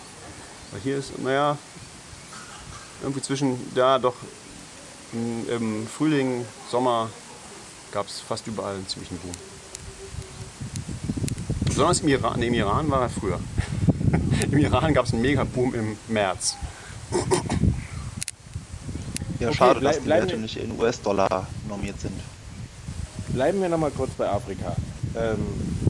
Weil 0.71 0.81
hier 0.81 0.97
ist, 0.97 1.17
naja, 1.19 1.57
irgendwie 3.01 3.21
zwischen, 3.21 3.57
ja, 3.75 3.97
doch 3.97 4.15
im 5.13 5.87
Frühling, 5.87 6.45
Sommer 6.69 7.09
gab 7.91 8.07
es 8.07 8.19
fast 8.19 8.45
überall 8.45 8.75
einen 8.75 8.87
ziemlichen 8.87 9.17
Boom. 9.19 9.31
Besonders 11.79 12.01
im 12.01 12.09
Iran, 12.09 12.39
nee, 12.41 12.47
im 12.47 12.53
Iran 12.55 12.91
war 12.91 13.03
er 13.03 13.09
früher. 13.09 13.39
Im 14.51 14.57
Iran 14.57 14.93
gab 14.93 15.05
es 15.05 15.13
einen 15.13 15.21
Mega-Boom 15.21 15.73
im 15.75 15.97
März. 16.09 16.57
Ja, 19.39 19.47
Okay, 19.47 19.57
schade, 19.57 19.79
dass 19.79 20.01
die 20.01 20.09
Werte 20.09 20.35
nicht 20.35 20.57
in 20.57 20.77
US-Dollar 20.77 21.47
normiert 21.69 21.97
sind. 22.01 22.19
Bleiben 23.29 23.61
wir 23.61 23.69
noch 23.69 23.77
mal 23.77 23.91
kurz 23.91 24.11
bei 24.17 24.27
Afrika. 24.27 24.75
Ähm, 25.17 25.37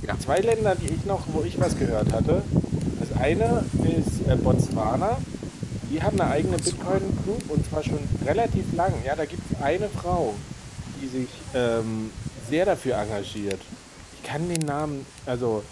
Ja. 0.06 0.16
Zwei 0.20 0.42
Länder, 0.42 0.76
die 0.76 0.94
ich 0.94 1.06
noch, 1.06 1.22
wo 1.34 1.42
ich 1.42 1.60
was 1.60 1.76
gehört 1.76 2.14
hatte. 2.14 2.44
Das 3.00 3.20
eine 3.20 3.66
ist 3.82 4.28
äh, 4.28 4.36
Botswana. 4.36 5.18
Die 5.90 6.04
haben 6.04 6.22
eine 6.22 6.30
eigene 6.30 6.58
Bitcoin-Group 6.58 7.50
und 7.50 7.68
zwar 7.68 7.82
schon 7.82 7.98
relativ 8.24 8.72
lang. 8.74 8.94
Ja, 9.04 9.16
da 9.16 9.26
gibt 9.26 9.42
es 9.52 9.60
eine 9.60 9.90
Frau, 9.90 10.36
die 11.02 11.08
sich 11.08 11.30
ähm, 11.56 12.12
sehr 12.48 12.66
dafür 12.66 12.96
engagiert. 13.00 13.60
Ich 14.22 14.30
kann 14.30 14.48
den 14.48 14.68
Namen, 14.68 15.04
also 15.26 15.64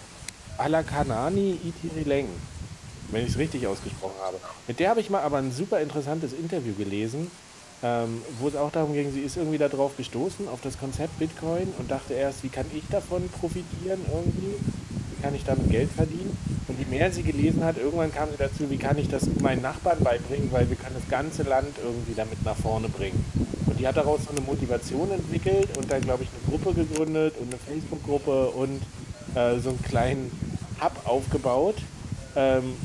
Alakanani 0.58 1.60
Itirileng, 1.64 2.28
wenn 3.12 3.24
ich 3.24 3.32
es 3.32 3.38
richtig 3.38 3.68
ausgesprochen 3.68 4.16
habe. 4.22 4.38
Mit 4.68 4.80
der 4.80 4.89
habe 4.89 4.99
ich 4.99 5.10
mal 5.10 5.22
aber 5.22 5.38
ein 5.38 5.51
super 5.51 5.80
interessantes 5.80 6.34
Interview 6.34 6.74
gelesen, 6.74 7.32
ähm, 7.84 8.22
wo 8.39 8.47
es 8.47 8.55
auch 8.55 8.72
darum 8.72 8.93
ging, 8.93 9.12
sie 9.12 9.22
ist 9.22 9.38
irgendwie 9.38 9.60
darauf 9.60 9.95
gestoßen, 9.97 10.47
auf 10.47 10.62
das 10.62 10.80
Konzept 10.80 11.20
Bitcoin 11.20 11.74
und 11.78 11.91
dachte 11.91 12.14
erst, 12.14 12.43
wie 12.43 12.49
kann 12.49 12.66
ich 12.74 12.84
davon 12.89 13.30
profitieren 13.30 14.01
irgendwie? 14.12 14.55
Wie 15.16 15.22
kann 15.22 15.36
ich 15.36 15.43
damit 15.43 15.70
Geld 15.70 15.91
verdienen? 15.91 16.36
Und 16.68 16.80
je 16.80 16.86
mehr 16.86 17.12
sie 17.12 17.24
gelesen 17.24 17.64
hat, 17.64 17.78
irgendwann 17.78 18.12
kam 18.12 18.30
sie 18.32 18.38
dazu, 18.38 18.70
wie 18.70 18.78
kann 18.78 18.97
ich 18.97 19.10
das 19.10 19.28
meinen 19.41 19.62
Nachbarn 19.62 19.99
beibringen, 20.03 20.51
weil 20.51 20.70
wir 20.70 20.76
können 20.76 20.95
das 20.95 21.10
ganze 21.10 21.43
Land 21.43 21.78
irgendwie 21.84 22.14
damit 22.16 22.43
nach 22.43 22.58
vorne 22.58 22.89
bringen. 22.89 23.24
Und 23.68 23.80
die 23.80 23.88
hat 23.88 23.95
daraus 23.95 24.22
so 24.26 24.32
eine 24.32 24.41
Motivation 24.41 25.12
entwickelt 25.12 25.78
und 25.78 25.91
dann, 25.91 26.01
glaube 26.01 26.24
ich, 26.24 26.30
eine 26.30 26.58
Gruppe 26.58 26.74
gegründet 26.74 27.36
und 27.39 27.47
eine 27.53 27.60
Facebook-Gruppe 27.60 28.47
und 28.49 28.82
äh, 29.36 29.59
so 29.59 29.69
einen 29.69 29.82
kleinen 29.84 30.32
Hub 30.82 30.93
aufgebaut, 31.05 31.75
ähm, 32.36 32.75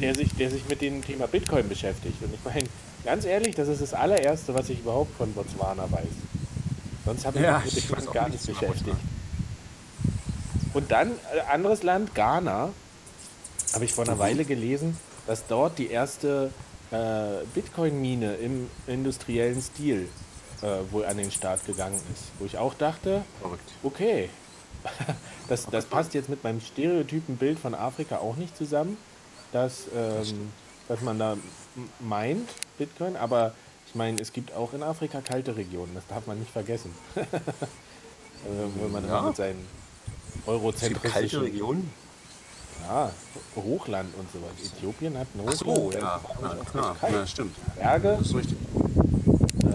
der 0.00 0.14
sich, 0.14 0.34
der 0.34 0.50
sich 0.50 0.68
mit 0.68 0.80
dem 0.80 1.04
Thema 1.04 1.26
Bitcoin 1.26 1.68
beschäftigt. 1.68 2.22
Und 2.22 2.32
ich 2.32 2.44
meine, 2.44 2.66
ganz 3.04 3.24
ehrlich, 3.24 3.54
das 3.54 3.68
ist 3.68 3.82
das 3.82 3.94
allererste, 3.94 4.54
was 4.54 4.68
ich 4.68 4.80
überhaupt 4.80 5.16
von 5.16 5.32
Botswana 5.32 5.90
weiß. 5.90 6.08
Sonst 7.04 7.26
habe 7.26 7.38
ich 7.38 7.44
Ja, 7.44 7.62
mich 7.64 7.90
mit 7.90 8.08
auch 8.08 8.12
gar 8.12 8.28
nicht 8.28 8.46
beschäftigt. 8.46 8.96
Und 10.72 10.90
dann, 10.90 11.10
äh, 11.34 11.40
anderes 11.52 11.82
Land, 11.82 12.14
Ghana, 12.14 12.70
habe 13.72 13.84
ich 13.84 13.92
vor 13.92 14.04
einer 14.04 14.18
Weile 14.18 14.44
gelesen, 14.44 14.96
dass 15.26 15.46
dort 15.46 15.78
die 15.78 15.90
erste 15.90 16.50
äh, 16.90 17.44
Bitcoin-Mine 17.54 18.34
im 18.36 18.68
industriellen 18.86 19.60
Stil 19.62 20.08
äh, 20.62 20.92
wohl 20.92 21.04
an 21.04 21.16
den 21.16 21.30
Start 21.30 21.64
gegangen 21.66 22.00
ist. 22.12 22.24
Wo 22.38 22.44
ich 22.44 22.58
auch 22.58 22.74
dachte, 22.74 23.22
okay, 23.82 24.28
das, 25.48 25.66
das 25.66 25.84
passt 25.86 26.14
jetzt 26.14 26.28
mit 26.28 26.42
meinem 26.44 26.60
stereotypen 26.60 27.36
Bild 27.36 27.58
von 27.58 27.74
Afrika 27.74 28.18
auch 28.18 28.36
nicht 28.36 28.56
zusammen, 28.56 28.96
dass, 29.52 29.84
ähm, 29.94 30.50
dass 30.88 31.00
man 31.00 31.18
da 31.18 31.36
meint, 32.00 32.48
Bitcoin, 32.78 33.16
aber 33.16 33.52
ich 33.86 33.94
meine, 33.94 34.20
es 34.20 34.32
gibt 34.32 34.54
auch 34.54 34.72
in 34.72 34.82
Afrika 34.82 35.20
kalte 35.20 35.56
Regionen, 35.56 35.94
das 35.94 36.06
darf 36.06 36.26
man 36.26 36.38
nicht 36.38 36.50
vergessen. 36.50 36.94
äh, 37.16 37.24
wenn 38.80 38.92
man 38.92 39.06
Ja. 39.06 39.22
mit 39.22 39.36
seinen 39.36 39.66
eurozentristischen 40.46 41.12
kalte 41.12 41.40
Regionen. 41.42 41.90
ja, 42.86 43.10
Hochland 43.56 44.14
und 44.16 44.30
sowas. 44.32 44.50
Äthiopien 44.64 45.18
hat 45.18 45.26
ein 45.34 45.40
Ach 45.46 45.52
Hochland. 45.52 45.78
so, 45.78 45.90
da 45.90 45.98
ja, 45.98 46.20
auch 46.24 46.70
klar, 46.70 46.96
ja, 47.10 47.26
stimmt. 47.26 47.56
Berge. 47.76 48.16
Das 48.18 48.26
ist 48.28 48.34
richtig. 48.36 48.58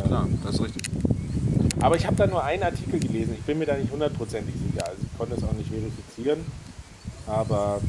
Klar, 0.07 0.27
das 0.43 0.55
ist 0.55 0.61
richtig. 0.61 0.83
Aber 1.79 1.95
ich 1.95 2.05
habe 2.05 2.15
da 2.15 2.27
nur 2.27 2.43
einen 2.43 2.63
Artikel 2.63 2.99
gelesen. 2.99 3.35
Ich 3.37 3.45
bin 3.45 3.59
mir 3.59 3.65
da 3.65 3.75
nicht 3.75 3.91
hundertprozentig 3.91 4.55
sicher. 4.55 4.87
Also 4.87 5.01
ich 5.01 5.17
konnte 5.17 5.35
es 5.35 5.43
auch 5.43 5.53
nicht 5.53 5.69
verifizieren. 5.69 6.45
Aber 7.27 7.81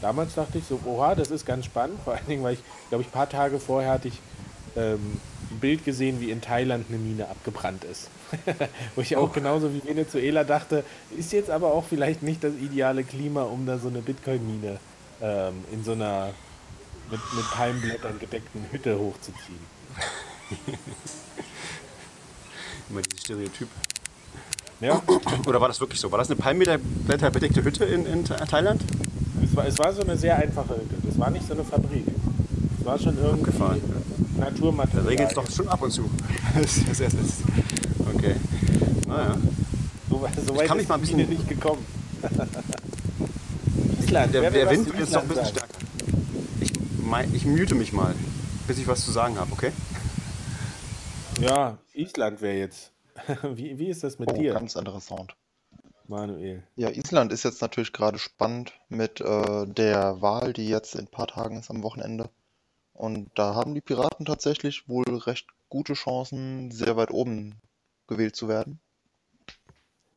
damals 0.00 0.34
dachte 0.34 0.58
ich 0.58 0.64
so, 0.64 0.80
oha, 0.84 1.14
das 1.14 1.30
ist 1.30 1.46
ganz 1.46 1.66
spannend. 1.66 1.98
Vor 2.04 2.14
allen 2.14 2.26
Dingen, 2.26 2.42
weil 2.42 2.54
ich, 2.54 2.62
glaube 2.88 3.02
ich, 3.02 3.08
ein 3.08 3.12
paar 3.12 3.28
Tage 3.28 3.58
vorher 3.58 3.92
hatte 3.92 4.08
ich 4.08 4.20
ähm, 4.76 5.20
ein 5.50 5.58
Bild 5.60 5.84
gesehen, 5.84 6.20
wie 6.20 6.30
in 6.30 6.40
Thailand 6.40 6.86
eine 6.88 6.98
Mine 6.98 7.28
abgebrannt 7.28 7.84
ist. 7.84 8.08
Wo 8.94 9.00
ich 9.00 9.16
auch 9.16 9.32
genauso 9.32 9.72
wie 9.74 9.82
Venezuela 9.84 10.44
dachte, 10.44 10.84
ist 11.16 11.32
jetzt 11.32 11.50
aber 11.50 11.72
auch 11.72 11.84
vielleicht 11.84 12.22
nicht 12.22 12.44
das 12.44 12.54
ideale 12.54 13.04
Klima, 13.04 13.42
um 13.42 13.66
da 13.66 13.78
so 13.78 13.88
eine 13.88 14.00
Bitcoin-Mine 14.00 14.78
ähm, 15.20 15.64
in 15.72 15.84
so 15.84 15.92
einer 15.92 16.32
mit, 17.10 17.20
mit 17.34 17.50
Palmblättern 17.50 18.18
gedeckten 18.20 18.64
Hütte 18.70 18.98
hochzuziehen. 18.98 19.58
Immer 22.90 23.02
dieses 23.02 23.20
Stereotyp. 23.20 23.68
Ja, 24.80 25.00
Oder 25.46 25.60
war 25.60 25.68
das 25.68 25.78
wirklich 25.80 26.00
so? 26.00 26.10
War 26.10 26.18
das 26.18 26.28
eine 26.30 26.36
Palmblätter 26.36 27.30
bedeckte 27.30 27.62
Hütte 27.62 27.84
in, 27.84 28.06
in 28.06 28.24
Tha- 28.24 28.46
Thailand? 28.46 28.80
Es 29.44 29.54
war, 29.54 29.66
es 29.66 29.78
war 29.78 29.92
so 29.92 30.00
eine 30.02 30.16
sehr 30.16 30.36
einfache 30.36 30.70
Hütte. 30.74 30.94
Das 31.06 31.18
war 31.18 31.28
nicht 31.30 31.46
so 31.46 31.52
eine 31.52 31.64
Fabrik. 31.64 32.04
Es 32.78 32.86
war 32.86 32.98
schon 32.98 33.16
irgendwie 33.18 33.50
Abgefahren. 33.50 33.80
Da 34.38 34.44
Naturmaterial. 34.46 35.06
regelt 35.06 35.28
es 35.28 35.34
doch 35.34 35.50
schon 35.50 35.68
ab 35.68 35.82
und 35.82 35.90
zu. 35.92 36.02
Okay. 38.14 38.34
Naja. 39.06 39.36
So, 40.10 40.20
weit- 40.22 40.32
so 40.46 40.56
weit 40.56 40.66
kann 40.66 40.76
mich 40.76 40.84
ist 40.84 40.88
mal 40.88 40.94
ein 40.96 41.00
bisschen- 41.02 41.28
nicht 41.28 41.48
gekommen. 41.48 41.84
Island. 44.02 44.34
Der, 44.34 44.50
der 44.50 44.70
Wind 44.70 44.86
wird 44.86 44.98
jetzt 44.98 45.12
noch 45.12 45.22
ein 45.22 45.28
bisschen 45.28 45.46
stärker. 45.46 45.68
Ich, 46.60 46.72
mein, 47.02 47.32
ich 47.34 47.44
mute 47.46 47.74
mich 47.74 47.92
mal, 47.92 48.14
bis 48.66 48.78
ich 48.78 48.86
was 48.86 49.04
zu 49.04 49.12
sagen 49.12 49.38
habe, 49.38 49.50
okay? 49.52 49.72
Ja, 51.40 51.78
Island 52.00 52.40
wäre 52.40 52.56
jetzt. 52.58 52.92
Wie, 53.42 53.78
wie 53.78 53.88
ist 53.88 54.02
das 54.04 54.18
mit 54.18 54.30
Oh, 54.30 54.34
dir, 54.34 54.54
ganz 54.54 54.76
anderer 54.76 55.00
Sound. 55.00 55.34
Manuel? 56.06 56.62
Ja, 56.76 56.88
Island 56.90 57.32
ist 57.32 57.44
jetzt 57.44 57.60
natürlich 57.60 57.92
gerade 57.92 58.18
spannend 58.18 58.72
mit 58.88 59.20
äh, 59.20 59.66
der 59.66 60.20
Wahl, 60.22 60.52
die 60.52 60.68
jetzt 60.68 60.94
in 60.94 61.02
ein 61.02 61.06
paar 61.08 61.26
Tagen 61.26 61.58
ist 61.58 61.70
am 61.70 61.82
Wochenende. 61.82 62.30
Und 62.94 63.30
da 63.34 63.54
haben 63.54 63.74
die 63.74 63.80
Piraten 63.80 64.26
tatsächlich 64.26 64.88
wohl 64.88 65.04
recht 65.18 65.46
gute 65.68 65.94
Chancen, 65.94 66.70
sehr 66.70 66.96
weit 66.96 67.10
oben 67.10 67.56
gewählt 68.06 68.36
zu 68.36 68.48
werden. 68.48 68.80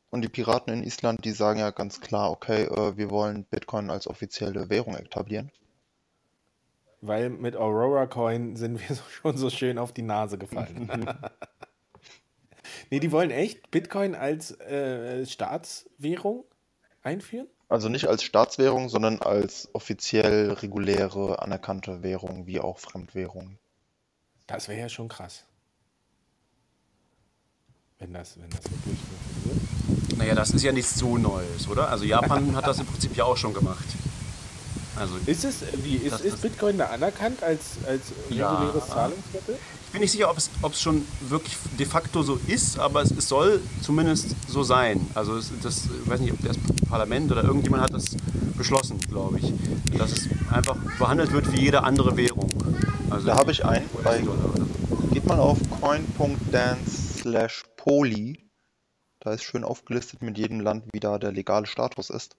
Und 0.09 0.21
die 0.21 0.29
Piraten 0.29 0.73
in 0.73 0.83
Island, 0.83 1.25
die 1.25 1.31
sagen 1.31 1.59
ja 1.59 1.71
ganz 1.71 1.99
klar, 2.01 2.31
okay, 2.31 2.63
äh, 2.65 2.97
wir 2.97 3.09
wollen 3.09 3.43
Bitcoin 3.45 3.89
als 3.89 4.07
offizielle 4.07 4.69
Währung 4.69 4.95
etablieren. 4.95 5.51
Weil 7.01 7.29
mit 7.29 7.55
Aurora 7.55 8.05
Coin 8.05 8.55
sind 8.55 8.79
wir 8.79 8.95
so- 8.95 9.03
schon 9.09 9.37
so 9.37 9.49
schön 9.49 9.77
auf 9.77 9.91
die 9.91 10.03
Nase 10.03 10.37
gefallen. 10.37 10.89
nee, 12.89 12.99
die 12.99 13.11
wollen 13.11 13.31
echt 13.31 13.71
Bitcoin 13.71 14.15
als 14.15 14.59
äh, 14.59 15.25
Staatswährung 15.25 16.45
einführen? 17.01 17.47
Also 17.69 17.89
nicht 17.89 18.07
als 18.07 18.23
Staatswährung, 18.23 18.89
sondern 18.89 19.19
als 19.21 19.69
offiziell 19.73 20.51
reguläre 20.51 21.41
anerkannte 21.41 22.03
Währung, 22.03 22.45
wie 22.45 22.59
auch 22.59 22.77
Fremdwährung. 22.77 23.57
Das 24.47 24.67
wäre 24.67 24.79
ja 24.79 24.89
schon 24.89 25.07
krass. 25.07 25.45
Wenn 27.97 28.13
das, 28.13 28.39
wenn 28.39 28.49
das 28.49 28.63
wirklich 28.63 28.99
funktioniert. 28.99 30.17
Naja, 30.17 30.35
das 30.35 30.51
ist 30.51 30.63
ja 30.63 30.71
nichts 30.71 30.95
so 30.95 31.17
Neues, 31.17 31.67
oder? 31.67 31.89
Also 31.89 32.05
Japan 32.05 32.55
hat 32.55 32.67
das 32.67 32.79
im 32.79 32.85
Prinzip 32.85 33.15
ja 33.15 33.23
auch 33.23 33.37
schon 33.37 33.53
gemacht. 33.53 33.85
Also 34.95 35.15
Ist 35.25 35.43
es, 35.43 35.55
wie, 35.83 35.95
ist, 35.95 36.13
Das- 36.13 36.21
ist 36.21 36.41
Bitcoin 36.41 36.77
da 36.77 36.87
anerkannt 36.87 37.41
als, 37.43 37.61
als 37.87 38.01
Ja. 38.29 38.53
reguläres 38.59 38.87
Zahlungsmittel? 38.89 39.55
ich 39.85 39.91
bin 39.91 40.01
nicht 40.01 40.11
sicher, 40.11 40.29
ob 40.29 40.37
es, 40.37 40.49
ob 40.61 40.73
es 40.73 40.81
schon 40.81 41.05
wirklich 41.21 41.55
de 41.79 41.85
facto 41.85 42.21
so 42.23 42.39
ist, 42.47 42.77
aber 42.79 43.01
es, 43.01 43.11
es 43.11 43.27
soll 43.27 43.61
zumindest 43.81 44.35
so 44.47 44.63
sein. 44.63 45.05
Also 45.15 45.35
es, 45.37 45.51
das, 45.61 45.85
ich 46.03 46.09
weiß 46.09 46.19
nicht, 46.19 46.33
ob 46.33 46.39
das 46.43 46.57
Parlament 46.89 47.31
oder 47.31 47.43
irgendjemand 47.43 47.83
hat 47.83 47.93
das 47.93 48.05
beschlossen, 48.57 48.99
glaube 48.99 49.39
ich, 49.39 49.53
dass 49.97 50.11
es 50.11 50.27
einfach 50.51 50.75
behandelt 50.99 51.31
wird 51.31 51.51
wie 51.51 51.61
jede 51.61 51.83
andere 51.83 52.15
Währung. 52.17 52.49
Also 53.09 53.27
Da 53.27 53.35
habe 53.35 53.51
ich 53.51 53.65
einen 53.65 53.87
bei. 54.03 54.23
Geht 55.11 55.25
mal 55.27 55.39
auf 55.39 55.57
coin.dance 55.81 57.19
slash 57.21 57.63
poly. 57.77 58.49
Da 59.19 59.33
ist 59.33 59.43
schön 59.43 59.63
aufgelistet 59.63 60.21
mit 60.21 60.37
jedem 60.37 60.59
Land, 60.59 60.85
wie 60.91 60.99
da 60.99 61.17
der 61.17 61.31
legale 61.31 61.65
Status 61.65 62.09
ist. 62.09 62.35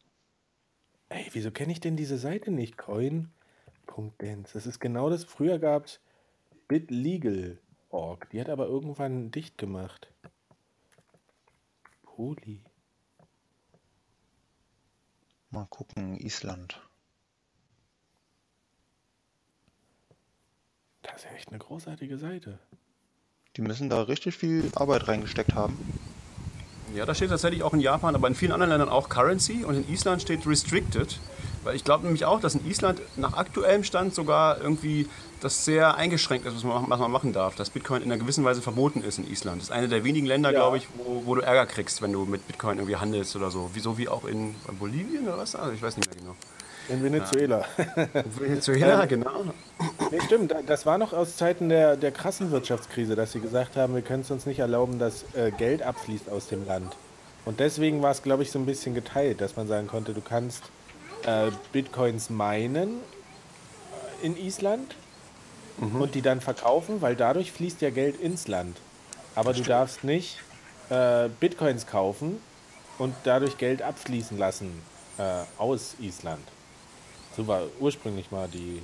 Ey, 1.14 1.28
wieso 1.30 1.52
kenne 1.52 1.70
ich 1.70 1.78
denn 1.78 1.96
diese 1.96 2.18
Seite 2.18 2.50
nicht? 2.50 2.76
Coin.dance. 2.76 4.52
Das 4.52 4.66
ist 4.66 4.80
genau 4.80 5.10
das. 5.10 5.22
Früher 5.22 5.60
gab 5.60 5.84
es 5.84 6.00
bitlegal.org. 6.66 8.28
Die 8.30 8.40
hat 8.40 8.48
aber 8.48 8.66
irgendwann 8.66 9.30
dicht 9.30 9.56
gemacht. 9.56 10.08
Poli. 12.02 12.64
Mal 15.50 15.66
gucken, 15.66 16.16
Island. 16.18 16.82
Das 21.02 21.14
ist 21.18 21.24
ja 21.26 21.30
echt 21.30 21.50
eine 21.50 21.60
großartige 21.60 22.18
Seite. 22.18 22.58
Die 23.56 23.62
müssen 23.62 23.88
da 23.88 24.02
richtig 24.02 24.36
viel 24.36 24.68
Arbeit 24.74 25.06
reingesteckt 25.06 25.54
haben. 25.54 25.78
Ja, 26.94 27.04
da 27.06 27.14
steht 27.14 27.30
tatsächlich 27.30 27.62
auch 27.62 27.74
in 27.74 27.80
Japan, 27.80 28.14
aber 28.14 28.28
in 28.28 28.34
vielen 28.34 28.52
anderen 28.52 28.70
Ländern 28.70 28.88
auch 28.88 29.08
Currency 29.08 29.64
und 29.64 29.74
in 29.74 29.88
Island 29.92 30.22
steht 30.22 30.46
Restricted. 30.46 31.18
Weil 31.64 31.74
ich 31.76 31.82
glaube 31.84 32.04
nämlich 32.04 32.24
auch, 32.26 32.40
dass 32.40 32.54
in 32.54 32.66
Island 32.68 33.00
nach 33.16 33.32
aktuellem 33.34 33.84
Stand 33.84 34.14
sogar 34.14 34.60
irgendwie 34.60 35.08
das 35.40 35.64
sehr 35.64 35.94
eingeschränkt 35.96 36.46
ist, 36.46 36.54
was 36.56 36.62
man, 36.62 36.88
was 36.88 37.00
man 37.00 37.10
machen 37.10 37.32
darf. 37.32 37.54
Dass 37.56 37.70
Bitcoin 37.70 38.02
in 38.02 38.12
einer 38.12 38.20
gewissen 38.20 38.44
Weise 38.44 38.60
verboten 38.60 39.02
ist 39.02 39.18
in 39.18 39.26
Island. 39.30 39.62
Das 39.62 39.68
ist 39.70 39.74
eine 39.74 39.88
der 39.88 40.04
wenigen 40.04 40.26
Länder, 40.26 40.52
Ja. 40.52 40.58
glaube 40.60 40.76
ich, 40.76 40.86
wo, 40.96 41.22
wo 41.24 41.34
du 41.34 41.40
Ärger 41.40 41.64
kriegst, 41.66 42.02
wenn 42.02 42.12
du 42.12 42.26
mit 42.26 42.46
Bitcoin 42.46 42.76
irgendwie 42.78 42.96
handelst 42.96 43.34
oder 43.34 43.50
so. 43.50 43.70
Wieso 43.72 43.96
wie 43.98 44.08
auch 44.08 44.24
in 44.26 44.54
Bolivien 44.78 45.26
oder 45.26 45.38
was? 45.38 45.56
Also 45.56 45.72
ich 45.72 45.80
weiß 45.82 45.96
nicht 45.96 46.08
mehr 46.10 46.20
genau. 46.20 46.36
In 46.88 47.02
Venezuela. 47.02 47.64
Ja, 48.88 49.04
genau. 49.06 49.44
Nee, 50.10 50.20
stimmt, 50.20 50.50
da- 50.50 50.62
das 50.66 50.84
war 50.84 50.98
noch 50.98 51.12
aus 51.12 51.36
Zeiten 51.36 51.68
der, 51.68 51.96
der 51.96 52.12
krassen 52.12 52.50
Wirtschaftskrise, 52.50 53.14
dass 53.16 53.32
sie 53.32 53.40
gesagt 53.40 53.76
haben, 53.76 53.94
wir 53.94 54.02
können 54.02 54.20
es 54.22 54.30
uns 54.30 54.44
nicht 54.46 54.58
erlauben, 54.58 54.98
dass 54.98 55.24
äh, 55.34 55.50
Geld 55.50 55.82
abfließt 55.82 56.28
aus 56.28 56.48
dem 56.48 56.66
Land. 56.66 56.94
Und 57.46 57.60
deswegen 57.60 58.02
war 58.02 58.10
es, 58.10 58.22
glaube 58.22 58.42
ich, 58.42 58.50
so 58.50 58.58
ein 58.58 58.66
bisschen 58.66 58.94
geteilt, 58.94 59.40
dass 59.40 59.56
man 59.56 59.66
sagen 59.66 59.86
konnte, 59.86 60.12
du 60.14 60.20
kannst 60.20 60.64
äh, 61.26 61.50
Bitcoins 61.72 62.28
meinen 62.30 62.98
äh, 64.22 64.26
in 64.26 64.36
Island 64.36 64.94
und 65.98 66.14
die 66.14 66.22
dann 66.22 66.40
verkaufen, 66.40 67.02
weil 67.02 67.16
dadurch 67.16 67.50
fließt 67.50 67.80
ja 67.80 67.90
Geld 67.90 68.20
ins 68.20 68.46
Land. 68.46 68.76
Aber 69.34 69.52
du 69.52 69.62
darfst 69.68 70.04
nicht 70.04 70.38
äh, 70.90 71.28
Bitcoins 71.40 71.86
kaufen 71.86 72.38
und 72.98 73.14
dadurch 73.24 73.58
Geld 73.58 73.82
abfließen 73.82 74.38
lassen 74.38 74.70
äh, 75.18 75.22
aus 75.58 75.96
Island. 76.00 76.42
So 77.36 77.46
war 77.46 77.62
ursprünglich 77.80 78.30
mal 78.30 78.48
die, 78.48 78.80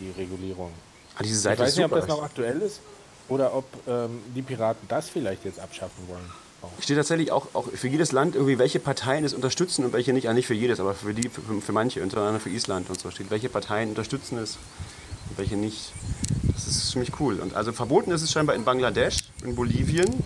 die 0.00 0.10
Regulierung. 0.10 0.70
Ah, 1.16 1.22
diese 1.22 1.36
Ich 1.36 1.42
Seite 1.42 1.62
weiß 1.62 1.70
ist 1.70 1.76
nicht, 1.76 1.84
ob 1.84 1.90
super. 1.90 2.00
das 2.06 2.08
noch 2.16 2.22
aktuell 2.22 2.60
ist 2.60 2.80
oder 3.28 3.54
ob 3.54 3.64
ähm, 3.86 4.20
die 4.34 4.42
Piraten 4.42 4.86
das 4.88 5.08
vielleicht 5.08 5.44
jetzt 5.44 5.58
abschaffen 5.60 6.08
wollen. 6.08 6.30
Auch. 6.62 6.70
Steht 6.80 6.96
tatsächlich 6.96 7.32
auch, 7.32 7.48
auch 7.54 7.68
für 7.68 7.88
jedes 7.88 8.12
Land 8.12 8.36
irgendwie, 8.36 8.58
welche 8.58 8.78
Parteien 8.78 9.24
es 9.24 9.34
unterstützen 9.34 9.84
und 9.84 9.92
welche 9.92 10.12
nicht. 10.12 10.24
Ja, 10.24 10.32
nicht 10.32 10.46
für 10.46 10.54
jedes, 10.54 10.78
aber 10.78 10.94
für, 10.94 11.12
die, 11.12 11.28
für, 11.28 11.40
für 11.60 11.72
manche, 11.72 12.02
unter 12.02 12.18
anderem 12.18 12.40
für 12.40 12.50
Island 12.50 12.88
und 12.88 13.00
so 13.00 13.10
steht, 13.10 13.30
welche 13.30 13.48
Parteien 13.48 13.88
unterstützen 13.90 14.38
es 14.38 14.58
und 15.30 15.38
welche 15.38 15.56
nicht. 15.56 15.92
Das 16.54 16.68
ist 16.68 16.90
ziemlich 16.90 17.18
cool. 17.18 17.40
Und 17.40 17.54
also 17.54 17.72
verboten 17.72 18.12
ist 18.12 18.22
es 18.22 18.30
scheinbar 18.30 18.54
in 18.54 18.64
Bangladesch, 18.64 19.24
in 19.44 19.56
Bolivien, 19.56 20.22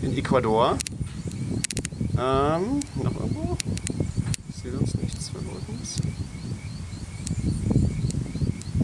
in 0.00 0.16
Ecuador. 0.16 0.78
Ähm, 2.18 2.80
noch 2.96 3.14
irgendwo? 3.20 3.58
Sehe 4.62 4.72
sonst 4.72 5.00
nichts 5.00 5.30
Verbotenes. 5.30 5.96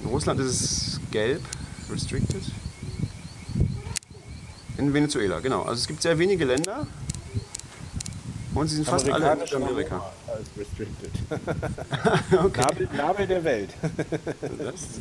In 0.03 0.09
Russland 0.09 0.41
ist 0.41 0.61
es 0.62 1.01
gelb, 1.11 1.43
restricted. 1.91 2.43
In 4.79 4.95
Venezuela, 4.95 5.41
genau. 5.41 5.62
Also 5.62 5.81
es 5.81 5.87
gibt 5.87 6.01
sehr 6.01 6.18
wenige 6.18 6.47
Länder 6.47 6.87
und 8.55 8.68
sie 8.68 8.77
sind 8.77 8.87
fast 8.87 9.07
alle 9.11 9.35
in 9.35 9.41
Südamerika. 9.47 10.12
Restricted. 10.57 11.11
Nabel, 12.57 12.89
Nabel 12.97 13.27
der 13.27 13.45
Welt. 13.45 13.74
Das, 14.59 15.01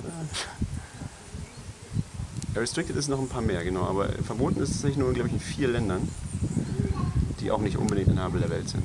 äh, 2.53 2.59
restricted 2.59 2.97
ist 2.97 3.07
noch 3.07 3.19
ein 3.19 3.29
paar 3.29 3.41
mehr, 3.41 3.63
genau. 3.63 3.83
Aber 3.83 4.09
verboten 4.09 4.61
ist 4.61 4.71
es 4.71 4.83
nicht 4.83 4.97
nur, 4.97 5.13
glaube 5.13 5.29
ich, 5.29 5.35
in 5.35 5.39
vier 5.39 5.69
Ländern, 5.69 6.09
die 7.39 7.49
auch 7.51 7.61
nicht 7.61 7.77
unbedingt 7.77 8.09
ein 8.09 8.15
Nabel 8.15 8.41
der 8.41 8.49
Welt 8.49 8.67
sind. 8.67 8.83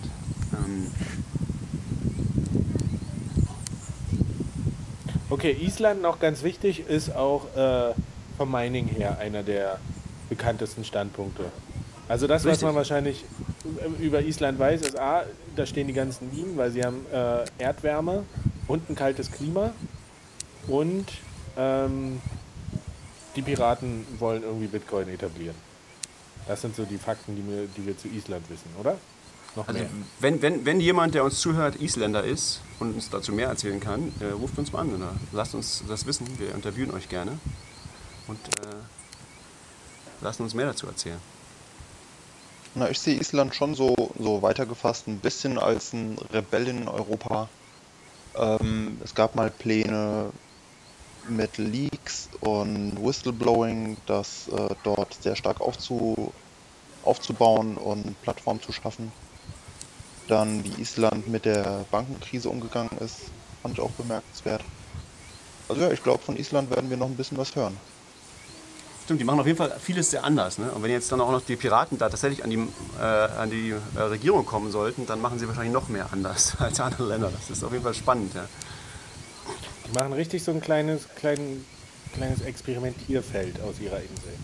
Ähm, 0.53 0.87
Okay, 5.31 5.57
Island 5.61 6.03
noch 6.03 6.19
ganz 6.19 6.43
wichtig, 6.43 6.89
ist 6.89 7.15
auch 7.15 7.47
äh, 7.57 7.95
vom 8.37 8.51
Mining 8.51 8.89
her 8.89 9.19
einer 9.21 9.45
der 9.45 9.79
bekanntesten 10.29 10.85
Standpunkte. 10.85 11.45
Also 12.09 12.27
das, 12.27 12.45
was 12.45 12.55
Richtig. 12.55 12.67
man 12.67 12.75
wahrscheinlich 12.75 13.25
über 14.01 14.23
Island 14.23 14.59
weiß, 14.59 14.81
ist 14.81 14.99
A, 14.99 15.23
da 15.55 15.67
stehen 15.67 15.87
die 15.87 15.93
ganzen 15.93 16.35
Minen, 16.35 16.57
weil 16.57 16.73
sie 16.73 16.85
haben 16.85 17.07
äh, 17.13 17.45
Erdwärme 17.59 18.25
und 18.67 18.91
ein 18.91 18.97
kaltes 18.97 19.31
Klima 19.31 19.73
und 20.67 21.07
ähm, 21.57 22.21
die 23.37 23.43
Piraten 23.43 24.05
wollen 24.19 24.43
irgendwie 24.43 24.67
Bitcoin 24.67 25.09
etablieren. 25.09 25.55
Das 26.49 26.61
sind 26.61 26.75
so 26.75 26.85
die 26.85 26.99
Fakten, 26.99 27.37
die 27.37 27.49
wir, 27.49 27.69
die 27.77 27.87
wir 27.87 27.97
zu 27.97 28.09
Island 28.09 28.51
wissen, 28.51 28.71
oder? 28.81 28.97
Noch 29.57 29.67
also, 29.67 29.81
mehr. 29.81 29.91
wenn, 30.21 30.43
wenn, 30.43 30.65
wenn 30.65 30.81
jemand, 30.81 31.15
der 31.15 31.25
uns 31.25 31.41
zuhört, 31.41 31.77
Isländer 31.81 32.25
ist 32.25 32.61
und 32.79 32.95
uns 32.95 33.11
dazu 33.11 33.33
mehr 33.33 33.49
erzählen 33.49 33.81
kann, 33.81 34.13
äh, 34.21 34.27
ruft 34.27 34.59
uns 34.59 34.73
mal 34.73 34.81
an 34.81 34.95
oder 34.95 35.13
lasst 35.33 35.55
uns 35.55 35.83
das 35.89 36.07
wissen. 36.07 36.27
Wir 36.39 36.55
interviewen 36.55 36.93
euch 36.93 37.09
gerne 37.09 37.39
und 38.29 38.39
äh, 38.65 38.77
lassen 40.21 40.45
uns 40.45 40.55
mehr 40.55 40.67
dazu 40.67 40.87
erzählen. 40.87 41.21
Na, 42.75 42.89
ich 42.89 43.01
sehe 43.01 43.19
Island 43.19 43.55
schon 43.55 43.75
so, 43.75 44.13
so 44.19 44.43
weitergefasst 44.43 45.09
ein 45.09 45.19
bisschen 45.19 45.59
als 45.59 45.93
ein 45.93 46.17
Rebell 46.33 46.69
in 46.69 46.87
Europa. 46.87 47.49
Ähm, 48.37 48.99
es 49.03 49.17
gab 49.17 49.35
mal 49.35 49.51
Pläne 49.51 50.31
mit 51.29 51.59
Leaks 51.59 52.29
und 52.41 52.97
Whistleblowing, 53.05 53.97
das 54.07 54.47
äh, 54.49 54.75
dort 54.85 55.15
sehr 55.21 55.35
stark 55.35 55.61
aufzu, 55.61 56.33
aufzubauen 57.03 57.77
und 57.77 58.21
Plattformen 58.23 58.63
zu 58.63 58.73
schaffen. 58.73 59.11
Dann 60.31 60.63
wie 60.63 60.81
Island 60.81 61.27
mit 61.27 61.45
der 61.45 61.85
Bankenkrise 61.91 62.49
umgegangen 62.49 62.97
ist, 63.01 63.17
fand 63.63 63.75
ich 63.75 63.81
auch 63.81 63.91
bemerkenswert. 63.91 64.63
Also 65.69 65.83
ja, 65.83 65.91
ich 65.91 66.05
glaube, 66.05 66.23
von 66.23 66.37
Island 66.37 66.71
werden 66.71 66.89
wir 66.89 66.97
noch 66.97 67.09
ein 67.09 67.17
bisschen 67.17 67.37
was 67.37 67.57
hören. 67.57 67.77
Stimmt, 69.03 69.21
die 69.21 69.25
machen 69.25 69.41
auf 69.41 69.47
jeden 69.47 69.59
Fall 69.59 69.77
vieles 69.81 70.13
sehr 70.13 70.23
anders. 70.23 70.59
Ne? 70.59 70.71
Und 70.71 70.85
wenn 70.85 70.91
jetzt 70.93 71.11
dann 71.11 71.21
auch 71.21 71.33
noch 71.33 71.43
die 71.43 71.57
Piraten 71.57 71.99
da 71.99 72.09
tatsächlich 72.09 72.45
an 72.45 72.51
die, 72.51 72.59
äh, 73.01 73.03
an 73.03 73.51
die 73.51 73.71
äh, 73.71 74.01
Regierung 74.03 74.47
kommen 74.47 74.71
sollten, 74.71 75.05
dann 75.05 75.21
machen 75.21 75.41
sie 75.41 75.49
wahrscheinlich 75.49 75.73
noch 75.73 75.89
mehr 75.89 76.07
anders 76.13 76.55
als 76.61 76.79
andere 76.79 77.09
Länder. 77.09 77.33
Das 77.33 77.51
ist 77.51 77.65
auf 77.65 77.73
jeden 77.73 77.83
Fall 77.83 77.95
spannend. 77.95 78.33
Ja. 78.33 78.47
Die 79.89 79.99
machen 79.99 80.13
richtig 80.13 80.45
so 80.45 80.53
ein 80.53 80.61
kleines, 80.61 81.09
klein, 81.17 81.67
kleines 82.15 82.43
Experimentierfeld 82.43 83.61
aus 83.63 83.81
ihrer 83.81 83.97
Insel. 83.97 84.35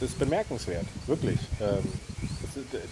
Das 0.00 0.10
ist 0.10 0.18
bemerkenswert, 0.18 0.86
wirklich. 1.06 1.38
Ähm, 1.60 1.82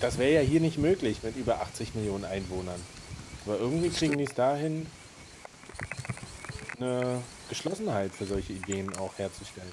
das 0.01 0.19
wäre 0.19 0.33
ja 0.35 0.41
hier 0.41 0.61
nicht 0.61 0.79
möglich 0.79 1.19
mit 1.23 1.37
über 1.37 1.61
80 1.61 1.95
Millionen 1.95 2.25
Einwohnern. 2.25 2.81
Aber 3.47 3.59
irgendwie 3.59 3.91
kriegen 3.91 4.17
die 4.19 4.25
es 4.25 4.35
dahin, 4.35 4.87
eine 6.79 7.21
Geschlossenheit 7.49 8.13
für 8.15 8.25
solche 8.27 8.53
Ideen 8.55 8.95
auch 8.97 9.13
herzustellen. 9.19 9.69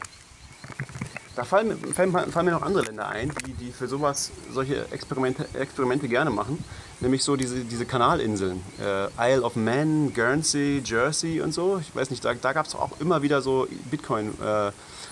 Da 1.36 1.46
fallen, 1.46 1.70
mir- 1.70 1.94
fallen, 1.94 2.12
fallen 2.32 2.46
mir 2.46 2.52
noch 2.52 2.62
andere 2.62 2.84
Länder 2.84 3.08
ein, 3.08 3.32
die, 3.48 3.54
die 3.54 3.72
für 3.72 3.88
sowas 3.88 4.32
solche 4.52 4.86
Experimente, 4.92 5.46
Experimente 5.54 6.10
gerne 6.10 6.30
machen. 6.30 6.62
Nämlich 7.00 7.24
so 7.24 7.38
diese, 7.38 7.64
diese 7.64 7.86
Kanalinseln. 7.86 8.62
Äh, 8.80 9.08
Isle 9.34 9.42
of 9.44 9.56
Man, 9.56 10.14
Guernsey, 10.14 10.82
Jersey 10.86 11.40
und 11.42 11.54
so. 11.54 11.80
Ich 11.80 11.96
weiß 11.96 12.10
nicht, 12.10 12.24
da, 12.26 12.34
da 12.34 12.52
gab 12.54 12.66
es 12.68 12.76
auch 12.76 13.00
immer 13.00 13.22
wieder 13.22 13.42
so 13.42 13.68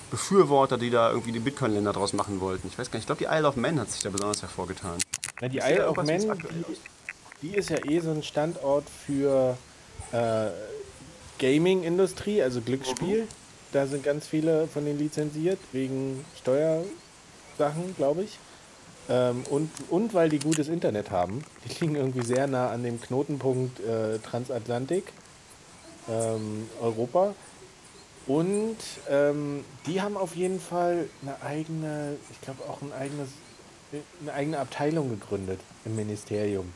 Bitcoin-Befürworter, 0.10 0.78
die 0.78 0.90
da 0.90 1.10
irgendwie 1.10 1.32
die 1.32 1.40
Bitcoin-Länder 1.40 1.94
draus 1.94 2.14
machen 2.14 2.42
wollten. 2.42 2.68
Ich 2.68 2.78
weiß 2.78 2.92
gar 2.92 2.98
nicht, 2.98 3.04
ich 3.10 3.18
glaube, 3.18 3.24
die 3.24 3.38
Isle 3.38 3.48
of 3.48 3.56
Man 3.56 3.80
hat 3.80 3.92
sich 3.92 4.02
da 4.02 4.10
besonders 4.10 4.42
hervorgetan. 4.42 4.98
Na, 5.42 5.48
die 5.48 5.60
Isle 5.60 5.88
of 5.88 5.98
Man, 5.98 6.08
die, 6.20 7.48
die 7.48 7.56
ist 7.56 7.70
ja 7.70 7.78
eh 7.86 8.00
so 8.00 8.12
ein 8.12 8.24
Standort 8.24 8.86
für 8.90 9.58
äh, 10.12 10.48
Gaming-Industrie, 11.40 12.42
also 12.42 12.62
Glücksspiel. 12.62 13.28
Da 13.72 13.86
sind 13.86 14.04
ganz 14.04 14.28
viele 14.28 14.68
von 14.68 14.84
denen 14.86 15.00
lizenziert, 15.00 15.60
wegen 15.72 16.26
Steuersachen, 16.40 17.96
glaube 17.96 18.24
ich. 18.24 18.40
Ähm, 19.10 19.44
und, 19.50 19.72
und 19.90 20.14
weil 20.14 20.30
die 20.30 20.40
gutes 20.40 20.68
Internet 20.68 21.12
haben. 21.12 21.44
Die 21.66 21.80
liegen 21.80 21.96
irgendwie 21.96 22.26
sehr 22.26 22.48
nah 22.48 22.70
an 22.70 22.84
dem 22.84 23.00
Knotenpunkt 23.00 23.80
äh, 23.80 24.20
Transatlantik, 24.20 25.14
ähm, 26.10 26.68
Europa. 26.82 27.36
Und 28.30 28.78
ähm, 29.10 29.66
die 29.88 30.04
haben 30.04 30.16
auf 30.16 30.36
jeden 30.36 30.60
Fall 30.60 31.10
eine 31.24 31.42
eigene, 31.42 32.16
ich 32.32 32.40
glaube 32.42 32.62
auch 32.70 32.80
ein 32.84 32.94
eigenes, 32.94 33.30
eine 34.22 34.34
eigene 34.34 34.60
Abteilung 34.60 35.10
gegründet 35.10 35.60
im 35.84 35.96
Ministerium. 35.96 36.72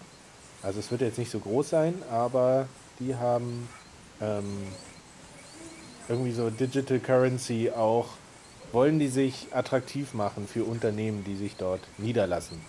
Also 0.64 0.80
es 0.80 0.90
wird 0.90 1.02
jetzt 1.02 1.20
nicht 1.20 1.30
so 1.30 1.38
groß 1.38 1.70
sein, 1.70 1.94
aber 2.10 2.68
die 3.00 3.16
haben 3.16 3.70
ähm, 4.20 4.64
irgendwie 6.10 6.32
so 6.32 6.50
Digital 6.50 6.98
Currency 7.00 7.70
auch, 7.70 8.08
wollen 8.72 8.98
die 8.98 9.10
sich 9.10 9.46
attraktiv 9.52 10.16
machen 10.16 10.48
für 10.48 10.64
Unternehmen, 10.64 11.24
die 11.24 11.36
sich 11.36 11.56
dort 11.56 11.82
niederlassen. 12.00 12.60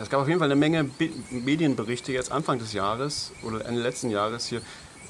Es 0.00 0.08
gab 0.08 0.20
auf 0.20 0.28
jeden 0.28 0.38
Fall 0.38 0.52
eine 0.52 0.56
Menge 0.56 0.88
Medienberichte 1.30 2.12
jetzt 2.12 2.30
Anfang 2.30 2.60
des 2.60 2.74
Jahres 2.74 3.32
oder 3.42 3.66
Ende 3.66 3.82
letzten 3.82 4.08
Jahres 4.08 4.46
hier. 4.46 4.62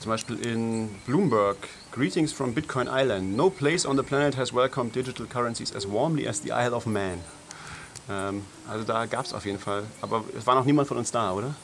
Zum 0.03 0.11
Beispiel 0.11 0.45
in 0.45 0.89
Bloomberg. 1.07 1.57
Greetings 1.93 2.33
from 2.33 2.53
Bitcoin 2.53 2.89
Island. 2.91 3.37
No 3.37 3.49
place 3.51 3.87
on 3.87 3.97
the 3.97 4.03
planet 4.03 4.37
has 4.37 4.53
welcomed 4.53 4.93
digital 4.93 5.27
currencies 5.27 5.73
as 5.73 5.87
warmly 5.89 6.27
as 6.27 6.41
the 6.43 6.49
Isle 6.51 6.75
of 6.75 6.87
Man. 6.87 7.21
Ähm, 8.11 8.43
also 8.69 8.83
da 8.85 9.07
gab 9.07 9.27
es 9.27 9.33
auf 9.33 9.47
jeden 9.47 9.61
Fall. 9.61 9.85
Aber 10.01 10.25
es 10.37 10.45
war 10.45 10.57
noch 10.57 10.65
niemand 10.65 10.89
von 10.89 10.97
uns 10.97 11.13
da, 11.13 11.33
oder? 11.33 11.55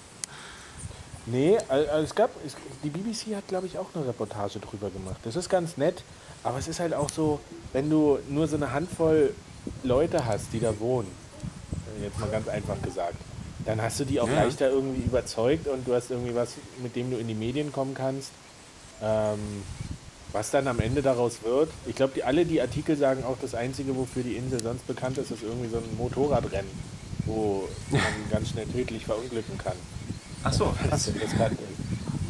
Nee, 1.27 1.59
al- 1.69 1.89
also 1.89 2.05
es 2.05 2.15
gab, 2.15 2.31
es, 2.47 2.55
die 2.85 2.91
BBC 2.91 3.35
hat, 3.35 3.49
glaube 3.49 3.67
ich, 3.67 3.77
auch 3.77 3.87
eine 3.93 4.07
Reportage 4.07 4.61
drüber 4.61 4.89
gemacht. 4.91 5.17
Das 5.25 5.35
ist 5.35 5.49
ganz 5.49 5.77
nett, 5.77 6.05
aber 6.45 6.59
es 6.59 6.69
ist 6.69 6.79
halt 6.79 6.95
auch 6.95 7.11
so, 7.11 7.41
wenn 7.73 7.91
du 7.91 8.21
nur 8.29 8.47
so 8.47 8.55
eine 8.55 8.71
Handvoll 8.73 9.35
Leute 9.83 10.25
hast, 10.25 10.53
die 10.53 10.61
da 10.61 10.79
wohnen, 10.79 11.11
jetzt 12.01 12.21
mal 12.21 12.29
ganz 12.31 12.47
einfach 12.47 12.81
gesagt, 12.83 13.17
dann 13.69 13.83
hast 13.83 14.01
du 14.01 14.05
die 14.07 14.19
auch 14.19 14.29
Ja. 14.29 14.45
leichter 14.45 14.71
irgendwie 14.71 15.03
überzeugt 15.03 15.69
und 15.69 15.87
du 15.87 15.95
hast 15.95 16.11
irgendwie 16.11 16.35
was, 16.35 16.53
mit 16.83 16.97
dem 16.97 17.11
du 17.11 17.19
in 17.19 17.29
die 17.29 17.35
Medien 17.35 17.71
kommen 17.71 17.93
kannst. 17.93 18.31
Ähm, 19.03 19.39
was 20.33 20.51
dann 20.51 20.67
am 20.69 20.81
Ende 20.81 21.03
daraus 21.03 21.43
wird, 21.43 21.69
ich 21.87 21.95
glaube, 21.95 22.15
die, 22.17 22.25
alle 22.25 22.47
die 22.47 22.63
Artikel 22.63 22.97
sagen 22.97 23.25
auch, 23.25 23.37
das 23.43 23.55
Einzige, 23.55 23.95
wofür 23.95 24.23
die 24.23 24.37
Insel 24.37 24.63
sonst 24.63 24.87
bekannt 24.87 25.19
ist, 25.19 25.31
ist 25.31 25.43
irgendwie 25.43 25.69
so 25.69 25.77
ein 25.77 25.97
Motorradrennen, 25.99 26.71
wo 27.27 27.69
man 27.91 28.01
ganz 28.31 28.49
schnell 28.51 28.67
tödlich 28.67 29.05
verunglücken 29.05 29.59
kann. 29.59 29.77
Ach 30.45 30.53
so, 30.53 30.73
Das 30.91 31.07
ist 31.09 31.17
ist. 31.17 31.35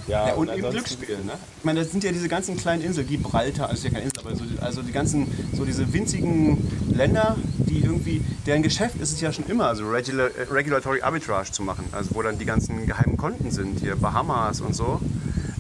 Ja, 0.09 0.29
Ja, 0.29 0.35
und 0.35 0.49
im 0.49 0.55
ansonsten- 0.65 0.71
Glücksspiel, 0.97 1.19
ne? 1.25 1.33
Ich 1.59 1.65
meine, 1.65 1.81
das 1.81 1.91
sind 1.91 2.03
ja 2.03 2.11
diese 2.13 2.29
ganzen 2.29 2.57
kleinen 2.57 2.83
Inseln, 2.83 3.07
Gibraltar, 3.07 3.69
also 3.69 3.75
ist 3.79 3.85
ja 3.85 3.91
keine 3.91 4.05
Insel, 4.05 4.21
aber 4.21 4.35
so, 4.35 4.45
also 4.61 4.83
die 4.83 4.93
ganzen, 4.93 5.27
so 5.55 5.65
diese 5.65 5.93
winzigen 5.93 6.57
Länder, 6.95 7.37
die 7.59 7.81
irgendwie, 7.85 8.23
deren 8.47 8.63
Geschäft 8.63 8.97
ist 9.01 9.13
es 9.13 9.21
ja 9.21 9.33
schon 9.33 9.47
immer, 9.47 9.67
also 9.67 9.89
Regula 9.89 10.25
äh, 10.29 10.43
Regulatory 10.51 11.03
Arbitrage 11.03 11.53
zu 11.53 11.63
machen, 11.63 11.85
also 11.93 12.15
wo 12.15 12.23
dann 12.23 12.39
die 12.39 12.47
ganzen 12.47 12.87
geheimen 12.87 13.17
Konten 13.17 13.51
sind, 13.51 13.81
hier 13.81 13.97
Bahamas 13.97 14.61
und 14.63 14.75
so. 14.75 15.01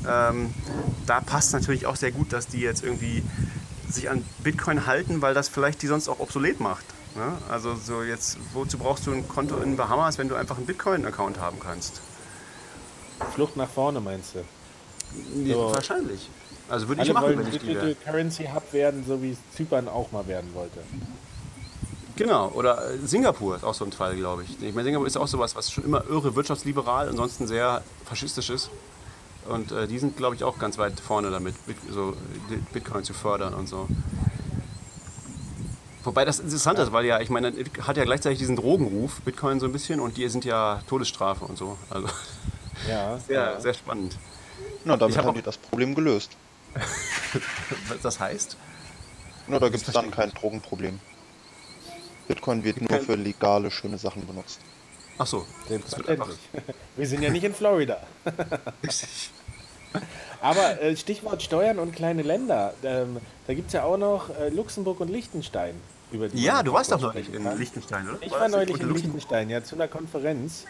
Ähm, 0.08 0.50
da 1.06 1.20
passt 1.20 1.52
natürlich 1.52 1.84
auch 1.86 1.96
sehr 1.96 2.12
gut, 2.12 2.32
dass 2.32 2.46
die 2.46 2.60
jetzt 2.60 2.82
irgendwie 2.82 3.22
sich 3.90 4.08
an 4.10 4.24
Bitcoin 4.42 4.86
halten, 4.86 5.20
weil 5.22 5.34
das 5.34 5.48
vielleicht 5.48 5.82
die 5.82 5.86
sonst 5.86 6.08
auch 6.08 6.20
obsolet 6.20 6.60
macht. 6.60 6.84
Ne? 7.16 7.32
Also 7.50 7.74
so 7.74 8.02
jetzt, 8.02 8.38
wozu 8.54 8.78
brauchst 8.78 9.06
du 9.06 9.12
ein 9.12 9.26
Konto 9.28 9.56
in 9.58 9.76
Bahamas, 9.76 10.18
wenn 10.18 10.28
du 10.28 10.34
einfach 10.34 10.56
einen 10.56 10.66
Bitcoin-Account 10.66 11.38
haben 11.40 11.58
kannst? 11.60 12.00
Flucht 13.34 13.56
nach 13.56 13.68
vorne, 13.68 14.00
meinst 14.00 14.34
du? 14.34 14.44
So. 15.46 15.72
Wahrscheinlich. 15.72 16.28
Also 16.68 16.88
würde 16.88 17.02
ich 17.02 17.08
Alle 17.08 17.14
machen, 17.14 17.26
wollen 17.26 17.38
wenn 17.38 17.54
ich 17.54 17.60
die 17.60 17.66
wäre. 17.68 17.86
Digital 17.86 18.12
Currency 18.12 18.44
Hub 18.54 18.72
werden, 18.72 19.04
so 19.06 19.22
wie 19.22 19.30
es 19.30 19.38
Zypern 19.56 19.88
auch 19.88 20.12
mal 20.12 20.26
werden 20.26 20.52
wollte. 20.54 20.80
Genau, 22.16 22.48
oder 22.48 22.90
äh, 22.90 22.98
Singapur 23.06 23.56
ist 23.56 23.64
auch 23.64 23.74
so 23.74 23.84
ein 23.84 23.92
Fall, 23.92 24.16
glaube 24.16 24.42
ich. 24.42 24.50
Ich 24.62 24.74
meine, 24.74 24.84
Singapur 24.84 25.06
ist 25.06 25.16
auch 25.16 25.28
sowas, 25.28 25.54
was 25.56 25.70
schon 25.70 25.84
immer 25.84 26.04
irre 26.08 26.34
wirtschaftsliberal, 26.34 27.08
ansonsten 27.08 27.46
sehr 27.46 27.82
faschistisch 28.04 28.50
ist. 28.50 28.70
Und 29.48 29.72
äh, 29.72 29.86
die 29.86 29.98
sind, 29.98 30.16
glaube 30.16 30.34
ich, 30.34 30.44
auch 30.44 30.58
ganz 30.58 30.76
weit 30.78 31.00
vorne 31.00 31.30
damit, 31.30 31.54
so 31.90 32.10
äh, 32.50 32.56
Bitcoin 32.72 33.04
zu 33.04 33.14
fördern 33.14 33.54
und 33.54 33.68
so. 33.68 33.88
Wobei 36.04 36.24
das 36.24 36.40
interessant 36.40 36.78
ist, 36.78 36.92
weil 36.92 37.04
ja, 37.06 37.20
ich 37.20 37.30
meine, 37.30 37.52
hat 37.82 37.96
ja 37.96 38.04
gleichzeitig 38.04 38.38
diesen 38.38 38.56
Drogenruf, 38.56 39.20
Bitcoin 39.22 39.60
so 39.60 39.66
ein 39.66 39.72
bisschen, 39.72 40.00
und 40.00 40.16
die 40.16 40.28
sind 40.28 40.44
ja 40.44 40.80
Todesstrafe 40.88 41.44
und 41.44 41.56
so. 41.56 41.76
Also 41.88 42.08
Ja, 42.86 43.18
sehr, 43.18 43.40
ja. 43.40 43.60
sehr 43.60 43.74
spannend. 43.74 44.16
Na, 44.84 44.96
damit 44.96 45.16
Ich 45.16 45.22
haben 45.22 45.34
die 45.34 45.42
das 45.42 45.56
Problem 45.56 45.94
gelöst. 45.94 46.36
Was 47.88 48.00
das 48.02 48.20
heißt? 48.20 48.56
Na, 49.46 49.58
da 49.58 49.68
gibt 49.68 49.86
es 49.86 49.92
dann 49.92 50.10
kein 50.10 50.30
Drogenproblem. 50.30 51.00
Bitcoin 52.28 52.62
wird 52.62 52.80
nur 52.80 53.00
für 53.00 53.14
legale, 53.14 53.70
schöne 53.70 53.96
Sachen 53.98 54.26
benutzt. 54.26 54.60
Ach 55.16 55.26
so, 55.26 55.46
Selbstverständlich. 55.66 56.38
Wir 56.96 57.06
sind 57.06 57.22
ja 57.22 57.30
nicht 57.30 57.42
in 57.44 57.54
Florida. 57.54 57.98
richtig. 58.84 59.30
Aber 60.40 60.80
äh, 60.80 60.96
Stichwort 60.96 61.42
Steuern 61.42 61.78
und 61.78 61.92
kleine 61.92 62.22
Länder. 62.22 62.74
Ähm, 62.84 63.16
da 63.46 63.54
gibt 63.54 63.68
es 63.68 63.72
ja 63.72 63.84
auch 63.84 63.96
noch 63.96 64.28
äh, 64.38 64.50
Luxemburg 64.50 65.00
und 65.00 65.08
Liechtenstein. 65.08 65.74
Über 66.12 66.28
die 66.28 66.42
Ja, 66.42 66.62
du 66.62 66.72
warst 66.72 66.92
doch 66.92 67.00
neulich 67.00 67.32
in. 67.32 67.58
Liechtenstein, 67.58 68.08
oder? 68.08 68.18
Ich 68.20 68.30
War 68.30 68.40
war 68.40 68.48
das 68.48 68.56
neulich 68.56 68.70
in 68.80 68.88
Luxemburg? 68.88 69.02
Liechtenstein, 69.02 69.50
ja, 69.50 69.64
zu 69.64 69.74
einer 69.74 69.88
Konferenz. 69.88 70.64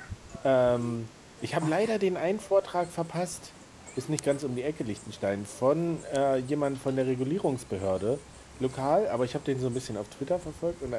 Ähm, 0.45 1.09
ich 1.43 1.55
habe 1.55 1.69
leider 1.69 1.99
den 1.99 2.17
einen 2.17 2.41
Vortrag 2.41 2.89
verpasst. 2.89 3.53
Ist 3.97 4.09
nicht 4.09 4.25
ganz 4.25 4.45
um 4.45 4.55
die 4.55 4.63
Ecke 4.63 4.85
Liechtenstein. 4.85 5.45
Von 5.45 5.99
äh, 6.15 6.39
jemand 6.39 6.79
von 6.79 6.97
der 6.97 7.07
Regulierungsbehörde 7.07 8.19
lokal, 8.61 9.09
aber 9.09 9.25
ich 9.25 9.35
habe 9.35 9.45
den 9.45 9.61
so 9.61 9.69
ein 9.69 9.75
bisschen 9.75 9.97
auf 9.97 10.09
Twitter 10.09 10.39
verfolgt 10.39 10.83
und 10.83 10.93
da 10.93 10.99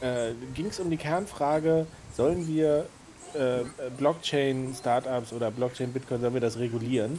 äh, 0.00 0.32
ging 0.54 0.66
es 0.66 0.78
um 0.80 0.90
die 0.90 0.96
Kernfrage, 0.96 1.86
sollen 2.16 2.46
wir 2.46 2.86
äh, 3.34 3.64
Blockchain-Startups 3.96 5.32
oder 5.32 5.50
Blockchain-Bitcoin, 5.50 6.20
sollen 6.20 6.34
wir 6.34 6.40
das 6.40 6.58
regulieren? 6.58 7.18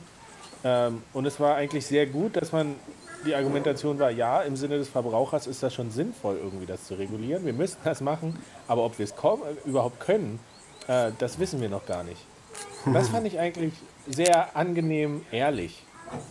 Ähm, 0.64 1.04
und 1.14 1.26
es 1.26 1.40
war 1.40 1.56
eigentlich 1.56 1.86
sehr 1.86 2.06
gut, 2.06 2.36
dass 2.38 2.52
man, 2.52 2.76
die 3.26 3.36
Argumentation 3.36 4.00
war, 4.00 4.12
ja, 4.12 4.42
im 4.42 4.56
Sinne 4.56 4.78
des 4.78 4.88
Verbrauchers 4.88 5.46
ist 5.46 5.62
das 5.62 5.74
schon 5.74 5.92
sinnvoll, 5.92 6.38
irgendwie 6.42 6.66
das 6.66 6.86
zu 6.86 6.94
regulieren. 6.96 7.46
Wir 7.46 7.54
müssten 7.54 7.82
das 7.84 8.02
machen, 8.02 8.40
aber 8.68 8.86
ob 8.86 8.98
wir 8.98 9.04
es 9.04 9.12
äh, 9.12 9.68
überhaupt 9.70 10.00
können, 10.00 10.40
äh, 10.90 11.12
das 11.18 11.40
wissen 11.40 11.62
wir 11.62 11.70
noch 11.70 11.86
gar 11.86 12.04
nicht. 12.04 12.20
Das 12.94 13.10
fand 13.10 13.28
ich 13.28 13.40
eigentlich 13.40 13.74
sehr 14.08 14.56
angenehm 14.58 15.22
ehrlich, 15.32 15.84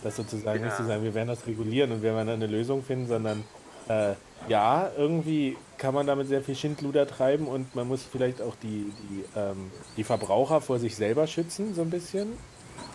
das 0.03 0.15
sozusagen 0.15 0.61
nicht 0.63 0.71
Ja. 0.71 0.77
zu 0.77 0.85
sagen, 0.85 1.03
wir 1.03 1.13
werden 1.13 1.29
das 1.29 1.47
regulieren 1.47 1.91
und 1.91 2.03
wir 2.03 2.13
werden 2.15 2.29
eine 2.29 2.47
Lösung 2.47 2.83
finden, 2.83 3.07
sondern 3.07 3.43
äh, 3.87 4.13
ja, 4.47 4.89
irgendwie 4.97 5.57
kann 5.77 5.93
man 5.93 6.05
damit 6.07 6.27
sehr 6.27 6.41
viel 6.41 6.55
Schindluder 6.55 7.07
treiben 7.07 7.47
und 7.47 7.73
man 7.75 7.87
muss 7.87 8.03
vielleicht 8.03 8.41
auch 8.41 8.55
die, 8.61 8.91
die, 9.09 9.25
ähm, 9.35 9.71
die 9.97 10.03
Verbraucher 10.03 10.61
vor 10.61 10.79
sich 10.79 10.95
selber 10.95 11.25
schützen, 11.27 11.73
so 11.73 11.81
ein 11.81 11.89
bisschen. 11.89 12.33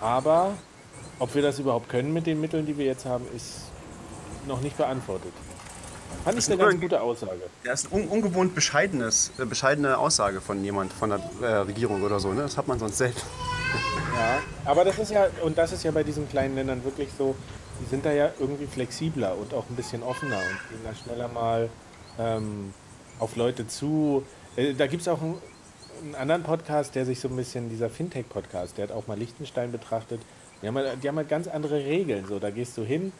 Aber 0.00 0.52
ob 1.18 1.34
wir 1.34 1.42
das 1.42 1.58
überhaupt 1.58 1.88
können 1.88 2.12
mit 2.12 2.26
den 2.26 2.40
Mitteln, 2.40 2.66
die 2.66 2.76
wir 2.76 2.86
jetzt 2.86 3.06
haben, 3.06 3.24
ist 3.34 3.62
noch 4.46 4.60
nicht 4.60 4.76
beantwortet. 4.76 5.32
Fand 6.22 6.38
ich 6.38 6.44
ist 6.44 6.50
eine 6.50 6.62
ganz 6.62 6.80
gute 6.80 7.00
Aussage. 7.00 7.40
Ja, 7.64 7.72
ist 7.72 7.92
eine 7.92 8.02
un 8.02 8.08
ungewohnt 8.08 8.54
bescheidenes, 8.54 9.32
äh, 9.38 9.44
bescheidene 9.44 9.98
Aussage 9.98 10.40
von 10.40 10.62
jemand, 10.64 10.92
von 10.92 11.10
der 11.10 11.20
äh, 11.42 11.56
Regierung 11.58 12.02
oder 12.02 12.20
so. 12.20 12.32
Ne? 12.32 12.42
Das 12.42 12.56
hat 12.56 12.68
man 12.68 12.78
sonst 12.78 12.98
selten. 12.98 13.20
Ja, 14.16 14.38
aber 14.64 14.84
das 14.84 14.96
ist 14.98 15.10
ja, 15.10 15.26
und 15.42 15.58
das 15.58 15.72
ist 15.72 15.82
ja 15.82 15.90
bei 15.90 16.04
diesen 16.04 16.28
kleinen 16.28 16.54
Ländern 16.54 16.84
wirklich 16.84 17.08
so, 17.18 17.34
die 17.80 17.86
sind 17.86 18.04
da 18.04 18.12
ja 18.12 18.30
irgendwie 18.38 18.66
flexibler 18.66 19.36
und 19.36 19.52
auch 19.52 19.64
ein 19.68 19.74
bisschen 19.74 20.04
offener 20.04 20.36
und 20.36 20.68
gehen 20.68 20.80
da 20.84 20.94
schneller 20.94 21.26
mal 21.26 21.68
ähm, 22.20 22.72
auf 23.18 23.34
Leute 23.34 23.66
zu. 23.66 24.24
Äh, 24.54 24.74
da 24.74 24.86
gibt 24.86 25.02
es 25.02 25.08
auch 25.08 25.20
einen, 25.20 25.38
einen 26.04 26.14
anderen 26.14 26.42
Podcast, 26.44 26.94
der 26.94 27.04
sich 27.04 27.18
so 27.18 27.26
ein 27.26 27.34
bisschen, 27.34 27.68
dieser 27.68 27.90
Fintech-Podcast, 27.90 28.78
der 28.78 28.88
hat 28.88 28.94
auch 28.94 29.08
mal 29.08 29.18
Liechtenstein 29.18 29.72
betrachtet. 29.72 30.20
Die 30.62 30.68
haben, 30.68 30.76
halt, 30.76 31.02
die 31.02 31.08
haben 31.08 31.16
halt 31.16 31.28
ganz 31.28 31.48
andere 31.48 31.76
Regeln. 31.84 32.26
So, 32.26 32.38
da 32.38 32.50
gehst 32.50 32.78
du 32.78 32.82
hin 32.82 33.12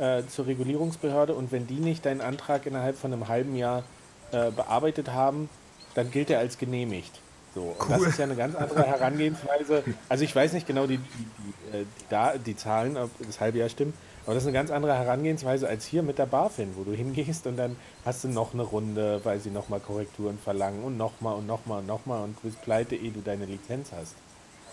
äh, 0.00 0.26
zur 0.26 0.46
Regulierungsbehörde 0.46 1.34
und 1.34 1.52
wenn 1.52 1.66
die 1.66 1.74
nicht 1.74 2.06
deinen 2.06 2.20
Antrag 2.20 2.66
innerhalb 2.66 2.96
von 2.96 3.12
einem 3.12 3.28
halben 3.28 3.54
Jahr 3.54 3.84
äh, 4.32 4.50
bearbeitet 4.50 5.12
haben, 5.12 5.48
dann 5.94 6.10
gilt 6.10 6.30
er 6.30 6.38
als 6.38 6.58
genehmigt. 6.58 7.20
So, 7.54 7.74
und 7.78 7.90
das 7.90 8.00
Cool. 8.00 8.08
ist 8.08 8.18
ja 8.18 8.24
eine 8.24 8.36
ganz 8.36 8.54
andere 8.54 8.84
Herangehensweise. 8.86 9.82
Also 10.08 10.24
ich 10.24 10.34
weiß 10.34 10.52
nicht 10.52 10.66
genau 10.66 10.86
die, 10.86 10.98
die, 10.98 11.02
die, 11.72 11.76
äh, 11.76 11.84
die, 11.84 12.04
da, 12.08 12.38
die 12.38 12.56
Zahlen, 12.56 12.96
ob 12.96 13.10
das 13.18 13.40
halbe 13.40 13.58
Jahr 13.58 13.68
stimmt, 13.68 13.94
aber 14.24 14.34
das 14.34 14.44
ist 14.44 14.48
eine 14.48 14.54
ganz 14.54 14.70
andere 14.70 14.94
Herangehensweise 14.94 15.68
als 15.68 15.84
hier 15.84 16.02
mit 16.02 16.18
der 16.18 16.26
BaFin, 16.26 16.76
wo 16.76 16.84
du 16.84 16.92
hingehst 16.92 17.46
und 17.46 17.56
dann 17.56 17.76
hast 18.04 18.22
du 18.22 18.28
noch 18.28 18.54
eine 18.54 18.62
Runde, 18.62 19.20
weil 19.24 19.40
sie 19.40 19.50
nochmal 19.50 19.80
Korrekturen 19.80 20.38
verlangen 20.38 20.84
und 20.84 20.96
nochmal 20.96 21.34
und 21.34 21.46
nochmal 21.46 21.80
und 21.80 21.86
nochmal 21.86 22.22
und 22.22 22.36
du 22.36 22.48
bist 22.48 22.62
pleite, 22.62 22.94
ehe 22.94 23.10
du 23.10 23.20
deine 23.20 23.46
Lizenz 23.46 23.90
hast. 23.92 24.14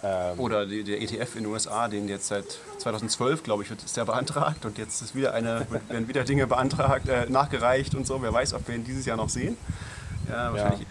Ähm, 0.03 0.39
Oder 0.39 0.65
die, 0.65 0.83
der 0.83 1.01
ETF 1.01 1.35
in 1.35 1.43
den 1.43 1.51
USA, 1.51 1.87
den 1.87 2.07
jetzt 2.07 2.27
seit 2.27 2.45
2012, 2.77 3.43
glaube 3.43 3.63
ich, 3.63 3.69
wird, 3.69 3.83
ist 3.83 3.97
der 3.97 4.05
beantragt 4.05 4.65
und 4.65 4.77
jetzt 4.77 5.01
ist 5.01 5.15
wieder 5.15 5.33
eine, 5.33 5.65
werden 5.89 6.07
wieder 6.07 6.23
Dinge 6.23 6.47
beantragt, 6.47 7.07
äh, 7.09 7.29
nachgereicht 7.29 7.95
und 7.95 8.05
so. 8.05 8.21
Wer 8.21 8.33
weiß, 8.33 8.53
ob 8.53 8.67
wir 8.67 8.75
ihn 8.75 8.83
dieses 8.83 9.05
Jahr 9.05 9.17
noch 9.17 9.29
sehen. 9.29 9.57
Ja, 10.29 10.53
wahrscheinlich. 10.53 10.87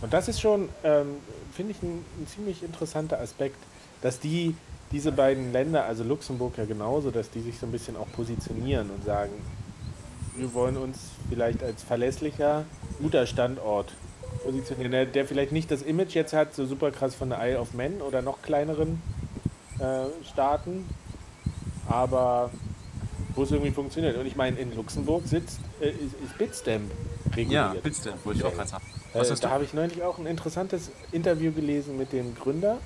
Und 0.00 0.12
das 0.12 0.28
ist 0.28 0.40
schon, 0.40 0.68
ähm, 0.82 1.16
finde 1.52 1.72
ich, 1.72 1.82
ein, 1.82 2.04
ein 2.20 2.26
ziemlich 2.26 2.62
interessanter 2.62 3.20
Aspekt, 3.20 3.56
dass 4.02 4.20
die, 4.20 4.54
diese 4.92 5.12
beiden 5.12 5.52
Länder, 5.52 5.84
also 5.84 6.04
Luxemburg 6.04 6.58
ja 6.58 6.64
genauso, 6.64 7.10
dass 7.10 7.30
die 7.30 7.40
sich 7.40 7.58
so 7.58 7.66
ein 7.66 7.72
bisschen 7.72 7.96
auch 7.96 8.10
positionieren 8.12 8.90
und 8.90 9.04
sagen, 9.04 9.32
wir 10.36 10.52
wollen 10.52 10.76
uns 10.76 10.98
vielleicht 11.28 11.62
als 11.62 11.82
verlässlicher, 11.82 12.64
guter 13.00 13.26
Standort 13.26 13.92
positionieren, 14.42 14.92
der, 14.92 15.06
der 15.06 15.26
vielleicht 15.26 15.52
nicht 15.52 15.70
das 15.70 15.82
Image 15.82 16.14
jetzt 16.14 16.32
hat, 16.32 16.54
so 16.54 16.66
super 16.66 16.90
krass 16.90 17.14
von 17.14 17.30
der 17.30 17.38
Isle 17.40 17.60
of 17.60 17.74
Man 17.74 18.00
oder 18.00 18.22
noch 18.22 18.42
kleineren 18.42 19.02
äh, 19.78 20.06
Staaten, 20.24 20.88
aber 21.88 22.50
wo 23.34 23.42
es 23.42 23.50
irgendwie 23.50 23.72
funktioniert. 23.72 24.16
Und 24.16 24.26
ich 24.26 24.36
meine, 24.36 24.58
in 24.58 24.74
Luxemburg 24.74 25.26
sitzt, 25.26 25.60
äh, 25.80 25.90
ist, 25.90 26.14
ist 26.24 26.38
Bitstamp 26.38 26.90
reguliert. 27.30 27.50
Ja, 27.50 27.74
Bitstamp 27.82 28.24
wollte 28.24 28.40
ich 28.40 28.44
auch 28.44 28.54
gerade 28.54 28.68
sagen. 28.68 28.84
Äh, 29.12 29.34
da 29.40 29.50
habe 29.50 29.64
ich 29.64 29.74
neulich 29.74 30.02
auch 30.02 30.18
ein 30.18 30.26
interessantes 30.26 30.90
Interview 31.12 31.52
gelesen 31.52 31.96
mit 31.96 32.12
dem 32.12 32.34
Gründer. 32.34 32.78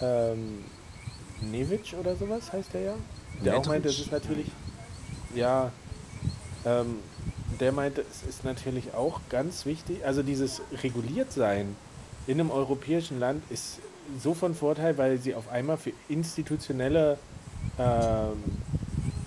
Ähm, 0.00 0.64
Nevic 1.40 1.94
oder 1.98 2.16
sowas 2.16 2.52
heißt 2.52 2.74
der 2.74 2.80
ja. 2.80 2.94
Der 3.44 3.54
auch 3.54 3.58
Nedovic? 3.58 3.68
meinte, 3.68 3.88
es 3.88 3.98
ist 4.00 4.12
natürlich. 4.12 4.46
Ja. 5.34 5.70
Ähm, 6.64 6.96
der 7.60 7.72
meinte, 7.72 8.04
es 8.10 8.28
ist 8.28 8.44
natürlich 8.44 8.94
auch 8.94 9.20
ganz 9.30 9.66
wichtig. 9.66 10.04
Also 10.04 10.22
dieses 10.22 10.62
Reguliertsein 10.82 11.76
in 12.26 12.40
einem 12.40 12.50
europäischen 12.50 13.18
Land 13.20 13.42
ist 13.50 13.78
so 14.22 14.34
von 14.34 14.54
Vorteil, 14.54 14.98
weil 14.98 15.18
sie 15.18 15.34
auf 15.34 15.48
einmal 15.48 15.76
für 15.76 15.92
institutionelle 16.08 17.18
ähm, 17.78 18.42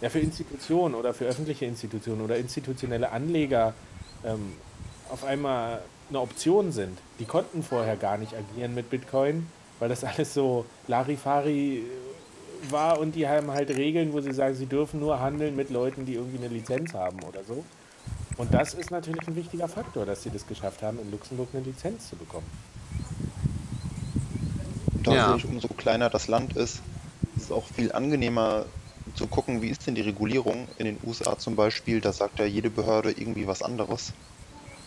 ja, 0.01 0.09
für 0.09 0.19
Institutionen 0.19 0.95
oder 0.95 1.13
für 1.13 1.25
öffentliche 1.25 1.65
Institutionen 1.65 2.21
oder 2.21 2.37
institutionelle 2.37 3.11
Anleger 3.11 3.73
ähm, 4.23 4.53
auf 5.09 5.23
einmal 5.23 5.81
eine 6.09 6.19
Option 6.19 6.71
sind. 6.71 6.97
Die 7.19 7.25
konnten 7.25 7.63
vorher 7.63 7.95
gar 7.95 8.17
nicht 8.17 8.33
agieren 8.33 8.75
mit 8.75 8.89
Bitcoin, 8.89 9.47
weil 9.79 9.89
das 9.89 10.03
alles 10.03 10.33
so 10.33 10.65
Larifari 10.87 11.83
war 12.69 12.99
und 12.99 13.15
die 13.15 13.27
haben 13.27 13.51
halt 13.51 13.69
Regeln, 13.69 14.13
wo 14.13 14.21
sie 14.21 14.33
sagen, 14.33 14.55
sie 14.55 14.65
dürfen 14.65 14.99
nur 14.99 15.19
handeln 15.19 15.55
mit 15.55 15.69
Leuten, 15.69 16.05
die 16.05 16.15
irgendwie 16.15 16.37
eine 16.37 16.47
Lizenz 16.47 16.93
haben 16.93 17.21
oder 17.23 17.43
so. 17.43 17.63
Und 18.39 18.53
das 18.53 18.73
ist 18.73 18.89
natürlich 18.89 19.27
ein 19.27 19.35
wichtiger 19.35 19.67
Faktor, 19.67 20.05
dass 20.05 20.23
sie 20.23 20.29
das 20.29 20.47
geschafft 20.47 20.81
haben, 20.81 20.97
in 20.97 21.11
Luxemburg 21.11 21.49
eine 21.51 21.61
Lizenz 21.61 22.07
zu 22.07 22.15
bekommen. 22.15 22.47
da 25.03 25.13
Ja. 25.13 25.37
umso 25.43 25.67
kleiner 25.67 26.09
das 26.09 26.29
Land 26.29 26.55
ist, 26.55 26.81
ist 27.35 27.43
es 27.43 27.51
auch 27.51 27.65
viel 27.67 27.91
angenehmer 27.91 28.65
zu 29.15 29.27
gucken, 29.27 29.61
wie 29.61 29.67
ist 29.67 29.87
denn 29.87 29.95
die 29.95 30.01
Regulierung. 30.01 30.69
In 30.77 30.85
den 30.85 30.97
USA 31.05 31.37
zum 31.37 31.57
Beispiel, 31.57 31.99
da 31.99 32.13
sagt 32.13 32.39
ja 32.39 32.45
jede 32.45 32.69
Behörde 32.69 33.11
irgendwie 33.11 33.45
was 33.45 33.61
anderes. 33.61 34.13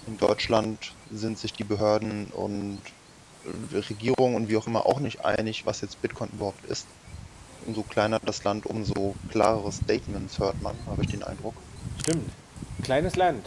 In 0.07 0.16
Deutschland 0.16 0.94
sind 1.11 1.38
sich 1.38 1.53
die 1.53 1.64
Behörden 1.64 2.28
und 2.28 2.78
äh, 3.44 3.76
Regierung 3.76 4.34
und 4.34 4.48
wie 4.48 4.57
auch 4.57 4.66
immer 4.66 4.86
auch 4.86 5.00
nicht 5.00 5.26
einig, 5.26 5.66
was 5.66 5.82
jetzt 5.82 6.00
Bitcoin 6.00 6.30
überhaupt 6.32 6.64
ist. 6.64 6.86
Umso 7.66 7.82
kleiner 7.82 8.18
das 8.18 8.44
Land, 8.44 8.64
umso 8.64 9.14
klarere 9.30 9.70
Statements 9.72 10.38
hört 10.38 10.62
man, 10.62 10.74
habe 10.86 11.03
ich 11.03 11.11
den 11.11 11.22
Eindruck. 11.22 11.55
Stimmt. 12.00 12.30
Kleines 12.83 13.16
Land. 13.16 13.47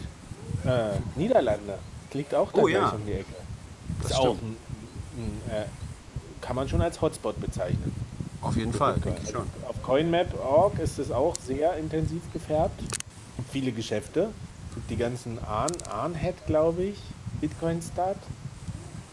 Äh, 0.64 0.98
Niederlande. 1.16 1.78
Liegt 2.12 2.34
auch 2.34 2.50
da 2.52 2.62
Oh, 2.62 2.64
gleich 2.64 2.74
ja. 2.80 2.88
um 2.90 3.04
die 3.04 3.12
Ecke. 3.12 3.24
Das 4.02 4.12
ist 4.12 4.16
auch 4.16 4.36
stimmt. 4.36 4.56
ein, 5.16 5.40
ein, 5.50 5.54
äh, 5.54 5.64
kann 6.40 6.56
man 6.56 6.68
schon 6.68 6.80
als 6.80 7.00
Hotspot 7.00 7.38
bezeichnen. 7.40 7.94
Auf 8.40 8.56
jeden 8.56 8.72
Fall, 8.72 8.94
denke 9.00 9.20
ich 9.22 9.30
schon. 9.30 9.46
Auf 9.68 9.82
CoinMap.org 9.82 10.78
ist 10.78 10.98
es 10.98 11.10
auch 11.10 11.34
sehr 11.36 11.76
intensiv 11.76 12.22
gefärbt. 12.32 12.80
Viele 13.50 13.72
Geschäfte. 13.72 14.30
Die 14.88 14.96
ganzen 14.96 15.38
Arn, 15.44 15.72
Arnhead, 15.90 16.34
glaube 16.46 16.84
ich, 16.84 16.98
Bitcoin 17.40 17.80
Start, 17.82 18.18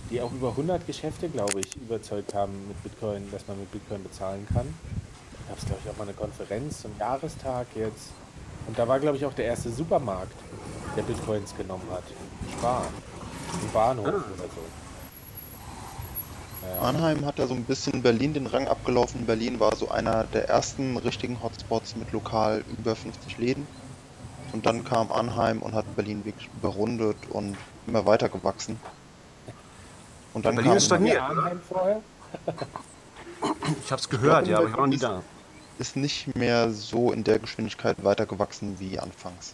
die 0.09 0.21
auch 0.21 0.31
über 0.31 0.49
100 0.49 0.85
Geschäfte, 0.85 1.29
glaube 1.29 1.61
ich, 1.61 1.75
überzeugt 1.77 2.33
haben 2.33 2.67
mit 2.67 2.81
Bitcoin, 2.83 3.29
dass 3.31 3.47
man 3.47 3.59
mit 3.59 3.71
Bitcoin 3.71 4.03
bezahlen 4.03 4.45
kann. 4.53 4.73
Da 5.47 5.49
gab 5.49 5.57
es, 5.59 5.65
glaube 5.65 5.81
ich, 5.83 5.89
auch 5.91 5.97
mal 5.97 6.03
eine 6.03 6.13
Konferenz 6.13 6.81
zum 6.81 6.91
Jahrestag 6.99 7.67
jetzt. 7.75 8.09
Und 8.67 8.77
da 8.77 8.87
war, 8.87 8.99
glaube 8.99 9.17
ich, 9.17 9.25
auch 9.25 9.33
der 9.33 9.45
erste 9.45 9.69
Supermarkt, 9.71 10.35
der 10.95 11.03
Bitcoins 11.03 11.55
genommen 11.55 11.87
hat. 11.91 12.03
Spar. 12.57 12.85
Im 13.61 13.69
Bahnhof 13.71 14.07
oder 14.07 14.49
so. 14.55 14.61
Arnheim 16.81 17.25
hat 17.25 17.39
ja 17.39 17.47
so 17.47 17.53
ein 17.53 17.65
bisschen 17.65 18.01
Berlin 18.01 18.33
den 18.33 18.47
Rang 18.47 18.67
abgelaufen. 18.67 19.25
Berlin 19.25 19.59
war 19.59 19.75
so 19.75 19.89
einer 19.89 20.23
der 20.23 20.49
ersten 20.49 20.97
richtigen 20.97 21.41
Hotspots 21.43 21.95
mit 21.95 22.11
lokal 22.11 22.63
über 22.77 22.95
50 22.95 23.37
Läden. 23.37 23.67
Und 24.53 24.65
dann 24.65 24.83
kam 24.83 25.11
Arnheim 25.11 25.61
und 25.61 25.73
hat 25.73 25.95
Berlin 25.95 26.23
wirklich 26.25 26.49
überrundet 26.57 27.17
und 27.29 27.57
immer 27.87 28.05
weiter 28.05 28.29
gewachsen. 28.29 28.79
Und 30.33 30.45
dann 30.45 30.55
Berlin 30.55 30.71
kam 30.71 30.77
ist 30.77 30.85
stagniert. 30.85 31.17
War 31.17 31.29
Arnheim 31.29 31.61
vorher? 31.67 32.01
Ich 33.83 33.91
habe 33.91 33.99
es 33.99 34.09
gehört, 34.09 34.47
ja, 34.47 34.57
aber 34.57 34.67
ich 34.67 34.73
war 34.73 34.81
noch 34.81 34.87
nie 34.87 34.97
da. 34.97 35.21
Ist 35.79 35.95
nicht 35.95 36.35
mehr 36.35 36.71
so 36.71 37.11
in 37.11 37.23
der 37.23 37.39
Geschwindigkeit 37.39 38.03
weiter 38.03 38.25
gewachsen 38.25 38.79
wie 38.79 38.99
anfangs. 38.99 39.53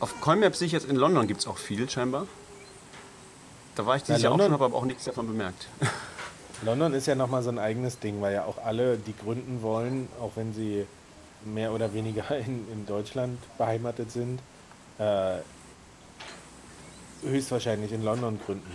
Auf 0.00 0.20
CoinMap 0.20 0.54
sehe 0.54 0.66
ich 0.66 0.72
jetzt, 0.72 0.88
in 0.88 0.96
London 0.96 1.26
gibt 1.26 1.40
es 1.40 1.46
auch 1.46 1.56
viel 1.56 1.88
scheinbar. 1.88 2.26
Da 3.74 3.86
war 3.86 3.96
ich 3.96 4.02
dieses 4.02 4.22
Ja, 4.22 4.28
Jahr 4.28 4.34
auch 4.34 4.42
schon, 4.42 4.52
habe 4.52 4.64
aber 4.64 4.76
auch 4.76 4.84
nichts 4.84 5.04
davon 5.04 5.26
bemerkt. 5.26 5.66
London 6.62 6.94
ist 6.94 7.06
ja 7.06 7.14
nochmal 7.14 7.42
so 7.42 7.50
ein 7.50 7.58
eigenes 7.58 7.98
Ding, 7.98 8.20
weil 8.20 8.34
ja 8.34 8.44
auch 8.44 8.58
alle, 8.64 8.96
die 8.96 9.14
gründen 9.16 9.62
wollen, 9.62 10.08
auch 10.20 10.32
wenn 10.36 10.52
sie 10.54 10.86
mehr 11.44 11.72
oder 11.72 11.92
weniger 11.94 12.36
in, 12.36 12.70
in 12.70 12.86
Deutschland 12.86 13.38
beheimatet 13.58 14.10
sind, 14.10 14.40
äh, 14.98 15.38
höchstwahrscheinlich 17.22 17.92
in 17.92 18.04
London 18.04 18.38
gründen. 18.44 18.70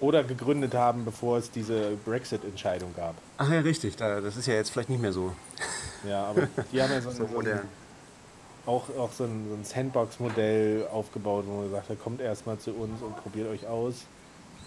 Oder 0.00 0.22
gegründet 0.22 0.74
haben, 0.74 1.04
bevor 1.04 1.38
es 1.38 1.50
diese 1.50 1.96
Brexit-Entscheidung 2.04 2.94
gab. 2.94 3.16
Ach 3.36 3.50
ja, 3.50 3.60
richtig, 3.60 3.96
da, 3.96 4.20
das 4.20 4.36
ist 4.36 4.46
ja 4.46 4.54
jetzt 4.54 4.70
vielleicht 4.70 4.90
nicht 4.90 5.02
mehr 5.02 5.12
so. 5.12 5.32
Ja, 6.08 6.24
aber 6.26 6.48
die 6.72 6.80
haben 6.80 6.92
ja 6.92 7.00
so, 7.00 7.10
So 7.12 7.26
so 7.26 7.38
ein, 7.40 7.60
auch, 8.66 8.84
auch 8.96 9.12
so 9.12 9.24
ein, 9.24 9.48
so 9.48 9.54
ein 9.54 9.64
Sandbox-Modell 9.64 10.86
aufgebaut, 10.92 11.44
wo 11.48 11.56
man 11.56 11.64
gesagt 11.64 11.88
hat, 11.88 12.00
kommt 12.00 12.20
erstmal 12.20 12.58
zu 12.58 12.72
uns 12.72 13.02
und 13.02 13.16
probiert 13.16 13.48
euch 13.48 13.66
aus. 13.66 14.04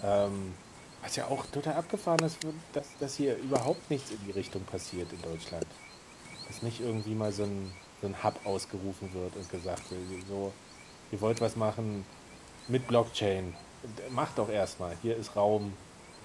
Ähm, 0.04 0.54
was 1.04 1.16
ja 1.16 1.26
auch 1.28 1.46
total 1.48 1.76
abgefahren 1.76 2.20
ist, 2.26 2.38
dass, 2.74 2.88
dass 3.00 3.16
hier 3.16 3.38
überhaupt 3.38 3.90
nichts 3.90 4.12
in 4.12 4.18
die 4.26 4.32
Richtung 4.32 4.64
passiert 4.64 5.12
in 5.12 5.22
Deutschland. 5.22 5.66
Dass 6.48 6.62
nicht 6.62 6.82
irgendwie 6.82 7.16
mal 7.16 7.32
so 7.32 7.44
ein, 7.44 7.72
so 8.02 8.08
ein 8.08 8.24
Hub 8.24 8.40
ausgerufen 8.44 9.14
wird 9.14 9.36
und 9.36 9.50
gesagt 9.50 9.90
wird, 9.92 10.02
so, 10.28 10.52
ihr 11.12 11.22
wollt 11.22 11.42
was 11.42 11.56
machen 11.56 12.06
mit 12.68 12.88
Blockchain. 12.88 13.56
Macht 14.12 14.38
doch 14.38 14.50
erstmal. 14.50 14.96
Hier 15.02 15.16
ist 15.18 15.36
Raum, 15.36 15.74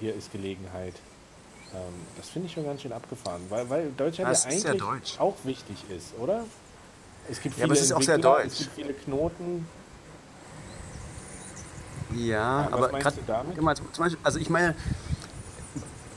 hier 0.00 0.14
ist 0.14 0.30
Gelegenheit. 0.32 0.94
Ähm, 1.74 1.80
das 2.16 2.28
finde 2.28 2.46
ich 2.48 2.54
schon 2.54 2.64
ganz 2.64 2.82
schön 2.82 2.92
abgefahren, 2.92 3.42
weil, 3.48 3.68
weil 3.70 3.90
Deutschland 3.96 4.30
Das 4.30 4.44
ja 4.44 4.50
ja 4.50 4.70
eigentlich 4.70 4.78
deutsch. 4.80 5.14
auch 5.18 5.34
wichtig 5.44 5.76
ist, 5.88 6.12
oder? 6.18 6.44
Es 7.28 7.40
gibt 7.40 7.56
Ja, 7.56 7.62
viele 7.62 7.64
aber 7.64 7.72
es 7.74 7.80
ist 7.82 7.92
auch 7.92 8.02
sehr 8.02 8.14
Entwickler, 8.16 8.36
deutsch. 8.42 8.52
Es 8.52 8.58
gibt 8.58 8.74
viele 8.74 8.92
Knoten. 8.94 9.66
Ja, 12.14 12.66
was 12.66 12.72
aber 12.72 12.92
meinst 12.92 13.04
grad, 13.04 13.16
du 13.16 13.20
damit? 13.26 13.58
immer 13.58 13.74
zum 13.74 13.86
Beispiel, 13.98 14.18
also 14.22 14.38
ich 14.38 14.48
meine, 14.48 14.74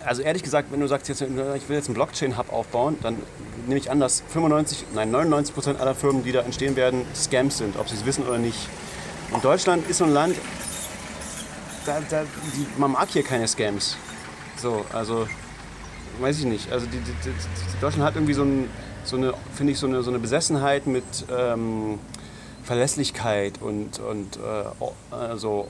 also 0.06 0.22
ehrlich 0.22 0.44
gesagt, 0.44 0.72
wenn 0.72 0.80
du 0.80 0.88
sagst, 0.88 1.10
jetzt, 1.10 1.22
ich 1.22 1.30
will 1.30 1.76
jetzt 1.76 1.88
einen 1.88 1.96
Blockchain-Hub 1.96 2.52
aufbauen, 2.54 2.98
dann 3.02 3.18
nehme 3.68 3.80
ich 3.80 3.90
an, 3.90 4.00
dass 4.00 4.22
95, 4.30 4.86
nein 4.94 5.10
99 5.12 5.54
Prozent 5.56 5.80
aller 5.82 5.96
Firmen, 5.96 6.24
die 6.24 6.32
da 6.32 6.42
entstehen 6.42 6.76
werden, 6.76 7.06
Scams 7.16 7.58
sind, 7.58 7.76
ob 7.78 7.90
sie 7.90 7.96
es 7.96 8.06
wissen 8.06 8.26
oder 8.28 8.38
nicht. 8.38 8.70
Und 9.32 9.44
Deutschland 9.44 9.88
ist 9.90 9.98
so 9.98 10.06
ein 10.06 10.14
Land, 10.14 10.36
da, 11.86 12.00
da, 12.10 12.24
die, 12.24 12.68
man 12.78 12.92
mag 12.92 13.10
hier 13.10 13.24
keine 13.24 13.48
Scams. 13.48 13.98
So, 14.58 14.86
also 14.94 15.28
weiß 16.20 16.40
ich 16.40 16.46
nicht. 16.46 16.72
Also 16.72 16.86
die, 16.86 16.98
die, 16.98 17.80
Deutschland 17.82 18.06
hat 18.06 18.16
irgendwie 18.16 18.34
so, 18.34 18.44
ein, 18.44 18.70
so 19.04 19.18
eine, 19.18 19.34
finde 19.54 19.74
ich, 19.74 19.80
so 19.80 19.88
eine, 19.88 20.04
so 20.04 20.10
eine 20.10 20.20
Besessenheit 20.20 20.88
mit 20.88 21.04
ähm, 21.32 22.00
Verlässlichkeit 22.64 23.62
und, 23.62 24.00
und 24.00 24.38
äh, 24.38 25.16
also 25.16 25.70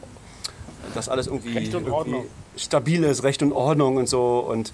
dass 0.94 1.10
alles 1.10 1.28
irgendwie, 1.28 1.58
Recht 1.58 1.76
und 1.76 1.90
Ordnung. 1.90 2.26
Stabil 2.60 3.04
ist, 3.04 3.24
Recht 3.24 3.42
und 3.42 3.52
Ordnung 3.54 3.98
und 3.98 4.08
so. 4.10 4.40
Und, 4.40 4.74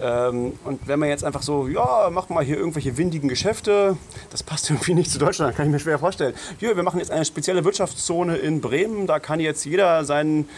ähm, 0.00 0.52
und 0.64 0.86
wenn 0.86 0.98
man 0.98 1.08
jetzt 1.08 1.24
einfach 1.24 1.42
so, 1.42 1.68
ja, 1.68 2.08
mach 2.10 2.28
mal 2.28 2.44
hier 2.44 2.56
irgendwelche 2.56 2.96
windigen 2.96 3.28
Geschäfte, 3.28 3.96
das 4.30 4.42
passt 4.42 4.70
irgendwie 4.70 4.94
nicht 4.94 5.10
zu 5.10 5.18
Deutschland, 5.18 5.56
kann 5.56 5.66
ich 5.66 5.72
mir 5.72 5.80
schwer 5.80 5.98
vorstellen. 5.98 6.34
Hier, 6.58 6.76
wir 6.76 6.82
machen 6.82 6.98
jetzt 6.98 7.10
eine 7.10 7.24
spezielle 7.24 7.64
Wirtschaftszone 7.64 8.36
in 8.36 8.60
Bremen, 8.60 9.06
da 9.06 9.18
kann 9.18 9.40
jetzt 9.40 9.64
jeder 9.64 10.04
seinen 10.04 10.48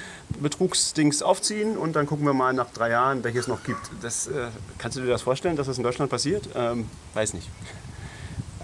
Betrugsdings 0.41 1.23
aufziehen 1.23 1.77
und 1.77 1.95
dann 1.97 2.07
gucken 2.07 2.27
wir 2.27 2.35
mal 2.35 2.53
nach 2.53 2.71
drei 2.71 2.91
Jahren, 2.91 3.23
welches 3.25 3.43
es 3.43 3.49
noch 3.49 3.63
gibt. 3.63 3.91
Das, 4.03 4.27
äh, 4.27 4.49
kannst 4.79 4.97
du 4.97 5.03
dir 5.03 5.09
das 5.09 5.23
vorstellen, 5.23 5.57
dass 5.57 5.67
das 5.67 5.77
in 5.79 5.85
Deutschland 5.85 6.11
passiert? 6.11 6.49
Ähm, 6.55 6.89
weiß 7.15 7.35
nicht. 7.35 7.49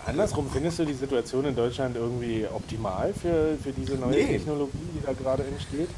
Andersrum, 0.04 0.50
findest 0.52 0.80
du 0.80 0.84
die 0.84 0.94
Situation 0.94 1.44
in 1.44 1.54
Deutschland 1.54 1.94
irgendwie 1.96 2.44
optimal 2.52 3.14
für, 3.14 3.56
für 3.62 3.70
diese 3.70 3.94
neue 3.94 4.10
Nee. 4.10 4.26
Technologie, 4.26 4.78
die 4.96 5.06
da 5.06 5.12
gerade 5.12 5.44
entsteht? 5.44 5.88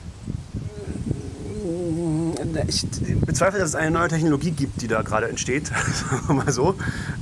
Ich 2.67 2.87
bezweifle, 3.25 3.59
dass 3.59 3.71
es 3.71 3.75
eine 3.75 3.91
neue 3.91 4.09
Technologie 4.09 4.51
gibt, 4.51 4.83
die 4.83 4.89
da 4.89 5.01
gerade 5.01 5.29
entsteht, 5.29 5.71
mal 6.29 6.53
so. 6.53 6.75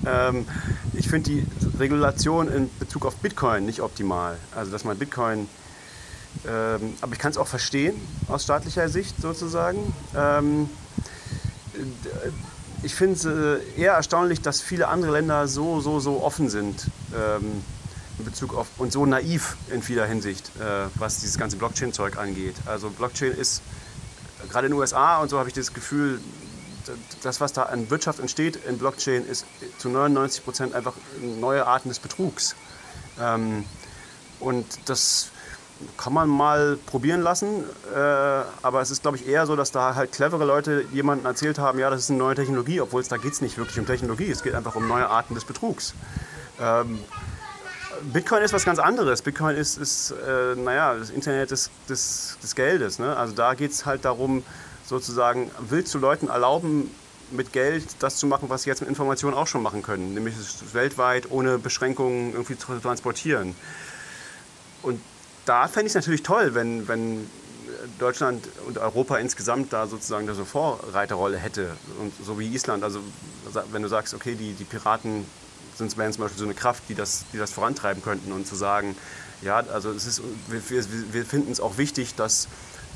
Ähm, 0.05 0.47
ich 0.95 1.09
finde 1.09 1.30
die 1.30 1.47
Regulation 1.78 2.49
in 2.49 2.68
Bezug 2.80 3.07
auf 3.07 3.14
Bitcoin 3.16 3.64
nicht 3.64 3.82
optimal. 3.82 4.36
Also, 4.57 4.72
dass 4.72 4.82
man 4.82 4.99
Bitcoin, 4.99 5.49
ähm, 6.45 6.95
aber 7.01 7.12
ich 7.12 7.20
kann 7.20 7.30
es 7.30 7.38
auch 7.38 7.47
verstehen 7.47 7.95
aus 8.26 8.43
staatlicher 8.43 8.88
Sicht 8.88 9.20
sozusagen. 9.22 9.95
Ähm, 10.16 10.68
ich 12.82 12.97
finde 12.97 13.14
es 13.14 13.24
äh, 13.24 13.80
eher 13.80 13.93
erstaunlich, 13.93 14.40
dass 14.40 14.61
viele 14.61 14.88
andere 14.88 15.12
Länder 15.12 15.47
so, 15.47 15.80
so, 15.80 16.01
so 16.01 16.20
offen 16.20 16.51
sind 16.51 16.86
in 18.18 18.24
Bezug 18.24 18.55
auf 18.55 18.66
und 18.78 18.93
so 18.93 19.07
naiv 19.07 19.57
in 19.70 19.82
vieler 19.82 20.07
Hinsicht, 20.07 20.51
äh, 20.59 20.88
was 20.97 21.20
dieses 21.20 21.38
ganze 21.38 21.57
Blockchain-Zeug 21.57 22.16
angeht. 22.16 22.57
Also 22.66 22.90
Blockchain 22.90 23.32
ist 23.32 23.62
gerade 24.51 24.66
in 24.66 24.72
den 24.72 24.78
USA 24.78 25.18
und 25.18 25.28
so 25.28 25.38
habe 25.38 25.49
ich 25.49 25.55
das 25.55 25.72
Gefühl, 25.72 26.20
das, 27.22 27.40
was 27.40 27.53
da 27.53 27.64
an 27.64 27.90
Wirtschaft 27.90 28.20
entsteht 28.20 28.57
in 28.68 28.78
Blockchain, 28.78 29.26
ist 29.26 29.47
zu 29.78 29.88
99 29.88 30.45
Prozent 30.45 30.74
einfach 30.74 30.95
neue 31.20 31.66
Arten 31.66 31.88
des 31.88 31.99
Betrugs. 31.99 32.57
Ähm, 33.20 33.64
und 34.40 34.66
das 34.86 35.30
kann 35.97 36.12
man 36.12 36.28
mal 36.28 36.78
probieren 36.86 37.22
lassen, 37.22 37.64
äh, 37.95 37.99
aber 38.62 38.80
es 38.80 38.90
ist, 38.90 39.03
glaube 39.03 39.16
ich, 39.16 39.26
eher 39.26 39.47
so, 39.47 39.57
dass 39.57 39.72
da 39.72 39.95
halt 39.95 40.12
clevere 40.12 40.45
Leute 40.45 40.84
jemandem 40.93 41.26
erzählt 41.26 41.59
haben, 41.59 41.78
ja, 41.78 41.90
das 41.90 42.01
ist 42.01 42.11
eine 42.11 42.18
neue 42.18 42.34
Technologie, 42.34 42.80
obwohl 42.80 43.01
es 43.01 43.09
da 43.09 43.16
geht 43.16 43.32
es 43.32 43.40
nicht 43.40 43.59
wirklich 43.59 43.78
um 43.78 43.86
Technologie, 43.86 44.30
es 44.30 44.43
geht 44.43 44.55
einfach 44.55 44.76
um 44.76 44.86
neue 44.86 45.09
Arten 45.09 45.34
des 45.34 45.45
Betrugs. 45.45 45.95
Ähm, 46.61 47.01
Bitcoin 48.12 48.42
ist 48.42 48.53
was 48.53 48.64
ganz 48.64 48.78
anderes. 48.78 49.22
Bitcoin 49.22 49.57
ist, 49.57 49.78
ist 49.78 50.12
äh, 50.12 50.55
naja, 50.57 50.94
das 50.94 51.11
Internet 51.11 51.50
des, 51.50 51.70
des, 51.88 52.36
des 52.42 52.55
Geldes. 52.55 52.98
Ne? 52.98 53.16
Also 53.16 53.34
da 53.34 53.55
geht 53.55 53.72
es 53.72 53.86
halt 53.86 54.05
darum, 54.05 54.42
sozusagen, 54.84 55.50
willst 55.61 55.94
du 55.94 55.98
Leuten 55.98 56.28
erlauben, 56.28 56.90
mit 57.30 57.53
Geld 57.53 57.84
das 58.00 58.16
zu 58.16 58.26
machen, 58.26 58.50
was 58.50 58.64
sie 58.64 58.70
jetzt 58.70 58.80
mit 58.80 58.88
Informationen 58.88 59.34
auch 59.34 59.46
schon 59.46 59.62
machen 59.62 59.82
können, 59.82 60.14
nämlich 60.14 60.36
es 60.36 60.74
weltweit 60.74 61.30
ohne 61.30 61.59
Beschränkungen 61.59 62.32
irgendwie 62.32 62.59
zu 62.59 62.78
transportieren. 62.78 63.55
Und 64.82 65.00
da 65.46 65.66
fände 65.66 65.86
ich 65.86 65.92
es 65.92 65.94
natürlich 65.94 66.22
toll, 66.22 66.55
wenn, 66.55 66.88
wenn 66.88 67.30
Deutschland 67.98 68.46
und 68.66 68.78
Europa 68.78 69.16
insgesamt 69.16 69.72
da 69.72 69.86
sozusagen 69.86 70.28
eine 70.28 70.44
Vorreiterrolle 70.44 71.38
hätte. 71.38 71.70
Und 72.00 72.12
so 72.24 72.38
wie 72.38 72.48
Island, 72.48 72.84
also 72.84 73.00
wenn 73.70 73.82
du 73.82 73.88
sagst, 73.88 74.14
okay, 74.14 74.34
die, 74.34 74.53
die 74.53 74.64
Piraten 74.64 75.24
sind 75.76 75.96
wären 75.96 76.12
zum 76.12 76.22
Beispiel 76.24 76.38
so 76.38 76.44
eine 76.44 76.54
Kraft, 76.54 76.84
die 76.88 76.94
das, 76.94 77.24
die 77.32 77.38
das 77.38 77.50
vorantreiben 77.50 78.02
könnten 78.02 78.32
und 78.32 78.46
zu 78.46 78.54
sagen, 78.54 78.96
ja, 79.42 79.62
also 79.72 79.90
es 79.90 80.06
ist, 80.06 80.22
wir, 80.48 80.60
wir, 80.68 80.84
wir 81.12 81.24
finden 81.24 81.50
es 81.50 81.60
auch 81.60 81.78
wichtig, 81.78 82.14
dass, 82.14 82.48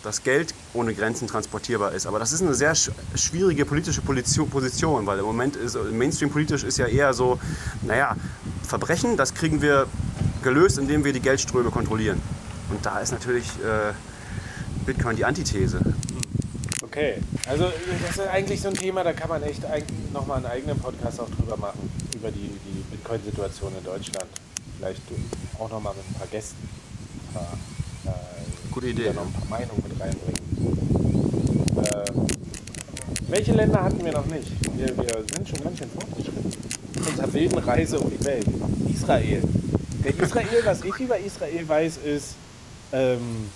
dass 0.03 0.23
Geld 0.23 0.55
ohne 0.75 0.95
Grenzen 0.95 1.27
transportierbar 1.27 1.93
ist. 1.93 2.07
Aber 2.07 2.19
das 2.19 2.33
ist 2.33 2.43
eine 2.43 2.55
sehr 2.55 2.75
sch 2.75 2.91
schwierige 3.15 3.65
politische 3.65 4.01
Position, 4.03 5.07
weil 5.07 5.19
im 5.19 5.25
Moment 5.25 5.57
ist 5.57 5.77
Mainstream 5.93 6.31
politisch 6.31 6.63
ist 6.63 6.79
ja 6.79 6.87
eher 6.87 7.15
so, 7.15 7.39
naja, 7.83 8.17
Verbrechen, 8.63 9.17
das 9.17 9.35
kriegen 9.35 9.61
wir 9.63 9.87
gelöst, 10.43 10.79
indem 10.79 11.05
wir 11.05 11.13
die 11.13 11.21
Geldströme 11.21 11.71
kontrollieren. 11.71 12.21
Und 12.71 12.85
da 12.85 13.01
ist 13.01 13.13
natürlich 13.13 13.47
äh, 13.65 13.93
Bitcoin 14.85 15.17
die 15.17 15.25
Antithese. 15.25 15.81
Okay, 16.83 17.21
also 17.49 17.71
das 18.03 18.17
ist 18.17 18.27
eigentlich 18.29 18.61
so 18.61 18.69
ein 18.69 18.75
Thema, 18.75 19.05
da 19.05 19.13
kann 19.13 19.29
man 19.29 19.43
echt 19.43 19.63
nochmal 20.13 20.39
einen 20.39 20.47
eigenen 20.47 20.79
Podcast 20.79 21.21
auch 21.21 21.29
drüber 21.29 21.57
machen, 21.57 21.91
über 22.17 22.31
die, 22.31 22.49
die 22.49 22.83
Bitcoin-Situation 22.91 23.73
in 23.79 23.85
Deutschland. 23.85 24.27
Vielleicht 24.79 25.03
auch 25.59 25.71
nochmal 25.71 25.95
mit 25.95 26.05
ein 26.09 26.15
paar 26.15 26.27
Gästen. 26.29 26.69
Ein 27.29 27.35
paar, 27.35 27.59
äh, 28.13 28.71
Gute 28.73 28.89
Idee. 28.89 29.13
noch 29.13 29.27
ein 29.27 29.33
paar 29.33 29.49
Meinungen 29.49 29.83
mit 29.87 30.01
reinbringen. 30.01 30.43
Äh, 31.79 32.11
welche 33.29 33.53
Länder 33.53 33.83
hatten 33.83 34.05
wir 34.05 34.13
noch 34.13 34.27
nicht? 34.27 34.51
Wir, 34.77 34.97
wir 34.97 35.25
sind 35.35 35.49
schon 35.49 35.63
ganz 35.63 35.79
schön 35.79 35.91
fortgeschritten. 35.91 36.53
Unserer 37.09 37.33
wilden 37.33 37.59
Reise 37.59 38.01
um 38.01 38.11
die 38.11 38.25
Welt. 38.25 38.47
Israel. 38.93 39.43
Der 40.05 40.19
Israel, 40.19 40.63
was 40.65 40.85
ich 40.85 40.99
über 40.99 41.19
Israel 41.19 41.69
weiß, 41.69 41.99
ist, 41.99 42.35
ähm, 42.93 43.51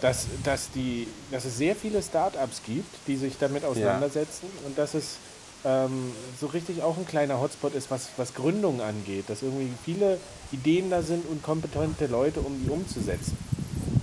dass, 0.00 0.26
dass, 0.44 0.70
die, 0.70 1.08
dass 1.30 1.44
es 1.44 1.56
sehr 1.58 1.74
viele 1.74 2.02
Startups 2.02 2.62
gibt, 2.64 2.86
die 3.06 3.16
sich 3.16 3.36
damit 3.38 3.64
auseinandersetzen 3.64 4.46
ja. 4.60 4.66
und 4.66 4.78
dass 4.78 4.94
es 4.94 5.16
ähm, 5.64 6.12
so 6.40 6.46
richtig 6.46 6.82
auch 6.82 6.96
ein 6.96 7.06
kleiner 7.06 7.40
Hotspot 7.40 7.74
ist, 7.74 7.90
was, 7.90 8.08
was 8.16 8.34
Gründungen 8.34 8.80
angeht, 8.80 9.24
dass 9.28 9.42
irgendwie 9.42 9.70
viele 9.84 10.18
Ideen 10.52 10.90
da 10.90 11.02
sind 11.02 11.26
und 11.28 11.42
kompetente 11.42 12.06
Leute, 12.06 12.40
um 12.40 12.62
die 12.62 12.70
umzusetzen. 12.70 13.36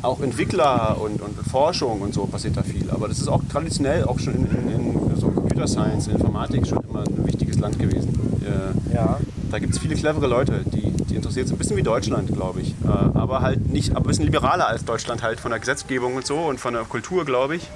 Auch 0.02 0.22
Entwickler 0.22 0.98
und, 1.00 1.22
und 1.22 1.36
Forschung 1.48 2.02
und 2.02 2.14
so 2.14 2.26
passiert 2.26 2.58
da 2.58 2.64
viel. 2.64 2.92
Aber 2.92 3.08
das 3.08 3.20
ist 3.20 3.28
auch 3.28 3.42
traditionell 3.52 4.04
auch 4.04 4.20
schon 4.20 4.36
in, 4.36 4.70
in, 4.70 5.10
in 5.10 5.16
so 5.16 5.30
Computer 5.30 5.68
Science, 5.68 6.08
Informatik 6.08 6.68
schon 6.68 6.84
immer 6.88 7.00
ein 7.00 7.26
wichtiges 7.26 7.58
Land 7.58 7.80
gewesen. 7.80 8.14
Äh, 8.46 8.94
ja. 8.94 9.20
Da 9.50 9.60
gibt 9.60 9.74
es 9.74 9.80
viele 9.80 9.96
clevere 9.96 10.28
Leute, 10.28 10.64
die, 10.66 10.92
die 10.92 11.16
interessiert 11.16 11.48
sind. 11.48 11.56
Ein 11.56 11.60
bisschen 11.60 11.78
wie 11.78 11.84
Deutschland, 11.84 12.34
glaube 12.34 12.62
ich. 12.62 12.76
Äh, 12.84 12.88
aber 12.88 13.42
halt 13.42 13.72
nicht, 13.72 13.92
aber 13.92 14.02
ein 14.02 14.08
bisschen 14.08 14.26
liberaler 14.26 14.68
als 14.68 14.84
Deutschland 14.86 15.24
halt 15.24 15.40
von 15.40 15.52
der 15.52 15.60
Gesetzgebung 15.60 16.16
und 16.16 16.28
so 16.28 16.38
und 16.40 16.60
von 16.60 16.74
der 16.74 16.84
Kultur, 16.84 17.26
glaube 17.26 17.56
ich. 17.56 17.68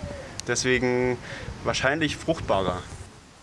Deswegen 0.47 1.17
wahrscheinlich 1.63 2.17
fruchtbarer. 2.17 2.79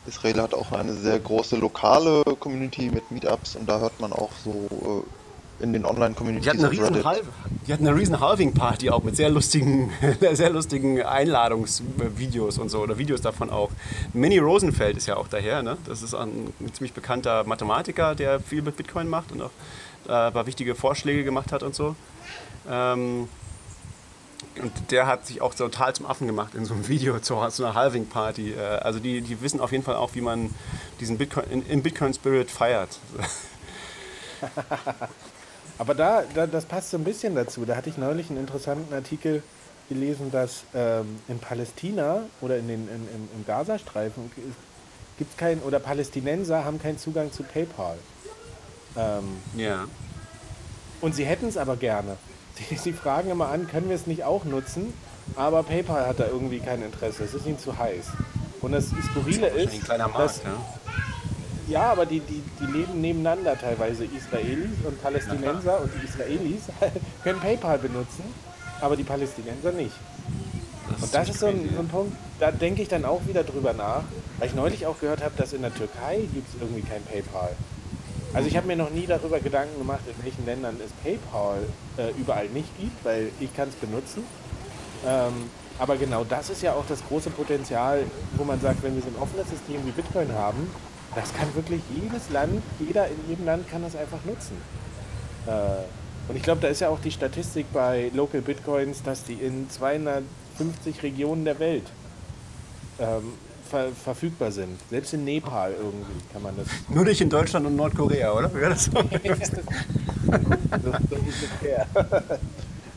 Israel 0.07 0.41
hat 0.43 0.55
auch 0.55 0.73
eine 0.73 0.95
sehr 0.95 1.19
große 1.19 1.57
lokale 1.57 2.23
Community 2.39 2.91
mit 2.91 3.11
Meetups 3.11 3.57
und 3.57 3.69
da 3.69 3.81
hört 3.81 4.01
man 4.01 4.13
auch 4.13 4.31
so 4.45 5.05
äh, 5.61 5.63
in 5.63 5.73
den 5.73 5.85
Online-Communities. 5.87 6.45
Die 6.45 6.51
hatten 6.51 6.65
eine 6.65 6.71
riesen, 6.71 7.05
Halv 7.05 7.27
die 7.67 7.73
hatten 7.73 7.87
eine 7.87 7.97
riesen 7.97 8.21
Halving-Party 8.21 8.91
auch 8.91 9.03
mit 9.03 9.17
sehr 9.17 9.31
lustigen, 9.31 9.91
sehr 10.33 10.51
lustigen 10.51 11.03
Einladungsvideos 11.03 12.59
und 12.59 12.69
so 12.69 12.81
oder 12.81 12.99
Videos 12.99 13.23
davon 13.23 13.51
auch. 13.51 13.71
Minnie 14.13 14.39
Rosenfeld 14.39 14.97
ist 14.97 15.07
ja 15.07 15.17
auch 15.17 15.29
daher, 15.29 15.63
ne? 15.63 15.79
Das 15.87 16.03
ist 16.03 16.15
ein, 16.15 16.53
ein 16.61 16.73
ziemlich 16.75 16.93
bekannter 16.93 17.45
Mathematiker, 17.45 18.15
der 18.15 18.41
viel 18.41 18.63
mit 18.63 18.77
Bitcoin 18.77 19.09
macht 19.09 19.33
und 19.33 19.43
auch 19.43 19.51
äh, 20.09 20.13
ein 20.13 20.33
paar 20.33 20.47
wichtige 20.47 20.75
Vorschläge 20.75 21.25
gemacht 21.25 21.53
hat 21.53 21.63
und 21.63 21.75
so. 21.75 21.97
Ähm, 22.71 23.29
und 24.61 24.73
der 24.91 25.07
hat 25.07 25.27
sich 25.27 25.41
auch 25.41 25.55
total 25.55 25.95
zum 25.95 26.07
Affen 26.07 26.27
gemacht 26.27 26.55
in 26.55 26.65
so 26.65 26.75
einem 26.75 26.89
Video 26.89 27.19
zu, 27.21 27.47
zu 27.49 27.65
einer 27.65 27.75
Halving-Party. 27.75 28.53
Äh, 28.53 28.61
also 28.61 28.99
die, 28.99 29.21
die 29.21 29.41
wissen 29.41 29.61
auf 29.61 29.73
jeden 29.73 29.85
Fall 29.85 29.97
auch, 29.97 30.15
wie 30.15 30.21
man 30.21 30.55
diesen 31.01 31.19
Bitcoin, 31.19 31.51
in, 31.51 31.67
in 31.67 31.83
Bitcoin-Spirit 31.83 32.51
feiert. 32.51 32.99
Aber 35.79 35.95
da, 35.95 36.25
da, 36.35 36.47
das 36.47 36.65
passt 36.65 36.91
so 36.91 36.97
ein 36.97 37.05
bisschen 37.05 37.35
dazu. 37.35 37.65
Da 37.65 37.77
hatte 37.77 37.91
ich 37.91 37.99
neulich 37.99 38.31
einen 38.31 38.41
interessanten 38.41 38.93
Artikel 38.95 39.43
gelesen, 39.89 40.31
dass 40.33 40.65
ähm, 40.75 41.21
in 41.29 41.39
Palästina 41.39 42.23
oder 42.41 42.57
in 42.57 42.69
den, 42.69 42.89
in, 42.89 43.09
im, 43.15 43.29
im 43.37 43.47
Gazastreifen 43.47 44.31
gibt 45.19 45.31
es 45.31 45.37
keinen, 45.37 45.63
oder 45.63 45.79
Palästinenser 45.79 46.65
haben 46.65 46.81
keinen 46.81 46.99
Zugang 46.99 47.33
zu 47.33 47.43
PayPal. 47.43 47.99
Ähm, 48.97 49.39
ja. 49.57 49.87
Und 51.01 51.15
sie 51.15 51.25
hätten 51.25 51.47
es 51.47 51.57
aber 51.57 51.77
gerne. 51.77 52.17
Sie, 52.69 52.77
sie 52.77 52.93
fragen 52.93 53.31
immer 53.31 53.49
an, 53.49 53.69
können 53.69 53.89
wir 53.89 53.97
es 53.97 54.07
nicht 54.07 54.25
auch 54.25 54.45
nutzen? 54.45 54.93
Aber 55.35 55.63
PayPal 55.63 56.07
hat 56.07 56.21
da 56.21 56.27
irgendwie 56.27 56.61
kein 56.61 56.83
Interesse. 56.83 57.25
Es 57.25 57.35
ist 57.35 57.47
ihnen 57.47 57.59
zu 57.59 57.77
heiß. 57.77 58.07
Und 58.63 58.73
das 58.73 58.87
Skurrile 59.11 59.49
ist, 59.49 59.75
ein 59.75 59.83
kleiner 59.83 60.09
Markt, 60.09 60.19
dass, 60.19 60.43
ja. 60.43 60.51
ja, 61.69 61.93
aber 61.93 62.07
die, 62.07 62.21
die, 62.21 62.43
die 62.61 62.67
leben 62.67 63.01
nebeneinander 63.01 63.59
teilweise. 63.59 64.05
Israelis 64.05 64.71
und 64.85 65.03
Palästinenser 65.03 65.83
und 65.83 65.91
die 66.01 66.07
Israelis 66.07 66.63
können 67.23 67.41
PayPal 67.41 67.79
benutzen, 67.79 68.25
aber 68.81 68.97
die 68.97 69.05
Palästinenser 69.05 69.73
nicht. 69.73 69.95
Das 70.89 71.03
und 71.03 71.15
das 71.15 71.29
ist 71.29 71.41
so 71.41 71.47
ein, 71.47 71.69
so 71.75 71.81
ein, 71.81 71.89
Punkt, 71.89 72.17
da 72.39 72.51
denke 72.51 72.81
ich 72.81 72.89
dann 72.89 73.05
auch 73.05 73.21
wieder 73.27 73.43
drüber 73.45 73.73
nach, 73.73 74.05
weil 74.39 74.49
ich 74.49 74.55
neulich 74.55 74.87
auch 74.87 74.99
gehört 75.01 75.23
habe, 75.23 75.35
dass 75.37 75.53
in 75.53 75.63
der 75.63 75.75
Türkei 75.75 76.21
gibt 76.33 76.49
es 76.49 76.61
irgendwie 76.61 76.83
kein 76.83 77.03
PayPal. 77.03 77.51
Also 78.37 78.51
ich 78.51 78.57
habe 78.59 78.66
mir 78.66 78.76
noch 78.76 78.91
nie 78.91 79.07
darüber 79.07 79.41
Gedanken 79.41 79.78
gemacht, 79.78 80.03
in 80.07 80.22
welchen 80.22 80.45
Ländern 80.45 80.76
es 80.84 80.93
PayPal 81.03 81.61
äh, 81.97 82.11
überall 82.20 82.49
nicht 82.49 82.68
gibt, 82.78 83.03
weil 83.03 83.30
ich 83.41 83.57
kann 83.57 83.70
es 83.70 83.74
benutzen. 83.76 84.24
Ähm, 85.07 85.49
aber 85.78 85.97
genau 85.97 86.22
das 86.22 86.51
ist 86.51 86.61
ja 86.61 86.74
auch 86.74 86.84
das 86.87 87.03
große 87.09 87.30
Potenzial, 87.30 88.05
wo 88.37 88.45
man 88.45 88.61
sagt, 88.61 88.82
wenn 88.82 88.95
wir 88.95 89.01
so 89.01 89.09
ein 89.09 89.16
offenes 89.22 89.49
System 89.49 89.80
wie 89.87 89.91
Bitcoin 89.91 90.30
haben, 90.34 90.70
das 91.14 91.32
kann 91.32 91.47
wirklich 91.55 91.80
jedes 91.95 92.28
Land, 92.28 92.62
jeder 92.78 93.07
in 93.07 93.16
jedem 93.26 93.47
Land 93.47 93.70
kann 93.70 93.82
das 93.82 93.97
einfach 93.97 94.22
nutzen. 94.26 94.59
Äh, 95.47 96.28
und 96.28 96.37
ich 96.37 96.43
glaube, 96.43 96.61
da 96.61 96.68
ist 96.68 96.80
ja 96.80 96.91
auch 96.91 97.01
die 97.01 97.12
Statistik 97.12 97.72
bei 97.72 98.11
Local 98.12 98.43
Bitcoins, 98.43 99.03
dass 99.03 99.24
die 99.24 99.32
in 99.32 99.70
250 99.70 101.03
Regionen 101.03 101.47
der 101.47 101.59
Welt 101.59 101.87
ähm, 102.99 103.32
ver 103.67 103.89
verfügbar 103.93 104.51
sind. 104.51 104.79
Selbst 104.91 105.12
in 105.14 105.25
Nepal 105.25 105.73
irgendwie 105.77 106.21
kann 106.33 106.43
man 106.43 106.57
das. 106.57 106.67
Nur 106.89 107.05
nicht 107.05 107.21
in 107.21 107.29
Deutschland 107.29 107.67
und 107.67 107.77
Nordkorea, 107.77 108.33
oder? 108.33 108.53
Wäre 108.55 108.71
das 108.71 108.85
so? 108.87 109.03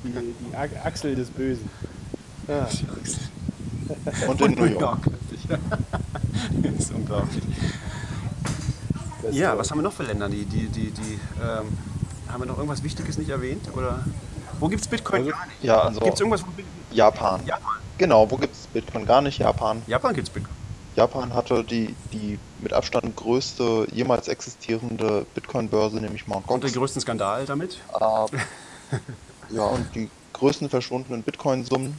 Die, 0.04 0.12
die 0.14 0.56
Achsel 0.56 1.16
des 1.16 1.30
Bösen. 1.30 1.70
Ja. 2.48 2.68
Und 4.28 4.42
in 4.42 4.54
New 4.54 4.66
York. 4.66 5.00
das 5.50 6.74
ist 6.74 6.94
unglaublich. 6.94 7.44
Das 9.24 9.36
ja, 9.36 9.58
was 9.58 9.70
haben 9.70 9.80
wir 9.80 9.84
noch 9.84 9.94
für 9.94 10.04
Länder? 10.04 10.30
Die, 10.30 10.46
die, 10.46 10.68
die, 10.68 10.92
die 10.92 11.20
ähm, 11.42 11.78
haben 12.28 12.42
wir 12.42 12.46
noch 12.46 12.58
irgendwas 12.58 12.84
Wichtiges 12.84 13.18
nicht 13.18 13.30
erwähnt? 13.30 13.68
Oder 13.76 14.06
wo 14.60 14.68
gibt 14.68 14.82
es 14.82 14.88
Bitcoin 14.88 15.22
also, 15.24 15.34
Ja, 15.62 15.82
also 15.82 16.00
gibt 16.00 16.14
es 16.14 16.20
irgendwas? 16.20 16.44
Japan. 16.92 17.42
Japan. 17.46 17.76
Genau, 17.98 18.30
wo 18.30 18.38
gibt 18.38 18.54
es 18.54 18.68
Bitcoin 18.68 19.06
gar 19.06 19.22
nicht? 19.22 19.40
Japan. 19.40 19.82
Japan 19.88 20.14
gibt 20.14 20.28
es 20.28 20.34
Bitcoin. 20.34 20.59
Japan 21.00 21.34
hatte 21.34 21.64
die, 21.64 21.96
die 22.12 22.38
mit 22.60 22.74
Abstand 22.74 23.16
größte 23.16 23.88
jemals 23.94 24.28
existierende 24.28 25.26
Bitcoin-Börse, 25.34 25.96
nämlich 26.02 26.28
Mt. 26.28 26.46
Gox. 26.46 26.50
Und 26.50 26.64
den 26.66 26.74
größten 26.74 27.02
Skandal 27.02 27.46
damit? 27.46 27.80
Äh, 27.98 29.56
ja, 29.56 29.64
und 29.64 29.96
die 29.96 30.10
größten 30.34 30.70
verschwundenen 30.70 31.24
Bitcoin-Summen. 31.24 31.98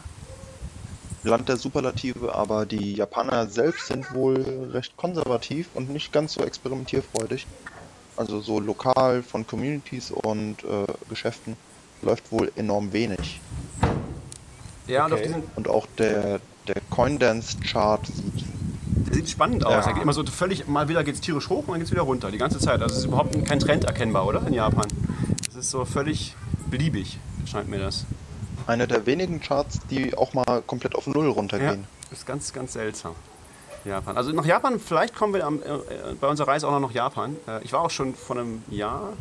Land 1.23 1.49
der 1.49 1.57
Superlative, 1.57 2.35
aber 2.35 2.67
die 2.67 2.93
Japaner 2.93 3.47
selbst 3.47 3.87
sind 3.87 4.13
wohl 4.15 4.69
recht 4.71 4.95
konservativ 4.99 5.69
und 5.73 5.89
nicht 5.89 6.13
ganz 6.13 6.35
so 6.35 6.43
experimentierfreudig. 6.43 7.47
Also 8.19 8.41
so 8.43 8.61
lokal 8.61 9.23
von 9.23 9.47
Communities 9.47 10.11
und 10.11 10.63
äh, 10.65 10.85
Geschäften 11.09 11.57
läuft 12.03 12.31
wohl 12.33 12.53
enorm 12.55 12.93
wenig. 12.93 13.41
Ja, 14.87 15.07
okay. 15.07 15.33
und, 15.33 15.57
und 15.57 15.69
auch 15.69 15.87
der, 15.97 16.41
der 16.69 16.83
Coindance-Chart 16.91 18.07
sieht 18.07 18.45
sieht 19.11 19.29
spannend 19.29 19.65
aus. 19.65 19.87
Ja. 19.87 19.93
Er 19.93 20.03
immer 20.03 20.13
so 20.13 20.25
völlig, 20.25 20.67
mal 20.69 20.89
wieder 20.89 21.05
geht 21.05 21.15
es 21.15 21.21
tierisch 21.21 21.49
hoch 21.49 21.67
und 21.67 21.69
dann 21.69 21.79
geht 21.79 21.87
es 21.87 21.93
wieder 21.93 22.03
runter, 22.03 22.31
die 22.31 22.39
ganze 22.39 22.59
Zeit. 22.59 22.83
Also 22.83 22.95
es 22.95 23.01
ist 23.01 23.07
überhaupt 23.07 23.45
kein 23.47 23.59
Trend 23.59 23.85
erkennbar, 23.85 24.27
oder? 24.27 24.47
In 24.47 24.55
Japan. 24.55 24.87
Es 25.49 25.57
ist 25.57 25.71
so 25.71 25.85
völlig 25.85 26.37
beliebig, 26.71 27.19
scheint 27.47 27.69
mir 27.69 27.79
das. 27.79 28.07
Einer 28.67 28.87
der 28.87 29.07
wenigen 29.07 29.41
Charts, 29.41 29.81
die 29.91 30.17
auch 30.17 30.35
mal 30.35 30.63
komplett 30.67 30.95
auf 30.95 31.07
Null 31.07 31.29
runtergehen. 31.29 31.81
Ja, 31.81 32.13
ist 32.13 32.27
ganz, 32.27 32.53
ganz 32.53 32.75
seltsam. 32.75 33.15
Japan. 33.85 34.17
Also 34.17 34.33
nach 34.33 34.45
Japan, 34.45 34.79
vielleicht 34.79 35.15
kommen 35.15 35.33
wir 35.35 35.47
am, 35.47 35.63
äh, 35.63 36.15
bei 36.21 36.29
unserer 36.29 36.49
Reise 36.49 36.69
auch 36.69 36.73
noch 36.73 36.81
nach 36.81 36.93
Japan. 36.95 37.37
Äh, 37.49 37.65
ich 37.65 37.73
war 37.73 37.81
auch 37.81 37.91
schon 37.91 38.15
vor 38.15 38.37
einem 38.37 38.63
Jahr 38.69 39.15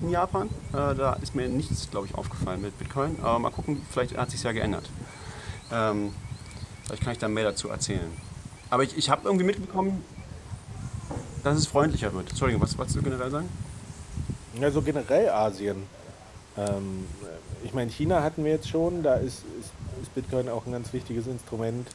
in 0.00 0.10
Japan. 0.10 0.48
Äh, 0.72 0.94
da 0.94 1.14
ist 1.20 1.34
mir 1.34 1.48
nichts, 1.48 1.90
glaube 1.90 2.06
ich, 2.06 2.14
aufgefallen 2.14 2.62
mit 2.62 2.78
Bitcoin. 2.78 3.18
Aber 3.22 3.38
mal 3.38 3.50
gucken, 3.50 3.84
vielleicht 3.90 4.16
hat 4.16 4.30
sich 4.30 4.42
ja 4.42 4.52
geändert. 4.52 4.88
Ähm, 5.72 6.14
vielleicht 6.84 7.02
kann 7.02 7.12
ich 7.12 7.18
da 7.18 7.28
mehr 7.28 7.44
dazu 7.44 7.68
erzählen. 7.68 8.10
Aber 8.70 8.82
ich, 8.82 8.96
ich 8.96 9.10
habe 9.10 9.22
irgendwie 9.24 9.44
mitbekommen, 9.44 10.04
dass 11.42 11.58
es 11.58 11.66
freundlicher 11.66 12.12
wird. 12.14 12.30
Entschuldigung, 12.30 12.62
was 12.62 12.76
wolltest 12.78 12.96
du 12.96 13.02
generell 13.02 13.30
sagen? 13.30 13.48
Ja, 14.60 14.70
so 14.70 14.82
generell 14.82 15.28
Asien. 15.28 15.82
Ähm, 16.56 17.06
ich 17.64 17.74
meine, 17.74 17.90
China 17.90 18.22
hatten 18.22 18.44
wir 18.44 18.52
jetzt 18.52 18.68
schon, 18.68 19.02
da 19.02 19.14
ist, 19.14 19.42
ist, 19.60 19.72
ist, 20.02 20.14
Bitcoin 20.14 20.48
auch 20.48 20.66
ein 20.66 20.72
ganz 20.72 20.92
wichtiges 20.92 21.26
Instrument, 21.26 21.88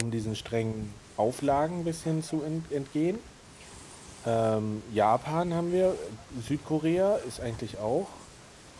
um 0.00 0.10
diesen 0.10 0.36
strengen 0.36 0.92
Auflagen 1.16 1.80
ein 1.80 1.84
bisschen 1.84 2.22
zu 2.22 2.42
ent, 2.42 2.70
entgehen. 2.70 3.18
Ähm, 4.26 4.82
Japan 4.92 5.54
haben 5.54 5.72
wir, 5.72 5.94
Südkorea 6.46 7.16
ist 7.28 7.40
eigentlich 7.40 7.78
auch 7.78 8.08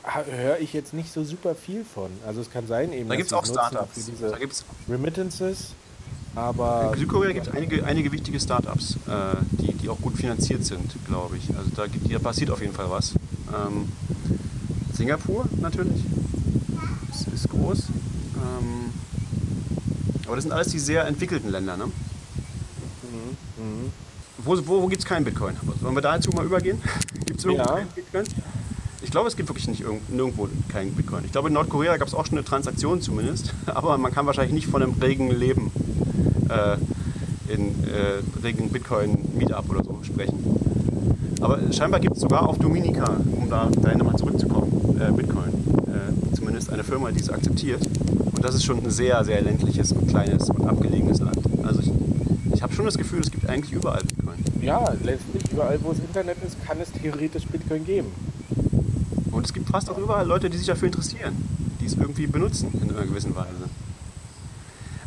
höre 0.06 0.60
ich 0.60 0.72
jetzt 0.72 0.94
nicht 0.94 1.12
so 1.12 1.24
super 1.24 1.54
viel 1.54 1.84
von. 1.84 2.10
Also 2.26 2.40
es 2.40 2.50
kann 2.50 2.66
sein 2.66 2.92
eben, 2.92 3.08
Da 3.08 3.16
gibt 3.16 3.26
es 3.26 3.32
auch 3.32 3.42
es 3.42 3.50
Startups. 3.50 4.10
Da 4.20 4.38
gibt's, 4.38 4.64
Remittances, 4.88 5.72
aber 6.36 6.90
in 6.92 7.00
Südkorea 7.00 7.32
gibt 7.32 7.48
es 7.48 7.52
einige, 7.54 7.84
einige 7.84 8.12
wichtige 8.12 8.38
Startups, 8.38 8.96
äh, 9.08 9.36
die, 9.52 9.72
die 9.72 9.88
auch 9.88 9.98
gut 10.00 10.16
finanziert 10.16 10.64
sind, 10.64 10.94
glaube 11.06 11.36
ich. 11.38 11.48
Also 11.56 11.70
da, 11.74 11.86
gibt, 11.86 12.12
da 12.12 12.18
passiert 12.18 12.50
auf 12.50 12.60
jeden 12.60 12.74
Fall 12.74 12.90
was. 12.90 13.14
Ähm, 13.48 13.88
Singapur 14.92 15.46
natürlich 15.60 16.04
ist, 17.12 17.26
ist 17.28 17.48
groß. 17.48 17.78
Ähm, 18.36 18.92
aber 20.26 20.36
das 20.36 20.44
sind 20.44 20.52
alles 20.52 20.68
die 20.68 20.78
sehr 20.78 21.06
entwickelten 21.06 21.50
Länder. 21.50 21.76
Ne? 21.76 21.84
Wo, 24.38 24.56
wo, 24.66 24.82
wo 24.82 24.86
gibt 24.86 25.02
es 25.02 25.06
keinen 25.08 25.24
Bitcoin? 25.24 25.56
Sollen 25.80 25.94
wir 25.94 26.02
dazu 26.02 26.30
mal 26.30 26.44
übergehen? 26.44 26.80
Gibt 27.26 27.40
es 27.40 27.44
irgendwo 27.46 27.64
Ja. 27.64 27.74
keinen 27.76 27.88
Bitcoin? 27.88 28.24
Ich 29.02 29.10
glaube, 29.10 29.28
es 29.28 29.36
gibt 29.36 29.48
wirklich 29.48 29.66
nicht 29.66 29.80
irgend, 29.80 30.08
nirgendwo 30.12 30.48
keinen 30.68 30.92
Bitcoin. 30.92 31.24
Ich 31.24 31.32
glaube, 31.32 31.48
in 31.48 31.54
Nordkorea 31.54 31.96
gab 31.96 32.06
es 32.06 32.14
auch 32.14 32.26
schon 32.26 32.38
eine 32.38 32.44
Transaktion 32.44 33.00
zumindest, 33.00 33.54
aber 33.66 33.96
man 33.98 34.12
kann 34.12 34.26
wahrscheinlich 34.26 34.54
nicht 34.54 34.66
von 34.68 34.82
einem 34.82 34.94
regen 35.00 35.30
Leben 35.30 35.70
äh, 36.48 37.52
in 37.52 37.68
äh, 37.84 38.22
regen 38.42 38.70
Bitcoin-Meetup 38.70 39.70
oder 39.70 39.84
so 39.84 39.98
sprechen. 40.02 40.38
Aber 41.40 41.60
scheinbar 41.72 42.00
gibt 42.00 42.16
es 42.16 42.22
sogar 42.22 42.48
auf 42.48 42.58
Dominica, 42.58 43.16
um 43.32 43.48
da 43.48 43.68
dahin 43.82 43.98
nochmal 43.98 44.16
zurückzukommen, 44.16 44.98
äh, 45.00 45.12
Bitcoin. 45.12 45.52
Äh, 45.86 46.34
zumindest 46.36 46.72
eine 46.72 46.82
Firma, 46.82 47.10
die 47.10 47.20
es 47.20 47.30
akzeptiert. 47.30 47.86
Und 48.34 48.44
das 48.44 48.54
ist 48.54 48.64
schon 48.64 48.82
ein 48.82 48.90
sehr, 48.90 49.22
sehr 49.24 49.40
ländliches 49.42 49.92
und 49.92 50.08
kleines 50.08 50.48
und 50.50 50.66
abgelegenes 50.66 51.20
Land. 51.20 51.38
Also 51.62 51.80
ich, 51.80 51.90
ich 52.54 52.62
habe 52.62 52.72
schon 52.72 52.86
das 52.86 52.96
Gefühl, 52.96 53.20
es 53.20 53.30
gibt 53.30 53.48
eigentlich 53.48 53.72
überall 53.72 54.02
Bitcoin. 54.02 54.36
ja, 54.62 54.92
letztlich 55.02 55.52
überall, 55.52 55.78
wo 55.82 55.92
es 55.92 55.98
Internet 55.98 56.38
ist, 56.46 56.56
kann 56.66 56.78
es 56.80 56.90
theoretisch 56.92 57.46
Bitcoin 57.46 57.84
geben. 57.84 58.08
Und 59.30 59.44
es 59.44 59.52
gibt 59.52 59.68
fast 59.68 59.90
auch 59.90 59.98
überall 59.98 60.26
Leute, 60.26 60.48
die 60.48 60.56
sich 60.56 60.66
dafür 60.66 60.86
interessieren, 60.86 61.34
die 61.80 61.86
es 61.86 61.94
irgendwie 61.94 62.26
benutzen 62.26 62.68
in 62.82 62.90
einer 62.90 63.06
gewissen 63.06 63.36
Weise. 63.36 63.68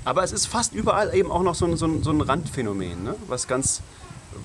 Aber 0.10 0.24
es 0.24 0.32
ist 0.32 0.48
fast 0.48 0.74
überall 0.74 1.14
eben 1.14 1.32
auch 1.32 1.44
noch 1.44 1.54
so 1.54 1.66
ein, 1.66 1.78
so 1.78 1.86
ein, 1.86 2.02
so 2.02 2.10
ein 2.10 2.20
Randphänomen, 2.20 3.04
ne? 3.04 3.14
was 3.28 3.48
ganz, 3.48 3.82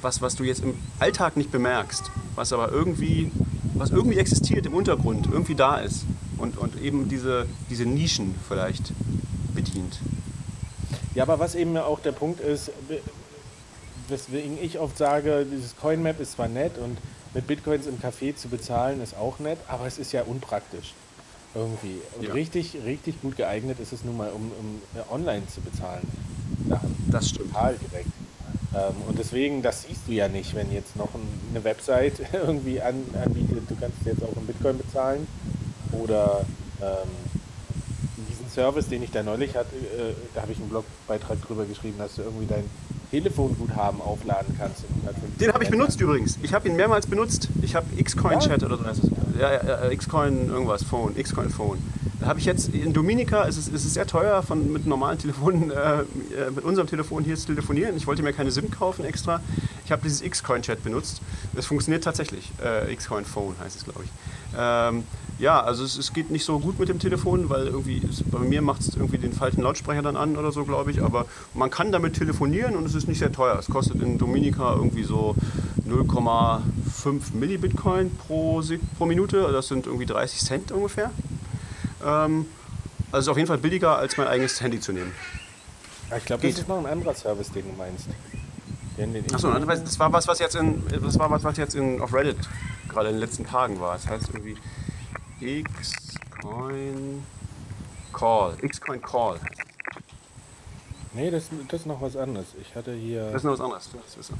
was, 0.02 0.20
was 0.20 0.36
du 0.36 0.44
jetzt 0.44 0.62
im 0.62 0.74
Alltag 0.98 1.38
nicht 1.38 1.50
bemerkst, 1.50 2.10
was 2.34 2.52
aber 2.52 2.70
irgendwie, 2.70 3.30
was 3.72 3.88
irgendwie 3.88 4.18
existiert 4.18 4.66
im 4.66 4.74
Untergrund, 4.74 5.26
irgendwie 5.32 5.54
da 5.54 5.78
ist 5.78 6.04
und, 6.36 6.58
und 6.58 6.78
eben 6.82 7.08
diese, 7.08 7.46
diese 7.70 7.86
Nischen 7.86 8.34
vielleicht 8.46 8.92
bedient. 9.54 10.00
Ja, 11.14 11.22
aber 11.22 11.38
was 11.38 11.54
eben 11.54 11.78
auch 11.78 12.00
der 12.00 12.12
Punkt 12.12 12.40
ist, 12.40 12.70
we- 12.88 13.00
weswegen 14.08 14.62
ich 14.62 14.78
oft 14.78 14.98
sage, 14.98 15.46
dieses 15.50 15.76
CoinMap 15.78 16.20
ist 16.20 16.32
zwar 16.32 16.48
nett 16.48 16.76
und 16.76 16.98
mit 17.32 17.46
Bitcoins 17.46 17.86
im 17.86 17.98
Café 17.98 18.36
zu 18.36 18.48
bezahlen 18.48 19.00
ist 19.02 19.16
auch 19.16 19.38
nett, 19.38 19.58
aber 19.68 19.86
es 19.86 19.96
ist 19.96 20.12
ja 20.12 20.24
unpraktisch. 20.24 20.92
Irgendwie. 21.54 22.00
Und 22.18 22.24
Ja. 22.26 22.32
richtig, 22.32 22.76
richtig 22.84 23.20
gut 23.22 23.36
geeignet 23.36 23.78
ist 23.80 23.92
es 23.92 24.04
nun 24.04 24.16
mal, 24.16 24.30
um, 24.30 24.50
um 24.58 24.82
äh, 24.98 25.12
online 25.12 25.46
zu 25.46 25.60
bezahlen. 25.60 26.06
Ja, 26.68 26.80
Das 27.10 27.28
stimmt. 27.30 27.52
total 27.52 27.76
direkt. 27.76 28.08
Ähm, 28.74 28.94
und 29.08 29.18
deswegen, 29.18 29.62
das 29.62 29.82
siehst 29.82 30.00
du 30.08 30.12
ja 30.12 30.26
nicht, 30.28 30.54
wenn 30.54 30.72
jetzt 30.72 30.96
noch 30.96 31.14
ein, 31.14 31.20
eine 31.50 31.62
Website 31.62 32.14
irgendwie 32.32 32.80
an, 32.80 33.04
anbietet, 33.24 33.70
du 33.70 33.76
kannst 33.76 33.98
jetzt 34.04 34.22
auch 34.22 34.36
in 34.36 34.46
Bitcoin 34.46 34.78
bezahlen. 34.78 35.26
Oder 35.92 36.44
ähm, 36.82 37.08
Service, 38.54 38.88
den 38.88 39.02
ich 39.02 39.10
da 39.10 39.22
neulich 39.22 39.56
hatte, 39.56 39.74
äh, 39.76 40.14
da 40.34 40.42
habe 40.42 40.52
ich 40.52 40.58
einen 40.58 40.68
Blogbeitrag 40.68 41.40
drüber 41.42 41.64
geschrieben, 41.64 41.98
dass 41.98 42.14
du 42.14 42.22
irgendwie 42.22 42.46
dein 42.46 42.64
Telefonguthaben 43.10 44.00
aufladen 44.00 44.56
kannst. 44.58 44.84
in 44.84 45.00
150 45.02 45.38
Den 45.38 45.52
habe 45.52 45.64
ich 45.64 45.70
benutzt 45.70 46.00
übrigens. 46.00 46.38
Ich 46.42 46.54
habe 46.54 46.68
ihn 46.68 46.76
mehrmals 46.76 47.06
benutzt. 47.06 47.48
Ich 47.62 47.74
habe 47.74 47.86
Xcoin 48.02 48.40
Chat 48.40 48.62
oder 48.62 48.78
so 48.78 48.84
heißt 48.84 49.04
es. 49.04 49.10
Ja, 49.38 49.52
ja, 49.52 49.88
ja, 49.88 49.96
Xcoin 49.96 50.48
irgendwas, 50.48 50.82
Phone, 50.84 51.14
Xcoin 51.14 51.50
Phone. 51.50 51.78
Da 52.20 52.26
habe 52.26 52.38
ich 52.38 52.44
jetzt 52.44 52.68
in 52.68 52.92
Dominica, 52.92 53.42
ist 53.42 53.56
es, 53.56 53.68
ist 53.68 53.84
es 53.84 53.94
sehr 53.94 54.06
teuer, 54.06 54.42
von, 54.42 54.72
mit 54.72 54.86
normalen 54.86 55.18
Telefonen, 55.18 55.70
äh, 55.70 55.74
äh, 55.74 56.04
mit 56.54 56.64
unserem 56.64 56.88
Telefon 56.88 57.24
hier 57.24 57.36
zu 57.36 57.46
telefonieren. 57.46 57.96
Ich 57.96 58.06
wollte 58.06 58.22
mir 58.22 58.32
keine 58.32 58.50
SIM 58.50 58.70
kaufen 58.70 59.04
extra. 59.04 59.40
Ich 59.84 59.92
habe 59.92 60.02
dieses 60.02 60.22
Xcoin 60.22 60.62
Chat 60.62 60.82
benutzt. 60.82 61.20
Es 61.54 61.66
funktioniert 61.66 62.04
tatsächlich. 62.04 62.50
Äh, 62.62 62.94
Xcoin 62.94 63.24
Phone 63.24 63.54
heißt 63.62 63.76
es, 63.76 63.84
glaube 63.84 64.04
ich. 64.04 64.10
Ähm, 64.56 65.04
ja, 65.38 65.60
also 65.62 65.84
es, 65.84 65.96
es 65.98 66.12
geht 66.12 66.30
nicht 66.30 66.44
so 66.44 66.58
gut 66.60 66.78
mit 66.78 66.88
dem 66.88 66.98
Telefon, 66.98 67.48
weil 67.50 67.66
irgendwie 67.66 68.00
es, 68.08 68.22
bei 68.22 68.38
mir 68.38 68.62
macht 68.62 68.82
es 68.82 68.94
irgendwie 68.94 69.18
den 69.18 69.32
falschen 69.32 69.62
Lautsprecher 69.62 70.02
dann 70.02 70.16
an 70.16 70.36
oder 70.36 70.52
so, 70.52 70.64
glaube 70.64 70.90
ich. 70.90 71.02
Aber 71.02 71.26
man 71.54 71.70
kann 71.70 71.90
damit 71.92 72.14
telefonieren 72.16 72.76
und 72.76 72.86
es 72.86 72.94
ist 72.94 73.08
nicht 73.08 73.18
sehr 73.18 73.32
teuer. 73.32 73.58
Es 73.58 73.66
kostet 73.66 74.00
in 74.00 74.16
Dominica 74.18 74.74
irgendwie 74.74 75.02
so 75.02 75.34
0,5 75.88 77.34
Millibitcoin 77.34 78.14
pro, 78.16 78.60
Sek- 78.60 78.80
pro 78.96 79.06
Minute. 79.06 79.50
Das 79.52 79.68
sind 79.68 79.86
irgendwie 79.86 80.06
30 80.06 80.40
Cent 80.40 80.72
ungefähr. 80.72 81.10
Ähm, 82.04 82.46
also 83.10 83.18
es 83.18 83.24
ist 83.26 83.28
auf 83.28 83.36
jeden 83.36 83.48
Fall 83.48 83.58
billiger, 83.58 83.96
als 83.98 84.16
mein 84.16 84.26
eigenes 84.26 84.60
Handy 84.60 84.80
zu 84.80 84.92
nehmen. 84.92 85.12
Ja, 86.10 86.16
ich 86.18 86.24
glaube, 86.24 86.46
das 86.46 86.58
ist 86.60 86.68
noch 86.68 86.78
ein 86.78 86.86
anderer 86.86 87.14
Service, 87.14 87.50
den 87.50 87.64
du 87.64 87.76
meinst. 87.76 88.06
Achso, 89.34 89.48
das 89.84 89.98
war 89.98 90.12
was, 90.12 90.28
was 90.28 90.38
jetzt 90.38 90.54
in, 90.54 90.82
das 91.02 91.18
war 91.18 91.28
was, 91.30 91.42
was 91.42 91.56
jetzt 91.56 91.74
in, 91.74 92.00
auf 92.00 92.12
Reddit 92.14 92.36
gerade 92.88 93.08
in 93.08 93.14
den 93.16 93.20
letzten 93.20 93.44
Tagen 93.44 93.80
war. 93.80 93.94
Das 93.94 94.06
heißt 94.06 94.28
irgendwie 94.32 94.56
Xcoin 95.44 97.22
Call. 98.12 98.56
Xcoin 98.66 99.02
Call. 99.02 99.38
Nee, 101.12 101.30
das, 101.30 101.48
das 101.68 101.80
ist 101.80 101.86
noch 101.86 102.00
was 102.00 102.16
anderes. 102.16 102.46
Ich 102.60 102.74
hatte 102.74 102.92
hier. 102.94 103.26
Das 103.26 103.36
ist 103.36 103.44
noch 103.44 103.52
was 103.52 103.60
anderes. 103.60 103.90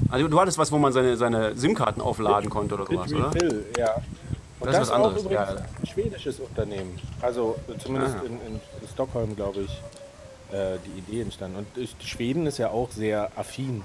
Also 0.09 0.27
du 0.27 0.39
hattest 0.41 0.57
was, 0.57 0.71
wo 0.71 0.77
man 0.77 0.91
seine, 0.91 1.15
seine 1.15 1.55
SIM-Karten 1.55 2.01
aufladen 2.01 2.49
konnte 2.49 2.75
oder 2.75 2.85
sowas, 2.85 3.13
oder? 3.13 3.29
Bitrefill, 3.29 3.65
ja. 3.77 3.95
Und 4.59 4.67
Das 4.67 4.75
das, 4.75 4.75
ist 4.75 4.79
was 4.79 4.87
ist 4.87 4.91
auch 4.91 4.95
anderes, 5.05 5.23
übrigens 5.23 5.49
ja. 5.49 5.55
ein 5.81 5.87
schwedisches 5.87 6.39
Unternehmen. 6.39 6.99
Also 7.21 7.55
zumindest 7.79 8.15
Ah. 8.21 8.25
in, 8.25 8.33
in 8.55 8.59
Stockholm, 8.91 9.35
glaube 9.35 9.61
ich, 9.61 9.71
äh, 10.53 10.77
die 10.85 10.99
Idee 10.99 11.21
entstanden. 11.21 11.57
Und 11.57 11.77
ist- 11.81 12.01
Schweden 12.03 12.45
ist 12.47 12.57
ja 12.57 12.69
auch 12.71 12.89
sehr 12.91 13.31
affin, 13.37 13.83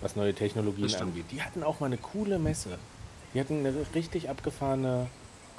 was 0.00 0.14
neue 0.16 0.32
Technologien 0.34 0.94
angeht. 1.00 1.24
Die 1.32 1.42
hatten 1.42 1.62
auch 1.62 1.80
mal 1.80 1.86
eine 1.86 1.98
coole 1.98 2.38
Messe. 2.38 2.78
Die 3.34 3.40
hatten 3.40 3.58
eine 3.66 3.74
richtig 3.94 4.30
abgefahrene 4.30 5.06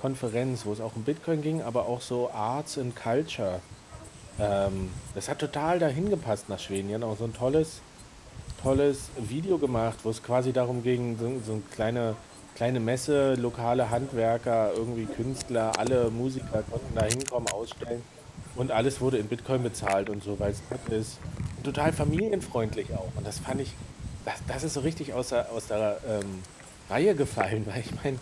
Konferenz, 0.03 0.65
wo 0.65 0.73
es 0.73 0.81
auch 0.81 0.97
um 0.97 1.03
Bitcoin 1.03 1.41
ging, 1.41 1.61
aber 1.61 1.87
auch 1.87 2.01
so 2.01 2.29
Arts 2.29 2.77
and 2.77 2.93
Culture. 2.93 3.61
Ähm, 4.37 4.91
das 5.15 5.29
hat 5.29 5.39
total 5.39 5.79
dahin 5.79 6.09
gepasst 6.09 6.49
nach 6.49 6.59
Schweden. 6.59 6.89
Die 6.89 6.93
haben 6.93 7.03
auch 7.03 7.17
so 7.17 7.23
ein 7.23 7.33
tolles, 7.33 7.79
tolles 8.61 9.11
Video 9.15 9.57
gemacht, 9.57 9.99
wo 10.03 10.09
es 10.09 10.21
quasi 10.21 10.51
darum 10.51 10.83
ging, 10.83 11.17
so, 11.17 11.31
so 11.45 11.53
eine 11.53 11.61
kleine, 11.73 12.15
kleine 12.53 12.81
Messe, 12.81 13.35
lokale 13.35 13.91
Handwerker, 13.91 14.73
irgendwie 14.75 15.05
Künstler, 15.05 15.71
alle 15.79 16.09
Musiker 16.09 16.63
konnten 16.69 16.93
da 16.95 17.05
hinkommen, 17.05 17.47
ausstellen. 17.53 18.03
Und 18.57 18.71
alles 18.71 18.99
wurde 18.99 19.19
in 19.19 19.27
Bitcoin 19.27 19.63
bezahlt 19.63 20.09
und 20.09 20.21
so, 20.21 20.37
weil 20.37 20.51
es 20.51 20.61
nett 20.69 20.99
ist. 20.99 21.17
Total 21.63 21.93
familienfreundlich 21.93 22.93
auch. 22.93 23.07
Und 23.15 23.25
das 23.25 23.39
fand 23.39 23.61
ich, 23.61 23.73
das, 24.25 24.35
das 24.49 24.65
ist 24.65 24.73
so 24.73 24.81
richtig 24.81 25.13
aus 25.13 25.29
der, 25.29 25.49
aus 25.49 25.67
der 25.67 25.99
ähm, 26.05 26.43
Reihe 26.89 27.15
gefallen, 27.15 27.65
weil 27.73 27.79
ich 27.79 28.03
meine, 28.03 28.19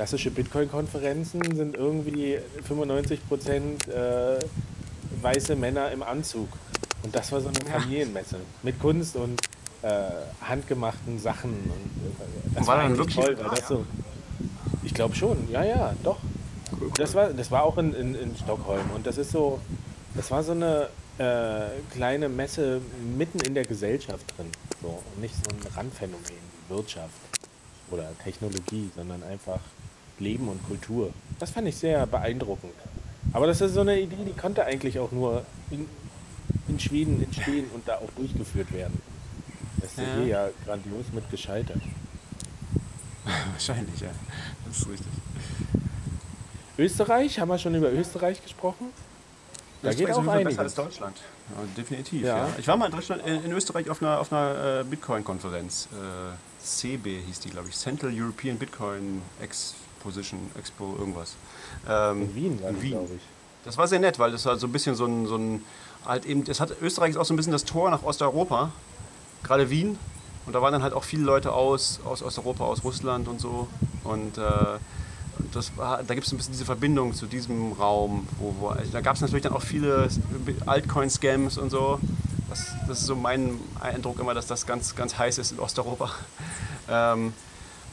klassische 0.00 0.30
Bitcoin-Konferenzen 0.30 1.42
sind 1.54 1.76
irgendwie 1.76 2.38
95 2.66 3.28
Prozent 3.28 3.86
äh, 3.88 4.38
weiße 5.20 5.54
Männer 5.56 5.90
im 5.92 6.02
Anzug. 6.02 6.48
Und 7.02 7.14
das 7.14 7.30
war 7.32 7.42
so 7.42 7.48
eine 7.48 7.60
Familienmesse 7.70 8.36
mit 8.62 8.80
Kunst 8.80 9.14
und 9.16 9.38
äh, 9.82 9.88
handgemachten 10.40 11.18
Sachen. 11.18 11.50
Und, 11.50 11.68
äh, 11.68 12.54
das 12.54 12.60
Und 12.62 12.66
war 12.66 12.76
dann 12.78 12.96
wirklich- 12.96 13.14
toll, 13.14 13.36
weil 13.36 13.44
Ah, 13.44 13.50
das 13.50 13.60
ja. 13.60 13.66
so. 13.68 13.84
Ich 14.84 14.94
glaube 14.94 15.14
schon, 15.14 15.36
ja, 15.50 15.64
ja, 15.64 15.92
doch. 16.02 16.16
Das 16.96 17.14
war, 17.14 17.34
das 17.34 17.50
war 17.50 17.64
auch 17.64 17.76
in, 17.76 17.92
in, 17.92 18.14
in 18.14 18.34
Stockholm 18.36 18.90
und 18.94 19.06
das 19.06 19.18
ist 19.18 19.32
so, 19.32 19.60
das 20.14 20.30
war 20.30 20.42
so 20.42 20.52
eine 20.52 20.88
äh, 21.18 21.78
kleine 21.92 22.30
Messe 22.30 22.80
mitten 23.18 23.40
in 23.40 23.52
der 23.52 23.64
Gesellschaft 23.66 24.24
drin. 24.38 24.46
So, 24.80 25.02
und 25.14 25.20
nicht 25.20 25.34
so 25.34 25.42
ein 25.50 25.74
Randphänomen 25.76 26.24
wie 26.24 26.74
Wirtschaft 26.74 27.10
oder 27.90 28.08
Technologie, 28.24 28.90
sondern 28.96 29.22
einfach 29.24 29.60
Leben 30.20 30.48
und 30.48 30.62
Kultur. 30.66 31.10
Das 31.38 31.50
fand 31.50 31.66
ich 31.68 31.76
sehr 31.76 32.06
beeindruckend. 32.06 32.72
Aber 33.32 33.46
das 33.46 33.60
ist 33.60 33.74
so 33.74 33.80
eine 33.80 33.98
Idee, 34.00 34.16
die 34.26 34.32
konnte 34.38 34.64
eigentlich 34.64 34.98
auch 34.98 35.12
nur 35.12 35.44
in, 35.70 35.86
in 36.68 36.78
Schweden 36.80 37.22
entstehen 37.22 37.66
und 37.74 37.86
da 37.88 37.96
auch 37.96 38.10
durchgeführt 38.16 38.72
werden. 38.72 39.00
Das 39.80 39.92
ist 39.92 39.98
Ja. 39.98 40.04
hier 40.16 40.26
ja 40.26 40.48
grandios 40.64 41.06
mit 41.12 41.30
gescheitert. 41.30 41.80
Wahrscheinlich, 43.52 44.00
ja. 44.00 44.10
Das 44.66 44.78
ist 44.78 44.88
richtig. 44.88 45.06
Österreich, 46.78 47.38
haben 47.38 47.48
wir 47.48 47.58
schon 47.58 47.74
über 47.74 47.92
Österreich 47.92 48.42
gesprochen? 48.42 48.86
Da 49.82 49.90
geht 49.90 50.00
Österreich 50.00 50.10
ist 50.10 50.16
auch 50.18 50.24
Fall 50.24 50.44
besser 50.44 50.60
einiges. 50.60 50.78
als 50.78 50.86
Deutschland. 50.86 51.16
Ja, 51.50 51.62
definitiv. 51.76 52.22
Ja. 52.22 52.36
Ja. 52.38 52.48
Ich 52.58 52.68
war 52.68 52.76
mal 52.76 52.86
in 52.86 52.92
Deutschland, 52.92 53.26
in, 53.26 53.44
in 53.44 53.52
Österreich 53.52 53.88
auf 53.90 54.02
einer, 54.02 54.20
auf 54.20 54.32
einer 54.32 54.80
äh, 54.80 54.84
Bitcoin-Konferenz. 54.84 55.88
Äh, 55.92 56.64
CB 56.64 57.20
hieß 57.26 57.40
die, 57.40 57.50
glaube 57.50 57.68
ich. 57.68 57.76
Central 57.76 58.12
European 58.14 58.56
Bitcoin 58.58 59.22
Exposition, 60.00 60.40
Expo, 60.58 60.96
irgendwas. 60.98 61.34
Ähm, 61.88 62.22
In 62.22 62.34
Wien 62.34 62.62
war 62.62 62.70
in 62.70 62.82
Wien. 62.82 62.90
glaube 62.92 63.14
ich. 63.16 63.22
Das 63.64 63.76
war 63.76 63.86
sehr 63.86 63.98
nett, 63.98 64.18
weil 64.18 64.32
das 64.32 64.46
war 64.46 64.56
so 64.56 64.66
ein 64.66 64.72
bisschen 64.72 64.94
so 64.94 65.04
ein, 65.04 65.26
so 65.26 65.36
ein 65.36 65.62
halt 66.06 66.24
eben, 66.24 66.44
das 66.44 66.60
hat, 66.60 66.72
Österreich 66.80 67.10
ist 67.10 67.16
auch 67.18 67.26
so 67.26 67.34
ein 67.34 67.36
bisschen 67.36 67.52
das 67.52 67.64
Tor 67.64 67.90
nach 67.90 68.02
Osteuropa, 68.02 68.72
gerade 69.42 69.68
Wien. 69.68 69.98
Und 70.46 70.54
da 70.54 70.62
waren 70.62 70.72
dann 70.72 70.82
halt 70.82 70.94
auch 70.94 71.04
viele 71.04 71.24
Leute 71.24 71.52
aus, 71.52 72.00
aus 72.04 72.22
Osteuropa, 72.22 72.64
aus 72.64 72.82
Russland 72.82 73.28
und 73.28 73.42
so. 73.42 73.68
Und 74.04 74.38
äh, 74.38 74.78
das 75.52 75.76
war, 75.76 76.02
da 76.02 76.14
gibt 76.14 76.26
es 76.26 76.32
ein 76.32 76.38
bisschen 76.38 76.52
diese 76.52 76.64
Verbindung 76.64 77.14
zu 77.14 77.26
diesem 77.26 77.72
Raum. 77.72 78.26
Wo, 78.38 78.54
wo, 78.58 78.68
also 78.68 78.90
da 78.90 79.02
gab 79.02 79.16
es 79.16 79.20
natürlich 79.20 79.42
dann 79.42 79.52
auch 79.52 79.62
viele 79.62 80.08
Altcoin-Scams 80.64 81.58
und 81.58 81.68
so. 81.68 82.00
Das, 82.48 82.72
das, 82.88 83.00
ist 83.00 83.06
so 83.06 83.14
mein 83.14 83.60
Eindruck 83.78 84.18
immer, 84.18 84.32
dass 84.32 84.46
das 84.46 84.66
ganz, 84.66 84.96
ganz 84.96 85.18
heiß 85.18 85.36
ist 85.36 85.52
in 85.52 85.58
Osteuropa. 85.58 86.10
Ähm, 86.92 87.32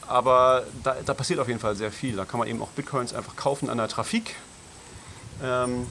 aber 0.08 0.64
da, 0.82 0.96
da, 1.04 1.14
passiert 1.14 1.38
auf 1.38 1.48
jeden 1.48 1.60
Fall 1.60 1.76
sehr 1.76 1.92
viel. 1.92 2.16
Da 2.16 2.24
kann 2.24 2.38
man 2.38 2.48
eben 2.48 2.62
auch 2.62 2.68
Bitcoins 2.68 3.14
einfach 3.14 3.36
kaufen 3.36 3.70
an 3.70 3.78
der 3.78 3.88
Trafik. 3.88 4.34
Ähm, 5.42 5.86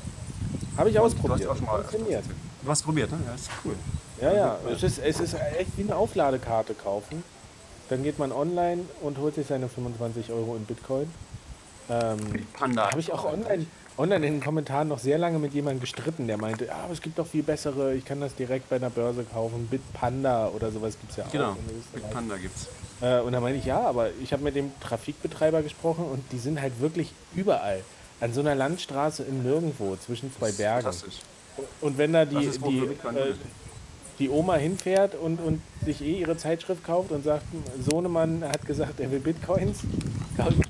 Habe 0.76 0.89
ich 0.89 0.99
ausprobiert. 0.99 1.39
Du 1.39 1.44
hast 1.44 1.52
auch 1.52 1.57
schon 1.57 1.65
mal 1.65 1.84
funktioniert. 1.84 2.23
Du 2.64 2.69
hast 2.69 2.84
probiert, 2.84 3.11
ne? 3.11 3.19
Ja, 3.26 3.34
ist 3.35 3.49
cool. 3.64 3.76
Ja, 4.22 4.34
ja. 4.34 4.57
Es 4.72 4.84
ist, 4.84 4.99
es 4.99 5.19
ist 5.19 5.35
echt 5.57 5.77
wie 5.77 5.84
eine 5.84 5.95
Aufladekarte 5.95 6.73
kaufen. 6.73 7.23
Dann 7.89 8.03
geht 8.03 8.19
man 8.19 8.31
online 8.31 8.84
und 9.02 9.18
holt 9.18 9.35
sich 9.35 9.48
seine 9.48 9.69
25 9.69 10.31
Euro 10.31 10.56
in 10.56 10.65
Bitcoin. 10.65 11.10
Ähm, 11.89 12.18
Panda. 12.53 12.91
Habe 12.91 12.99
ich 12.99 13.14
auch 13.14 13.26
online, 13.26 13.65
online 13.98 14.27
in 14.27 14.34
den 14.34 14.44
Kommentaren 14.44 14.89
noch 14.89 14.99
sehr 14.99 15.18
lange 15.18 15.39
mit 15.39 15.53
jemandem 15.53 15.80
gestritten, 15.80 16.27
der 16.27 16.38
meinte, 16.38 16.69
ah, 16.73 16.89
es 16.91 17.02
gibt 17.02 17.18
doch 17.18 17.27
viel 17.27 17.44
bessere, 17.44 17.94
ich 17.94 18.03
kann 18.03 18.19
das 18.19 18.35
direkt 18.35 18.69
bei 18.69 18.76
einer 18.76 18.89
Börse 18.89 19.23
kaufen. 19.23 19.68
Bitpanda 19.68 20.49
oder 20.49 20.72
sowas 20.72 20.98
gibt 20.99 21.11
es 21.11 21.18
ja 21.18 21.26
auch. 21.26 21.31
Genau, 21.31 21.56
Bitpanda 21.94 22.35
gibt 22.38 22.57
es. 22.57 22.68
Äh, 23.02 23.19
und 23.19 23.34
da 23.34 23.40
meinte 23.40 23.60
ich, 23.60 23.65
ja, 23.65 23.82
aber 23.82 24.10
ich 24.22 24.34
habe 24.34 24.44
mit 24.44 24.56
dem 24.56 24.72
Trafikbetreiber 24.80 25.61
gesprochen 25.61 26.06
und 26.06 26.24
die 26.32 26.40
sind 26.40 26.61
halt 26.61 26.80
wirklich 26.80 27.14
überall. 27.36 27.82
An 28.19 28.34
so 28.34 28.41
einer 28.41 28.56
Landstraße 28.56 29.24
im 29.24 29.44
Nirgendwo, 29.44 29.95
zwischen 29.98 30.34
zwei 30.34 30.52
Bergen. 30.52 30.90
Und 31.82 31.98
wenn 31.98 32.14
da 32.14 32.26
die, 32.26 32.49
die, 32.49 32.80
äh, 32.80 33.34
die 34.19 34.30
Oma 34.30 34.56
hinfährt 34.56 35.15
und, 35.15 35.40
und 35.40 35.61
sich 35.86 36.02
eh 36.02 36.19
ihre 36.19 36.38
Zeitschrift 36.38 36.84
kauft 36.84 37.11
und 37.11 37.24
sagt, 37.24 37.44
Sohnemann 37.88 38.44
hat 38.44 38.65
gesagt, 38.65 38.99
er 38.99 39.11
will 39.11 39.19
Bitcoins, 39.19 39.80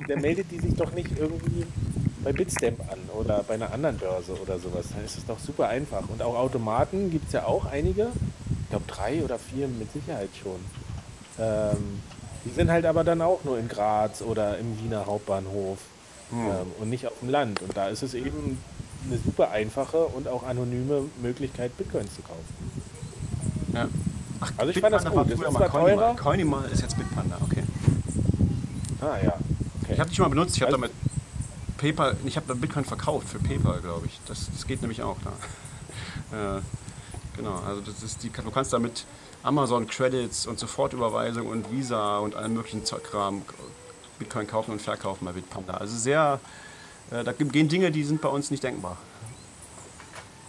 der 0.08 0.18
meldet 0.20 0.52
die 0.52 0.60
sich 0.60 0.76
doch 0.76 0.92
nicht 0.92 1.18
irgendwie 1.18 1.66
bei 2.24 2.34
Bitstamp 2.34 2.82
an 2.92 3.00
oder 3.18 3.44
bei 3.48 3.54
einer 3.54 3.72
anderen 3.72 3.98
Börse 3.98 4.34
oder 4.34 4.60
sowas. 4.60 4.88
Dann 4.94 5.06
ist 5.06 5.18
es 5.18 5.26
doch 5.26 5.40
super 5.40 5.70
einfach. 5.70 6.04
Und 6.10 6.22
auch 6.22 6.36
Automaten 6.36 7.10
gibt 7.10 7.28
es 7.28 7.34
ja 7.34 7.46
auch 7.46 7.66
einige. 7.66 8.10
Ich 8.64 8.70
glaube 8.70 8.86
drei 8.88 9.24
oder 9.24 9.40
vier 9.40 9.68
mit 9.68 9.92
Sicherheit 9.94 10.30
schon. 10.42 10.60
Ähm, 11.40 12.02
die 12.48 12.54
sind 12.54 12.72
halt 12.72 12.86
aber 12.86 13.04
dann 13.04 13.22
auch 13.22 13.44
nur 13.44 13.60
in 13.60 13.68
Graz 13.68 14.22
oder 14.22 14.58
im 14.58 14.80
Wiener 14.80 15.06
Hauptbahnhof 15.06 15.80
hm. 16.30 16.40
ähm, 16.40 16.72
und 16.80 16.90
nicht 16.90 17.08
auf 17.08 17.20
dem 17.22 17.30
Land. 17.30 17.62
Und 17.62 17.76
da 17.76 17.88
ist 17.88 18.04
es 18.04 18.14
eben 18.14 18.58
eine 19.06 19.20
super 19.20 19.52
einfache 19.52 19.98
und 19.98 20.28
auch 20.28 20.44
anonyme 20.44 21.04
Möglichkeit, 21.22 21.78
Bitcoins 21.78 22.16
zu 22.16 22.22
kaufen. 22.22 22.82
Ja. 23.74 23.88
Ach, 24.40 24.52
also 24.58 24.72
ich 24.72 24.80
fand 24.80 24.94
das 24.94 25.06
gut. 25.06 25.32
Das 25.32 25.40
ist 25.40 25.52
zwar 25.52 25.72
teurer. 25.72 26.16
Coinimal 26.16 26.66
ist 26.72 26.82
jetzt 26.82 26.98
Bitpanda, 26.98 27.38
okay. 27.42 27.64
Ah 29.02 29.18
ja. 29.24 29.34
Okay. 29.84 29.94
Ich 29.94 30.00
habe 30.00 30.10
die 30.10 30.16
schon 30.16 30.24
mal 30.24 30.30
benutzt. 30.30 30.56
Ich 30.56 30.62
habe 30.62 30.74
also, 30.74 30.82
damit 30.82 30.96
PayPal, 31.78 32.18
ich 32.26 32.36
habe 32.36 32.56
Bitcoin 32.56 32.86
verkauft 32.86 33.30
für 33.30 33.40
PayPal, 33.40 33.80
glaube 33.82 34.08
ich. 34.08 34.20
Das, 34.28 34.50
das 34.52 34.66
geht 34.68 34.82
nämlich 34.82 35.04
auch 35.04 35.18
da. 35.24 36.58
äh, 36.58 36.62
genau, 37.36 37.60
also 37.68 37.82
das 37.82 38.04
ist 38.04 38.24
die, 38.24 38.30
du 38.30 38.52
kannst 38.52 38.74
damit 38.74 39.06
Amazon 39.44 39.88
Credits 39.88 40.48
und 40.48 40.60
Sofortüberweisung 40.60 41.48
und 41.48 41.72
Visa 41.72 42.20
und 42.20 42.36
allen 42.36 42.54
möglichen 42.54 42.84
Kram 42.84 43.44
Bitcoin 44.20 44.48
kaufen 44.48 44.72
und 44.72 44.82
verkaufen 44.82 45.26
bei 45.26 45.32
Bitpanda. 45.32 45.76
Also 45.76 45.96
sehr, 45.98 46.40
äh, 47.12 47.24
da 47.24 47.32
gehen 47.32 47.70
Dinge, 47.70 47.92
die 47.92 48.04
sind 48.04 48.22
bei 48.22 48.30
uns 48.30 48.52
nicht 48.52 48.64
denkbar. 48.64 48.98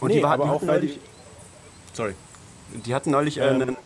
Und 0.00 0.08
nee, 0.08 0.18
die, 0.18 0.24
aber 0.24 0.50
auch 0.50 0.62
die, 0.80 0.98
sorry. 1.92 2.14
Die 2.86 2.94
hatten 2.94 3.10
neulich 3.10 3.38
ähm. 3.38 3.76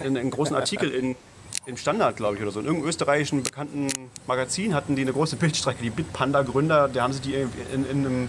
einen, 0.00 0.16
einen, 0.16 0.30
großen 0.30 0.54
Artikel 0.54 0.90
in, 0.90 1.16
im 1.64 1.76
Standard, 1.76 2.16
glaube 2.16 2.36
ich, 2.36 2.42
oder 2.42 2.50
so. 2.50 2.60
In 2.60 2.66
irgendeinem 2.66 2.90
österreichischen 2.90 3.42
bekannten 3.42 3.88
Magazin 4.26 4.74
hatten 4.74 4.96
die 4.96 5.02
eine 5.02 5.12
große 5.12 5.36
Bildstrecke. 5.36 5.82
Die 5.82 5.90
Bitpanda-Gründer, 5.90 6.88
der 6.88 7.02
haben 7.02 7.12
sie 7.12 7.20
die 7.20 7.34
in, 7.34 7.50
in, 7.72 7.90
in 7.90 8.06
einem, 8.06 8.28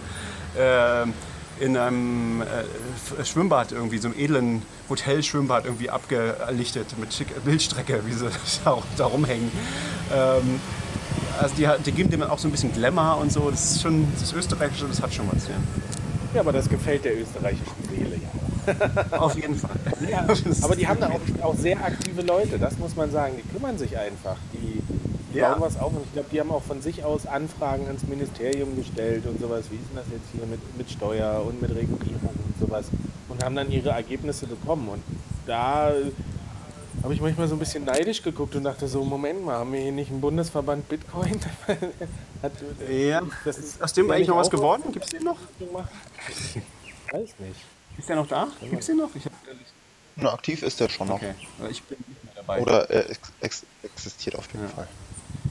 äh, 0.56 1.12
in 1.60 1.76
einem 1.76 2.42
äh, 2.42 3.24
Schwimmbad 3.24 3.72
irgendwie, 3.72 3.98
so 3.98 4.08
einem 4.08 4.18
edlen 4.18 4.62
Hotelschwimmbad 4.88 5.64
irgendwie 5.64 5.90
abgelichtet 5.90 6.98
mit 6.98 7.12
schicker 7.12 7.40
Bildstrecke, 7.40 8.02
wie 8.06 8.12
sie 8.12 8.28
da 8.96 9.04
rumhängen. 9.04 9.50
Ähm, 10.12 10.60
also 11.40 11.54
die, 11.54 11.68
die, 11.84 11.92
geben 11.92 12.10
dem 12.10 12.22
auch 12.22 12.38
so 12.38 12.48
ein 12.48 12.50
bisschen 12.50 12.72
Glamour 12.72 13.18
und 13.18 13.32
so. 13.32 13.50
Das 13.50 13.72
ist 13.72 13.82
schon, 13.82 14.06
das 14.18 14.32
Österreichische, 14.32 14.86
das 14.86 15.00
hat 15.00 15.12
schon 15.12 15.26
was, 15.32 15.48
ja. 15.48 15.54
Ja, 16.34 16.40
aber 16.40 16.52
das 16.52 16.68
gefällt 16.68 17.04
der 17.04 17.18
österreichischen 17.20 17.64
Seele, 17.88 18.16
ja. 18.16 18.28
Auf 19.18 19.34
jeden 19.34 19.54
Fall. 19.54 19.76
Ja, 20.10 20.26
aber 20.62 20.76
die 20.76 20.86
haben 20.86 21.00
da 21.00 21.08
auch, 21.08 21.44
auch, 21.44 21.54
sehr 21.54 21.82
aktive 21.82 22.22
Leute, 22.22 22.58
das 22.58 22.76
muss 22.78 22.94
man 22.96 23.10
sagen. 23.10 23.34
Die 23.38 23.48
kümmern 23.48 23.78
sich 23.78 23.96
einfach. 23.96 24.36
Die 24.52 24.67
ja. 25.38 25.50
bauen 25.52 25.60
was 25.60 25.78
auf 25.78 25.92
und 25.92 26.02
ich 26.04 26.12
glaube, 26.12 26.28
die 26.30 26.40
haben 26.40 26.50
auch 26.50 26.62
von 26.62 26.82
sich 26.82 27.04
aus 27.04 27.26
Anfragen 27.26 27.86
ans 27.86 28.02
Ministerium 28.04 28.76
gestellt 28.76 29.26
und 29.26 29.40
sowas. 29.40 29.64
Wie 29.70 29.76
ist 29.76 29.88
denn 29.90 29.96
das 29.96 30.06
jetzt 30.10 30.28
hier 30.32 30.46
mit, 30.46 30.60
mit 30.76 30.90
Steuer 30.90 31.44
und 31.46 31.60
mit 31.60 31.70
Regulierung 31.70 32.30
und 32.30 32.58
sowas? 32.60 32.86
Und 33.28 33.44
haben 33.44 33.54
dann 33.54 33.70
ihre 33.70 33.90
Ergebnisse 33.90 34.46
bekommen. 34.46 34.88
Und 34.88 35.02
da 35.46 35.92
habe 37.02 37.14
ich 37.14 37.20
manchmal 37.20 37.48
so 37.48 37.54
ein 37.54 37.58
bisschen 37.58 37.84
neidisch 37.84 38.22
geguckt 38.22 38.56
und 38.56 38.64
dachte 38.64 38.88
so, 38.88 39.04
Moment 39.04 39.44
mal, 39.44 39.58
haben 39.58 39.72
wir 39.72 39.80
hier 39.80 39.92
nicht 39.92 40.10
einen 40.10 40.20
Bundesverband 40.20 40.88
Bitcoin? 40.88 41.40
Hat, 42.42 42.52
ja, 42.88 43.22
das 43.44 43.58
ist 43.58 43.82
aus 43.82 43.92
dem 43.92 44.10
eigentlich 44.10 44.28
noch 44.28 44.36
was 44.36 44.50
geworden? 44.50 44.82
Gibt 44.92 45.04
es 45.04 45.10
den 45.10 45.24
noch? 45.24 45.38
Weiß 47.10 47.34
nicht. 47.38 47.64
Ist 47.96 48.08
der 48.08 48.16
noch 48.16 48.26
da? 48.26 48.48
Gibt 48.60 48.80
es 48.80 48.86
den 48.86 48.96
noch? 48.96 49.10
Ich 49.14 49.24
hab... 49.24 49.32
Na, 50.16 50.32
aktiv 50.32 50.62
ist 50.62 50.80
der 50.80 50.88
schon 50.88 51.08
noch. 51.08 51.16
Okay, 51.16 51.34
ich 51.70 51.82
bin 51.84 51.98
nicht 52.06 52.24
mehr 52.24 52.34
dabei. 52.34 52.60
Oder 52.60 52.90
er 52.90 53.10
ex 53.10 53.20
ex 53.40 53.66
existiert 53.82 54.36
auf 54.36 54.46
jeden 54.52 54.64
ja. 54.64 54.70
Fall. 54.70 54.88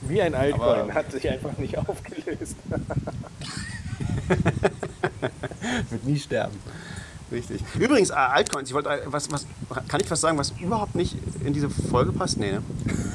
Wie 0.08 0.22
ein 0.22 0.34
Altcoin, 0.34 0.94
hat 0.94 1.12
sich 1.12 1.28
einfach 1.28 1.56
nicht 1.58 1.78
aufgelöst. 1.78 2.56
Wird 5.90 6.04
nie 6.04 6.18
sterben. 6.18 6.58
Richtig. 7.30 7.62
Übrigens, 7.78 8.10
äh, 8.10 8.14
Altcoins, 8.14 8.68
ich 8.68 8.74
wollte, 8.74 8.88
äh, 8.88 9.00
was, 9.06 9.30
was, 9.30 9.46
kann 9.88 10.00
ich 10.00 10.10
was 10.10 10.20
sagen, 10.20 10.38
was 10.38 10.52
überhaupt 10.60 10.94
nicht 10.94 11.16
in 11.44 11.52
diese 11.52 11.68
Folge 11.68 12.12
passt? 12.12 12.38
Nee, 12.38 12.52
ne? 12.52 12.62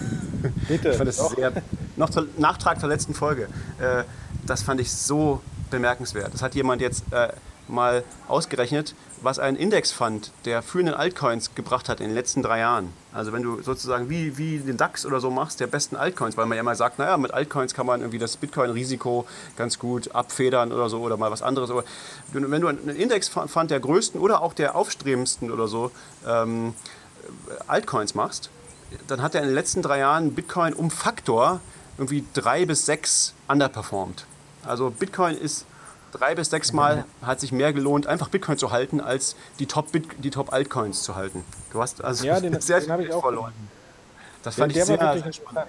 Bitte. 0.68 0.90
Ich 0.90 0.98
fand 0.98 1.08
das 1.08 1.18
sehr, 1.18 1.52
noch 1.96 2.10
zur, 2.10 2.28
Nachtrag 2.38 2.80
zur 2.80 2.90
letzten 2.90 3.14
Folge. 3.14 3.48
Äh, 3.80 4.04
das 4.46 4.62
fand 4.62 4.82
ich 4.82 4.92
so 4.92 5.42
bemerkenswert. 5.72 6.34
Das 6.34 6.42
hat 6.42 6.54
jemand 6.54 6.82
jetzt 6.82 7.06
äh, 7.12 7.30
mal 7.68 8.04
ausgerechnet, 8.28 8.94
was 9.22 9.40
ein 9.40 9.56
Indexfund 9.56 10.32
der 10.46 10.62
führenden 10.62 10.96
Altcoins 10.96 11.56
gebracht 11.56 11.90
hat 11.90 12.00
in 12.00 12.08
den 12.08 12.16
letzten 12.16 12.44
drei 12.44 12.60
Jahren. 12.60 12.90
Also 13.14 13.32
wenn 13.32 13.44
du 13.44 13.62
sozusagen 13.62 14.10
wie, 14.10 14.38
wie 14.38 14.58
den 14.58 14.76
DAX 14.76 15.06
oder 15.06 15.20
so 15.20 15.30
machst, 15.30 15.60
der 15.60 15.68
besten 15.68 15.96
Altcoins, 15.96 16.36
weil 16.36 16.48
man 16.48 16.56
ja 16.56 16.62
immer 16.62 16.76
sagt, 16.76 16.98
naja, 16.98 17.16
mit 17.18 17.32
Altcoins 17.32 17.74
kann 17.74 17.86
man 17.86 18.02
irgendwie 18.02 18.18
das 18.18 18.38
Bitcoin-Risiko 18.38 19.26
ganz 19.56 19.78
gut 19.78 20.14
abfedern 20.16 20.72
oder 20.72 20.90
so 20.90 21.00
oder 21.02 21.16
mal 21.16 21.30
was 21.30 21.44
anderes. 21.44 21.70
Aber 21.70 21.84
wenn 22.32 22.62
du 22.62 22.68
einen 22.68 22.90
Indexfund 22.90 23.70
der 23.70 23.80
größten 23.80 24.20
oder 24.20 24.42
auch 24.42 24.54
der 24.54 24.76
aufstrebendsten 24.76 25.52
oder 25.52 25.68
so 25.68 25.92
ähm, 26.28 26.74
Altcoins 27.68 28.16
machst, 28.16 28.50
dann 29.08 29.22
hat 29.22 29.36
er 29.36 29.42
in 29.42 29.48
den 29.48 29.56
letzten 29.56 29.82
drei 29.82 30.00
Jahren 30.00 30.34
Bitcoin 30.34 30.74
um 30.74 30.90
Faktor 30.90 31.60
irgendwie 31.98 32.26
drei 32.34 32.66
bis 32.66 32.86
sechs 32.86 33.34
underperformed. 33.48 34.26
Also 34.66 34.90
Bitcoin 34.90 35.38
ist 35.38 35.66
drei 36.14 36.36
bis 36.36 36.50
sechs 36.50 36.72
Mal 36.72 37.06
hat 37.22 37.40
sich 37.40 37.52
mehr 37.52 37.74
gelohnt, 37.74 38.08
einfach 38.08 38.30
Bitcoin 38.30 38.58
zu 38.58 38.72
halten, 38.72 39.02
als 39.02 39.36
die 39.60 39.66
Top, 39.66 39.92
Bit 39.92 40.08
die 40.20 40.30
Top 40.30 40.54
Altcoins 40.54 41.04
zu 41.04 41.16
halten. 41.16 41.44
Du 41.72 41.82
hast 41.82 42.04
also 42.04 42.26
ja, 42.26 42.40
den, 42.40 42.60
sehr 42.62 42.80
den 42.80 43.02
ich 43.02 43.12
auch 43.12 43.22
verloren. 43.22 43.54
Das 44.44 44.56
fand 44.56 44.76
der, 44.76 44.84
ich 44.84 44.88
der 44.88 44.98
sehr, 44.98 45.24
sehr 45.24 45.34
spannend. 45.34 45.68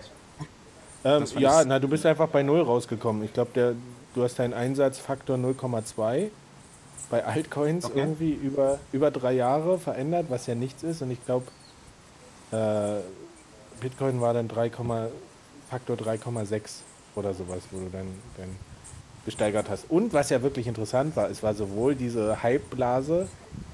Ähm, 1.04 1.24
ja, 1.36 1.64
na, 1.64 1.78
du 1.78 1.88
bist 1.88 2.06
einfach 2.06 2.28
bei 2.28 2.42
Null 2.42 2.62
rausgekommen. 2.62 3.24
Ich 3.24 3.32
glaube, 3.32 3.76
du 4.14 4.22
hast 4.22 4.38
deinen 4.38 4.54
Einsatzfaktor 4.54 5.36
0,2 5.36 6.30
bei 7.10 7.24
Altcoins 7.24 7.84
okay. 7.84 7.98
irgendwie 7.98 8.32
über, 8.32 8.78
über 8.92 9.10
drei 9.10 9.32
Jahre 9.32 9.78
verändert, 9.78 10.26
was 10.30 10.46
ja 10.46 10.54
nichts 10.54 10.82
ist. 10.82 11.02
Und 11.02 11.10
ich 11.10 11.24
glaube, 11.26 11.46
äh, 12.52 13.00
Bitcoin 13.80 14.20
war 14.20 14.32
dann 14.32 14.48
3, 14.48 14.70
Faktor 15.68 15.96
3,6 15.96 16.60
oder 17.16 17.34
sowas, 17.34 17.60
wo 17.70 17.80
du 17.80 17.90
dann, 17.90 18.06
dann 18.38 18.56
gesteigert 19.24 19.68
hast. 19.68 19.90
Und 19.90 20.12
was 20.12 20.30
ja 20.30 20.42
wirklich 20.42 20.66
interessant 20.66 21.16
war, 21.16 21.30
es 21.30 21.42
war 21.42 21.54
sowohl 21.54 21.94
diese 21.94 22.42
Hype-Blase 22.42 23.28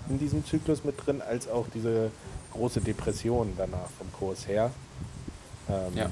in 0.09 0.18
diesem 0.18 0.44
Zyklus 0.44 0.85
mit 0.85 1.05
drin, 1.05 1.22
als 1.22 1.48
auch 1.48 1.66
diese 1.72 2.10
große 2.52 2.81
Depression 2.81 3.52
danach 3.56 3.90
vom 3.98 4.12
Kurs 4.12 4.47
her. 4.47 4.70
Ähm, 5.68 5.97
ja. 5.97 6.10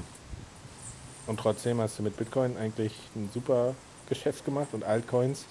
Und 1.27 1.39
trotzdem 1.39 1.79
hast 1.79 1.99
du 1.99 2.03
mit 2.03 2.17
Bitcoin 2.17 2.57
eigentlich 2.57 2.93
ein 3.15 3.29
super 3.33 3.75
Geschäft 4.07 4.45
gemacht 4.45 4.69
und 4.71 4.83
Altcoins 4.83 5.45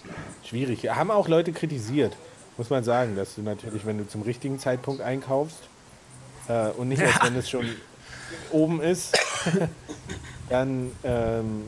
schwierig. 0.45 0.89
Haben 0.89 1.11
auch 1.11 1.29
Leute 1.29 1.53
kritisiert, 1.53 2.17
muss 2.57 2.71
man 2.71 2.83
sagen, 2.83 3.15
dass 3.15 3.37
du 3.37 3.43
natürlich, 3.43 3.87
wenn 3.87 3.99
du 3.99 4.09
zum 4.09 4.23
richtigen 4.23 4.59
Zeitpunkt 4.59 5.01
einkaufst 5.01 5.61
äh, 6.49 6.71
und 6.71 6.89
nicht 6.89 7.01
ja. 7.01 7.07
erst 7.07 7.25
wenn 7.25 7.37
es 7.37 7.49
schon 7.49 7.67
oben 8.51 8.81
ist, 8.81 9.17
dann 10.49 10.91
ähm, 11.05 11.63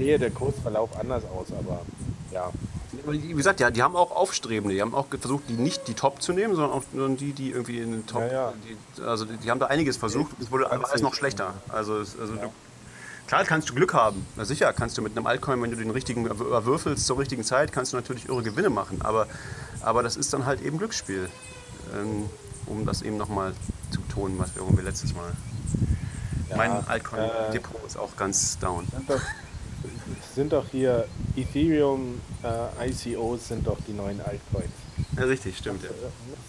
sehe 0.00 0.18
der 0.18 0.30
Kursverlauf 0.30 0.90
anders 0.98 1.24
aus, 1.24 1.46
aber 1.56 1.82
ja. 2.32 2.50
Wie 3.06 3.32
gesagt, 3.32 3.60
ja, 3.60 3.70
die 3.70 3.82
haben 3.82 3.96
auch 3.96 4.14
Aufstrebende. 4.14 4.74
Die 4.74 4.82
haben 4.82 4.94
auch 4.94 5.06
versucht, 5.08 5.44
die 5.48 5.54
nicht 5.54 5.88
die 5.88 5.94
Top 5.94 6.20
zu 6.20 6.32
nehmen, 6.32 6.54
sondern 6.54 6.72
auch 6.72 6.82
die, 6.92 7.32
die 7.32 7.50
irgendwie 7.50 7.78
in 7.78 7.92
den 7.92 8.06
Top. 8.06 8.22
Ja, 8.22 8.32
ja. 8.32 8.52
Die, 8.64 9.02
also 9.02 9.24
die, 9.24 9.36
die, 9.36 9.50
haben 9.50 9.60
da 9.60 9.66
einiges 9.66 9.96
versucht. 9.96 10.30
Es 10.40 10.50
wurde 10.50 10.70
alles 10.70 11.02
noch 11.02 11.14
schlechter. 11.14 11.54
Also, 11.68 11.94
also 11.94 12.34
ja. 12.36 12.50
Klar 13.26 13.44
kannst 13.44 13.70
du 13.70 13.74
Glück 13.74 13.94
haben. 13.94 14.26
Na 14.36 14.44
sicher, 14.44 14.72
kannst 14.72 14.98
du 14.98 15.02
mit 15.02 15.16
einem 15.16 15.26
Altcoin, 15.26 15.62
wenn 15.62 15.70
du 15.70 15.76
den 15.76 15.90
richtigen 15.90 16.26
überwürfelst 16.26 17.06
zur 17.06 17.18
richtigen 17.18 17.44
Zeit, 17.44 17.72
kannst 17.72 17.92
du 17.92 17.96
natürlich 17.96 18.28
irre 18.28 18.42
Gewinne 18.42 18.70
machen. 18.70 19.00
Aber, 19.02 19.28
aber 19.82 20.02
das 20.02 20.16
ist 20.16 20.32
dann 20.32 20.46
halt 20.46 20.60
eben 20.62 20.78
Glücksspiel. 20.78 21.28
Ähm, 21.96 22.28
um 22.66 22.86
das 22.86 23.02
eben 23.02 23.16
nochmal 23.16 23.52
zu 23.90 24.00
betonen, 24.00 24.38
was 24.38 24.54
wir, 24.54 24.62
wir 24.76 24.84
letztes 24.84 25.14
Mal. 25.14 25.32
Ja, 26.48 26.56
mein 26.56 26.70
Altcoin-Depot 26.88 27.82
äh, 27.82 27.86
ist 27.86 27.96
auch 27.96 28.16
ganz 28.16 28.58
down. 28.58 28.86
Sind 30.34 30.52
doch, 30.52 30.62
sind 30.62 30.64
doch 30.64 30.64
hier 30.70 31.06
Ethereum 31.36 32.20
äh, 32.42 32.88
ICOs 32.90 33.48
sind 33.48 33.66
doch 33.66 33.78
die 33.86 33.92
neuen 33.92 34.20
Altcoins. 34.20 34.70
Ja, 35.16 35.24
richtig, 35.24 35.58
stimmt. 35.58 35.82
Ja. 35.82 35.90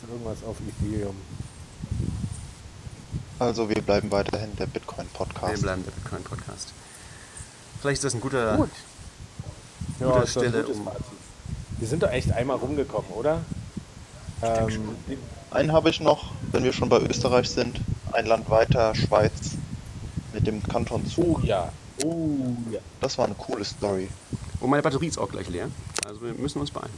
Irgendwas 0.10 0.44
auf 0.44 0.58
Ethereum. 0.60 1.16
Also 3.40 3.68
wir 3.70 3.82
bleiben 3.82 4.12
weiterhin 4.12 4.56
der 4.58 4.68
Wir 4.68 4.74
Bitcoin-Podcast. 4.74 5.64
bleiben 5.64 5.84
der 5.84 5.92
Bitcoin-Podcast. 5.92 6.74
Vielleicht 7.82 7.98
ist 7.98 8.04
das 8.04 8.14
ein 8.14 8.22
guter. 8.22 8.58
Gut. 8.58 8.70
Ja, 10.00 10.06
Guter 10.08 10.24
ist 10.24 10.36
doch 10.36 10.42
ein 10.44 10.50
Stelle, 10.50 10.64
gutes 10.64 10.78
um-. 10.80 10.90
Wir 11.80 11.88
sind 11.88 12.04
doch 12.04 12.12
echt 12.12 12.32
einmal 12.32 12.58
rumgekommen, 12.58 13.12
oder? 13.12 13.42
Ähm, 14.44 14.96
Einen 15.50 15.72
habe 15.72 15.90
ich 15.90 16.00
noch, 16.00 16.32
wenn 16.52 16.64
wir 16.64 16.74
schon 16.74 16.90
bei 16.90 17.00
Österreich 17.00 17.50
sind. 17.50 17.80
Ein 18.12 18.28
Land 18.28 18.50
weiter, 18.50 18.94
Schweiz. 18.94 19.32
Mit 20.34 20.46
dem 20.46 20.62
Kanton 20.64 21.06
Zug. 21.08 21.40
oh 21.40 21.42
ja. 21.44 21.72
Oh 22.04 22.56
ja. 22.72 22.80
Das 23.00 23.18
war 23.18 23.26
eine 23.26 23.36
coole 23.36 23.66
Story. 23.66 24.10
Und 24.60 24.70
meine 24.70 24.82
Batterie 24.82 25.08
ist 25.08 25.18
auch 25.18 25.30
gleich 25.30 25.50
leer. 25.50 25.70
Also 26.06 26.22
wir 26.22 26.34
müssen 26.34 26.60
uns 26.60 26.72
beeilen. 26.72 26.94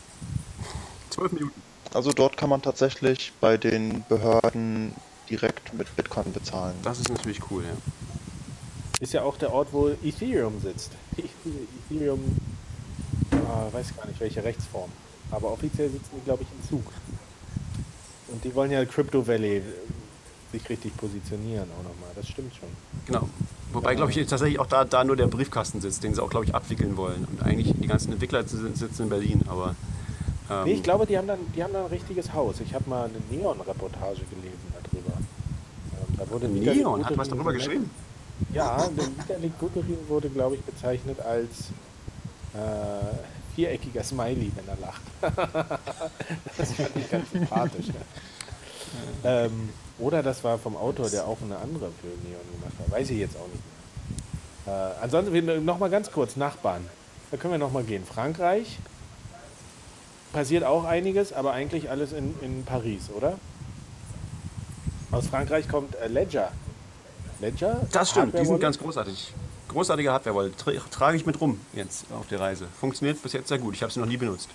Zwölf 1.10 1.32
Minuten. 1.32 1.62
Also 1.94 2.12
dort 2.12 2.38
kann 2.38 2.50
man 2.50 2.62
tatsächlich 2.62 3.34
bei 3.40 3.58
den 3.58 4.04
Behörden 4.10 4.94
direkt 5.30 5.74
mit 5.74 5.96
Bitcoin 5.96 6.32
bezahlen. 6.34 6.76
Das 6.84 7.00
ist 7.00 7.10
natürlich 7.10 7.40
cool, 7.52 7.64
ja. 7.64 7.78
Ist 9.00 9.14
ja 9.14 9.24
auch 9.24 9.38
der 9.38 9.54
Ort, 9.54 9.70
wo 9.72 9.90
Ethereum 9.90 10.60
sitzt. 10.62 10.92
Ethereum, 11.90 12.38
ah, 13.32 13.68
weiß 13.72 13.96
gar 13.96 14.08
nicht 14.08 14.20
welche 14.20 14.44
Rechtsform. 14.44 14.90
Aber 15.32 15.52
offiziell 15.52 15.90
sitzen 15.90 16.10
die, 16.16 16.26
glaube 16.26 16.44
ich, 16.44 16.50
im 16.50 16.70
Zug. 16.70 16.92
Und 18.28 18.44
die 18.44 18.54
wollen 18.56 18.72
ja 18.72 18.84
Crypto 18.86 19.26
Valley 19.26 19.58
äh, 19.58 19.64
sich 20.52 20.68
richtig 20.70 20.96
positionieren 20.98 21.70
auch 21.72 21.84
nochmal. 21.84 22.10
Das 22.16 22.28
stimmt 22.28 22.56
schon. 22.56 22.70
Genau. 23.06 23.30
Wobei, 23.74 23.95
glaube 23.95 24.12
ich, 24.12 24.28
tatsächlich 24.28 24.60
auch 24.60 24.68
da, 24.68 24.86
da 24.86 25.04
nur 25.04 25.16
der 25.16 25.28
Briefkasten 25.28 25.82
sitzt, 25.82 26.04
den 26.04 26.14
sie 26.14 26.22
auch, 26.22 26.30
glaube 26.30 26.45
ich, 26.45 26.56
abwickeln 26.56 26.95
wollen. 26.95 27.28
Und 27.30 27.44
eigentlich 27.44 27.74
die 27.80 27.88
ganzen 27.88 28.12
Entwickler 28.14 28.44
sitzen 28.45 29.04
in 29.04 29.10
Berlin, 29.10 29.41
aber. 29.48 29.76
Ähm, 30.50 30.64
Nee, 30.66 30.74
ich 30.74 30.84
glaube, 30.84 31.06
die 31.06 31.18
haben 31.18 31.28
dann, 31.28 31.40
die 31.56 31.64
haben 31.64 31.74
dann 31.74 31.86
ein 31.86 31.90
richtiges 31.90 32.34
Haus. 32.34 32.60
Ich 32.60 32.74
habe 32.74 32.90
mal 32.90 33.06
eine 33.06 33.20
Neon-Reportage 33.32 34.22
gelesen 34.30 34.74
darüber. 34.74 35.18
Ähm, 35.18 36.18
da 36.18 36.30
wurde 36.30 36.48
Neon 36.48 37.06
hat 37.06 37.18
was 37.18 37.30
darüber 37.30 37.54
geschrieben. 37.54 37.90
Ja, 38.54 38.78
der 38.98 39.06
Vitalik 39.06 39.58
Buterin 39.60 39.98
wurde, 40.08 40.30
glaube 40.30 40.56
ich, 40.56 40.62
bezeichnet 40.62 41.20
als 41.22 41.70
äh, 42.54 43.56
viereckiger 43.56 44.04
Smiley, 44.04 44.52
wenn 44.56 44.68
er 44.68 44.78
lacht. 44.82 45.02
das 46.58 46.74
fand 46.74 46.90
ich 46.95 47.10
ganz 47.10 47.32
sympathisch. 47.32 47.88
Ne? 47.88 47.94
Ähm, 49.24 49.70
oder 49.99 50.24
das 50.24 50.44
war 50.44 50.57
vom 50.57 50.76
Autor, 50.76 51.10
der 51.10 51.28
auch 51.28 51.38
eine 51.41 51.57
andere 51.57 51.91
für 52.02 52.07
Neon 52.28 52.41
gemacht 52.53 52.74
hat. 52.80 52.91
Weiß 52.91 53.10
ich 53.10 53.20
jetzt 53.20 53.36
auch 53.38 53.48
nicht 53.48 53.61
mehr. 54.65 54.94
Äh, 54.95 55.03
ansonsten 55.03 55.65
noch 55.65 55.80
mal 55.80 55.90
ganz 55.90 56.11
kurz, 56.11 56.36
Nachbarn. 56.36 56.86
Da 57.32 57.38
können 57.38 57.53
wir 57.53 57.57
noch 57.57 57.72
mal 57.72 57.84
gehen. 57.84 58.06
Frankreich 58.06 58.80
passiert 60.32 60.64
auch 60.64 60.84
einiges, 60.86 61.34
aber 61.34 61.53
eigentlich 61.53 61.90
alles 61.90 62.11
in, 62.11 62.36
in 62.41 62.64
Paris, 62.64 63.10
oder? 63.15 63.38
Aus 65.11 65.28
Frankreich 65.28 65.68
kommt 65.68 65.95
äh, 65.95 66.07
Ledger. 66.07 66.52
Ledger? 67.40 67.82
Das 67.91 68.10
stimmt, 68.10 68.38
die 68.38 68.45
sind 68.45 68.60
ganz 68.60 68.80
großartig. 68.80 69.34
Großartige 69.68 70.11
Hardware-Wallet. 70.11 70.57
Tra 70.57 70.72
trage 70.91 71.18
ich 71.18 71.26
mit 71.26 71.40
rum 71.41 71.60
jetzt 71.74 72.06
auf 72.11 72.28
der 72.28 72.40
Reise. 72.40 72.68
Funktioniert 72.80 73.22
bis 73.22 73.34
jetzt 73.34 73.48
sehr 73.48 73.57
gut. 73.57 73.74
Ich 73.76 73.82
habe 73.82 73.91
sie 73.91 73.99
noch 73.99 74.07
nie 74.07 74.18
benutzt. 74.18 74.49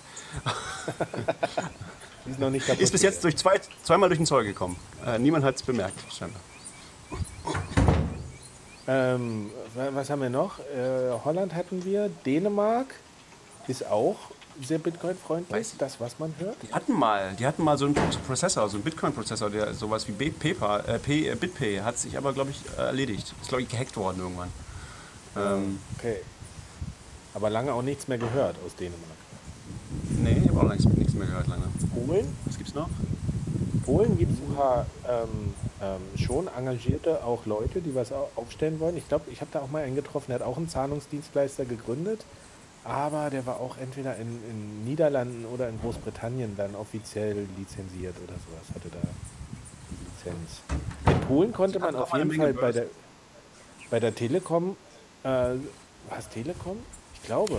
Die 2.29 2.33
ist 2.33 2.39
noch 2.39 2.51
nicht 2.51 2.67
kaputt. 2.67 2.81
Ist 2.81 2.91
bis 2.91 3.01
jetzt 3.01 3.23
durch 3.23 3.35
zwei, 3.37 3.59
zweimal 3.83 4.07
durch 4.09 4.19
den 4.19 4.25
Zoll 4.27 4.43
gekommen. 4.43 4.75
Äh, 5.05 5.17
niemand 5.17 5.43
hat 5.43 5.55
es 5.55 5.63
bemerkt, 5.63 5.99
scheinbar. 6.13 6.39
Ähm, 8.87 9.49
wa- 9.75 9.89
was 9.93 10.09
haben 10.11 10.21
wir 10.21 10.29
noch? 10.29 10.59
Äh, 10.59 10.63
Holland 11.25 11.53
hatten 11.55 11.83
wir. 11.85 12.09
Dänemark 12.25 12.87
ist 13.67 13.85
auch 13.87 14.15
sehr 14.61 14.77
Bitcoin-freundlich. 14.77 15.69
Das, 15.79 15.99
was 15.99 16.19
man 16.19 16.33
hört. 16.37 16.55
Die 16.61 16.71
hatten 16.73 16.93
mal, 16.93 17.33
die 17.39 17.47
hatten 17.47 17.63
mal 17.63 17.77
so 17.79 17.85
einen 17.85 17.95
Prozessor, 18.27 18.69
so 18.69 18.77
einen 18.77 18.83
Bitcoin-Prozessor, 18.83 19.49
der 19.49 19.73
sowas 19.73 20.07
wie 20.07 20.29
PayPal, 20.29 20.83
äh, 20.87 20.99
P, 20.99 21.27
äh, 21.29 21.35
BitPay, 21.35 21.79
hat 21.79 21.97
sich 21.97 22.15
aber, 22.17 22.33
glaube 22.33 22.51
ich, 22.51 22.61
äh, 22.77 22.81
erledigt. 22.87 23.33
Ist, 23.41 23.47
glaube 23.49 23.63
ich, 23.63 23.69
gehackt 23.69 23.95
worden 23.97 24.19
irgendwann. 24.19 24.49
Ähm, 25.35 25.79
Okay. 25.97 26.17
Aber 27.33 27.49
lange 27.49 27.73
auch 27.73 27.81
nichts 27.83 28.07
mehr 28.07 28.17
gehört 28.17 28.55
aus 28.65 28.75
Dänemark. 28.75 29.01
nee, 30.09 30.41
ich 30.43 30.49
habe 30.49 30.59
auch 30.59 30.69
nichts 30.73 31.13
mehr 31.13 31.27
gehört 31.27 31.47
lange. 31.47 31.68
Polen? 32.05 32.27
Was 32.45 32.57
gibt's 32.57 32.73
noch? 32.73 32.89
Polen 33.85 34.17
gibt 34.17 34.33
es 34.33 34.39
ein 34.39 34.55
paar 34.55 34.85
ähm, 35.07 35.53
ähm, 35.81 36.01
schon 36.25 36.47
engagierte 36.47 37.23
auch 37.23 37.45
Leute, 37.45 37.81
die 37.81 37.95
was 37.95 38.11
au- 38.11 38.29
aufstellen 38.35 38.79
wollen. 38.79 38.97
Ich 38.97 39.07
glaube, 39.07 39.31
ich 39.31 39.41
habe 39.41 39.49
da 39.51 39.61
auch 39.61 39.69
mal 39.71 39.83
einen 39.83 39.95
getroffen, 39.95 40.25
der 40.29 40.39
hat 40.39 40.45
auch 40.45 40.57
einen 40.57 40.69
Zahlungsdienstleister 40.69 41.65
gegründet, 41.65 42.21
aber 42.83 43.29
der 43.29 43.45
war 43.45 43.59
auch 43.59 43.77
entweder 43.77 44.15
in, 44.17 44.27
in 44.49 44.85
Niederlanden 44.85 45.45
oder 45.45 45.69
in 45.69 45.79
Großbritannien 45.81 46.55
dann 46.55 46.75
offiziell 46.75 47.47
lizenziert 47.57 48.15
oder 48.23 48.33
sowas, 48.33 48.75
hatte 48.75 48.89
da 48.89 50.29
Lizenz. 50.31 50.61
In 51.07 51.27
Polen 51.27 51.51
konnte 51.53 51.79
man 51.79 51.95
auf 51.95 52.13
jeden 52.13 52.31
Fall 52.33 52.53
bei 52.53 52.71
der, 52.71 52.85
bei 53.89 53.99
der 53.99 54.13
Telekom, 54.13 54.75
äh, 55.23 55.27
war 55.27 55.57
es 56.17 56.29
Telekom? 56.29 56.77
Ich 57.15 57.23
glaube, 57.23 57.57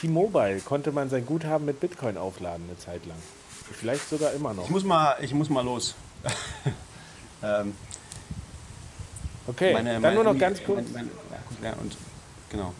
T-Mobile 0.00 0.60
konnte 0.60 0.92
man 0.92 1.08
sein 1.10 1.24
Guthaben 1.26 1.66
mit 1.66 1.80
Bitcoin 1.80 2.16
aufladen 2.16 2.64
eine 2.68 2.78
Zeit 2.78 3.04
lang. 3.06 3.18
Vielleicht 3.72 4.08
sogar 4.08 4.32
immer 4.32 4.52
noch. 4.54 4.64
Ich 4.64 4.70
muss 4.70 4.84
mal, 4.84 5.16
ich 5.20 5.32
muss 5.34 5.48
mal 5.48 5.64
los. 5.64 5.94
ähm, 7.42 7.74
Okay, 9.46 9.74
meine- 9.74 9.92
dann 9.94 10.02
meine- 10.02 10.14
nur 10.14 10.24
noch 10.24 10.38
ganz 10.38 10.62
kurz. 10.64 10.84
Ja, 11.62 11.72
und, 11.74 11.96
genau. 12.50 12.72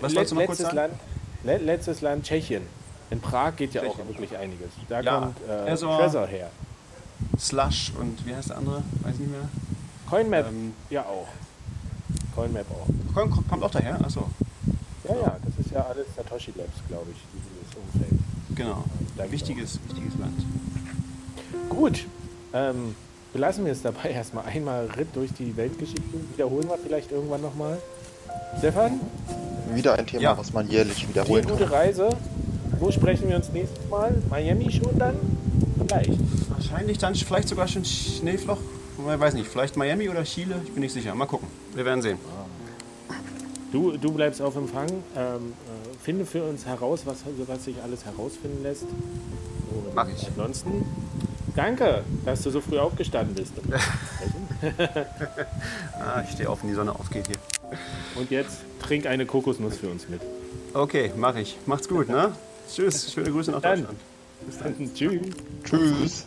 Was 0.00 0.12
Let- 0.12 0.16
wolltest 0.16 0.30
du 0.30 0.34
noch 0.36 0.46
kurz 0.46 0.58
letztes, 0.60 0.76
sagen? 0.76 0.76
Land, 0.76 0.92
le 1.44 1.56
letztes 1.58 2.00
Land, 2.00 2.24
Tschechien. 2.24 2.62
In 3.10 3.20
Prag 3.20 3.56
geht 3.56 3.74
ja 3.74 3.82
auch 3.82 3.86
Tschechien. 3.96 4.08
wirklich 4.08 4.36
einiges. 4.36 4.70
Da 4.88 5.00
Ja, 5.00 5.18
kommt 5.20 5.36
äh, 5.48 5.52
also- 5.70 5.96
Trezor 5.98 6.26
her. 6.28 6.50
Slush 7.38 7.92
und 7.98 8.24
wie 8.24 8.34
heißt 8.36 8.50
der 8.50 8.58
andere? 8.58 8.82
Weiß 9.02 9.16
nicht 9.18 9.30
mehr. 9.30 9.48
CoinMap 10.08 10.46
Ähm, 10.48 10.74
ja 10.90 11.02
auch. 11.02 11.26
CoinMap 12.36 12.66
auch. 12.70 12.86
kommt, 13.14 13.48
kommt 13.48 13.62
auch 13.64 13.70
daher? 13.72 14.00
Achso, 14.00 14.28
Ja, 15.08 15.14
ja, 15.16 15.36
das 15.44 15.66
ist 15.66 15.72
ja 15.74 15.84
alles 15.86 16.06
Satoshi 16.14 16.52
Labs, 16.56 16.78
glaube 16.86 17.10
ich, 17.10 17.18
dieses 17.34 17.76
Umfeld. 17.76 18.20
Genau. 18.54 18.84
Danke 19.16 19.32
Wichtiges, 19.32 19.78
wichtiges 19.88 20.18
Land. 20.18 20.34
Gut, 21.68 22.06
ähm, 22.52 22.94
belassen 23.32 23.64
wir 23.64 23.72
es 23.72 23.82
dabei 23.82 24.10
erstmal 24.12 24.44
einmal 24.46 24.86
Ritt 24.96 25.08
durch 25.14 25.32
die 25.32 25.56
Weltgeschichte. 25.56 26.02
Wiederholen 26.32 26.68
wir 26.68 26.78
vielleicht 26.78 27.12
irgendwann 27.12 27.42
nochmal. 27.42 27.78
Stefan, 28.58 29.00
Wieder 29.74 29.94
ein 29.98 30.06
Thema, 30.06 30.22
Ja. 30.22 30.38
was 30.38 30.52
man 30.52 30.68
jährlich 30.68 31.06
wiederholen 31.08 31.44
kann. 31.46 31.58
gute 31.58 31.70
Reise. 31.70 32.08
Wo 32.80 32.90
sprechen 32.90 33.28
wir 33.28 33.36
uns 33.36 33.50
nächstes 33.52 33.86
Mal? 33.90 34.14
Miami 34.30 34.70
schon 34.72 34.96
dann? 34.98 35.16
Vielleicht. 35.86 36.18
Wahrscheinlich 36.50 36.98
dann 36.98 37.14
vielleicht 37.14 37.48
sogar 37.48 37.66
schon 37.68 37.84
Schneefloch. 37.84 38.58
Ich 38.98 39.20
weiß 39.20 39.34
nicht, 39.34 39.48
vielleicht 39.48 39.76
Miami 39.76 40.08
oder 40.08 40.24
Chile, 40.24 40.56
ich 40.64 40.72
bin 40.72 40.80
nicht 40.82 40.92
sicher. 40.92 41.14
Mal 41.14 41.26
gucken. 41.26 41.48
Wir 41.74 41.84
werden 41.84 42.02
sehen. 42.02 42.18
Du, 43.72 43.96
du 43.96 44.12
bleibst 44.12 44.40
auf 44.40 44.56
Empfang. 44.56 44.88
Ähm, 45.16 45.52
äh, 45.66 45.98
finde 46.02 46.24
für 46.24 46.42
uns 46.42 46.64
heraus, 46.66 47.02
was, 47.04 47.18
was 47.46 47.64
sich 47.64 47.76
alles 47.82 48.04
herausfinden 48.04 48.62
lässt. 48.62 48.84
Und 48.84 49.94
Mach 49.94 50.08
ich. 50.08 50.26
Ansonsten, 50.28 50.84
danke, 51.54 52.02
dass 52.24 52.42
du 52.42 52.50
so 52.50 52.60
früh 52.60 52.78
aufgestanden 52.78 53.34
bist. 53.34 53.52
Ah, 56.00 56.22
ich 56.24 56.32
stehe 56.32 56.48
auf, 56.48 56.62
wenn 56.62 56.70
die 56.70 56.74
Sonne 56.74 56.92
aufgeht 56.94 57.26
hier. 57.26 57.36
Und 58.16 58.30
jetzt 58.30 58.58
trink 58.80 59.06
eine 59.06 59.26
Kokosnuss 59.26 59.76
für 59.76 59.88
uns 59.88 60.08
mit. 60.08 60.20
Okay, 60.74 61.12
mache 61.16 61.40
ich. 61.40 61.58
Macht's 61.66 61.88
gut, 61.88 62.08
ne? 62.08 62.32
Tschüss, 62.72 63.12
schöne 63.12 63.30
Grüße 63.30 63.50
nach 63.50 63.60
Dann. 63.60 63.86
Deutschland. 64.46 64.94
Tschüss. 64.94 65.20
Tschüss. 65.64 66.26